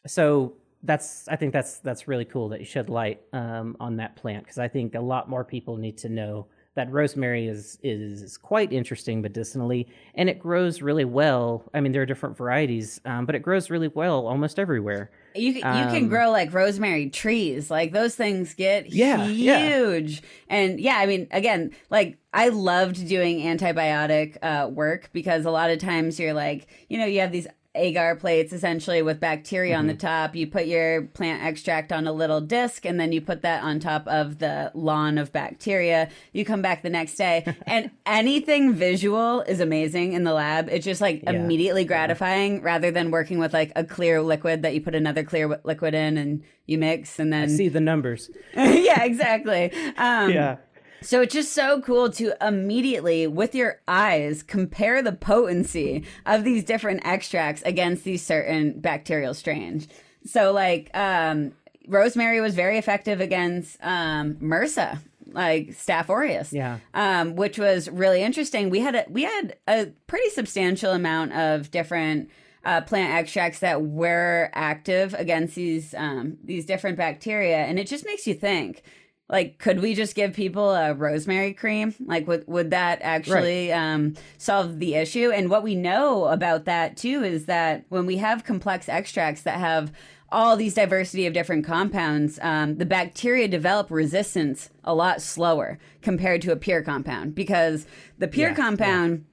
so 0.05 0.53
that's 0.83 1.27
I 1.27 1.35
think 1.35 1.53
that's 1.53 1.79
that's 1.79 2.07
really 2.07 2.25
cool 2.25 2.49
that 2.49 2.59
you 2.59 2.65
shed 2.65 2.89
light 2.89 3.21
um, 3.33 3.75
on 3.79 3.97
that 3.97 4.15
plant 4.15 4.43
because 4.43 4.59
I 4.59 4.67
think 4.67 4.93
a 4.93 5.01
lot 5.01 5.29
more 5.29 5.43
people 5.43 5.77
need 5.77 5.97
to 5.99 6.09
know 6.09 6.47
that 6.75 6.91
rosemary 6.91 7.47
is 7.47 7.77
is 7.83 8.37
quite 8.37 8.71
interesting 8.71 9.21
medicinally 9.21 9.87
and 10.15 10.29
it 10.29 10.39
grows 10.39 10.81
really 10.81 11.05
well. 11.05 11.69
I 11.73 11.81
mean 11.81 11.91
there 11.91 12.01
are 12.01 12.05
different 12.05 12.37
varieties, 12.37 13.01
um, 13.05 13.25
but 13.25 13.35
it 13.35 13.41
grows 13.41 13.69
really 13.69 13.89
well 13.89 14.25
almost 14.27 14.57
everywhere. 14.57 15.11
You 15.35 15.53
can, 15.53 15.77
you 15.77 15.85
can 15.93 16.03
Um, 16.03 16.09
grow 16.09 16.29
like 16.31 16.53
rosemary 16.53 17.09
trees. 17.09 17.71
Like 17.71 17.91
those 17.93 18.15
things 18.15 18.53
get 18.53 18.89
Yeah, 18.89 19.27
yeah. 19.27 19.65
huge. 19.65 20.21
And 20.49 20.79
yeah, 20.79 20.95
I 20.97 21.05
mean, 21.05 21.27
again, 21.31 21.71
like 21.89 22.17
I 22.33 22.49
loved 22.49 23.07
doing 23.07 23.39
antibiotic 23.39 24.37
uh, 24.41 24.69
work 24.69 25.09
because 25.13 25.45
a 25.45 25.51
lot 25.51 25.69
of 25.69 25.79
times 25.79 26.19
you're 26.19 26.33
like, 26.33 26.67
you 26.89 26.97
know, 26.97 27.05
you 27.05 27.19
have 27.21 27.31
these 27.31 27.47
agar 27.73 28.15
plates 28.17 28.51
essentially 28.51 29.01
with 29.01 29.19
bacteria 29.19 29.75
on 29.77 29.87
the 29.87 29.93
Mm-hmm. 29.93 29.99
top. 30.07 30.35
You 30.35 30.47
put 30.47 30.65
your 30.67 31.03
plant 31.03 31.43
extract 31.43 31.91
on 31.93 32.05
a 32.07 32.11
little 32.11 32.41
disc 32.41 32.85
and 32.85 32.99
then 32.99 33.11
you 33.13 33.21
put 33.21 33.41
that 33.43 33.63
on 33.63 33.79
top 33.79 34.05
of 34.07 34.39
the 34.39 34.71
lawn 34.73 35.17
of 35.17 35.31
bacteria. 35.31 36.09
You 36.33 36.43
come 36.43 36.61
back 36.61 36.83
the 36.83 36.89
next 36.89 37.15
day 37.15 37.45
and 37.67 37.89
anything 38.05 38.73
visual 38.73 39.41
is 39.41 39.59
amazing 39.61 40.13
in 40.13 40.23
the 40.25 40.33
lab. 40.33 40.67
It's 40.69 40.83
just 40.85 41.01
like 41.01 41.23
Yeah. 41.23 41.31
immediately 41.31 41.85
gratifying 41.85 42.61
rather 42.61 42.91
than 42.91 43.09
working 43.11 43.39
with 43.39 43.53
like 43.53 43.71
a 43.75 43.83
clear 43.85 44.21
liquid 44.21 44.63
that 44.63 44.73
you 44.73 44.81
put 44.81 44.95
another 44.95 45.23
clear 45.23 45.45
wi- 45.47 45.61
liquid 45.63 45.93
in 45.93 46.17
and 46.17 46.43
you 46.65 46.77
mix 46.77 47.19
and 47.19 47.33
I 47.33 47.39
then 47.41 47.49
see 47.49 47.69
the 47.69 47.79
numbers. 47.81 48.29
yeah 48.55 49.03
exactly 49.03 49.71
um 49.97 50.29
Yeah. 50.31 50.57
So 51.01 51.21
it's 51.21 51.33
just 51.33 51.51
so 51.53 51.81
cool 51.81 52.09
to 52.11 52.33
immediately 52.45 53.25
with 53.27 53.55
your 53.55 53.79
eyes 53.87 54.43
compare 54.43 55.01
the 55.01 55.11
potency 55.11 56.03
of 56.25 56.43
these 56.43 56.63
different 56.63 57.01
extracts 57.05 57.61
against 57.63 58.03
these 58.03 58.23
certain 58.25 58.79
bacterial 58.79 59.33
strains 59.33 59.87
so 60.25 60.51
like 60.51 60.89
um 60.95 61.51
rosemary 61.87 62.39
was 62.39 62.53
very 62.55 62.77
effective 62.77 63.19
against 63.21 63.77
um 63.83 64.35
mrsa 64.35 64.99
like 65.33 65.69
staph 65.69 66.09
aureus 66.09 66.51
Yeah. 66.51 66.79
um, 66.93 67.35
which 67.37 67.57
was 67.57 67.89
really 67.89 68.21
interesting. 68.21 68.69
We 68.69 68.79
had 68.81 68.95
a 68.95 69.05
we 69.09 69.23
had 69.23 69.55
a 69.65 69.85
pretty 70.05 70.29
substantial 70.29 70.91
amount 70.91 71.31
of 71.31 71.71
different 71.71 72.29
uh, 72.65 72.81
plant 72.81 73.13
extracts 73.13 73.59
that 73.59 73.81
were 73.81 74.49
active 74.53 75.13
against 75.13 75.55
these 75.55 75.95
um, 75.95 76.37
these 76.43 76.65
different 76.65 76.97
bacteria, 76.97 77.59
and 77.59 77.79
it 77.79 77.87
just 77.87 78.05
makes 78.05 78.27
you 78.27 78.33
think. 78.33 78.83
Like, 79.31 79.57
could 79.59 79.79
we 79.79 79.95
just 79.95 80.13
give 80.13 80.33
people 80.33 80.71
a 80.71 80.93
rosemary 80.93 81.53
cream? 81.53 81.95
Like, 82.05 82.27
would 82.27 82.45
would 82.47 82.69
that 82.71 82.99
actually 83.01 83.71
um, 83.71 84.13
solve 84.37 84.79
the 84.79 84.95
issue? 84.95 85.31
And 85.31 85.49
what 85.49 85.63
we 85.63 85.73
know 85.73 86.25
about 86.25 86.65
that 86.65 86.97
too 86.97 87.23
is 87.23 87.45
that 87.45 87.85
when 87.89 88.05
we 88.05 88.17
have 88.17 88.43
complex 88.43 88.89
extracts 88.89 89.41
that 89.43 89.57
have 89.59 89.91
all 90.33 90.55
these 90.55 90.73
diversity 90.73 91.25
of 91.25 91.33
different 91.33 91.65
compounds, 91.65 92.39
um, 92.41 92.77
the 92.77 92.85
bacteria 92.85 93.47
develop 93.47 93.89
resistance 93.89 94.69
a 94.83 94.93
lot 94.93 95.21
slower 95.21 95.79
compared 96.01 96.41
to 96.41 96.51
a 96.51 96.55
pure 96.55 96.81
compound 96.81 97.33
because 97.33 97.85
the 98.17 98.27
pure 98.27 98.49
Yeah, 98.49 98.55
compound 98.55 99.25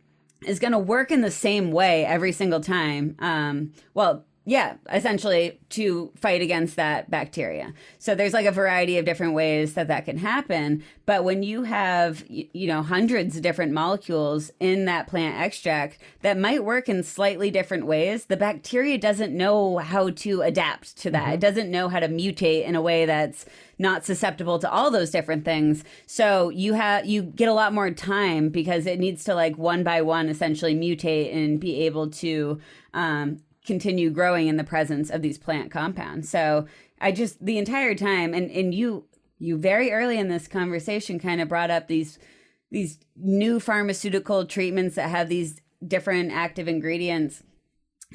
is 0.47 0.59
going 0.61 0.73
to 0.73 0.79
work 0.79 1.11
in 1.11 1.21
the 1.21 1.31
same 1.31 1.73
way 1.73 2.05
every 2.05 2.31
single 2.33 2.61
time. 2.61 3.17
Um, 3.19 3.73
well, 3.95 4.25
yeah, 4.49 4.77
essentially 4.91 5.61
to 5.69 6.11
fight 6.17 6.41
against 6.41 6.77
that 6.77 7.11
bacteria. 7.11 7.75
So 7.99 8.15
there's 8.15 8.33
like 8.33 8.47
a 8.47 8.51
variety 8.51 8.97
of 8.97 9.05
different 9.05 9.35
ways 9.35 9.75
that 9.75 9.89
that 9.89 10.07
can 10.07 10.17
happen. 10.17 10.83
But 11.05 11.23
when 11.23 11.43
you 11.43 11.65
have, 11.65 12.25
you 12.31 12.67
know, 12.67 12.83
hundreds 12.83 13.37
of 13.37 13.43
different 13.43 13.73
molecules 13.73 14.51
in 14.59 14.87
that 14.87 15.07
plant 15.07 15.39
extract 15.39 15.99
that 16.23 16.39
might 16.39 16.65
work 16.65 16.89
in 16.89 17.03
slightly 17.03 17.51
different 17.51 17.85
ways, 17.85 18.25
the 18.25 18.39
bacteria 18.39 18.97
doesn't 18.97 19.37
know 19.37 19.77
how 19.77 20.09
to 20.09 20.41
adapt 20.41 20.97
to 20.97 21.11
that. 21.11 21.35
It 21.35 21.41
doesn't 21.41 21.71
know 21.71 21.91
how 21.91 22.01
to 22.01 22.09
mutate 22.09 22.65
in 22.65 22.75
a 22.75 22.81
way 22.81 23.05
that's 23.05 23.45
not 23.79 24.07
susceptible 24.07 24.59
to 24.61 24.71
all 24.71 24.91
those 24.91 25.11
different 25.11 25.45
things. 25.45 25.85
So 26.07 26.49
you 26.49 26.73
have 26.73 27.05
you 27.05 27.21
get 27.21 27.51
a 27.51 27.53
lot 27.53 27.75
more 27.75 27.91
time 27.91 28.49
because 28.49 28.87
it 28.87 28.99
needs 28.99 29.25
to 29.25 29.35
like 29.35 29.59
one 29.59 29.85
by 29.85 30.01
one 30.01 30.31
essentially 30.31 30.75
mutate 30.75 31.37
and 31.37 31.61
be 31.61 31.83
able 31.83 32.09
to 32.13 32.59
um, 32.95 33.43
continue 33.69 34.11
growing 34.11 34.49
in 34.49 34.57
the 34.57 34.65
presence 34.65 35.11
of 35.11 35.23
these 35.23 35.39
plant 35.39 35.71
compounds. 35.71 36.29
So 36.29 36.67
I 37.01 37.13
just 37.13 37.45
the 37.45 37.59
entire 37.59 37.95
time 37.95 38.35
and 38.35 38.51
and 38.51 38.75
you 38.75 39.05
you 39.39 39.57
very 39.57 39.93
early 39.93 40.19
in 40.19 40.29
this 40.29 40.49
conversation 40.49 41.21
kind 41.21 41.41
of 41.41 41.49
brought 41.49 41.71
up 41.71 41.87
these 41.87 42.19
these 42.73 42.99
new 43.15 43.61
pharmaceutical 43.61 44.45
treatments 44.47 44.97
that 44.97 45.11
have 45.11 45.29
these 45.29 45.61
different 45.87 46.33
active 46.33 46.67
ingredients 46.67 47.45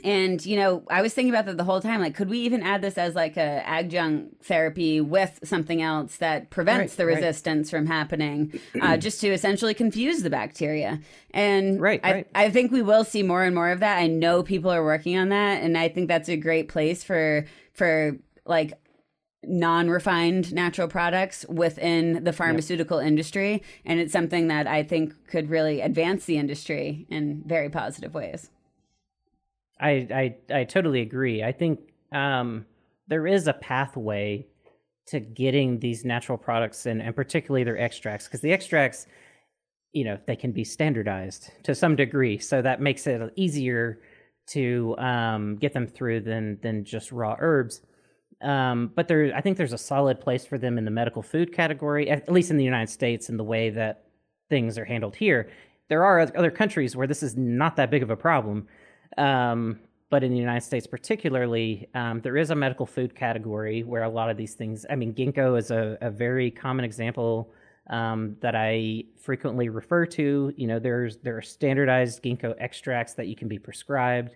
and 0.03 0.43
you 0.43 0.55
know, 0.55 0.83
I 0.89 1.01
was 1.01 1.13
thinking 1.13 1.29
about 1.29 1.45
that 1.45 1.57
the 1.57 1.63
whole 1.63 1.79
time. 1.79 2.01
Like, 2.01 2.15
could 2.15 2.29
we 2.29 2.39
even 2.39 2.63
add 2.63 2.81
this 2.81 2.97
as 2.97 3.13
like 3.13 3.37
a 3.37 3.67
adjunct 3.67 4.43
therapy 4.43 5.01
with 5.01 5.39
something 5.43 5.81
else 5.81 6.17
that 6.17 6.49
prevents 6.49 6.93
Right, 6.93 6.97
the 6.97 7.05
right. 7.05 7.15
resistance 7.15 7.69
from 7.69 7.85
happening, 7.85 8.59
uh, 8.81 8.97
just 8.97 9.21
to 9.21 9.27
essentially 9.29 9.73
confuse 9.73 10.23
the 10.23 10.31
bacteria? 10.31 10.99
And 11.31 11.79
Right, 11.79 11.99
I, 12.03 12.11
right. 12.11 12.27
I 12.33 12.49
think 12.49 12.71
we 12.71 12.81
will 12.81 13.03
see 13.03 13.21
more 13.21 13.43
and 13.43 13.53
more 13.53 13.69
of 13.69 13.81
that. 13.81 13.97
I 13.99 14.07
know 14.07 14.41
people 14.41 14.71
are 14.71 14.83
working 14.83 15.17
on 15.17 15.29
that, 15.29 15.61
and 15.61 15.77
I 15.77 15.89
think 15.89 16.07
that's 16.07 16.29
a 16.29 16.37
great 16.37 16.69
place 16.69 17.03
for 17.03 17.45
for 17.73 18.17
like 18.45 18.73
non-refined 19.45 20.53
natural 20.53 20.87
products 20.87 21.45
within 21.49 22.23
the 22.23 22.31
pharmaceutical 22.31 22.97
industry 22.97 23.61
and 23.85 23.99
it's 23.99 24.13
something 24.13 24.47
that 24.47 24.67
i 24.67 24.81
think 24.81 25.13
could 25.27 25.49
really 25.49 25.81
advance 25.81 26.23
the 26.25 26.37
industry 26.37 27.05
in 27.09 27.43
very 27.45 27.69
positive 27.69 28.13
ways 28.13 28.49
I, 29.83 30.35
I 30.49 30.59
I 30.59 30.63
totally 30.63 31.01
agree. 31.01 31.43
I 31.43 31.51
think 31.51 31.79
um, 32.11 32.65
there 33.07 33.27
is 33.27 33.47
a 33.47 33.53
pathway 33.53 34.47
to 35.07 35.19
getting 35.19 35.79
these 35.79 36.05
natural 36.05 36.37
products 36.37 36.85
in, 36.85 37.01
and 37.01 37.15
particularly 37.15 37.63
their 37.63 37.77
extracts, 37.77 38.25
because 38.25 38.41
the 38.41 38.53
extracts, 38.53 39.05
you 39.91 40.05
know, 40.05 40.17
they 40.25 40.37
can 40.37 40.51
be 40.53 40.63
standardized 40.63 41.51
to 41.63 41.75
some 41.75 41.95
degree, 41.95 42.37
so 42.37 42.61
that 42.61 42.79
makes 42.79 43.05
it 43.05 43.21
easier 43.35 43.99
to 44.45 44.95
um, 44.97 45.57
get 45.57 45.73
them 45.73 45.87
through 45.87 46.21
than 46.21 46.57
than 46.61 46.85
just 46.85 47.11
raw 47.11 47.35
herbs. 47.39 47.81
Um, 48.41 48.91
but 48.95 49.07
there, 49.07 49.33
I 49.35 49.41
think 49.41 49.57
there's 49.57 49.73
a 49.73 49.77
solid 49.77 50.19
place 50.19 50.45
for 50.45 50.57
them 50.57 50.77
in 50.77 50.85
the 50.85 50.91
medical 50.91 51.21
food 51.21 51.53
category, 51.53 52.09
at 52.09 52.31
least 52.31 52.51
in 52.51 52.57
the 52.57 52.63
United 52.63 52.91
States, 52.91 53.29
in 53.29 53.37
the 53.37 53.43
way 53.43 53.69
that 53.69 54.05
things 54.49 54.77
are 54.77 54.85
handled 54.85 55.15
here. 55.15 55.49
There 55.89 56.03
are 56.03 56.19
other 56.21 56.51
countries 56.51 56.95
where 56.95 57.07
this 57.07 57.23
is 57.23 57.37
not 57.37 57.75
that 57.75 57.91
big 57.91 58.03
of 58.03 58.09
a 58.09 58.17
problem. 58.17 58.67
Um, 59.17 59.79
but 60.09 60.23
in 60.23 60.31
the 60.31 60.37
United 60.37 60.63
States, 60.63 60.85
particularly, 60.85 61.89
um, 61.95 62.21
there 62.21 62.37
is 62.37 62.51
a 62.51 62.55
medical 62.55 62.85
food 62.85 63.15
category 63.15 63.81
where 63.81 64.03
a 64.03 64.09
lot 64.09 64.29
of 64.29 64.37
these 64.37 64.53
things. 64.53 64.85
I 64.87 64.95
mean, 64.95 65.11
ginkgo 65.13 65.57
is 65.57 65.71
a, 65.71 65.97
a 66.01 66.11
very 66.11 66.51
common 66.51 66.85
example 66.85 67.51
um, 67.89 68.37
that 68.41 68.55
I 68.55 69.05
frequently 69.19 69.69
refer 69.69 70.05
to. 70.05 70.53
You 70.55 70.67
know, 70.67 70.77
there's 70.77 71.17
there 71.17 71.35
are 71.35 71.41
standardized 71.41 72.21
ginkgo 72.21 72.53
extracts 72.59 73.15
that 73.15 73.27
you 73.27 73.35
can 73.35 73.47
be 73.47 73.57
prescribed 73.57 74.35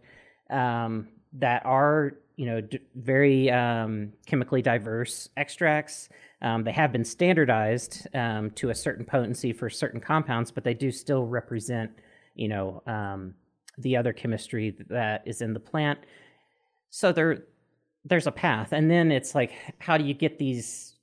um, 0.49 1.09
that 1.33 1.63
are 1.65 2.13
you 2.37 2.47
know 2.47 2.61
d- 2.61 2.79
very 2.95 3.51
um, 3.51 4.13
chemically 4.25 4.63
diverse 4.63 5.29
extracts. 5.37 6.09
Um, 6.41 6.63
they 6.63 6.71
have 6.71 6.91
been 6.91 7.05
standardized 7.05 8.07
um, 8.15 8.51
to 8.51 8.69
a 8.69 8.75
certain 8.75 9.05
potency 9.05 9.53
for 9.53 9.69
certain 9.69 9.99
compounds, 9.99 10.49
but 10.49 10.63
they 10.63 10.73
do 10.73 10.91
still 10.91 11.23
represent 11.23 11.91
you 12.35 12.47
know 12.47 12.81
um, 12.87 13.35
the 13.77 13.95
other 13.95 14.13
chemistry 14.13 14.75
that 14.89 15.23
is 15.25 15.41
in 15.41 15.53
the 15.53 15.59
plant. 15.59 15.99
So 16.89 17.11
there 17.11 17.43
there's 18.05 18.27
a 18.27 18.31
path. 18.31 18.71
And 18.71 18.89
then 18.89 19.11
it's 19.11 19.35
like 19.35 19.53
how 19.79 19.97
do 19.97 20.03
you 20.03 20.13
get 20.13 20.37
these 20.37 20.95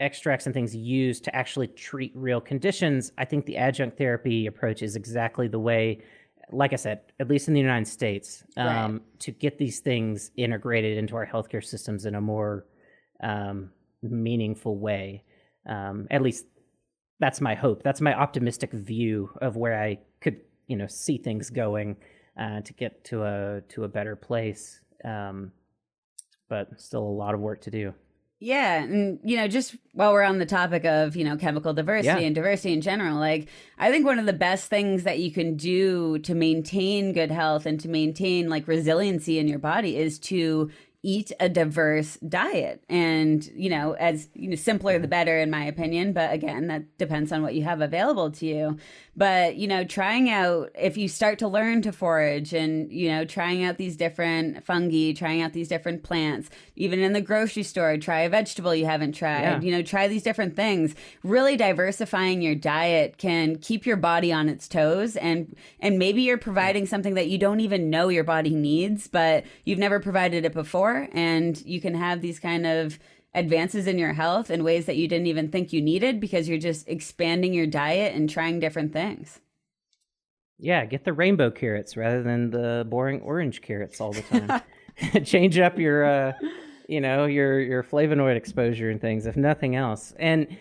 extracts 0.00 0.46
and 0.46 0.54
things 0.54 0.74
used 0.74 1.24
to 1.24 1.34
actually 1.34 1.68
treat 1.68 2.12
real 2.14 2.40
conditions? 2.40 3.12
I 3.18 3.24
think 3.24 3.46
the 3.46 3.56
adjunct 3.56 3.98
therapy 3.98 4.46
approach 4.46 4.82
is 4.82 4.96
exactly 4.96 5.48
the 5.48 5.60
way 5.60 6.02
like 6.50 6.72
I 6.72 6.76
said, 6.76 7.00
at 7.20 7.28
least 7.28 7.48
in 7.48 7.54
the 7.54 7.60
United 7.60 7.86
States, 7.86 8.44
um, 8.56 8.66
right. 8.66 9.20
to 9.20 9.32
get 9.32 9.58
these 9.58 9.80
things 9.80 10.30
integrated 10.36 10.98
into 10.98 11.16
our 11.16 11.26
healthcare 11.26 11.64
systems 11.64 12.06
in 12.06 12.14
a 12.14 12.20
more 12.20 12.66
um, 13.22 13.70
meaningful 14.02 14.76
way. 14.76 15.24
Um, 15.66 16.06
at 16.10 16.22
least 16.22 16.46
that's 17.20 17.40
my 17.40 17.54
hope. 17.54 17.82
That's 17.82 18.00
my 18.00 18.14
optimistic 18.14 18.72
view 18.72 19.30
of 19.40 19.56
where 19.56 19.80
I 19.80 19.98
could 20.20 20.40
you 20.66 20.76
know 20.76 20.86
see 20.86 21.18
things 21.18 21.50
going 21.50 21.96
uh, 22.38 22.60
to 22.62 22.72
get 22.72 23.04
to 23.04 23.22
a 23.24 23.62
to 23.70 23.84
a 23.84 23.88
better 23.88 24.16
place. 24.16 24.80
Um, 25.04 25.52
but 26.48 26.80
still 26.80 27.02
a 27.02 27.18
lot 27.18 27.34
of 27.34 27.40
work 27.40 27.62
to 27.62 27.70
do. 27.70 27.94
Yeah, 28.40 28.82
and 28.82 29.20
you 29.24 29.36
know, 29.36 29.48
just 29.48 29.76
while 29.92 30.12
we're 30.12 30.22
on 30.22 30.38
the 30.38 30.44
topic 30.44 30.84
of 30.84 31.16
you 31.16 31.24
know 31.24 31.36
chemical 31.36 31.72
diversity 31.72 32.20
yeah. 32.20 32.26
and 32.26 32.34
diversity 32.34 32.74
in 32.74 32.82
general, 32.82 33.16
like 33.16 33.48
I 33.78 33.90
think 33.90 34.04
one 34.04 34.18
of 34.18 34.26
the 34.26 34.34
best 34.34 34.68
things 34.68 35.04
that 35.04 35.18
you 35.18 35.32
can 35.32 35.56
do 35.56 36.18
to 36.18 36.34
maintain 36.34 37.12
good 37.12 37.30
health 37.30 37.64
and 37.64 37.80
to 37.80 37.88
maintain 37.88 38.50
like 38.50 38.68
resiliency 38.68 39.38
in 39.38 39.48
your 39.48 39.60
body 39.60 39.96
is 39.96 40.18
to 40.18 40.70
eat 41.04 41.30
a 41.38 41.48
diverse 41.48 42.16
diet. 42.26 42.82
And 42.88 43.44
you 43.54 43.68
know 43.68 43.92
as 43.92 44.28
you 44.34 44.48
know 44.48 44.56
simpler 44.56 44.94
the 44.94 45.00
mm-hmm. 45.00 45.10
better 45.10 45.38
in 45.38 45.50
my 45.50 45.64
opinion. 45.64 46.12
But 46.12 46.32
again 46.32 46.66
that 46.68 46.96
depends 46.98 47.30
on 47.30 47.42
what 47.42 47.54
you 47.54 47.62
have 47.64 47.80
available 47.80 48.30
to 48.32 48.46
you. 48.46 48.78
But 49.14 49.56
you 49.56 49.68
know 49.68 49.84
trying 49.84 50.30
out 50.30 50.70
if 50.74 50.96
you 50.96 51.08
start 51.08 51.38
to 51.40 51.48
learn 51.48 51.82
to 51.82 51.92
forage 51.92 52.54
and 52.54 52.90
you 52.90 53.08
know 53.08 53.24
trying 53.24 53.62
out 53.62 53.76
these 53.76 53.96
different 53.96 54.64
fungi 54.64 55.12
trying 55.12 55.42
out 55.42 55.52
these 55.52 55.68
different 55.68 56.02
plants 56.02 56.48
even 56.74 56.98
in 57.00 57.12
the 57.12 57.20
grocery 57.20 57.62
store 57.62 57.96
try 57.98 58.20
a 58.20 58.28
vegetable 58.28 58.74
you 58.74 58.86
haven't 58.86 59.12
tried 59.12 59.42
yeah. 59.42 59.60
you 59.60 59.70
know 59.70 59.82
try 59.82 60.08
these 60.08 60.22
different 60.22 60.56
things. 60.56 60.94
Really 61.22 61.56
diversifying 61.56 62.40
your 62.40 62.54
diet 62.54 63.18
can 63.18 63.56
keep 63.56 63.84
your 63.84 63.96
body 63.98 64.32
on 64.32 64.48
its 64.48 64.66
toes 64.66 65.16
and 65.16 65.54
and 65.80 65.98
maybe 65.98 66.22
you're 66.22 66.38
providing 66.38 66.86
something 66.86 67.14
that 67.14 67.28
you 67.28 67.36
don't 67.36 67.60
even 67.60 67.90
know 67.90 68.08
your 68.08 68.24
body 68.24 68.54
needs 68.54 69.06
but 69.06 69.44
you've 69.64 69.78
never 69.78 70.00
provided 70.00 70.46
it 70.46 70.54
before 70.54 70.93
and 71.12 71.60
you 71.64 71.80
can 71.80 71.94
have 71.94 72.20
these 72.20 72.38
kind 72.38 72.66
of 72.66 72.98
advances 73.34 73.86
in 73.86 73.98
your 73.98 74.12
health 74.12 74.50
in 74.50 74.62
ways 74.62 74.86
that 74.86 74.96
you 74.96 75.08
didn't 75.08 75.26
even 75.26 75.50
think 75.50 75.72
you 75.72 75.82
needed 75.82 76.20
because 76.20 76.48
you're 76.48 76.58
just 76.58 76.88
expanding 76.88 77.52
your 77.52 77.66
diet 77.66 78.14
and 78.14 78.30
trying 78.30 78.60
different 78.60 78.92
things. 78.92 79.40
Yeah, 80.58 80.84
get 80.84 81.04
the 81.04 81.12
rainbow 81.12 81.50
carrots 81.50 81.96
rather 81.96 82.22
than 82.22 82.50
the 82.50 82.86
boring 82.88 83.20
orange 83.22 83.60
carrots 83.60 84.00
all 84.00 84.12
the 84.12 84.22
time. 84.22 84.62
Change 85.24 85.58
up 85.58 85.78
your 85.78 86.04
uh, 86.04 86.32
you 86.88 87.00
know, 87.00 87.26
your 87.26 87.60
your 87.60 87.82
flavonoid 87.82 88.36
exposure 88.36 88.90
and 88.90 89.00
things 89.00 89.26
if 89.26 89.36
nothing 89.36 89.76
else. 89.76 90.14
And 90.18 90.56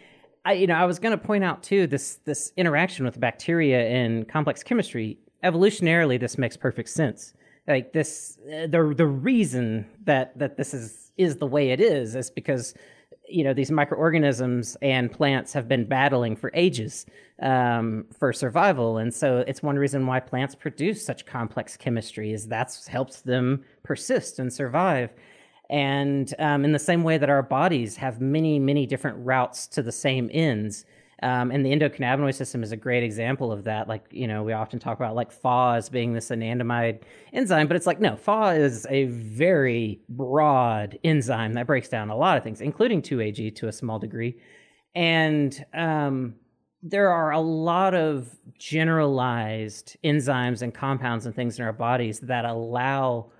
I 0.45 0.53
you 0.53 0.67
know, 0.67 0.75
I 0.75 0.85
was 0.85 0.99
going 0.99 1.17
to 1.17 1.23
point 1.23 1.43
out 1.43 1.63
too 1.63 1.87
this 1.87 2.15
this 2.25 2.51
interaction 2.57 3.05
with 3.05 3.19
bacteria 3.19 3.87
and 3.87 4.27
complex 4.27 4.63
chemistry. 4.63 5.17
Evolutionarily 5.43 6.19
this 6.19 6.37
makes 6.37 6.57
perfect 6.57 6.89
sense. 6.89 7.33
Like 7.67 7.93
this 7.93 8.37
uh, 8.45 8.67
the 8.67 8.93
the 8.95 9.07
reason 9.07 9.85
that 10.03 10.37
that 10.37 10.57
this 10.57 10.73
is 10.73 11.11
is 11.17 11.37
the 11.37 11.47
way 11.47 11.71
it 11.71 11.79
is 11.79 12.15
is 12.15 12.29
because 12.29 12.73
you 13.27 13.43
know 13.43 13.53
these 13.53 13.71
microorganisms 13.71 14.75
and 14.81 15.11
plants 15.11 15.53
have 15.53 15.67
been 15.67 15.85
battling 15.85 16.35
for 16.35 16.51
ages 16.53 17.05
um, 17.41 18.05
for 18.17 18.33
survival. 18.33 18.97
And 18.97 19.13
so 19.13 19.45
it's 19.47 19.63
one 19.63 19.77
reason 19.77 20.05
why 20.05 20.19
plants 20.19 20.55
produce 20.55 21.05
such 21.05 21.25
complex 21.25 21.77
chemistry 21.77 22.33
is 22.33 22.47
that's 22.47 22.87
helps 22.87 23.21
them 23.21 23.63
persist 23.83 24.39
and 24.39 24.51
survive. 24.51 25.11
And 25.69 26.33
um, 26.39 26.65
in 26.65 26.73
the 26.73 26.79
same 26.79 27.03
way 27.03 27.17
that 27.17 27.29
our 27.29 27.41
bodies 27.41 27.95
have 27.95 28.19
many 28.19 28.59
many 28.59 28.85
different 28.85 29.25
routes 29.25 29.67
to 29.67 29.81
the 29.81 29.91
same 29.91 30.29
ends 30.33 30.85
um, 31.21 31.51
and 31.51 31.65
the 31.65 31.71
endocannabinoid 31.71 32.33
system 32.33 32.63
is 32.63 32.71
a 32.71 32.77
great 32.77 33.03
example 33.03 33.51
of 33.51 33.65
that. 33.65 33.87
Like, 33.87 34.05
you 34.11 34.27
know, 34.27 34.43
we 34.43 34.53
often 34.53 34.79
talk 34.79 34.97
about 34.97 35.15
like 35.15 35.31
FAAH 35.31 35.75
as 35.75 35.89
being 35.89 36.13
this 36.13 36.29
anandamide 36.29 37.01
enzyme, 37.31 37.67
but 37.67 37.77
it's 37.77 37.85
like, 37.85 37.99
no, 37.99 38.15
FAAH 38.15 38.51
is 38.51 38.87
a 38.89 39.05
very 39.05 40.01
broad 40.09 40.97
enzyme 41.03 41.53
that 41.53 41.67
breaks 41.67 41.87
down 41.87 42.09
a 42.09 42.15
lot 42.15 42.37
of 42.37 42.43
things, 42.43 42.61
including 42.61 43.01
2AG 43.01 43.55
to 43.55 43.67
a 43.67 43.71
small 43.71 43.99
degree. 43.99 44.35
And 44.95 45.63
um, 45.73 46.35
there 46.81 47.09
are 47.09 47.31
a 47.31 47.39
lot 47.39 47.93
of 47.93 48.29
generalized 48.57 49.95
enzymes 50.03 50.61
and 50.61 50.73
compounds 50.73 51.25
and 51.25 51.35
things 51.35 51.57
in 51.57 51.63
our 51.63 51.73
bodies 51.73 52.19
that 52.21 52.43
allow 52.43 53.31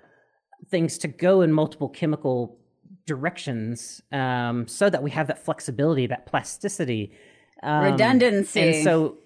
things 0.70 0.98
to 1.00 1.08
go 1.08 1.42
in 1.42 1.52
multiple 1.52 1.90
chemical 1.90 2.58
directions 3.06 4.02
um, 4.12 4.68
so 4.68 4.90
that 4.90 5.04
we 5.04 5.12
have 5.12 5.28
that 5.28 5.44
flexibility, 5.44 6.08
that 6.08 6.26
plasticity 6.26 7.12
um, 7.64 7.86
Redundancy. 7.86 8.60
And 8.60 8.84
so, 8.84 9.18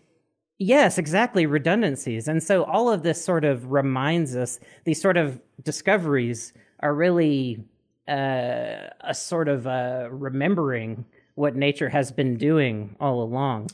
yes, 0.59 0.97
exactly, 0.97 1.45
redundancies. 1.45 2.27
And 2.27 2.41
so, 2.41 2.63
all 2.63 2.89
of 2.89 3.03
this 3.03 3.23
sort 3.23 3.43
of 3.43 3.71
reminds 3.71 4.35
us, 4.35 4.59
these 4.85 5.01
sort 5.01 5.17
of 5.17 5.41
discoveries 5.63 6.53
are 6.79 6.93
really 6.93 7.63
uh, 8.07 8.89
a 9.01 9.13
sort 9.13 9.47
of 9.47 9.67
uh, 9.67 10.07
remembering 10.11 11.05
what 11.35 11.55
nature 11.55 11.89
has 11.89 12.11
been 12.11 12.37
doing 12.37 12.95
all 12.99 13.21
along. 13.21 13.71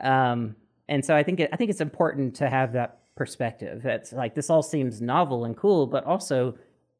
Um, 0.00 0.56
and 0.88 1.04
so, 1.04 1.14
I 1.14 1.22
think 1.22 1.40
it, 1.40 1.50
I 1.52 1.56
think 1.56 1.70
it's 1.70 1.82
important 1.82 2.34
to 2.36 2.48
have 2.48 2.72
that 2.72 3.00
perspective. 3.16 3.82
That's 3.82 4.12
like 4.12 4.34
this 4.34 4.48
all 4.48 4.62
seems 4.62 5.00
novel 5.00 5.44
and 5.44 5.56
cool, 5.56 5.86
but 5.86 6.04
also 6.04 6.56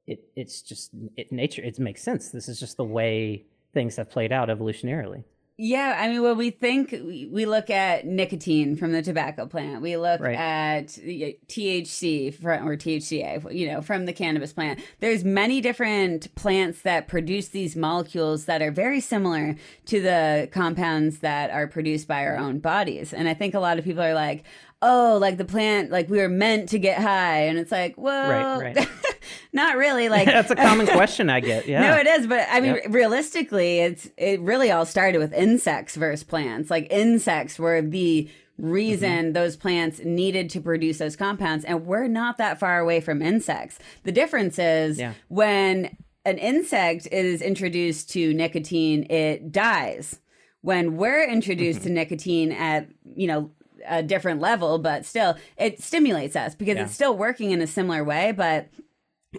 it 0.06 0.24
it's 0.36 0.60
just 0.60 0.90
it, 1.16 1.32
nature. 1.32 1.62
It 1.62 1.78
makes 1.78 2.02
sense. 2.02 2.30
This 2.30 2.48
is 2.48 2.60
just 2.60 2.76
the 2.76 2.84
way 2.84 3.46
things 3.72 3.96
have 3.96 4.10
played 4.10 4.32
out 4.32 4.48
evolutionarily. 4.48 5.24
Yeah, 5.58 5.96
I 5.98 6.08
mean, 6.08 6.22
when 6.22 6.36
we 6.36 6.50
think 6.50 6.90
we 6.92 7.46
look 7.46 7.70
at 7.70 8.04
nicotine 8.04 8.76
from 8.76 8.92
the 8.92 9.00
tobacco 9.00 9.46
plant, 9.46 9.80
we 9.80 9.96
look 9.96 10.20
right. 10.20 10.36
at 10.36 10.88
THC 10.88 12.34
from, 12.34 12.68
or 12.68 12.76
THCA, 12.76 13.54
you 13.54 13.66
know, 13.66 13.80
from 13.80 14.04
the 14.04 14.12
cannabis 14.12 14.52
plant. 14.52 14.80
There's 15.00 15.24
many 15.24 15.62
different 15.62 16.34
plants 16.34 16.82
that 16.82 17.08
produce 17.08 17.48
these 17.48 17.74
molecules 17.74 18.44
that 18.44 18.60
are 18.60 18.70
very 18.70 19.00
similar 19.00 19.56
to 19.86 20.02
the 20.02 20.50
compounds 20.52 21.20
that 21.20 21.50
are 21.50 21.66
produced 21.66 22.06
by 22.06 22.26
our 22.26 22.36
own 22.36 22.58
bodies. 22.58 23.14
And 23.14 23.26
I 23.26 23.32
think 23.32 23.54
a 23.54 23.60
lot 23.60 23.78
of 23.78 23.84
people 23.84 24.02
are 24.02 24.14
like, 24.14 24.44
"Oh, 24.82 25.16
like 25.18 25.38
the 25.38 25.46
plant, 25.46 25.90
like 25.90 26.10
we 26.10 26.18
were 26.18 26.28
meant 26.28 26.68
to 26.70 26.78
get 26.78 27.00
high," 27.00 27.44
and 27.44 27.58
it's 27.58 27.72
like, 27.72 27.94
well, 27.96 28.60
right, 28.60 28.76
right. 28.76 28.88
not 29.52 29.76
really. 29.76 30.06
Like 30.16 30.26
that's 30.26 30.50
a 30.50 30.56
common 30.56 30.86
question 30.86 31.28
I 31.28 31.40
get. 31.40 31.66
Yeah, 31.68 31.80
no, 31.80 31.96
it 31.96 32.06
is. 32.06 32.26
But 32.26 32.46
I 32.50 32.60
mean, 32.60 32.76
yep. 32.76 32.84
realistically, 32.88 33.80
it's 33.80 34.08
it 34.16 34.40
really 34.40 34.70
all 34.70 34.86
started 34.86 35.18
with 35.18 35.32
insects 35.34 35.96
versus 35.96 36.24
plants. 36.24 36.70
Like 36.70 36.86
insects 36.90 37.58
were 37.58 37.82
the 37.82 38.30
reason 38.56 39.10
mm-hmm. 39.10 39.32
those 39.32 39.56
plants 39.56 40.00
needed 40.04 40.48
to 40.50 40.60
produce 40.60 40.98
those 40.98 41.16
compounds, 41.16 41.64
and 41.64 41.86
we're 41.86 42.08
not 42.08 42.38
that 42.38 42.58
far 42.58 42.78
away 42.78 43.00
from 43.00 43.20
insects. 43.20 43.78
The 44.04 44.12
difference 44.12 44.58
is 44.58 44.98
yeah. 44.98 45.14
when 45.28 45.96
an 46.24 46.38
insect 46.38 47.08
is 47.12 47.42
introduced 47.42 48.10
to 48.10 48.32
nicotine, 48.34 49.10
it 49.10 49.52
dies. 49.52 50.20
When 50.62 50.96
we're 50.96 51.28
introduced 51.28 51.80
mm-hmm. 51.80 51.88
to 51.88 51.94
nicotine 51.94 52.52
at 52.52 52.88
you 53.14 53.26
know 53.26 53.50
a 53.86 54.02
different 54.02 54.40
level, 54.40 54.78
but 54.78 55.04
still 55.04 55.36
it 55.56 55.82
stimulates 55.82 56.36
us 56.36 56.54
because 56.54 56.76
yeah. 56.76 56.84
it's 56.84 56.94
still 56.94 57.16
working 57.16 57.50
in 57.50 57.60
a 57.60 57.66
similar 57.66 58.02
way, 58.02 58.32
but 58.32 58.68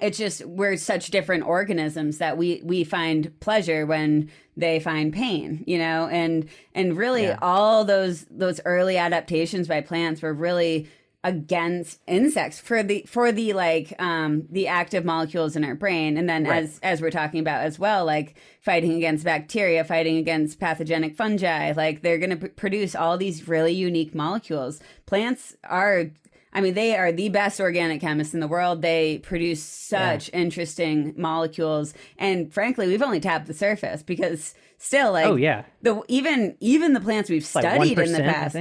it's 0.01 0.17
just 0.17 0.45
we're 0.45 0.77
such 0.77 1.09
different 1.09 1.43
organisms 1.43 2.17
that 2.17 2.37
we 2.37 2.61
we 2.63 2.83
find 2.83 3.37
pleasure 3.39 3.85
when 3.85 4.29
they 4.55 4.79
find 4.79 5.13
pain 5.13 5.63
you 5.67 5.77
know 5.77 6.07
and 6.07 6.47
and 6.73 6.97
really 6.97 7.23
yeah. 7.23 7.39
all 7.41 7.83
those 7.83 8.25
those 8.29 8.59
early 8.65 8.97
adaptations 8.97 9.67
by 9.67 9.81
plants 9.81 10.21
were 10.21 10.33
really 10.33 10.87
against 11.23 11.99
insects 12.07 12.59
for 12.59 12.83
the 12.83 13.03
for 13.07 13.31
the 13.31 13.51
like 13.53 13.93
um 13.99 14.43
the 14.49 14.67
active 14.67 15.03
molecules 15.03 15.55
in 15.55 15.63
our 15.63 15.75
brain 15.75 16.15
and 16.15 16.29
then 16.29 16.45
right. 16.45 16.63
as 16.63 16.79
as 16.83 17.01
we're 17.01 17.09
talking 17.09 17.39
about 17.39 17.61
as 17.61 17.79
well 17.79 18.05
like 18.05 18.35
fighting 18.61 18.93
against 18.93 19.25
bacteria 19.25 19.83
fighting 19.83 20.17
against 20.17 20.59
pathogenic 20.59 21.15
fungi 21.15 21.73
like 21.73 22.01
they're 22.01 22.19
going 22.19 22.29
to 22.29 22.37
p- 22.37 22.47
produce 22.49 22.95
all 22.95 23.17
these 23.17 23.47
really 23.47 23.73
unique 23.73 24.13
molecules 24.13 24.79
plants 25.07 25.55
are 25.63 26.11
I 26.53 26.61
mean, 26.61 26.73
they 26.73 26.95
are 26.95 27.11
the 27.11 27.29
best 27.29 27.59
organic 27.59 28.01
chemists 28.01 28.33
in 28.33 28.39
the 28.39 28.47
world. 28.47 28.81
They 28.81 29.19
produce 29.19 29.61
such 29.61 30.29
yeah. 30.29 30.39
interesting 30.39 31.13
molecules, 31.17 31.93
and 32.17 32.51
frankly, 32.53 32.87
we've 32.87 33.01
only 33.01 33.19
tapped 33.19 33.47
the 33.47 33.53
surface 33.53 34.03
because 34.03 34.55
still, 34.77 35.11
like, 35.11 35.25
oh 35.25 35.35
yeah, 35.35 35.65
the 35.81 36.01
even 36.07 36.55
even 36.59 36.93
the 36.93 37.01
plants 37.01 37.29
we've 37.29 37.45
studied 37.45 37.97
like 37.97 38.07
in 38.07 38.13
the 38.13 38.19
past. 38.19 38.55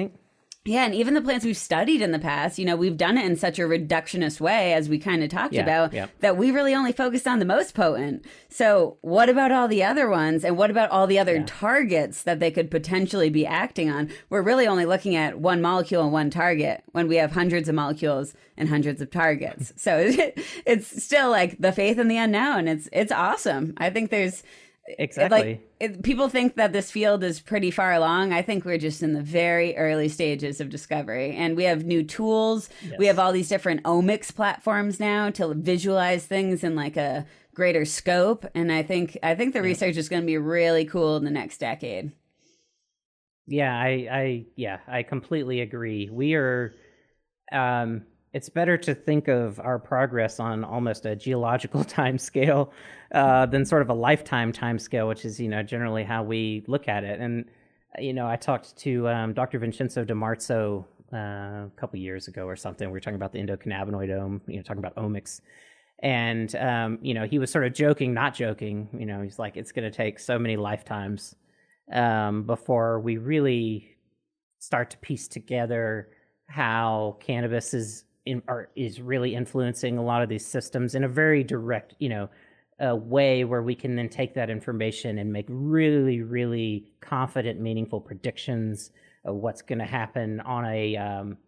Yeah, 0.67 0.85
and 0.85 0.95
even 0.95 1.15
the 1.15 1.23
plants 1.23 1.45
we've 1.45 1.57
studied 1.57 2.03
in 2.03 2.13
the 2.13 2.19
past, 2.19 2.59
you 2.59 2.65
know, 2.65 2.77
we've 2.77 2.97
done 2.97 3.17
it 3.17 3.25
in 3.25 3.37
such 3.37 3.59
a 3.59 3.63
reductionist 3.63 4.41
way, 4.41 4.73
as 4.73 4.89
we 4.89 4.99
kind 4.99 5.23
of 5.23 5.31
talked 5.31 5.55
yeah, 5.55 5.63
about, 5.63 5.93
yeah. 5.93 6.07
that 6.21 6.37
we 6.37 6.51
really 6.51 6.75
only 6.75 6.93
focused 6.93 7.27
on 7.27 7.39
the 7.39 7.45
most 7.45 7.75
potent. 7.75 8.25
So, 8.49 8.99
what 9.01 9.29
about 9.29 9.53
all 9.53 9.69
the 9.69 9.85
other 9.85 10.09
ones? 10.09 10.45
And 10.45 10.57
what 10.57 10.71
about 10.71 10.91
all 10.91 11.07
the 11.07 11.19
other 11.19 11.37
yeah. 11.37 11.45
targets 11.47 12.23
that 12.23 12.41
they 12.41 12.51
could 12.51 12.71
potentially 12.71 13.31
be 13.31 13.47
acting 13.47 13.91
on? 13.91 14.11
We're 14.29 14.43
really 14.43 14.67
only 14.67 14.87
looking 14.87 15.15
at 15.17 15.39
one 15.39 15.63
molecule 15.63 16.03
and 16.03 16.13
one 16.13 16.31
target 16.31 16.83
when 16.93 17.09
we 17.09 17.17
have 17.17 17.33
hundreds 17.33 17.69
of 17.69 17.75
molecules 17.75 18.35
and 18.57 18.69
hundreds 18.69 19.01
of 19.01 19.11
targets. 19.11 19.73
so, 19.77 19.99
it's 20.67 21.03
still 21.03 21.31
like 21.31 21.59
the 21.59 21.73
faith 21.73 21.99
in 21.99 22.09
the 22.09 22.17
unknown. 22.17 22.69
It's 22.69 22.89
it's 22.93 23.13
awesome. 23.13 23.75
I 23.77 23.91
think 23.91 24.11
there's 24.11 24.43
Exactly. 24.89 25.39
Like 25.39 25.71
it, 25.81 26.03
people 26.03 26.29
think 26.29 26.55
that 26.57 26.73
this 26.73 26.91
field 26.91 27.25
is 27.25 27.41
pretty 27.41 27.71
far 27.71 27.93
along. 27.93 28.33
I 28.33 28.43
think 28.43 28.65
we're 28.65 28.79
just 28.79 29.03
in 29.03 29.15
the 29.15 29.23
very 29.23 29.77
early 29.77 30.09
stages 30.09 30.61
of 30.61 30.71
discovery, 30.71 31.35
and 31.35 31.57
we 31.57 31.65
have 31.65 31.85
new 31.85 32.03
tools. 32.03 32.69
Yes. 32.83 32.95
We 32.99 33.07
have 33.07 33.19
all 33.19 33.33
these 33.33 33.49
different 33.49 33.83
omics 33.83 34.35
platforms 34.35 35.01
now 35.01 35.31
to 35.31 35.55
visualize 35.55 36.27
things 36.27 36.63
in 36.63 36.77
like 36.77 36.97
a 36.97 37.27
greater 37.53 37.85
scope. 37.85 38.47
And 38.55 38.71
I 38.71 38.83
think 38.83 39.19
I 39.23 39.35
think 39.35 39.55
the 39.55 39.59
yeah. 39.59 39.65
research 39.65 39.97
is 39.97 40.09
going 40.09 40.23
to 40.23 40.27
be 40.27 40.39
really 40.39 40.85
cool 40.85 41.17
in 41.17 41.25
the 41.25 41.31
next 41.31 41.59
decade. 41.59 42.13
Yeah, 43.49 43.77
I, 43.77 44.09
I, 44.11 44.47
yeah, 44.57 44.79
I 44.87 45.03
completely 45.03 45.61
agree. 45.61 46.11
We 46.11 46.35
are. 46.35 46.75
Um, 47.53 48.03
it's 48.37 48.51
better 48.51 48.77
to 48.77 48.95
think 48.95 49.29
of 49.29 49.59
our 49.61 49.79
progress 49.79 50.39
on 50.39 50.63
almost 50.63 51.07
a 51.07 51.17
geological 51.17 51.83
time 51.99 52.19
scale 52.19 52.71
uh, 53.13 53.47
than 53.47 53.65
sort 53.65 53.81
of 53.81 53.89
a 53.89 53.95
lifetime 53.95 54.53
time 54.53 54.79
scale, 54.79 55.09
which 55.09 55.25
is 55.25 55.41
you 55.41 55.49
know 55.49 55.63
generally 55.63 56.05
how 56.05 56.23
we 56.23 56.63
look 56.67 56.87
at 56.87 57.03
it. 57.03 57.19
And 57.19 57.47
you 57.99 58.13
know, 58.13 58.29
I 58.29 58.37
talked 58.37 58.77
to 58.77 59.09
um, 59.09 59.33
Dr. 59.33 59.59
Vincenzo 59.59 60.05
Di 60.05 60.13
Marzo 60.13 60.87
uh, 61.15 61.17
a 61.17 61.71
couple 61.77 61.99
years 61.99 62.29
ago 62.29 62.45
or 62.45 62.57
something. 62.57 62.87
We 62.87 62.93
were 62.93 63.01
talking 63.01 63.17
about 63.17 63.33
the 63.33 63.39
endocannabinoidome, 63.39 64.43
you 64.47 64.57
know, 64.57 64.63
talking 64.63 64.85
about 64.85 64.97
omics. 64.97 65.41
And 66.03 66.55
um, 66.57 66.99
you 67.01 67.15
know, 67.15 67.25
he 67.25 67.39
was 67.39 67.51
sort 67.51 67.65
of 67.65 67.73
joking, 67.73 68.13
not 68.13 68.35
joking. 68.35 68.91
You 68.93 69.07
know, 69.07 69.23
he's 69.23 69.39
like, 69.39 69.57
it's 69.57 69.73
going 69.73 69.91
to 69.91 69.97
take 69.97 70.19
so 70.19 70.39
many 70.39 70.59
lifetimes 70.59 71.35
um, 71.91 72.43
before 72.43 73.01
we 73.01 73.17
really 73.17 73.97
start 74.59 74.91
to 74.91 74.99
piece 74.99 75.27
together 75.27 76.11
how 76.49 77.17
cannabis 77.21 77.73
is 77.73 78.05
in, 78.27 78.43
are, 78.49 78.69
is 78.77 79.01
really 79.01 79.35
influencing 79.35 79.97
a 79.97 80.05
lot 80.05 80.23
of 80.23 80.29
these 80.29 80.45
systems 80.45 80.95
in 80.95 81.05
a 81.05 81.09
very 81.09 81.43
direct, 81.43 81.95
you 81.99 82.09
know, 82.09 82.29
a 82.79 82.95
way 82.95 83.45
where 83.45 83.63
we 83.63 83.75
can 83.75 83.97
then 83.97 84.09
take 84.09 84.35
that 84.35 84.51
information 84.51 85.19
and 85.19 85.33
make 85.33 85.47
really, 85.49 86.21
really 86.21 86.93
confident, 87.01 87.59
meaningful 87.59 88.01
predictions 88.01 88.91
of 89.25 89.37
what's 89.37 89.63
going 89.63 89.79
to 89.79 89.87
happen 89.87 90.41
on 90.41 90.67
a 90.67 90.97
um, 90.97 91.39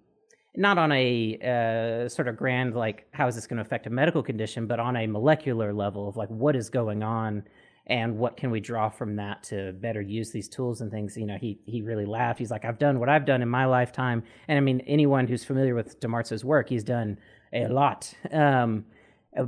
not 0.56 0.78
on 0.78 0.90
a 0.90 1.38
uh, 1.44 2.08
sort 2.08 2.26
of 2.26 2.36
grand 2.36 2.74
like 2.74 3.06
how 3.12 3.28
is 3.28 3.34
this 3.34 3.46
going 3.46 3.58
to 3.58 3.62
affect 3.62 3.86
a 3.86 3.90
medical 3.90 4.22
condition, 4.22 4.66
but 4.66 4.80
on 4.80 4.96
a 4.96 5.06
molecular 5.06 5.72
level 5.72 6.08
of 6.08 6.16
like 6.16 6.28
what 6.30 6.56
is 6.56 6.70
going 6.70 7.02
on 7.02 7.44
and 7.88 8.18
what 8.18 8.36
can 8.36 8.50
we 8.50 8.60
draw 8.60 8.88
from 8.90 9.16
that 9.16 9.42
to 9.44 9.72
better 9.72 10.02
use 10.02 10.30
these 10.30 10.48
tools 10.48 10.80
and 10.80 10.90
things? 10.90 11.16
You 11.16 11.26
know 11.26 11.38
he 11.38 11.58
he 11.66 11.82
really 11.82 12.06
laughed. 12.06 12.38
He's 12.38 12.50
like 12.50 12.64
i've 12.64 12.78
done 12.78 12.98
what 12.98 13.08
i've 13.08 13.24
done 13.24 13.42
in 13.42 13.48
my 13.48 13.64
lifetime. 13.64 14.22
And 14.48 14.58
i 14.58 14.60
mean 14.60 14.80
anyone 14.86 15.26
who's 15.26 15.44
familiar 15.44 15.74
with 15.74 15.98
Di 16.00 16.08
Marzo's 16.08 16.44
work 16.44 16.68
he's 16.68 16.84
done 16.84 17.18
a 17.52 17.68
lot. 17.68 18.12
Um, 18.30 18.84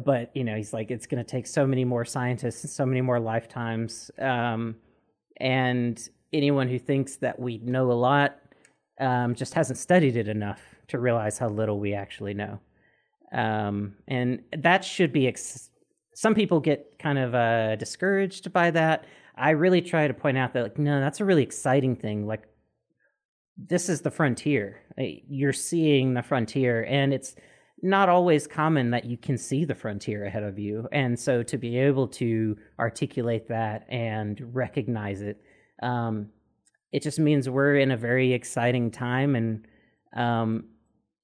but 0.04 0.30
you 0.34 0.44
know 0.44 0.56
he's 0.56 0.72
like 0.72 0.90
it's 0.90 1.06
going 1.06 1.22
to 1.22 1.28
take 1.28 1.46
so 1.46 1.66
many 1.66 1.84
more 1.84 2.04
scientists 2.04 2.72
so 2.72 2.86
many 2.86 3.00
more 3.00 3.20
lifetimes. 3.20 4.10
Um, 4.18 4.76
and 5.38 6.08
anyone 6.32 6.68
who 6.68 6.78
thinks 6.78 7.16
that 7.16 7.38
we 7.38 7.58
know 7.58 7.90
a 7.90 7.94
lot 7.94 8.38
um, 9.00 9.34
just 9.34 9.54
hasn't 9.54 9.78
studied 9.78 10.16
it 10.16 10.28
enough 10.28 10.60
to 10.88 10.98
realize 10.98 11.38
how 11.38 11.48
little 11.48 11.80
we 11.80 11.94
actually 11.94 12.34
know. 12.34 12.60
Um, 13.32 13.94
and 14.06 14.42
that 14.56 14.84
should 14.84 15.12
be 15.12 15.26
ex- 15.26 15.70
some 16.14 16.34
people 16.34 16.60
get 16.60 16.98
kind 16.98 17.18
of 17.18 17.34
uh, 17.34 17.76
discouraged 17.76 18.52
by 18.52 18.70
that. 18.70 19.06
I 19.36 19.50
really 19.50 19.80
try 19.80 20.06
to 20.06 20.14
point 20.14 20.36
out 20.36 20.52
that, 20.52 20.62
like, 20.62 20.78
no, 20.78 21.00
that's 21.00 21.20
a 21.20 21.24
really 21.24 21.42
exciting 21.42 21.96
thing. 21.96 22.26
Like, 22.26 22.42
this 23.56 23.88
is 23.88 24.02
the 24.02 24.10
frontier. 24.10 24.80
You're 24.96 25.52
seeing 25.52 26.14
the 26.14 26.22
frontier, 26.22 26.84
and 26.84 27.12
it's 27.12 27.34
not 27.82 28.08
always 28.08 28.46
common 28.46 28.90
that 28.90 29.04
you 29.06 29.16
can 29.16 29.38
see 29.38 29.64
the 29.64 29.74
frontier 29.74 30.24
ahead 30.24 30.42
of 30.42 30.58
you. 30.58 30.86
And 30.92 31.18
so 31.18 31.42
to 31.44 31.56
be 31.56 31.78
able 31.78 32.08
to 32.08 32.56
articulate 32.78 33.48
that 33.48 33.86
and 33.88 34.38
recognize 34.52 35.22
it, 35.22 35.40
um, 35.82 36.28
it 36.92 37.02
just 37.02 37.18
means 37.18 37.48
we're 37.48 37.76
in 37.76 37.90
a 37.90 37.96
very 37.96 38.32
exciting 38.34 38.90
time. 38.90 39.34
And 39.34 39.66
um, 40.14 40.64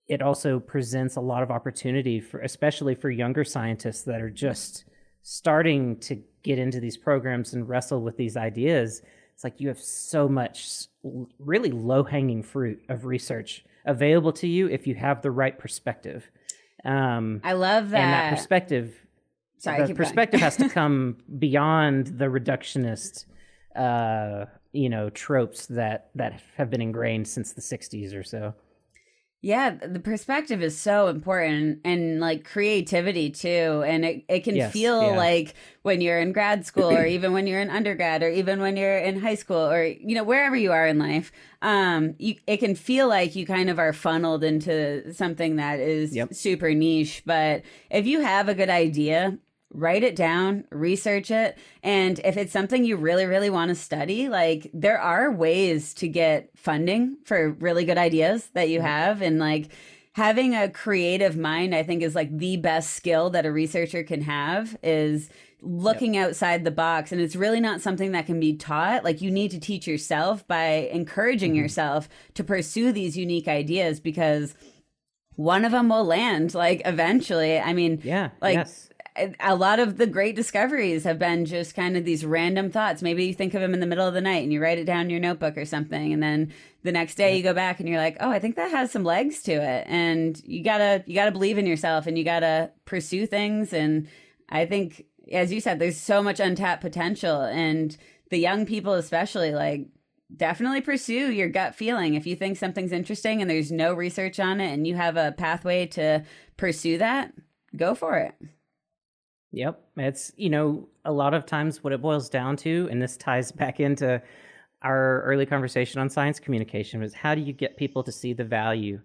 it 0.08 0.22
also 0.22 0.60
presents 0.60 1.16
a 1.16 1.20
lot 1.20 1.42
of 1.42 1.50
opportunity 1.50 2.20
for, 2.20 2.40
especially 2.40 2.94
for 2.94 3.10
younger 3.10 3.44
scientists 3.44 4.02
that 4.02 4.20
are 4.20 4.30
just 4.30 4.84
starting 5.22 5.96
to 5.98 6.22
get 6.42 6.58
into 6.58 6.78
these 6.78 6.96
programs 6.96 7.52
and 7.52 7.68
wrestle 7.68 8.00
with 8.00 8.16
these 8.16 8.36
ideas, 8.36 9.02
it's 9.34 9.42
like 9.42 9.60
you 9.60 9.68
have 9.68 9.80
so 9.80 10.28
much 10.28 10.86
really 11.38 11.70
low 11.70 12.04
hanging 12.04 12.42
fruit 12.42 12.82
of 12.88 13.04
research 13.04 13.64
available 13.84 14.32
to 14.32 14.46
you 14.46 14.68
if 14.68 14.86
you 14.86 14.94
have 14.94 15.22
the 15.22 15.30
right 15.30 15.58
perspective. 15.58 16.30
Um, 16.84 17.40
I 17.42 17.54
love 17.54 17.90
that. 17.90 18.00
And 18.00 18.12
that 18.12 18.36
perspective, 18.36 18.94
Sorry, 19.58 19.86
the 19.86 19.94
perspective 19.94 20.40
has 20.40 20.56
to 20.56 20.68
come 20.70 21.18
beyond 21.38 22.18
the 22.18 22.26
reductionist, 22.26 23.24
uh, 23.74 24.46
you 24.72 24.88
know, 24.88 25.10
tropes 25.10 25.66
that 25.66 26.10
that 26.14 26.40
have 26.56 26.70
been 26.70 26.80
ingrained 26.80 27.26
since 27.26 27.52
the 27.52 27.60
'60s 27.60 28.14
or 28.14 28.22
so. 28.22 28.54
Yeah, 29.42 29.70
the 29.70 30.00
perspective 30.00 30.60
is 30.62 30.76
so 30.76 31.06
important 31.06 31.80
and 31.84 32.18
like 32.18 32.44
creativity 32.44 33.30
too. 33.30 33.84
And 33.86 34.04
it, 34.04 34.24
it 34.28 34.40
can 34.40 34.56
yes, 34.56 34.72
feel 34.72 35.02
yeah. 35.02 35.16
like 35.16 35.54
when 35.82 36.00
you're 36.00 36.18
in 36.18 36.32
grad 36.32 36.66
school 36.66 36.90
or 36.90 37.06
even 37.06 37.32
when 37.32 37.46
you're 37.46 37.60
in 37.60 37.70
undergrad 37.70 38.24
or 38.24 38.28
even 38.28 38.60
when 38.60 38.76
you're 38.76 38.98
in 38.98 39.20
high 39.20 39.36
school 39.36 39.70
or, 39.70 39.84
you 39.84 40.16
know, 40.16 40.24
wherever 40.24 40.56
you 40.56 40.72
are 40.72 40.86
in 40.86 40.98
life, 40.98 41.30
um, 41.62 42.14
you, 42.18 42.34
it 42.48 42.56
can 42.56 42.74
feel 42.74 43.08
like 43.08 43.36
you 43.36 43.46
kind 43.46 43.70
of 43.70 43.78
are 43.78 43.92
funneled 43.92 44.42
into 44.42 45.12
something 45.12 45.56
that 45.56 45.78
is 45.78 46.16
yep. 46.16 46.34
super 46.34 46.74
niche. 46.74 47.22
But 47.24 47.62
if 47.90 48.04
you 48.04 48.22
have 48.22 48.48
a 48.48 48.54
good 48.54 48.70
idea, 48.70 49.38
write 49.76 50.02
it 50.02 50.16
down, 50.16 50.64
research 50.70 51.30
it. 51.30 51.56
And 51.82 52.18
if 52.24 52.36
it's 52.36 52.52
something 52.52 52.84
you 52.84 52.96
really, 52.96 53.26
really 53.26 53.50
want 53.50 53.68
to 53.68 53.74
study, 53.74 54.28
like 54.28 54.70
there 54.72 54.98
are 54.98 55.30
ways 55.30 55.92
to 55.94 56.08
get 56.08 56.48
funding 56.56 57.18
for 57.24 57.52
really 57.52 57.84
good 57.84 57.98
ideas 57.98 58.48
that 58.54 58.70
you 58.70 58.80
have. 58.80 59.20
And 59.20 59.38
like 59.38 59.68
having 60.14 60.54
a 60.54 60.70
creative 60.70 61.36
mind, 61.36 61.74
I 61.74 61.82
think 61.82 62.02
is 62.02 62.14
like 62.14 62.36
the 62.36 62.56
best 62.56 62.94
skill 62.94 63.30
that 63.30 63.44
a 63.44 63.52
researcher 63.52 64.02
can 64.02 64.22
have 64.22 64.78
is 64.82 65.28
looking 65.60 66.14
yep. 66.14 66.28
outside 66.28 66.64
the 66.64 66.70
box. 66.70 67.12
And 67.12 67.20
it's 67.20 67.36
really 67.36 67.60
not 67.60 67.82
something 67.82 68.12
that 68.12 68.24
can 68.24 68.40
be 68.40 68.56
taught. 68.56 69.04
Like 69.04 69.20
you 69.20 69.30
need 69.30 69.50
to 69.50 69.60
teach 69.60 69.86
yourself 69.86 70.46
by 70.48 70.88
encouraging 70.90 71.52
mm-hmm. 71.52 71.60
yourself 71.60 72.08
to 72.32 72.42
pursue 72.42 72.92
these 72.92 73.16
unique 73.16 73.46
ideas 73.46 74.00
because 74.00 74.54
one 75.34 75.66
of 75.66 75.72
them 75.72 75.90
will 75.90 76.04
land 76.04 76.54
like 76.54 76.80
eventually. 76.86 77.58
I 77.58 77.74
mean, 77.74 78.00
yeah, 78.02 78.30
like 78.40 78.54
yes 78.54 78.88
a 79.40 79.55
lot 79.55 79.78
of 79.78 79.97
the 79.97 80.06
great 80.06 80.36
discoveries 80.36 81.05
have 81.05 81.18
been 81.18 81.44
just 81.44 81.74
kind 81.74 81.97
of 81.97 82.05
these 82.05 82.24
random 82.24 82.70
thoughts. 82.70 83.02
Maybe 83.02 83.24
you 83.24 83.34
think 83.34 83.55
of 83.55 83.60
them 83.60 83.74
in 83.74 83.80
the 83.80 83.86
middle 83.86 84.06
of 84.06 84.14
the 84.14 84.20
night 84.20 84.43
and 84.43 84.52
you 84.52 84.60
write 84.60 84.78
it 84.78 84.84
down 84.84 85.02
in 85.02 85.10
your 85.10 85.20
notebook 85.20 85.56
or 85.56 85.64
something, 85.64 86.12
and 86.12 86.22
then 86.22 86.52
the 86.82 86.93
next 86.93 87.16
day 87.16 87.36
you 87.36 87.43
go 87.43 87.55
back 87.55 87.80
and 87.80 87.88
you're 87.88 87.98
like, 87.98 88.16
"Oh, 88.20 88.30
I 88.30 88.38
think 88.38 88.56
that 88.56 88.70
has 88.70 88.90
some 88.90 89.05
legs 89.05 89.43
to 89.43 89.52
it." 89.52 89.86
And 89.88 90.40
you 90.44 90.62
gotta 90.62 91.02
you 91.06 91.14
gotta 91.14 91.32
believe 91.32 91.59
in 91.59 91.66
yourself 91.66 92.06
and 92.06 92.16
you 92.16 92.24
gotta 92.24 92.70
pursue 92.84 93.26
things. 93.26 93.72
And 93.72 94.09
I 94.48 94.66
think, 94.66 95.05
as 95.32 95.52
you 95.52 95.60
said, 95.60 95.78
there's 95.78 95.97
so 95.97 96.22
much 96.22 96.40
untapped 96.40 96.82
potential, 96.82 97.43
and 97.43 97.97
the 98.30 98.38
young 98.38 98.66
people 98.66 98.94
especially 98.94 99.52
like 99.52 99.86
definitely 100.36 100.80
pursue 100.80 101.30
your 101.30 101.48
gut 101.48 101.74
feeling. 101.74 102.14
If 102.14 102.26
you 102.26 102.36
think 102.36 102.56
something's 102.56 102.93
interesting 102.93 103.40
and 103.40 103.51
there's 103.51 103.70
no 103.70 103.94
research 103.94 104.40
on 104.40 104.60
it, 104.60 104.72
and 104.72 104.86
you 104.86 104.94
have 104.97 105.16
a 105.16 105.32
pathway 105.36 105.86
to 105.88 106.24
pursue 106.56 106.98
that, 106.98 107.32
go 107.76 107.94
for 107.94 108.18
it. 108.18 108.34
Yep. 109.56 109.80
It's, 109.96 110.32
you 110.36 110.50
know, 110.50 110.86
a 111.06 111.12
lot 111.12 111.32
of 111.32 111.46
times 111.46 111.82
what 111.82 111.94
it 111.94 112.02
boils 112.02 112.28
down 112.28 112.56
to, 112.58 112.88
and 112.90 113.00
this 113.00 113.16
ties 113.16 113.50
back 113.62 113.80
into 113.80 114.20
our 114.82 115.22
early 115.22 115.46
conversation 115.46 115.98
on 115.98 116.10
science 116.10 116.38
communication, 116.38 117.02
is 117.02 117.14
how 117.14 117.34
do 117.34 117.40
you 117.40 117.54
get 117.54 117.78
people 117.78 118.04
to 118.04 118.12
see 118.12 118.34
the 118.34 118.44
value 118.44 119.00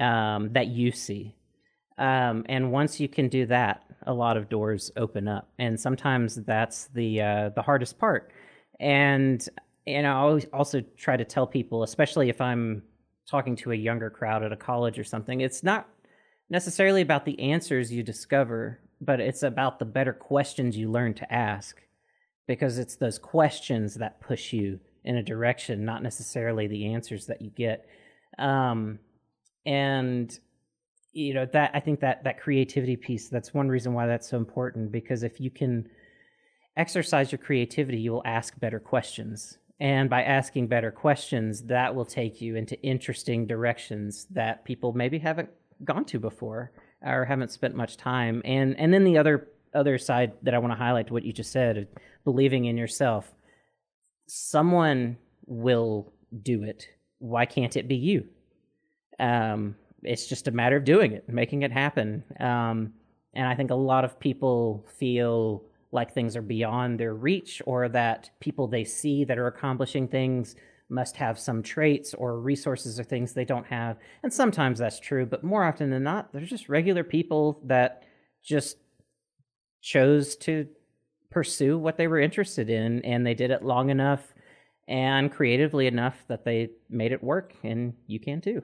um, 0.00 0.52
that 0.52 0.66
you 0.66 0.90
see? 0.90 1.36
Um, 1.96 2.44
and 2.48 2.72
once 2.72 2.98
you 2.98 3.08
can 3.08 3.28
do 3.28 3.46
that, 3.46 3.84
a 4.04 4.12
lot 4.12 4.36
of 4.36 4.48
doors 4.48 4.90
open 4.96 5.28
up. 5.28 5.48
And 5.60 5.78
sometimes 5.78 6.34
that's 6.34 6.88
the 6.88 7.22
uh, 7.22 7.48
the 7.50 7.62
hardest 7.62 7.96
part. 7.96 8.32
And 8.80 9.48
and 9.86 10.08
I 10.08 10.14
always 10.14 10.46
also 10.52 10.82
try 10.96 11.16
to 11.16 11.24
tell 11.24 11.46
people, 11.46 11.84
especially 11.84 12.30
if 12.30 12.40
I'm 12.40 12.82
talking 13.30 13.54
to 13.58 13.70
a 13.70 13.76
younger 13.76 14.10
crowd 14.10 14.42
at 14.42 14.52
a 14.52 14.56
college 14.56 14.98
or 14.98 15.04
something, 15.04 15.40
it's 15.40 15.62
not 15.62 15.88
necessarily 16.50 17.00
about 17.00 17.24
the 17.24 17.38
answers 17.38 17.92
you 17.92 18.02
discover, 18.02 18.80
but 19.04 19.20
it's 19.20 19.42
about 19.42 19.78
the 19.78 19.84
better 19.84 20.12
questions 20.12 20.76
you 20.76 20.90
learn 20.90 21.14
to 21.14 21.32
ask 21.32 21.80
because 22.46 22.78
it's 22.78 22.96
those 22.96 23.18
questions 23.18 23.94
that 23.94 24.20
push 24.20 24.52
you 24.52 24.80
in 25.04 25.16
a 25.16 25.22
direction, 25.22 25.84
not 25.84 26.02
necessarily 26.02 26.66
the 26.66 26.92
answers 26.92 27.26
that 27.26 27.42
you 27.42 27.50
get. 27.50 27.86
Um, 28.38 28.98
and 29.66 30.38
you 31.12 31.32
know 31.32 31.46
that 31.46 31.70
I 31.74 31.80
think 31.80 32.00
that 32.00 32.24
that 32.24 32.40
creativity 32.40 32.96
piece 32.96 33.28
that's 33.28 33.54
one 33.54 33.68
reason 33.68 33.94
why 33.94 34.06
that's 34.06 34.28
so 34.28 34.36
important 34.36 34.90
because 34.90 35.22
if 35.22 35.40
you 35.40 35.48
can 35.48 35.88
exercise 36.76 37.30
your 37.30 37.38
creativity, 37.38 37.98
you 37.98 38.12
will 38.12 38.22
ask 38.26 38.58
better 38.58 38.80
questions. 38.80 39.58
And 39.80 40.08
by 40.10 40.22
asking 40.22 40.68
better 40.68 40.90
questions, 40.90 41.62
that 41.64 41.94
will 41.94 42.04
take 42.04 42.40
you 42.40 42.56
into 42.56 42.80
interesting 42.82 43.46
directions 43.46 44.26
that 44.30 44.64
people 44.64 44.92
maybe 44.92 45.18
haven't 45.18 45.50
gone 45.84 46.04
to 46.06 46.18
before 46.18 46.72
or 47.04 47.24
haven't 47.24 47.50
spent 47.50 47.74
much 47.74 47.96
time. 47.96 48.42
And 48.44 48.78
and 48.78 48.92
then 48.92 49.04
the 49.04 49.18
other 49.18 49.48
other 49.74 49.98
side 49.98 50.32
that 50.42 50.54
I 50.54 50.58
want 50.58 50.72
to 50.72 50.78
highlight 50.78 51.08
to 51.08 51.12
what 51.12 51.24
you 51.24 51.32
just 51.32 51.52
said, 51.52 51.88
believing 52.24 52.64
in 52.64 52.76
yourself. 52.76 53.32
Someone 54.26 55.18
will 55.46 56.12
do 56.42 56.62
it. 56.62 56.88
Why 57.18 57.44
can't 57.46 57.76
it 57.76 57.88
be 57.88 57.96
you? 57.96 58.26
Um, 59.18 59.76
it's 60.02 60.26
just 60.26 60.48
a 60.48 60.52
matter 60.52 60.76
of 60.76 60.84
doing 60.84 61.12
it, 61.12 61.28
making 61.28 61.62
it 61.62 61.72
happen. 61.72 62.24
Um, 62.40 62.92
and 63.34 63.46
I 63.46 63.54
think 63.54 63.70
a 63.70 63.76
lot 63.76 64.04
of 64.04 64.18
people 64.20 64.86
feel 64.98 65.64
like 65.92 66.12
things 66.12 66.36
are 66.36 66.42
beyond 66.42 66.98
their 66.98 67.14
reach 67.14 67.62
or 67.66 67.88
that 67.88 68.30
people 68.40 68.66
they 68.66 68.84
see 68.84 69.24
that 69.24 69.38
are 69.38 69.46
accomplishing 69.46 70.08
things 70.08 70.56
must 70.94 71.16
have 71.16 71.38
some 71.38 71.62
traits 71.62 72.14
or 72.14 72.38
resources 72.38 72.98
or 72.98 73.04
things 73.04 73.32
they 73.32 73.44
don't 73.44 73.66
have. 73.66 73.98
And 74.22 74.32
sometimes 74.32 74.78
that's 74.78 75.00
true, 75.00 75.26
but 75.26 75.42
more 75.44 75.64
often 75.64 75.90
than 75.90 76.04
not, 76.04 76.32
they're 76.32 76.42
just 76.42 76.68
regular 76.68 77.04
people 77.04 77.60
that 77.64 78.04
just 78.42 78.78
chose 79.82 80.36
to 80.36 80.66
pursue 81.30 81.76
what 81.76 81.96
they 81.96 82.06
were 82.06 82.20
interested 82.20 82.70
in 82.70 83.04
and 83.04 83.26
they 83.26 83.34
did 83.34 83.50
it 83.50 83.64
long 83.64 83.90
enough 83.90 84.32
and 84.86 85.32
creatively 85.32 85.86
enough 85.86 86.24
that 86.28 86.44
they 86.44 86.70
made 86.88 87.12
it 87.12 87.22
work 87.22 87.54
and 87.64 87.94
you 88.06 88.20
can 88.20 88.40
too. 88.40 88.62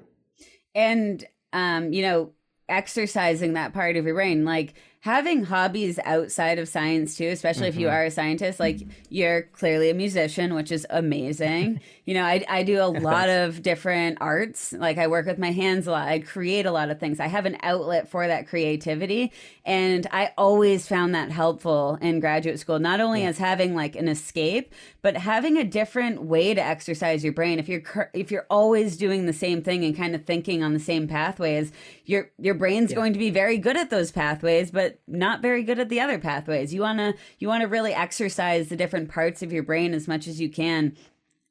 And 0.75 1.25
um, 1.53 1.93
you 1.93 2.03
know, 2.03 2.31
exercising 2.69 3.55
that 3.55 3.75
part 3.75 3.97
of 3.97 4.05
your 4.05 4.15
brain 4.15 4.45
like 4.45 4.75
having 5.01 5.45
hobbies 5.45 5.99
outside 6.05 6.59
of 6.59 6.69
science 6.69 7.17
too 7.17 7.29
especially 7.29 7.63
mm-hmm. 7.63 7.69
if 7.69 7.77
you 7.77 7.87
mm-hmm. 7.87 7.97
are 7.97 8.05
a 8.05 8.11
scientist 8.11 8.61
like 8.61 8.81
you're 9.09 9.43
clearly 9.45 9.89
a 9.89 9.95
musician 9.95 10.55
which 10.55 10.71
is 10.71 10.87
amazing 10.91 11.81
you 12.05 12.13
know 12.13 12.23
I, 12.23 12.45
I 12.49 12.63
do 12.65 12.83
a 12.83 12.85
lot 12.85 13.31
of 13.31 13.63
different 13.63 14.19
arts 14.21 14.75
like 14.75 14.99
i 14.99 15.07
work 15.07 15.25
with 15.25 15.39
my 15.39 15.53
hands 15.53 15.87
a 15.87 15.93
lot 15.93 16.07
i 16.07 16.19
create 16.19 16.67
a 16.67 16.71
lot 16.71 16.91
of 16.91 17.01
things 17.01 17.19
i 17.19 17.29
have 17.29 17.47
an 17.47 17.57
outlet 17.63 18.11
for 18.11 18.27
that 18.27 18.47
creativity 18.47 19.33
and 19.65 20.07
i 20.13 20.33
always 20.37 20.87
found 20.87 21.15
that 21.15 21.31
helpful 21.31 21.97
in 22.03 22.21
graduate 22.21 22.59
school 22.61 22.79
not 22.79 23.01
only 23.01 23.23
yeah. 23.23 23.29
as 23.29 23.39
having 23.39 23.75
like 23.75 23.97
an 23.97 24.07
escape 24.07 24.75
but 25.01 25.17
having 25.17 25.57
a 25.57 25.65
different 25.65 26.25
way 26.25 26.53
to 26.53 26.63
exercise 26.63 27.25
your 27.25 27.33
brain 27.33 27.59
if 27.59 27.71
you're 27.71 28.11
if 28.13 28.31
you're 28.31 28.47
always 28.51 28.99
doing 28.99 29.25
the 29.25 29.33
same 29.33 29.63
thing 29.63 29.83
and 29.83 29.97
kind 29.97 30.15
of 30.15 30.27
thinking 30.27 30.63
on 30.63 30.75
the 30.75 30.79
same 30.79 31.09
pathways 31.09 31.73
your 32.05 32.31
your 32.39 32.55
brain's 32.55 32.91
yeah. 32.91 32.97
going 32.97 33.15
to 33.15 33.19
be 33.19 33.31
very 33.31 33.57
good 33.57 33.79
at 33.79 33.89
those 33.89 34.11
pathways 34.11 34.71
but 34.71 34.90
not 35.07 35.43
very 35.43 35.63
good 35.63 35.79
at 35.79 35.89
the 35.89 36.01
other 36.01 36.19
pathways. 36.19 36.73
You 36.75 36.81
want 36.81 36.99
to 36.99 37.15
you 37.39 37.49
want 37.49 37.63
to 37.63 37.69
really 37.69 37.93
exercise 37.93 38.69
the 38.69 38.77
different 38.77 39.11
parts 39.11 39.43
of 39.43 39.53
your 39.53 39.63
brain 39.63 39.95
as 39.95 40.09
much 40.09 40.27
as 40.27 40.41
you 40.41 40.51
can. 40.51 40.97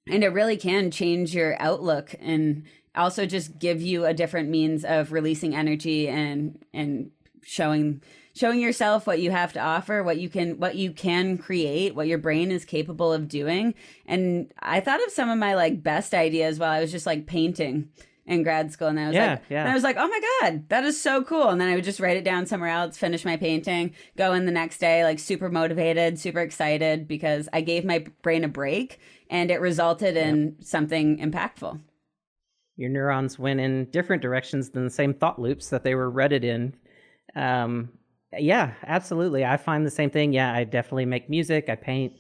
And 0.08 0.24
it 0.24 0.30
really 0.30 0.58
can 0.58 0.92
change 0.92 1.36
your 1.36 1.62
outlook 1.62 2.16
and 2.20 2.64
also 2.96 3.26
just 3.26 3.60
give 3.60 3.82
you 3.82 4.06
a 4.06 4.14
different 4.14 4.50
means 4.50 4.84
of 4.84 5.12
releasing 5.12 5.56
energy 5.56 6.08
and 6.08 6.64
and 6.74 7.12
showing 7.44 8.02
showing 8.34 8.60
yourself 8.60 9.06
what 9.06 9.20
you 9.20 9.32
have 9.32 9.54
to 9.54 9.60
offer, 9.60 10.04
what 10.04 10.18
you 10.18 10.30
can 10.30 10.60
what 10.60 10.76
you 10.76 10.92
can 10.92 11.38
create, 11.38 11.96
what 11.96 12.08
your 12.08 12.18
brain 12.18 12.52
is 12.52 12.66
capable 12.66 13.12
of 13.12 13.28
doing. 13.28 13.74
And 14.06 14.52
I 14.60 14.80
thought 14.80 15.04
of 15.06 15.12
some 15.12 15.30
of 15.30 15.38
my 15.38 15.56
like 15.56 15.84
best 15.84 16.14
ideas 16.14 16.60
while 16.60 16.72
I 16.72 16.82
was 16.82 16.92
just 16.92 17.06
like 17.06 17.26
painting 17.26 17.90
in 18.30 18.44
grad 18.44 18.72
school 18.72 18.88
and 18.88 19.00
I 19.00 19.08
was 19.08 19.16
yeah, 19.16 19.32
like 19.32 19.42
yeah. 19.50 19.70
I 19.70 19.74
was 19.74 19.84
like, 19.84 19.98
"Oh 19.98 20.08
my 20.08 20.22
god, 20.40 20.70
that 20.70 20.86
is 20.86 21.02
so 21.02 21.24
cool." 21.24 21.50
And 21.50 21.60
then 21.60 21.68
I 21.68 21.76
would 21.76 21.84
just 21.84 22.00
write 22.00 22.16
it 22.16 22.24
down 22.24 22.46
somewhere 22.46 22.70
else, 22.70 22.96
finish 22.96 23.26
my 23.26 23.36
painting, 23.36 23.96
go 24.16 24.34
in 24.34 24.46
the 24.46 24.52
next 24.52 24.78
day 24.78 25.04
like 25.04 25.20
super 25.20 25.50
motivated, 25.50 26.20
super 26.20 26.40
excited 26.40 27.08
because 27.08 27.50
I 27.52 27.62
gave 27.62 27.84
my 27.84 28.06
brain 28.22 28.44
a 28.44 28.48
break 28.48 29.00
and 29.30 29.50
it 29.50 29.60
resulted 29.60 30.16
in 30.16 30.58
something 30.62 31.18
impactful. 31.18 31.80
Your 32.78 32.90
neurons 32.90 33.40
went 33.40 33.60
in 33.60 33.86
different 33.86 34.22
directions 34.22 34.70
than 34.70 34.86
the 34.86 34.92
same 34.92 35.14
thought 35.14 35.42
loops 35.42 35.70
that 35.70 35.84
they 35.84 35.96
were 35.96 36.10
redded 36.10 36.44
in. 36.44 36.76
Um, 37.36 37.90
yeah, 38.38 38.74
absolutely. 38.86 39.44
I 39.44 39.58
find 39.58 39.86
the 39.86 39.92
same 39.92 40.12
thing. 40.12 40.34
Yeah, 40.34 40.54
I 40.54 40.64
definitely 40.66 41.06
make 41.06 41.30
music. 41.30 41.68
I 41.68 41.76
paint. 41.76 42.14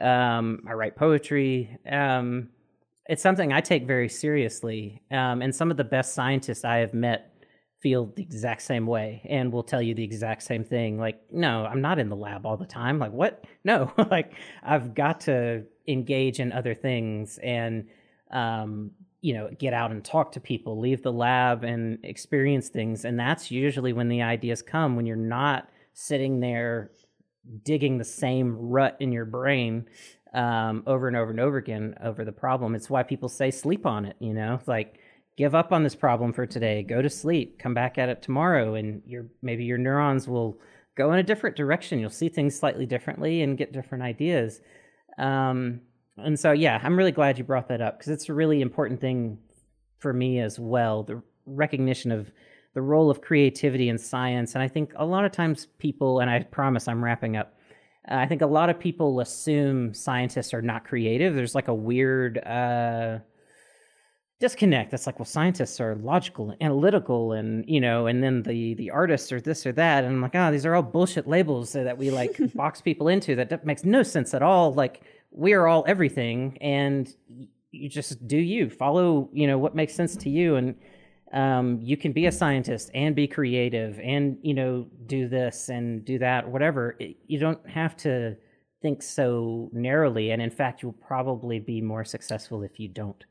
Um, 0.00 0.62
I 0.68 0.74
write 0.74 0.96
poetry. 0.96 1.78
Um, 1.90 2.50
it's 3.08 3.22
something 3.22 3.52
I 3.52 3.60
take 3.60 3.86
very 3.86 4.08
seriously. 4.08 5.02
Um, 5.10 5.42
and 5.42 5.54
some 5.54 5.70
of 5.70 5.76
the 5.76 5.84
best 5.84 6.14
scientists 6.14 6.64
I 6.64 6.78
have 6.78 6.94
met 6.94 7.32
feel 7.80 8.06
the 8.16 8.22
exact 8.22 8.62
same 8.62 8.86
way 8.86 9.22
and 9.28 9.52
will 9.52 9.62
tell 9.62 9.82
you 9.82 9.94
the 9.94 10.02
exact 10.02 10.42
same 10.42 10.64
thing. 10.64 10.98
Like, 10.98 11.20
no, 11.30 11.64
I'm 11.64 11.80
not 11.80 11.98
in 11.98 12.08
the 12.08 12.16
lab 12.16 12.46
all 12.46 12.56
the 12.56 12.66
time. 12.66 12.98
Like, 12.98 13.12
what? 13.12 13.44
No, 13.64 13.92
like 14.12 14.32
I've 14.62 14.94
got 14.94 15.22
to 15.22 15.64
engage 15.88 16.38
in 16.38 16.52
other 16.52 16.72
things 16.72 17.36
and 17.42 17.88
um, 18.30 18.92
you 19.20 19.34
know 19.34 19.50
get 19.58 19.72
out 19.72 19.90
and 19.90 20.04
talk 20.04 20.30
to 20.32 20.40
people 20.40 20.78
leave 20.78 21.02
the 21.02 21.12
lab 21.12 21.64
and 21.64 21.98
experience 22.04 22.68
things 22.68 23.04
and 23.04 23.18
that's 23.18 23.50
usually 23.50 23.92
when 23.92 24.08
the 24.08 24.22
ideas 24.22 24.62
come 24.62 24.94
when 24.94 25.04
you're 25.04 25.16
not 25.16 25.68
sitting 25.94 26.38
there 26.38 26.92
digging 27.64 27.98
the 27.98 28.04
same 28.04 28.56
rut 28.56 28.96
in 29.00 29.10
your 29.10 29.24
brain 29.24 29.86
um, 30.34 30.82
over 30.86 31.08
and 31.08 31.16
over 31.16 31.30
and 31.30 31.40
over 31.40 31.56
again 31.56 31.94
over 32.02 32.24
the 32.24 32.32
problem. 32.32 32.74
It's 32.74 32.90
why 32.90 33.02
people 33.02 33.28
say 33.28 33.50
sleep 33.50 33.86
on 33.86 34.04
it 34.04 34.16
you 34.18 34.34
know? 34.34 34.60
Like 34.66 34.98
give 35.36 35.54
up 35.54 35.72
on 35.72 35.82
this 35.82 35.94
problem 35.94 36.32
for 36.32 36.46
today 36.46 36.82
go 36.82 37.02
to 37.02 37.10
sleep 37.10 37.58
come 37.58 37.74
back 37.74 37.98
at 37.98 38.08
it 38.08 38.22
tomorrow 38.22 38.74
and 38.74 39.02
your 39.06 39.26
maybe 39.42 39.64
your 39.64 39.76
neurons 39.76 40.26
will 40.26 40.58
go 40.96 41.12
in 41.12 41.18
a 41.18 41.22
different 41.22 41.56
direction. 41.56 41.98
You'll 41.98 42.10
see 42.10 42.28
things 42.28 42.58
slightly 42.58 42.86
differently 42.86 43.42
and 43.42 43.58
get 43.58 43.72
different 43.72 44.02
ideas. 44.02 44.60
Um, 45.18 45.80
and 46.18 46.38
so 46.38 46.52
yeah 46.52 46.80
i'm 46.82 46.96
really 46.96 47.12
glad 47.12 47.38
you 47.38 47.44
brought 47.44 47.68
that 47.68 47.80
up 47.80 47.98
because 47.98 48.10
it's 48.10 48.28
a 48.28 48.34
really 48.34 48.60
important 48.60 49.00
thing 49.00 49.38
for 49.98 50.12
me 50.12 50.40
as 50.40 50.58
well 50.58 51.02
the 51.02 51.22
recognition 51.46 52.10
of 52.10 52.30
the 52.74 52.82
role 52.82 53.08
of 53.08 53.22
creativity 53.22 53.88
in 53.88 53.96
science. 53.96 54.54
And 54.54 54.62
i 54.62 54.68
think 54.68 54.92
a 54.96 55.06
lot 55.06 55.24
of 55.24 55.32
times 55.32 55.66
people 55.78 56.20
and 56.20 56.30
i 56.30 56.42
promise 56.42 56.88
i'm 56.88 57.04
wrapping 57.04 57.36
up 57.36 57.55
i 58.08 58.26
think 58.26 58.42
a 58.42 58.46
lot 58.46 58.70
of 58.70 58.78
people 58.78 59.20
assume 59.20 59.94
scientists 59.94 60.54
are 60.54 60.62
not 60.62 60.84
creative. 60.84 61.34
There's 61.34 61.54
like 61.54 61.68
a 61.68 61.74
weird 61.74 62.38
uh, 62.38 63.18
disconnect. 64.38 64.90
That's 64.90 65.06
like 65.06 65.18
well 65.18 65.26
scientists 65.26 65.80
are 65.80 65.96
logical 65.96 66.50
and 66.50 66.62
analytical 66.62 67.32
and 67.32 67.64
you 67.68 67.80
know 67.80 68.06
and 68.06 68.22
then 68.22 68.42
the 68.42 68.74
the 68.74 68.90
artists 68.90 69.32
are 69.32 69.40
this 69.40 69.66
or 69.66 69.72
that. 69.72 70.04
And 70.04 70.14
i'm 70.14 70.20
like 70.20 70.34
oh 70.34 70.50
these 70.50 70.66
are 70.66 70.74
all 70.74 70.82
bullshit 70.82 71.26
labels 71.26 71.72
that 71.72 71.96
we 71.96 72.10
like 72.10 72.38
box 72.54 72.80
people 72.80 73.08
into. 73.08 73.34
That 73.36 73.64
makes 73.64 73.84
no 73.84 74.02
sense 74.02 74.34
at 74.34 74.42
all. 74.42 74.72
Like 74.72 75.02
we 75.30 75.52
are 75.54 75.66
all 75.66 75.84
everything 75.86 76.58
and 76.60 77.12
you 77.72 77.88
just 77.88 78.26
do 78.26 78.38
you. 78.38 78.68
Follow 78.68 79.30
you 79.32 79.46
know 79.46 79.58
what 79.58 79.74
makes 79.74 79.94
sense 79.94 80.16
to 80.16 80.30
you. 80.30 80.56
And 80.56 80.74
um, 81.36 81.78
you 81.82 81.98
can 81.98 82.12
be 82.12 82.26
a 82.26 82.32
scientist 82.32 82.90
and 82.94 83.14
be 83.14 83.28
creative 83.28 84.00
and 84.00 84.38
you 84.42 84.54
know 84.54 84.86
do 85.06 85.28
this 85.28 85.68
and 85.68 86.04
do 86.04 86.18
that 86.18 86.48
whatever. 86.48 86.96
It, 86.98 87.18
you 87.26 87.38
don't 87.38 87.68
have 87.68 87.96
to 87.98 88.36
think 88.80 89.02
so 89.02 89.68
narrowly 89.72 90.30
and 90.30 90.40
in 90.40 90.50
fact 90.50 90.82
you'll 90.82 90.92
probably 90.92 91.58
be 91.58 91.80
more 91.82 92.04
successful 92.04 92.62
if 92.62 92.80
you 92.80 92.88
don't. 92.88 93.24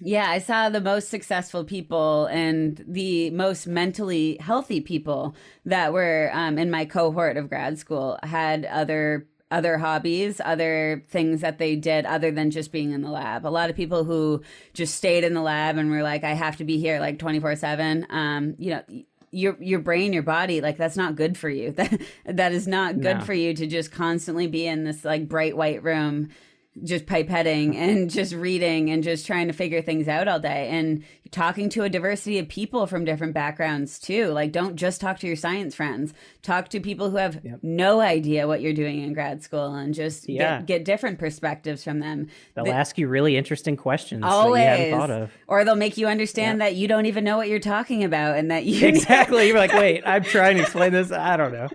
Yeah, 0.00 0.28
I 0.28 0.38
saw 0.38 0.68
the 0.68 0.80
most 0.80 1.08
successful 1.08 1.64
people 1.64 2.26
and 2.26 2.82
the 2.86 3.30
most 3.30 3.66
mentally 3.66 4.38
healthy 4.40 4.80
people 4.80 5.34
that 5.64 5.92
were 5.92 6.30
um, 6.32 6.58
in 6.58 6.70
my 6.70 6.84
cohort 6.84 7.36
of 7.36 7.48
grad 7.48 7.78
school 7.78 8.18
had 8.22 8.64
other 8.66 9.26
other 9.50 9.78
hobbies, 9.78 10.40
other 10.44 11.04
things 11.08 11.40
that 11.40 11.58
they 11.58 11.76
did 11.76 12.04
other 12.04 12.30
than 12.30 12.50
just 12.50 12.72
being 12.72 12.92
in 12.92 13.02
the 13.02 13.10
lab. 13.10 13.46
A 13.46 13.48
lot 13.48 13.70
of 13.70 13.76
people 13.76 14.04
who 14.04 14.42
just 14.74 14.94
stayed 14.94 15.24
in 15.24 15.34
the 15.34 15.42
lab 15.42 15.76
and 15.76 15.90
were 15.90 16.02
like, 16.02 16.24
I 16.24 16.32
have 16.32 16.56
to 16.56 16.64
be 16.64 16.78
here 16.78 16.98
like 16.98 17.18
24 17.18 17.56
seven. 17.56 18.06
Um, 18.10 18.54
you 18.58 18.70
know, 18.70 18.82
your 19.30 19.56
your 19.60 19.80
brain, 19.80 20.12
your 20.12 20.22
body, 20.22 20.60
like 20.60 20.76
that's 20.76 20.96
not 20.96 21.14
good 21.14 21.36
for 21.36 21.48
you. 21.48 21.72
That 21.76 22.00
that 22.24 22.52
is 22.52 22.66
not 22.66 23.00
good 23.00 23.18
no. 23.18 23.24
for 23.24 23.34
you 23.34 23.54
to 23.54 23.66
just 23.66 23.92
constantly 23.92 24.46
be 24.46 24.66
in 24.66 24.84
this 24.84 25.04
like 25.04 25.28
bright 25.28 25.56
white 25.56 25.82
room 25.82 26.30
just 26.82 27.06
pipetting 27.06 27.74
and 27.74 28.10
just 28.10 28.34
reading 28.34 28.90
and 28.90 29.02
just 29.02 29.26
trying 29.26 29.46
to 29.46 29.52
figure 29.52 29.82
things 29.82 30.08
out 30.08 30.28
all 30.28 30.40
day. 30.40 30.68
And 30.68 31.04
talking 31.36 31.68
to 31.68 31.82
a 31.82 31.90
diversity 31.90 32.38
of 32.38 32.48
people 32.48 32.86
from 32.86 33.04
different 33.04 33.34
backgrounds 33.34 33.98
too. 33.98 34.28
Like, 34.28 34.52
don't 34.52 34.74
just 34.74 35.02
talk 35.02 35.18
to 35.18 35.26
your 35.26 35.36
science 35.36 35.74
friends. 35.74 36.14
Talk 36.42 36.70
to 36.70 36.80
people 36.80 37.10
who 37.10 37.18
have 37.18 37.40
yep. 37.44 37.58
no 37.62 38.00
idea 38.00 38.48
what 38.48 38.62
you're 38.62 38.72
doing 38.72 39.02
in 39.02 39.12
grad 39.12 39.42
school, 39.42 39.74
and 39.74 39.92
just 39.92 40.30
yeah. 40.30 40.58
get, 40.58 40.66
get 40.66 40.84
different 40.86 41.18
perspectives 41.18 41.84
from 41.84 42.00
them. 42.00 42.28
They'll 42.54 42.64
the, 42.64 42.70
ask 42.70 42.96
you 42.96 43.06
really 43.06 43.36
interesting 43.36 43.76
questions 43.76 44.24
always, 44.24 44.62
that 44.62 44.78
you 44.78 44.84
hadn't 44.84 44.98
thought 44.98 45.10
of, 45.10 45.30
or 45.46 45.62
they'll 45.64 45.76
make 45.76 45.98
you 45.98 46.06
understand 46.06 46.58
yep. 46.58 46.70
that 46.70 46.76
you 46.76 46.88
don't 46.88 47.04
even 47.04 47.22
know 47.22 47.36
what 47.36 47.50
you're 47.50 47.58
talking 47.58 48.02
about, 48.02 48.38
and 48.38 48.50
that 48.50 48.64
you 48.64 48.86
exactly. 48.88 49.48
You're 49.48 49.58
like, 49.58 49.74
wait, 49.74 50.04
I'm 50.06 50.24
trying 50.36 50.56
to 50.56 50.62
explain 50.62 50.92
this. 50.92 51.12
I 51.12 51.36
don't 51.36 51.52
know. 51.52 51.68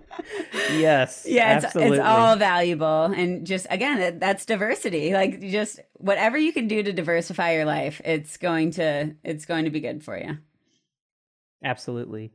Yes, 0.71 1.25
yeah, 1.29 1.57
it's, 1.57 1.75
it's 1.75 1.99
all 1.99 2.35
valuable, 2.35 3.05
and 3.05 3.45
just 3.45 3.67
again, 3.69 4.17
that's 4.17 4.43
diversity. 4.43 5.13
Like, 5.13 5.39
just 5.39 5.81
whatever 6.01 6.37
you 6.37 6.51
can 6.51 6.67
do 6.67 6.83
to 6.83 6.91
diversify 6.91 7.53
your 7.53 7.65
life, 7.65 8.01
it's 8.03 8.37
going 8.37 8.71
to 8.71 9.15
it's 9.23 9.45
going 9.45 9.65
to 9.65 9.71
be 9.71 9.79
good 9.79 10.03
for 10.03 10.17
you. 10.17 10.37
Absolutely. 11.63 12.31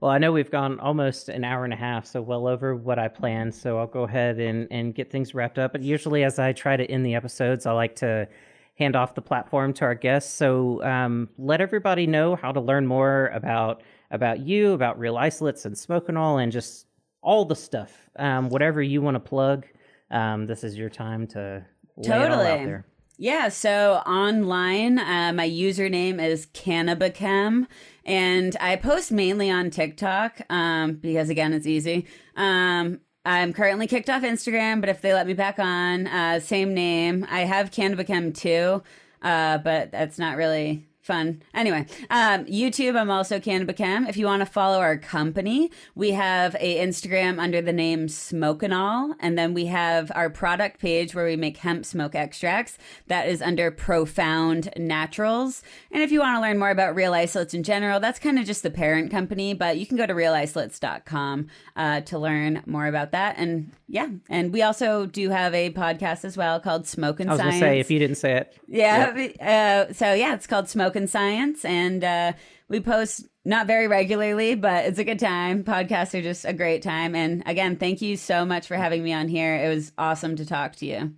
Well, 0.00 0.12
I 0.12 0.18
know 0.18 0.30
we've 0.30 0.50
gone 0.50 0.78
almost 0.78 1.28
an 1.28 1.42
hour 1.42 1.64
and 1.64 1.72
a 1.72 1.76
half, 1.76 2.06
so 2.06 2.22
well 2.22 2.46
over 2.46 2.76
what 2.76 3.00
I 3.00 3.08
planned. 3.08 3.52
So 3.52 3.78
I'll 3.78 3.88
go 3.88 4.04
ahead 4.04 4.38
and, 4.38 4.68
and 4.70 4.94
get 4.94 5.10
things 5.10 5.34
wrapped 5.34 5.58
up. 5.58 5.72
But 5.72 5.82
usually, 5.82 6.22
as 6.22 6.38
I 6.38 6.52
try 6.52 6.76
to 6.76 6.88
end 6.88 7.04
the 7.04 7.16
episodes, 7.16 7.66
I 7.66 7.72
like 7.72 7.96
to 7.96 8.28
hand 8.76 8.94
off 8.94 9.16
the 9.16 9.22
platform 9.22 9.72
to 9.74 9.84
our 9.84 9.96
guests. 9.96 10.32
So 10.32 10.82
um, 10.84 11.28
let 11.36 11.60
everybody 11.60 12.06
know 12.06 12.36
how 12.36 12.52
to 12.52 12.60
learn 12.60 12.86
more 12.86 13.26
about 13.34 13.82
about 14.12 14.38
you, 14.38 14.72
about 14.72 14.98
real 14.98 15.18
isolates 15.18 15.64
and 15.64 15.74
smokenol, 15.74 16.08
and 16.08 16.18
all, 16.18 16.38
and 16.38 16.52
just 16.52 16.86
all 17.20 17.44
the 17.44 17.56
stuff. 17.56 18.08
Um, 18.16 18.48
whatever 18.48 18.80
you 18.80 19.02
want 19.02 19.16
to 19.16 19.20
plug, 19.20 19.66
um, 20.12 20.46
this 20.46 20.62
is 20.62 20.78
your 20.78 20.88
time 20.88 21.26
to 21.28 21.66
totally. 22.04 22.78
Yeah, 23.20 23.48
so 23.48 23.94
online, 24.06 25.00
uh, 25.00 25.32
my 25.34 25.48
username 25.48 26.24
is 26.24 26.46
Cannabichem, 26.46 27.66
and 28.04 28.56
I 28.60 28.76
post 28.76 29.10
mainly 29.10 29.50
on 29.50 29.70
TikTok 29.70 30.40
um, 30.48 30.94
because, 30.94 31.28
again, 31.28 31.52
it's 31.52 31.66
easy. 31.66 32.06
Um, 32.36 33.00
I'm 33.24 33.52
currently 33.52 33.88
kicked 33.88 34.08
off 34.08 34.22
Instagram, 34.22 34.80
but 34.80 34.88
if 34.88 35.00
they 35.00 35.12
let 35.12 35.26
me 35.26 35.34
back 35.34 35.58
on, 35.58 36.06
uh, 36.06 36.38
same 36.38 36.74
name. 36.74 37.26
I 37.28 37.40
have 37.40 37.72
Cannabichem 37.72 38.32
too, 38.38 38.84
uh, 39.20 39.58
but 39.58 39.90
that's 39.90 40.20
not 40.20 40.36
really 40.36 40.87
fun. 41.08 41.42
Anyway, 41.54 41.86
um, 42.10 42.44
YouTube, 42.44 42.94
I'm 42.94 43.10
also 43.10 43.40
Cannabichem. 43.40 44.06
If 44.10 44.18
you 44.18 44.26
want 44.26 44.40
to 44.40 44.46
follow 44.46 44.78
our 44.78 44.98
company, 44.98 45.70
we 45.94 46.10
have 46.10 46.54
a 46.60 46.76
Instagram 46.86 47.40
under 47.40 47.62
the 47.62 47.72
name 47.72 48.08
Smokenol, 48.08 48.62
and 48.62 48.74
All, 48.74 49.14
and 49.18 49.38
then 49.38 49.54
we 49.54 49.64
have 49.66 50.12
our 50.14 50.28
product 50.28 50.78
page 50.78 51.14
where 51.14 51.24
we 51.24 51.34
make 51.34 51.56
hemp 51.56 51.86
smoke 51.86 52.14
extracts. 52.14 52.76
That 53.06 53.26
is 53.26 53.40
under 53.40 53.70
Profound 53.70 54.68
Naturals. 54.76 55.62
And 55.90 56.02
if 56.02 56.12
you 56.12 56.20
want 56.20 56.36
to 56.36 56.42
learn 56.42 56.58
more 56.58 56.70
about 56.70 56.94
real 56.94 57.14
isolates 57.14 57.54
in 57.54 57.62
general, 57.62 58.00
that's 58.00 58.18
kind 58.18 58.38
of 58.38 58.44
just 58.44 58.62
the 58.62 58.70
parent 58.70 59.10
company, 59.10 59.54
but 59.54 59.78
you 59.78 59.86
can 59.86 59.96
go 59.96 60.04
to 60.04 60.12
realisolates.com 60.12 61.46
uh, 61.74 62.02
to 62.02 62.18
learn 62.18 62.62
more 62.66 62.86
about 62.86 63.12
that. 63.12 63.36
And 63.38 63.72
yeah, 63.88 64.08
and 64.28 64.52
we 64.52 64.60
also 64.60 65.06
do 65.06 65.30
have 65.30 65.54
a 65.54 65.70
podcast 65.70 66.26
as 66.26 66.36
well 66.36 66.60
called 66.60 66.86
Smoke 66.86 67.20
and 67.20 67.30
I 67.30 67.32
was 67.32 67.40
Science. 67.40 67.60
Say 67.60 67.80
if 67.80 67.90
you 67.90 67.98
didn't 67.98 68.16
say 68.16 68.36
it. 68.36 68.54
Yeah. 68.66 69.16
Yep. 69.16 69.36
Uh, 69.40 69.92
so 69.94 70.12
yeah, 70.12 70.34
it's 70.34 70.46
called 70.46 70.68
Smoke 70.68 70.94
Science, 71.06 71.64
and 71.64 72.02
uh, 72.02 72.32
we 72.68 72.80
post 72.80 73.26
not 73.44 73.66
very 73.66 73.88
regularly, 73.88 74.54
but 74.54 74.84
it's 74.84 74.98
a 74.98 75.04
good 75.04 75.18
time. 75.18 75.64
Podcasts 75.64 76.18
are 76.18 76.22
just 76.22 76.44
a 76.44 76.52
great 76.52 76.82
time. 76.82 77.14
And 77.14 77.42
again, 77.46 77.76
thank 77.76 78.02
you 78.02 78.16
so 78.16 78.44
much 78.44 78.66
for 78.66 78.76
having 78.76 79.02
me 79.02 79.12
on 79.12 79.28
here. 79.28 79.54
It 79.56 79.74
was 79.74 79.92
awesome 79.96 80.36
to 80.36 80.44
talk 80.44 80.76
to 80.76 80.86
you. 80.86 81.14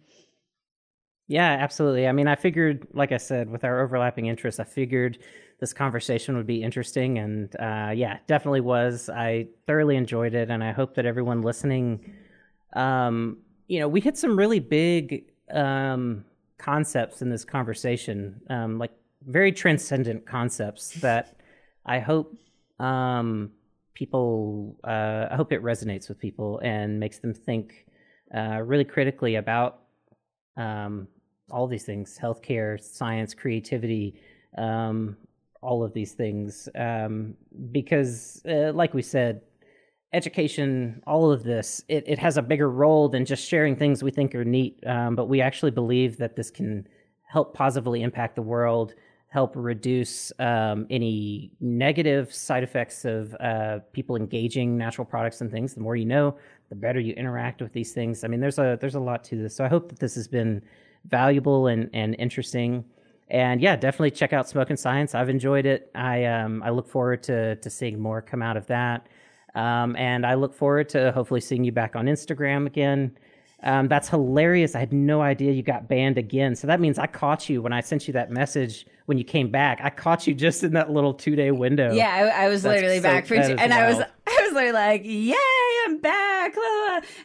Yeah, 1.26 1.50
absolutely. 1.50 2.06
I 2.06 2.12
mean, 2.12 2.26
I 2.26 2.34
figured, 2.34 2.86
like 2.92 3.12
I 3.12 3.16
said, 3.16 3.50
with 3.50 3.64
our 3.64 3.80
overlapping 3.80 4.26
interests, 4.26 4.60
I 4.60 4.64
figured 4.64 5.18
this 5.60 5.72
conversation 5.72 6.36
would 6.36 6.46
be 6.46 6.62
interesting. 6.62 7.18
And 7.18 7.54
uh, 7.56 7.92
yeah, 7.94 8.18
definitely 8.26 8.62
was. 8.62 9.08
I 9.08 9.48
thoroughly 9.66 9.96
enjoyed 9.96 10.34
it. 10.34 10.50
And 10.50 10.62
I 10.62 10.72
hope 10.72 10.94
that 10.96 11.06
everyone 11.06 11.42
listening 11.42 12.14
um, 12.72 13.38
you 13.70 13.78
know, 13.78 13.88
we 13.88 14.00
hit 14.00 14.16
some 14.16 14.36
really 14.36 14.58
big 14.58 15.26
um, 15.52 16.24
concepts 16.58 17.22
in 17.22 17.30
this 17.30 17.44
conversation, 17.44 18.40
um, 18.50 18.78
like 18.78 18.92
very 19.26 19.52
transcendent 19.52 20.26
concepts 20.26 20.90
that 21.00 21.36
I 21.84 21.98
hope 21.98 22.36
um, 22.78 23.50
people, 23.94 24.76
uh, 24.84 25.26
I 25.30 25.36
hope 25.36 25.52
it 25.52 25.62
resonates 25.62 26.08
with 26.08 26.18
people 26.18 26.58
and 26.60 26.98
makes 26.98 27.18
them 27.18 27.34
think 27.34 27.86
uh, 28.34 28.60
really 28.64 28.84
critically 28.84 29.34
about 29.36 29.80
um, 30.56 31.08
all 31.50 31.66
these 31.66 31.84
things 31.84 32.18
healthcare, 32.20 32.80
science, 32.80 33.34
creativity, 33.34 34.20
um, 34.56 35.16
all 35.62 35.82
of 35.82 35.92
these 35.92 36.12
things. 36.12 36.68
Um, 36.74 37.34
because, 37.72 38.42
uh, 38.48 38.72
like 38.72 38.94
we 38.94 39.02
said, 39.02 39.42
education, 40.12 41.02
all 41.06 41.30
of 41.30 41.42
this, 41.42 41.84
it, 41.88 42.04
it 42.06 42.18
has 42.18 42.36
a 42.36 42.42
bigger 42.42 42.70
role 42.70 43.08
than 43.08 43.24
just 43.24 43.46
sharing 43.46 43.76
things 43.76 44.02
we 44.02 44.10
think 44.10 44.34
are 44.34 44.44
neat. 44.44 44.82
Um, 44.86 45.14
but 45.14 45.26
we 45.26 45.40
actually 45.40 45.70
believe 45.70 46.16
that 46.18 46.36
this 46.36 46.50
can 46.50 46.86
help 47.28 47.54
positively 47.54 48.02
impact 48.02 48.34
the 48.34 48.42
world, 48.42 48.94
help 49.30 49.52
reduce 49.54 50.32
um, 50.40 50.86
any 50.90 51.52
negative 51.60 52.34
side 52.34 52.64
effects 52.64 53.04
of 53.04 53.34
uh, 53.38 53.78
people 53.92 54.16
engaging 54.16 54.76
natural 54.76 55.04
products 55.04 55.40
and 55.40 55.50
things. 55.52 55.72
The 55.72 55.80
more 55.80 55.94
you 55.94 56.04
know, 56.04 56.36
the 56.68 56.74
better 56.74 56.98
you 56.98 57.14
interact 57.14 57.62
with 57.62 57.72
these 57.72 57.92
things. 57.92 58.24
I 58.24 58.28
mean, 58.28 58.40
there's 58.40 58.58
a 58.58 58.76
there's 58.80 58.96
a 58.96 59.00
lot 59.00 59.22
to 59.24 59.36
this. 59.36 59.54
So 59.54 59.64
I 59.64 59.68
hope 59.68 59.88
that 59.88 60.00
this 60.00 60.16
has 60.16 60.26
been 60.28 60.62
valuable 61.06 61.68
and 61.68 61.88
and 61.94 62.16
interesting. 62.18 62.84
And 63.28 63.60
yeah, 63.60 63.76
definitely 63.76 64.10
check 64.10 64.32
out 64.32 64.48
Smoke 64.48 64.70
and 64.70 64.78
Science. 64.78 65.14
I've 65.14 65.28
enjoyed 65.28 65.64
it. 65.64 65.90
I 65.94 66.24
um 66.24 66.60
I 66.64 66.70
look 66.70 66.88
forward 66.88 67.22
to 67.24 67.54
to 67.54 67.70
seeing 67.70 68.00
more 68.00 68.20
come 68.20 68.42
out 68.42 68.56
of 68.56 68.66
that. 68.66 69.06
Um, 69.54 69.94
and 69.96 70.26
I 70.26 70.34
look 70.34 70.54
forward 70.54 70.88
to 70.90 71.12
hopefully 71.12 71.40
seeing 71.40 71.62
you 71.62 71.72
back 71.72 71.94
on 71.94 72.06
Instagram 72.06 72.66
again. 72.66 73.16
Um, 73.62 73.88
that's 73.88 74.08
hilarious. 74.08 74.74
I 74.74 74.80
had 74.80 74.92
no 74.92 75.20
idea 75.20 75.52
you 75.52 75.62
got 75.62 75.86
banned 75.86 76.16
again. 76.16 76.54
So 76.54 76.66
that 76.66 76.80
means 76.80 76.98
I 76.98 77.06
caught 77.06 77.48
you 77.48 77.60
when 77.60 77.72
I 77.72 77.80
sent 77.80 78.06
you 78.06 78.12
that 78.14 78.30
message 78.30 78.86
when 79.04 79.18
you 79.18 79.24
came 79.24 79.50
back. 79.50 79.80
I 79.82 79.90
caught 79.90 80.26
you 80.26 80.34
just 80.46 80.62
in 80.64 80.72
that 80.72 80.90
little 80.90 81.12
two 81.12 81.36
day 81.36 81.50
window. 81.50 81.92
Yeah, 81.92 82.08
I, 82.08 82.44
I 82.44 82.48
was 82.48 82.62
that's 82.62 82.74
literally 82.74 82.98
so, 82.98 83.02
back 83.02 83.26
for, 83.26 83.36
two, 83.36 83.56
and 83.58 83.70
wild. 83.70 83.72
I 83.72 83.88
was 83.88 83.98
I 84.26 84.42
was 84.42 84.52
literally 84.52 84.72
like, 84.72 85.02
"Yay, 85.04 85.34
I'm 85.86 85.98
back!" 85.98 86.54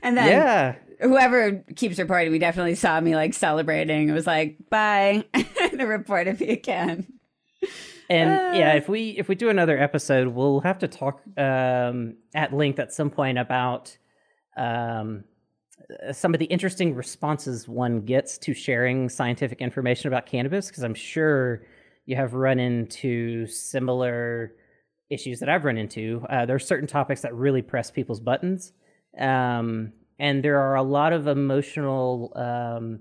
And 0.02 0.18
then 0.18 0.28
yeah. 0.28 0.76
whoever 1.02 1.64
keeps 1.76 1.98
reporting, 2.00 2.32
we 2.32 2.40
definitely 2.40 2.76
saw 2.76 3.00
me 3.00 3.16
like 3.16 3.34
celebrating. 3.34 4.10
It 4.10 4.14
was 4.14 4.28
like, 4.28 4.58
"Bye," 4.70 5.24
and 5.34 5.82
reported 5.82 6.40
me 6.40 6.50
again. 6.50 7.08
And 8.10 8.30
uh, 8.30 8.58
yeah, 8.58 8.74
if 8.74 8.90
we 8.90 9.12
if 9.12 9.28
we 9.28 9.36
do 9.36 9.50
another 9.50 9.78
episode, 9.78 10.28
we'll 10.28 10.60
have 10.62 10.80
to 10.80 10.88
talk 10.88 11.22
um, 11.38 12.16
at 12.34 12.54
length 12.54 12.80
at 12.80 12.94
some 12.94 13.10
point 13.10 13.38
about 13.38 13.98
um, 14.58 15.24
some 16.12 16.34
of 16.34 16.40
the 16.40 16.46
interesting 16.46 16.96
responses 16.96 17.68
one 17.68 18.02
gets 18.02 18.38
to 18.40 18.54
sharing 18.54 19.10
scientific 19.10 19.62
information 19.62 20.08
about 20.08 20.26
cannabis, 20.26 20.68
because 20.68 20.84
I'm 20.84 20.96
sure 20.96 21.64
you 22.06 22.16
have 22.16 22.34
run 22.34 22.60
into 22.60 23.48
similar 23.48 24.54
issues 25.10 25.40
that 25.40 25.50
I've 25.50 25.66
run 25.66 25.78
into. 25.78 26.26
Uh, 26.30 26.46
there 26.46 26.56
are 26.56 26.60
certain 26.60 26.88
topics 26.88 27.22
that 27.22 27.34
really 27.34 27.62
press 27.62 27.92
people's 27.92 28.20
buttons, 28.20 28.74
um, 29.20 29.94
and 30.20 30.44
there 30.44 30.60
are 30.60 30.76
a 30.76 30.84
lot 30.84 31.14
of 31.14 31.28
emotional 31.28 32.32
um, 32.36 33.00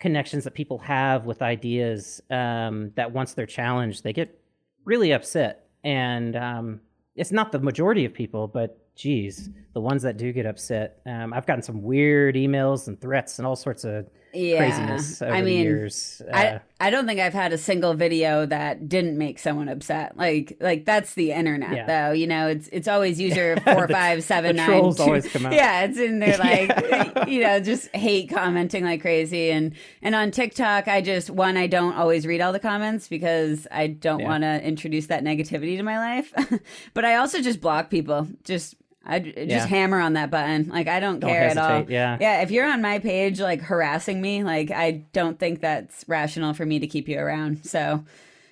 connections 0.00 0.44
that 0.44 0.54
people 0.54 0.78
have 0.78 1.24
with 1.24 1.42
ideas 1.42 2.20
um, 2.30 2.90
that 2.96 3.12
once 3.12 3.34
they're 3.34 3.46
challenged, 3.46 4.02
they 4.02 4.12
get 4.12 4.40
really 4.84 5.12
upset. 5.12 5.68
And 5.82 6.36
um, 6.36 6.80
it's 7.14 7.32
not 7.32 7.52
the 7.52 7.58
majority 7.58 8.04
of 8.04 8.12
people, 8.12 8.48
but 8.48 8.83
geez, 8.94 9.50
the 9.72 9.80
ones 9.80 10.02
that 10.02 10.16
do 10.16 10.32
get 10.32 10.46
upset. 10.46 11.00
Um, 11.06 11.32
I've 11.32 11.46
gotten 11.46 11.62
some 11.62 11.82
weird 11.82 12.36
emails 12.36 12.86
and 12.88 13.00
threats 13.00 13.38
and 13.38 13.46
all 13.46 13.56
sorts 13.56 13.84
of 13.84 14.06
yeah. 14.34 14.58
craziness 14.58 15.22
over 15.22 15.32
I 15.32 15.42
mean, 15.42 15.44
the 15.44 15.62
years. 15.62 16.22
Uh, 16.26 16.36
I 16.36 16.60
I 16.80 16.90
don't 16.90 17.06
think 17.06 17.20
I've 17.20 17.32
had 17.34 17.52
a 17.52 17.58
single 17.58 17.94
video 17.94 18.46
that 18.46 18.88
didn't 18.88 19.16
make 19.16 19.38
someone 19.38 19.68
upset. 19.68 20.16
Like 20.16 20.56
like 20.60 20.84
that's 20.84 21.14
the 21.14 21.32
internet 21.32 21.74
yeah. 21.74 21.86
though. 21.86 22.12
You 22.12 22.26
know, 22.26 22.48
it's 22.48 22.68
it's 22.68 22.88
always 22.88 23.20
user 23.20 23.56
four 23.64 23.86
the, 23.86 23.92
five 23.92 24.22
seven 24.22 24.56
nine. 24.56 24.68
Trolls 24.68 24.96
two. 24.96 25.02
always 25.02 25.28
come 25.28 25.46
out. 25.46 25.52
Yeah, 25.52 25.84
it's 25.84 25.98
in 25.98 26.18
there 26.18 26.38
like 26.38 26.68
yeah. 26.68 27.26
you 27.26 27.42
know 27.42 27.60
just 27.60 27.94
hate 27.94 28.30
commenting 28.30 28.84
like 28.84 29.00
crazy 29.00 29.50
and 29.50 29.74
and 30.02 30.14
on 30.14 30.30
TikTok 30.30 30.88
I 30.88 31.00
just 31.00 31.30
one 31.30 31.56
I 31.56 31.66
don't 31.66 31.94
always 31.94 32.26
read 32.26 32.40
all 32.40 32.52
the 32.52 32.60
comments 32.60 33.08
because 33.08 33.66
I 33.70 33.88
don't 33.88 34.22
want 34.22 34.42
to 34.42 34.62
introduce 34.62 35.06
that 35.06 35.24
negativity 35.24 35.76
to 35.76 35.82
my 35.82 35.98
life. 35.98 36.32
but 36.94 37.04
I 37.04 37.16
also 37.16 37.40
just 37.40 37.60
block 37.60 37.90
people. 37.90 38.28
Just 38.44 38.76
I 39.06 39.18
just 39.18 39.36
yeah. 39.36 39.66
hammer 39.66 40.00
on 40.00 40.14
that 40.14 40.30
button. 40.30 40.68
Like 40.68 40.88
I 40.88 41.00
don't, 41.00 41.20
don't 41.20 41.30
care 41.30 41.42
hesitate. 41.42 41.64
at 41.64 41.70
all. 41.70 41.90
Yeah. 41.90 42.18
Yeah. 42.20 42.42
If 42.42 42.50
you're 42.50 42.66
on 42.66 42.80
my 42.82 42.98
page 42.98 43.40
like 43.40 43.60
harassing 43.60 44.20
me, 44.20 44.44
like 44.44 44.70
I 44.70 45.04
don't 45.12 45.38
think 45.38 45.60
that's 45.60 46.04
rational 46.08 46.54
for 46.54 46.64
me 46.64 46.78
to 46.78 46.86
keep 46.86 47.08
you 47.08 47.18
around. 47.18 47.64
So 47.66 48.04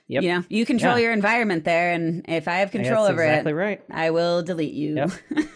yep. 0.09 0.23
you 0.23 0.29
know, 0.31 0.45
you 0.49 0.67
control 0.67 0.97
yeah. 0.99 1.05
your 1.05 1.13
environment 1.13 1.65
there 1.65 1.93
and 1.93 2.25
if 2.29 2.49
I 2.49 2.57
have 2.57 2.71
control 2.71 3.07
over 3.07 3.23
exactly 3.23 3.53
it, 3.53 3.57
right. 3.57 3.83
I 3.91 4.11
will 4.11 4.43
delete 4.43 4.75
you. 4.75 4.97
Yep. 4.97 5.11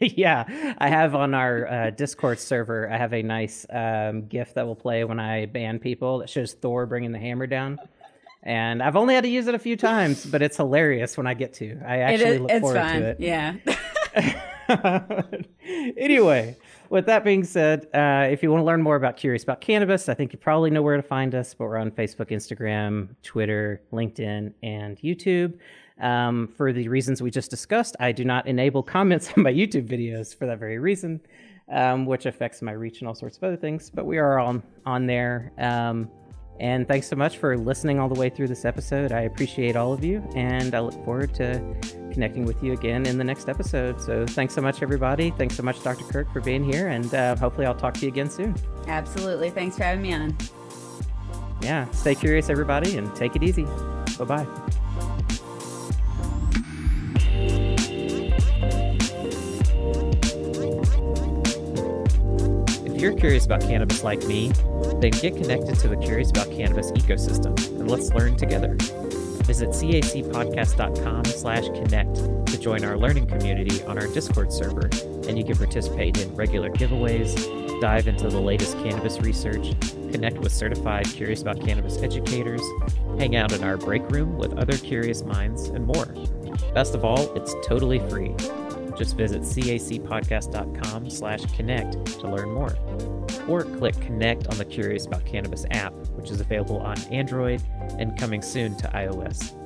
yeah. 0.00 0.74
I 0.78 0.88
have 0.88 1.14
on 1.14 1.34
our 1.34 1.66
uh, 1.66 1.90
Discord 1.90 2.38
server, 2.38 2.90
I 2.90 2.96
have 2.96 3.12
a 3.12 3.22
nice 3.22 3.66
um, 3.70 4.26
GIF 4.26 4.54
that 4.54 4.66
will 4.66 4.76
play 4.76 5.04
when 5.04 5.20
I 5.20 5.46
ban 5.46 5.78
people 5.78 6.18
that 6.18 6.30
shows 6.30 6.54
Thor 6.54 6.86
bringing 6.86 7.12
the 7.12 7.18
hammer 7.18 7.46
down. 7.46 7.78
and 8.42 8.82
I've 8.82 8.96
only 8.96 9.14
had 9.14 9.24
to 9.24 9.30
use 9.30 9.46
it 9.46 9.54
a 9.54 9.58
few 9.58 9.76
times, 9.76 10.24
but 10.24 10.40
it's 10.40 10.56
hilarious 10.56 11.18
when 11.18 11.26
I 11.26 11.34
get 11.34 11.52
to. 11.54 11.78
I 11.86 11.98
actually 11.98 12.38
look 12.38 12.50
it's 12.50 12.60
forward 12.60 12.80
fun. 12.80 13.00
to 13.00 13.06
it. 13.08 13.20
Yeah. 13.20 13.56
anyway, 15.96 16.56
with 16.88 17.06
that 17.06 17.24
being 17.24 17.44
said, 17.44 17.86
uh, 17.94 18.28
if 18.30 18.42
you 18.42 18.50
want 18.50 18.60
to 18.60 18.64
learn 18.64 18.82
more 18.82 18.96
about 18.96 19.16
Curious 19.16 19.42
About 19.42 19.60
Cannabis, 19.60 20.08
I 20.08 20.14
think 20.14 20.32
you 20.32 20.38
probably 20.38 20.70
know 20.70 20.82
where 20.82 20.96
to 20.96 21.02
find 21.02 21.34
us, 21.34 21.54
but 21.54 21.66
we're 21.66 21.78
on 21.78 21.90
Facebook, 21.90 22.30
Instagram, 22.30 23.08
Twitter, 23.22 23.82
LinkedIn, 23.92 24.52
and 24.62 24.98
YouTube. 24.98 25.58
Um, 26.00 26.48
for 26.56 26.72
the 26.72 26.88
reasons 26.88 27.22
we 27.22 27.30
just 27.30 27.50
discussed, 27.50 27.94
I 28.00 28.12
do 28.12 28.24
not 28.24 28.46
enable 28.46 28.82
comments 28.82 29.32
on 29.36 29.42
my 29.42 29.52
YouTube 29.52 29.86
videos 29.86 30.34
for 30.34 30.46
that 30.46 30.58
very 30.58 30.78
reason, 30.78 31.20
um, 31.70 32.06
which 32.06 32.26
affects 32.26 32.62
my 32.62 32.72
reach 32.72 33.00
and 33.00 33.08
all 33.08 33.14
sorts 33.14 33.36
of 33.36 33.44
other 33.44 33.56
things. 33.56 33.90
But 33.90 34.06
we 34.06 34.18
are 34.18 34.38
on 34.38 34.62
on 34.86 35.06
there. 35.06 35.52
Um, 35.58 36.10
and 36.60 36.86
thanks 36.86 37.08
so 37.08 37.16
much 37.16 37.38
for 37.38 37.56
listening 37.56 37.98
all 37.98 38.08
the 38.08 38.20
way 38.20 38.28
through 38.28 38.48
this 38.48 38.64
episode. 38.64 39.12
I 39.12 39.22
appreciate 39.22 39.76
all 39.76 39.92
of 39.92 40.04
you, 40.04 40.22
and 40.36 40.74
I 40.74 40.80
look 40.80 40.94
forward 41.04 41.34
to 41.36 41.58
connecting 42.12 42.44
with 42.44 42.62
you 42.62 42.72
again 42.72 43.06
in 43.06 43.16
the 43.16 43.24
next 43.24 43.48
episode. 43.48 44.00
So 44.00 44.26
thanks 44.26 44.54
so 44.54 44.60
much, 44.60 44.82
everybody. 44.82 45.30
Thanks 45.30 45.56
so 45.56 45.62
much, 45.62 45.82
Dr. 45.82 46.04
Kirk, 46.04 46.30
for 46.32 46.40
being 46.40 46.62
here, 46.62 46.88
and 46.88 47.12
uh, 47.14 47.34
hopefully 47.36 47.66
I'll 47.66 47.74
talk 47.74 47.94
to 47.94 48.00
you 48.02 48.08
again 48.08 48.30
soon. 48.30 48.54
Absolutely. 48.86 49.50
Thanks 49.50 49.76
for 49.76 49.84
having 49.84 50.02
me 50.02 50.12
on. 50.12 50.36
Yeah, 51.62 51.90
stay 51.90 52.14
curious, 52.14 52.50
everybody, 52.50 52.96
and 52.96 53.14
take 53.16 53.36
it 53.36 53.42
easy. 53.42 53.64
Bye 54.18 54.24
bye. 54.26 54.70
You're 63.00 63.14
curious 63.14 63.46
about 63.46 63.62
cannabis 63.62 64.04
like 64.04 64.22
me, 64.26 64.48
then 65.00 65.10
get 65.10 65.34
connected 65.34 65.74
to 65.78 65.88
the 65.88 65.96
Curious 65.96 66.30
About 66.30 66.50
Cannabis 66.50 66.92
ecosystem 66.92 67.56
and 67.78 67.90
let's 67.90 68.12
learn 68.12 68.36
together. 68.36 68.76
Visit 69.44 69.70
cacpodcast.com 69.70 71.24
slash 71.24 71.64
connect 71.68 72.14
to 72.46 72.58
join 72.58 72.84
our 72.84 72.98
learning 72.98 73.26
community 73.26 73.82
on 73.84 73.98
our 73.98 74.06
Discord 74.08 74.52
server, 74.52 74.90
and 75.26 75.38
you 75.38 75.44
can 75.44 75.56
participate 75.56 76.20
in 76.20 76.34
regular 76.36 76.70
giveaways, 76.70 77.80
dive 77.80 78.06
into 78.06 78.28
the 78.28 78.40
latest 78.40 78.76
cannabis 78.78 79.18
research, 79.20 79.72
connect 80.12 80.38
with 80.38 80.52
certified 80.52 81.06
Curious 81.06 81.40
About 81.40 81.60
Cannabis 81.60 82.02
educators, 82.02 82.62
hang 83.18 83.34
out 83.34 83.52
in 83.52 83.64
our 83.64 83.78
break 83.78 84.08
room 84.10 84.36
with 84.36 84.52
other 84.58 84.76
curious 84.76 85.22
minds, 85.22 85.68
and 85.68 85.86
more. 85.86 86.06
Best 86.74 86.94
of 86.94 87.04
all, 87.04 87.32
it's 87.34 87.54
totally 87.66 87.98
free. 88.10 88.34
Just 89.00 89.16
visit 89.16 89.40
cacpodcast.com 89.40 91.08
slash 91.08 91.40
connect 91.56 92.04
to 92.20 92.28
learn 92.28 92.52
more. 92.52 92.76
Or 93.48 93.62
click 93.62 93.98
connect 93.98 94.48
on 94.48 94.58
the 94.58 94.64
Curious 94.66 95.06
About 95.06 95.24
Cannabis 95.24 95.64
app, 95.70 95.94
which 96.18 96.30
is 96.30 96.38
available 96.38 96.80
on 96.80 96.98
Android 97.04 97.62
and 97.98 98.18
coming 98.18 98.42
soon 98.42 98.76
to 98.76 98.88
iOS. 98.88 99.56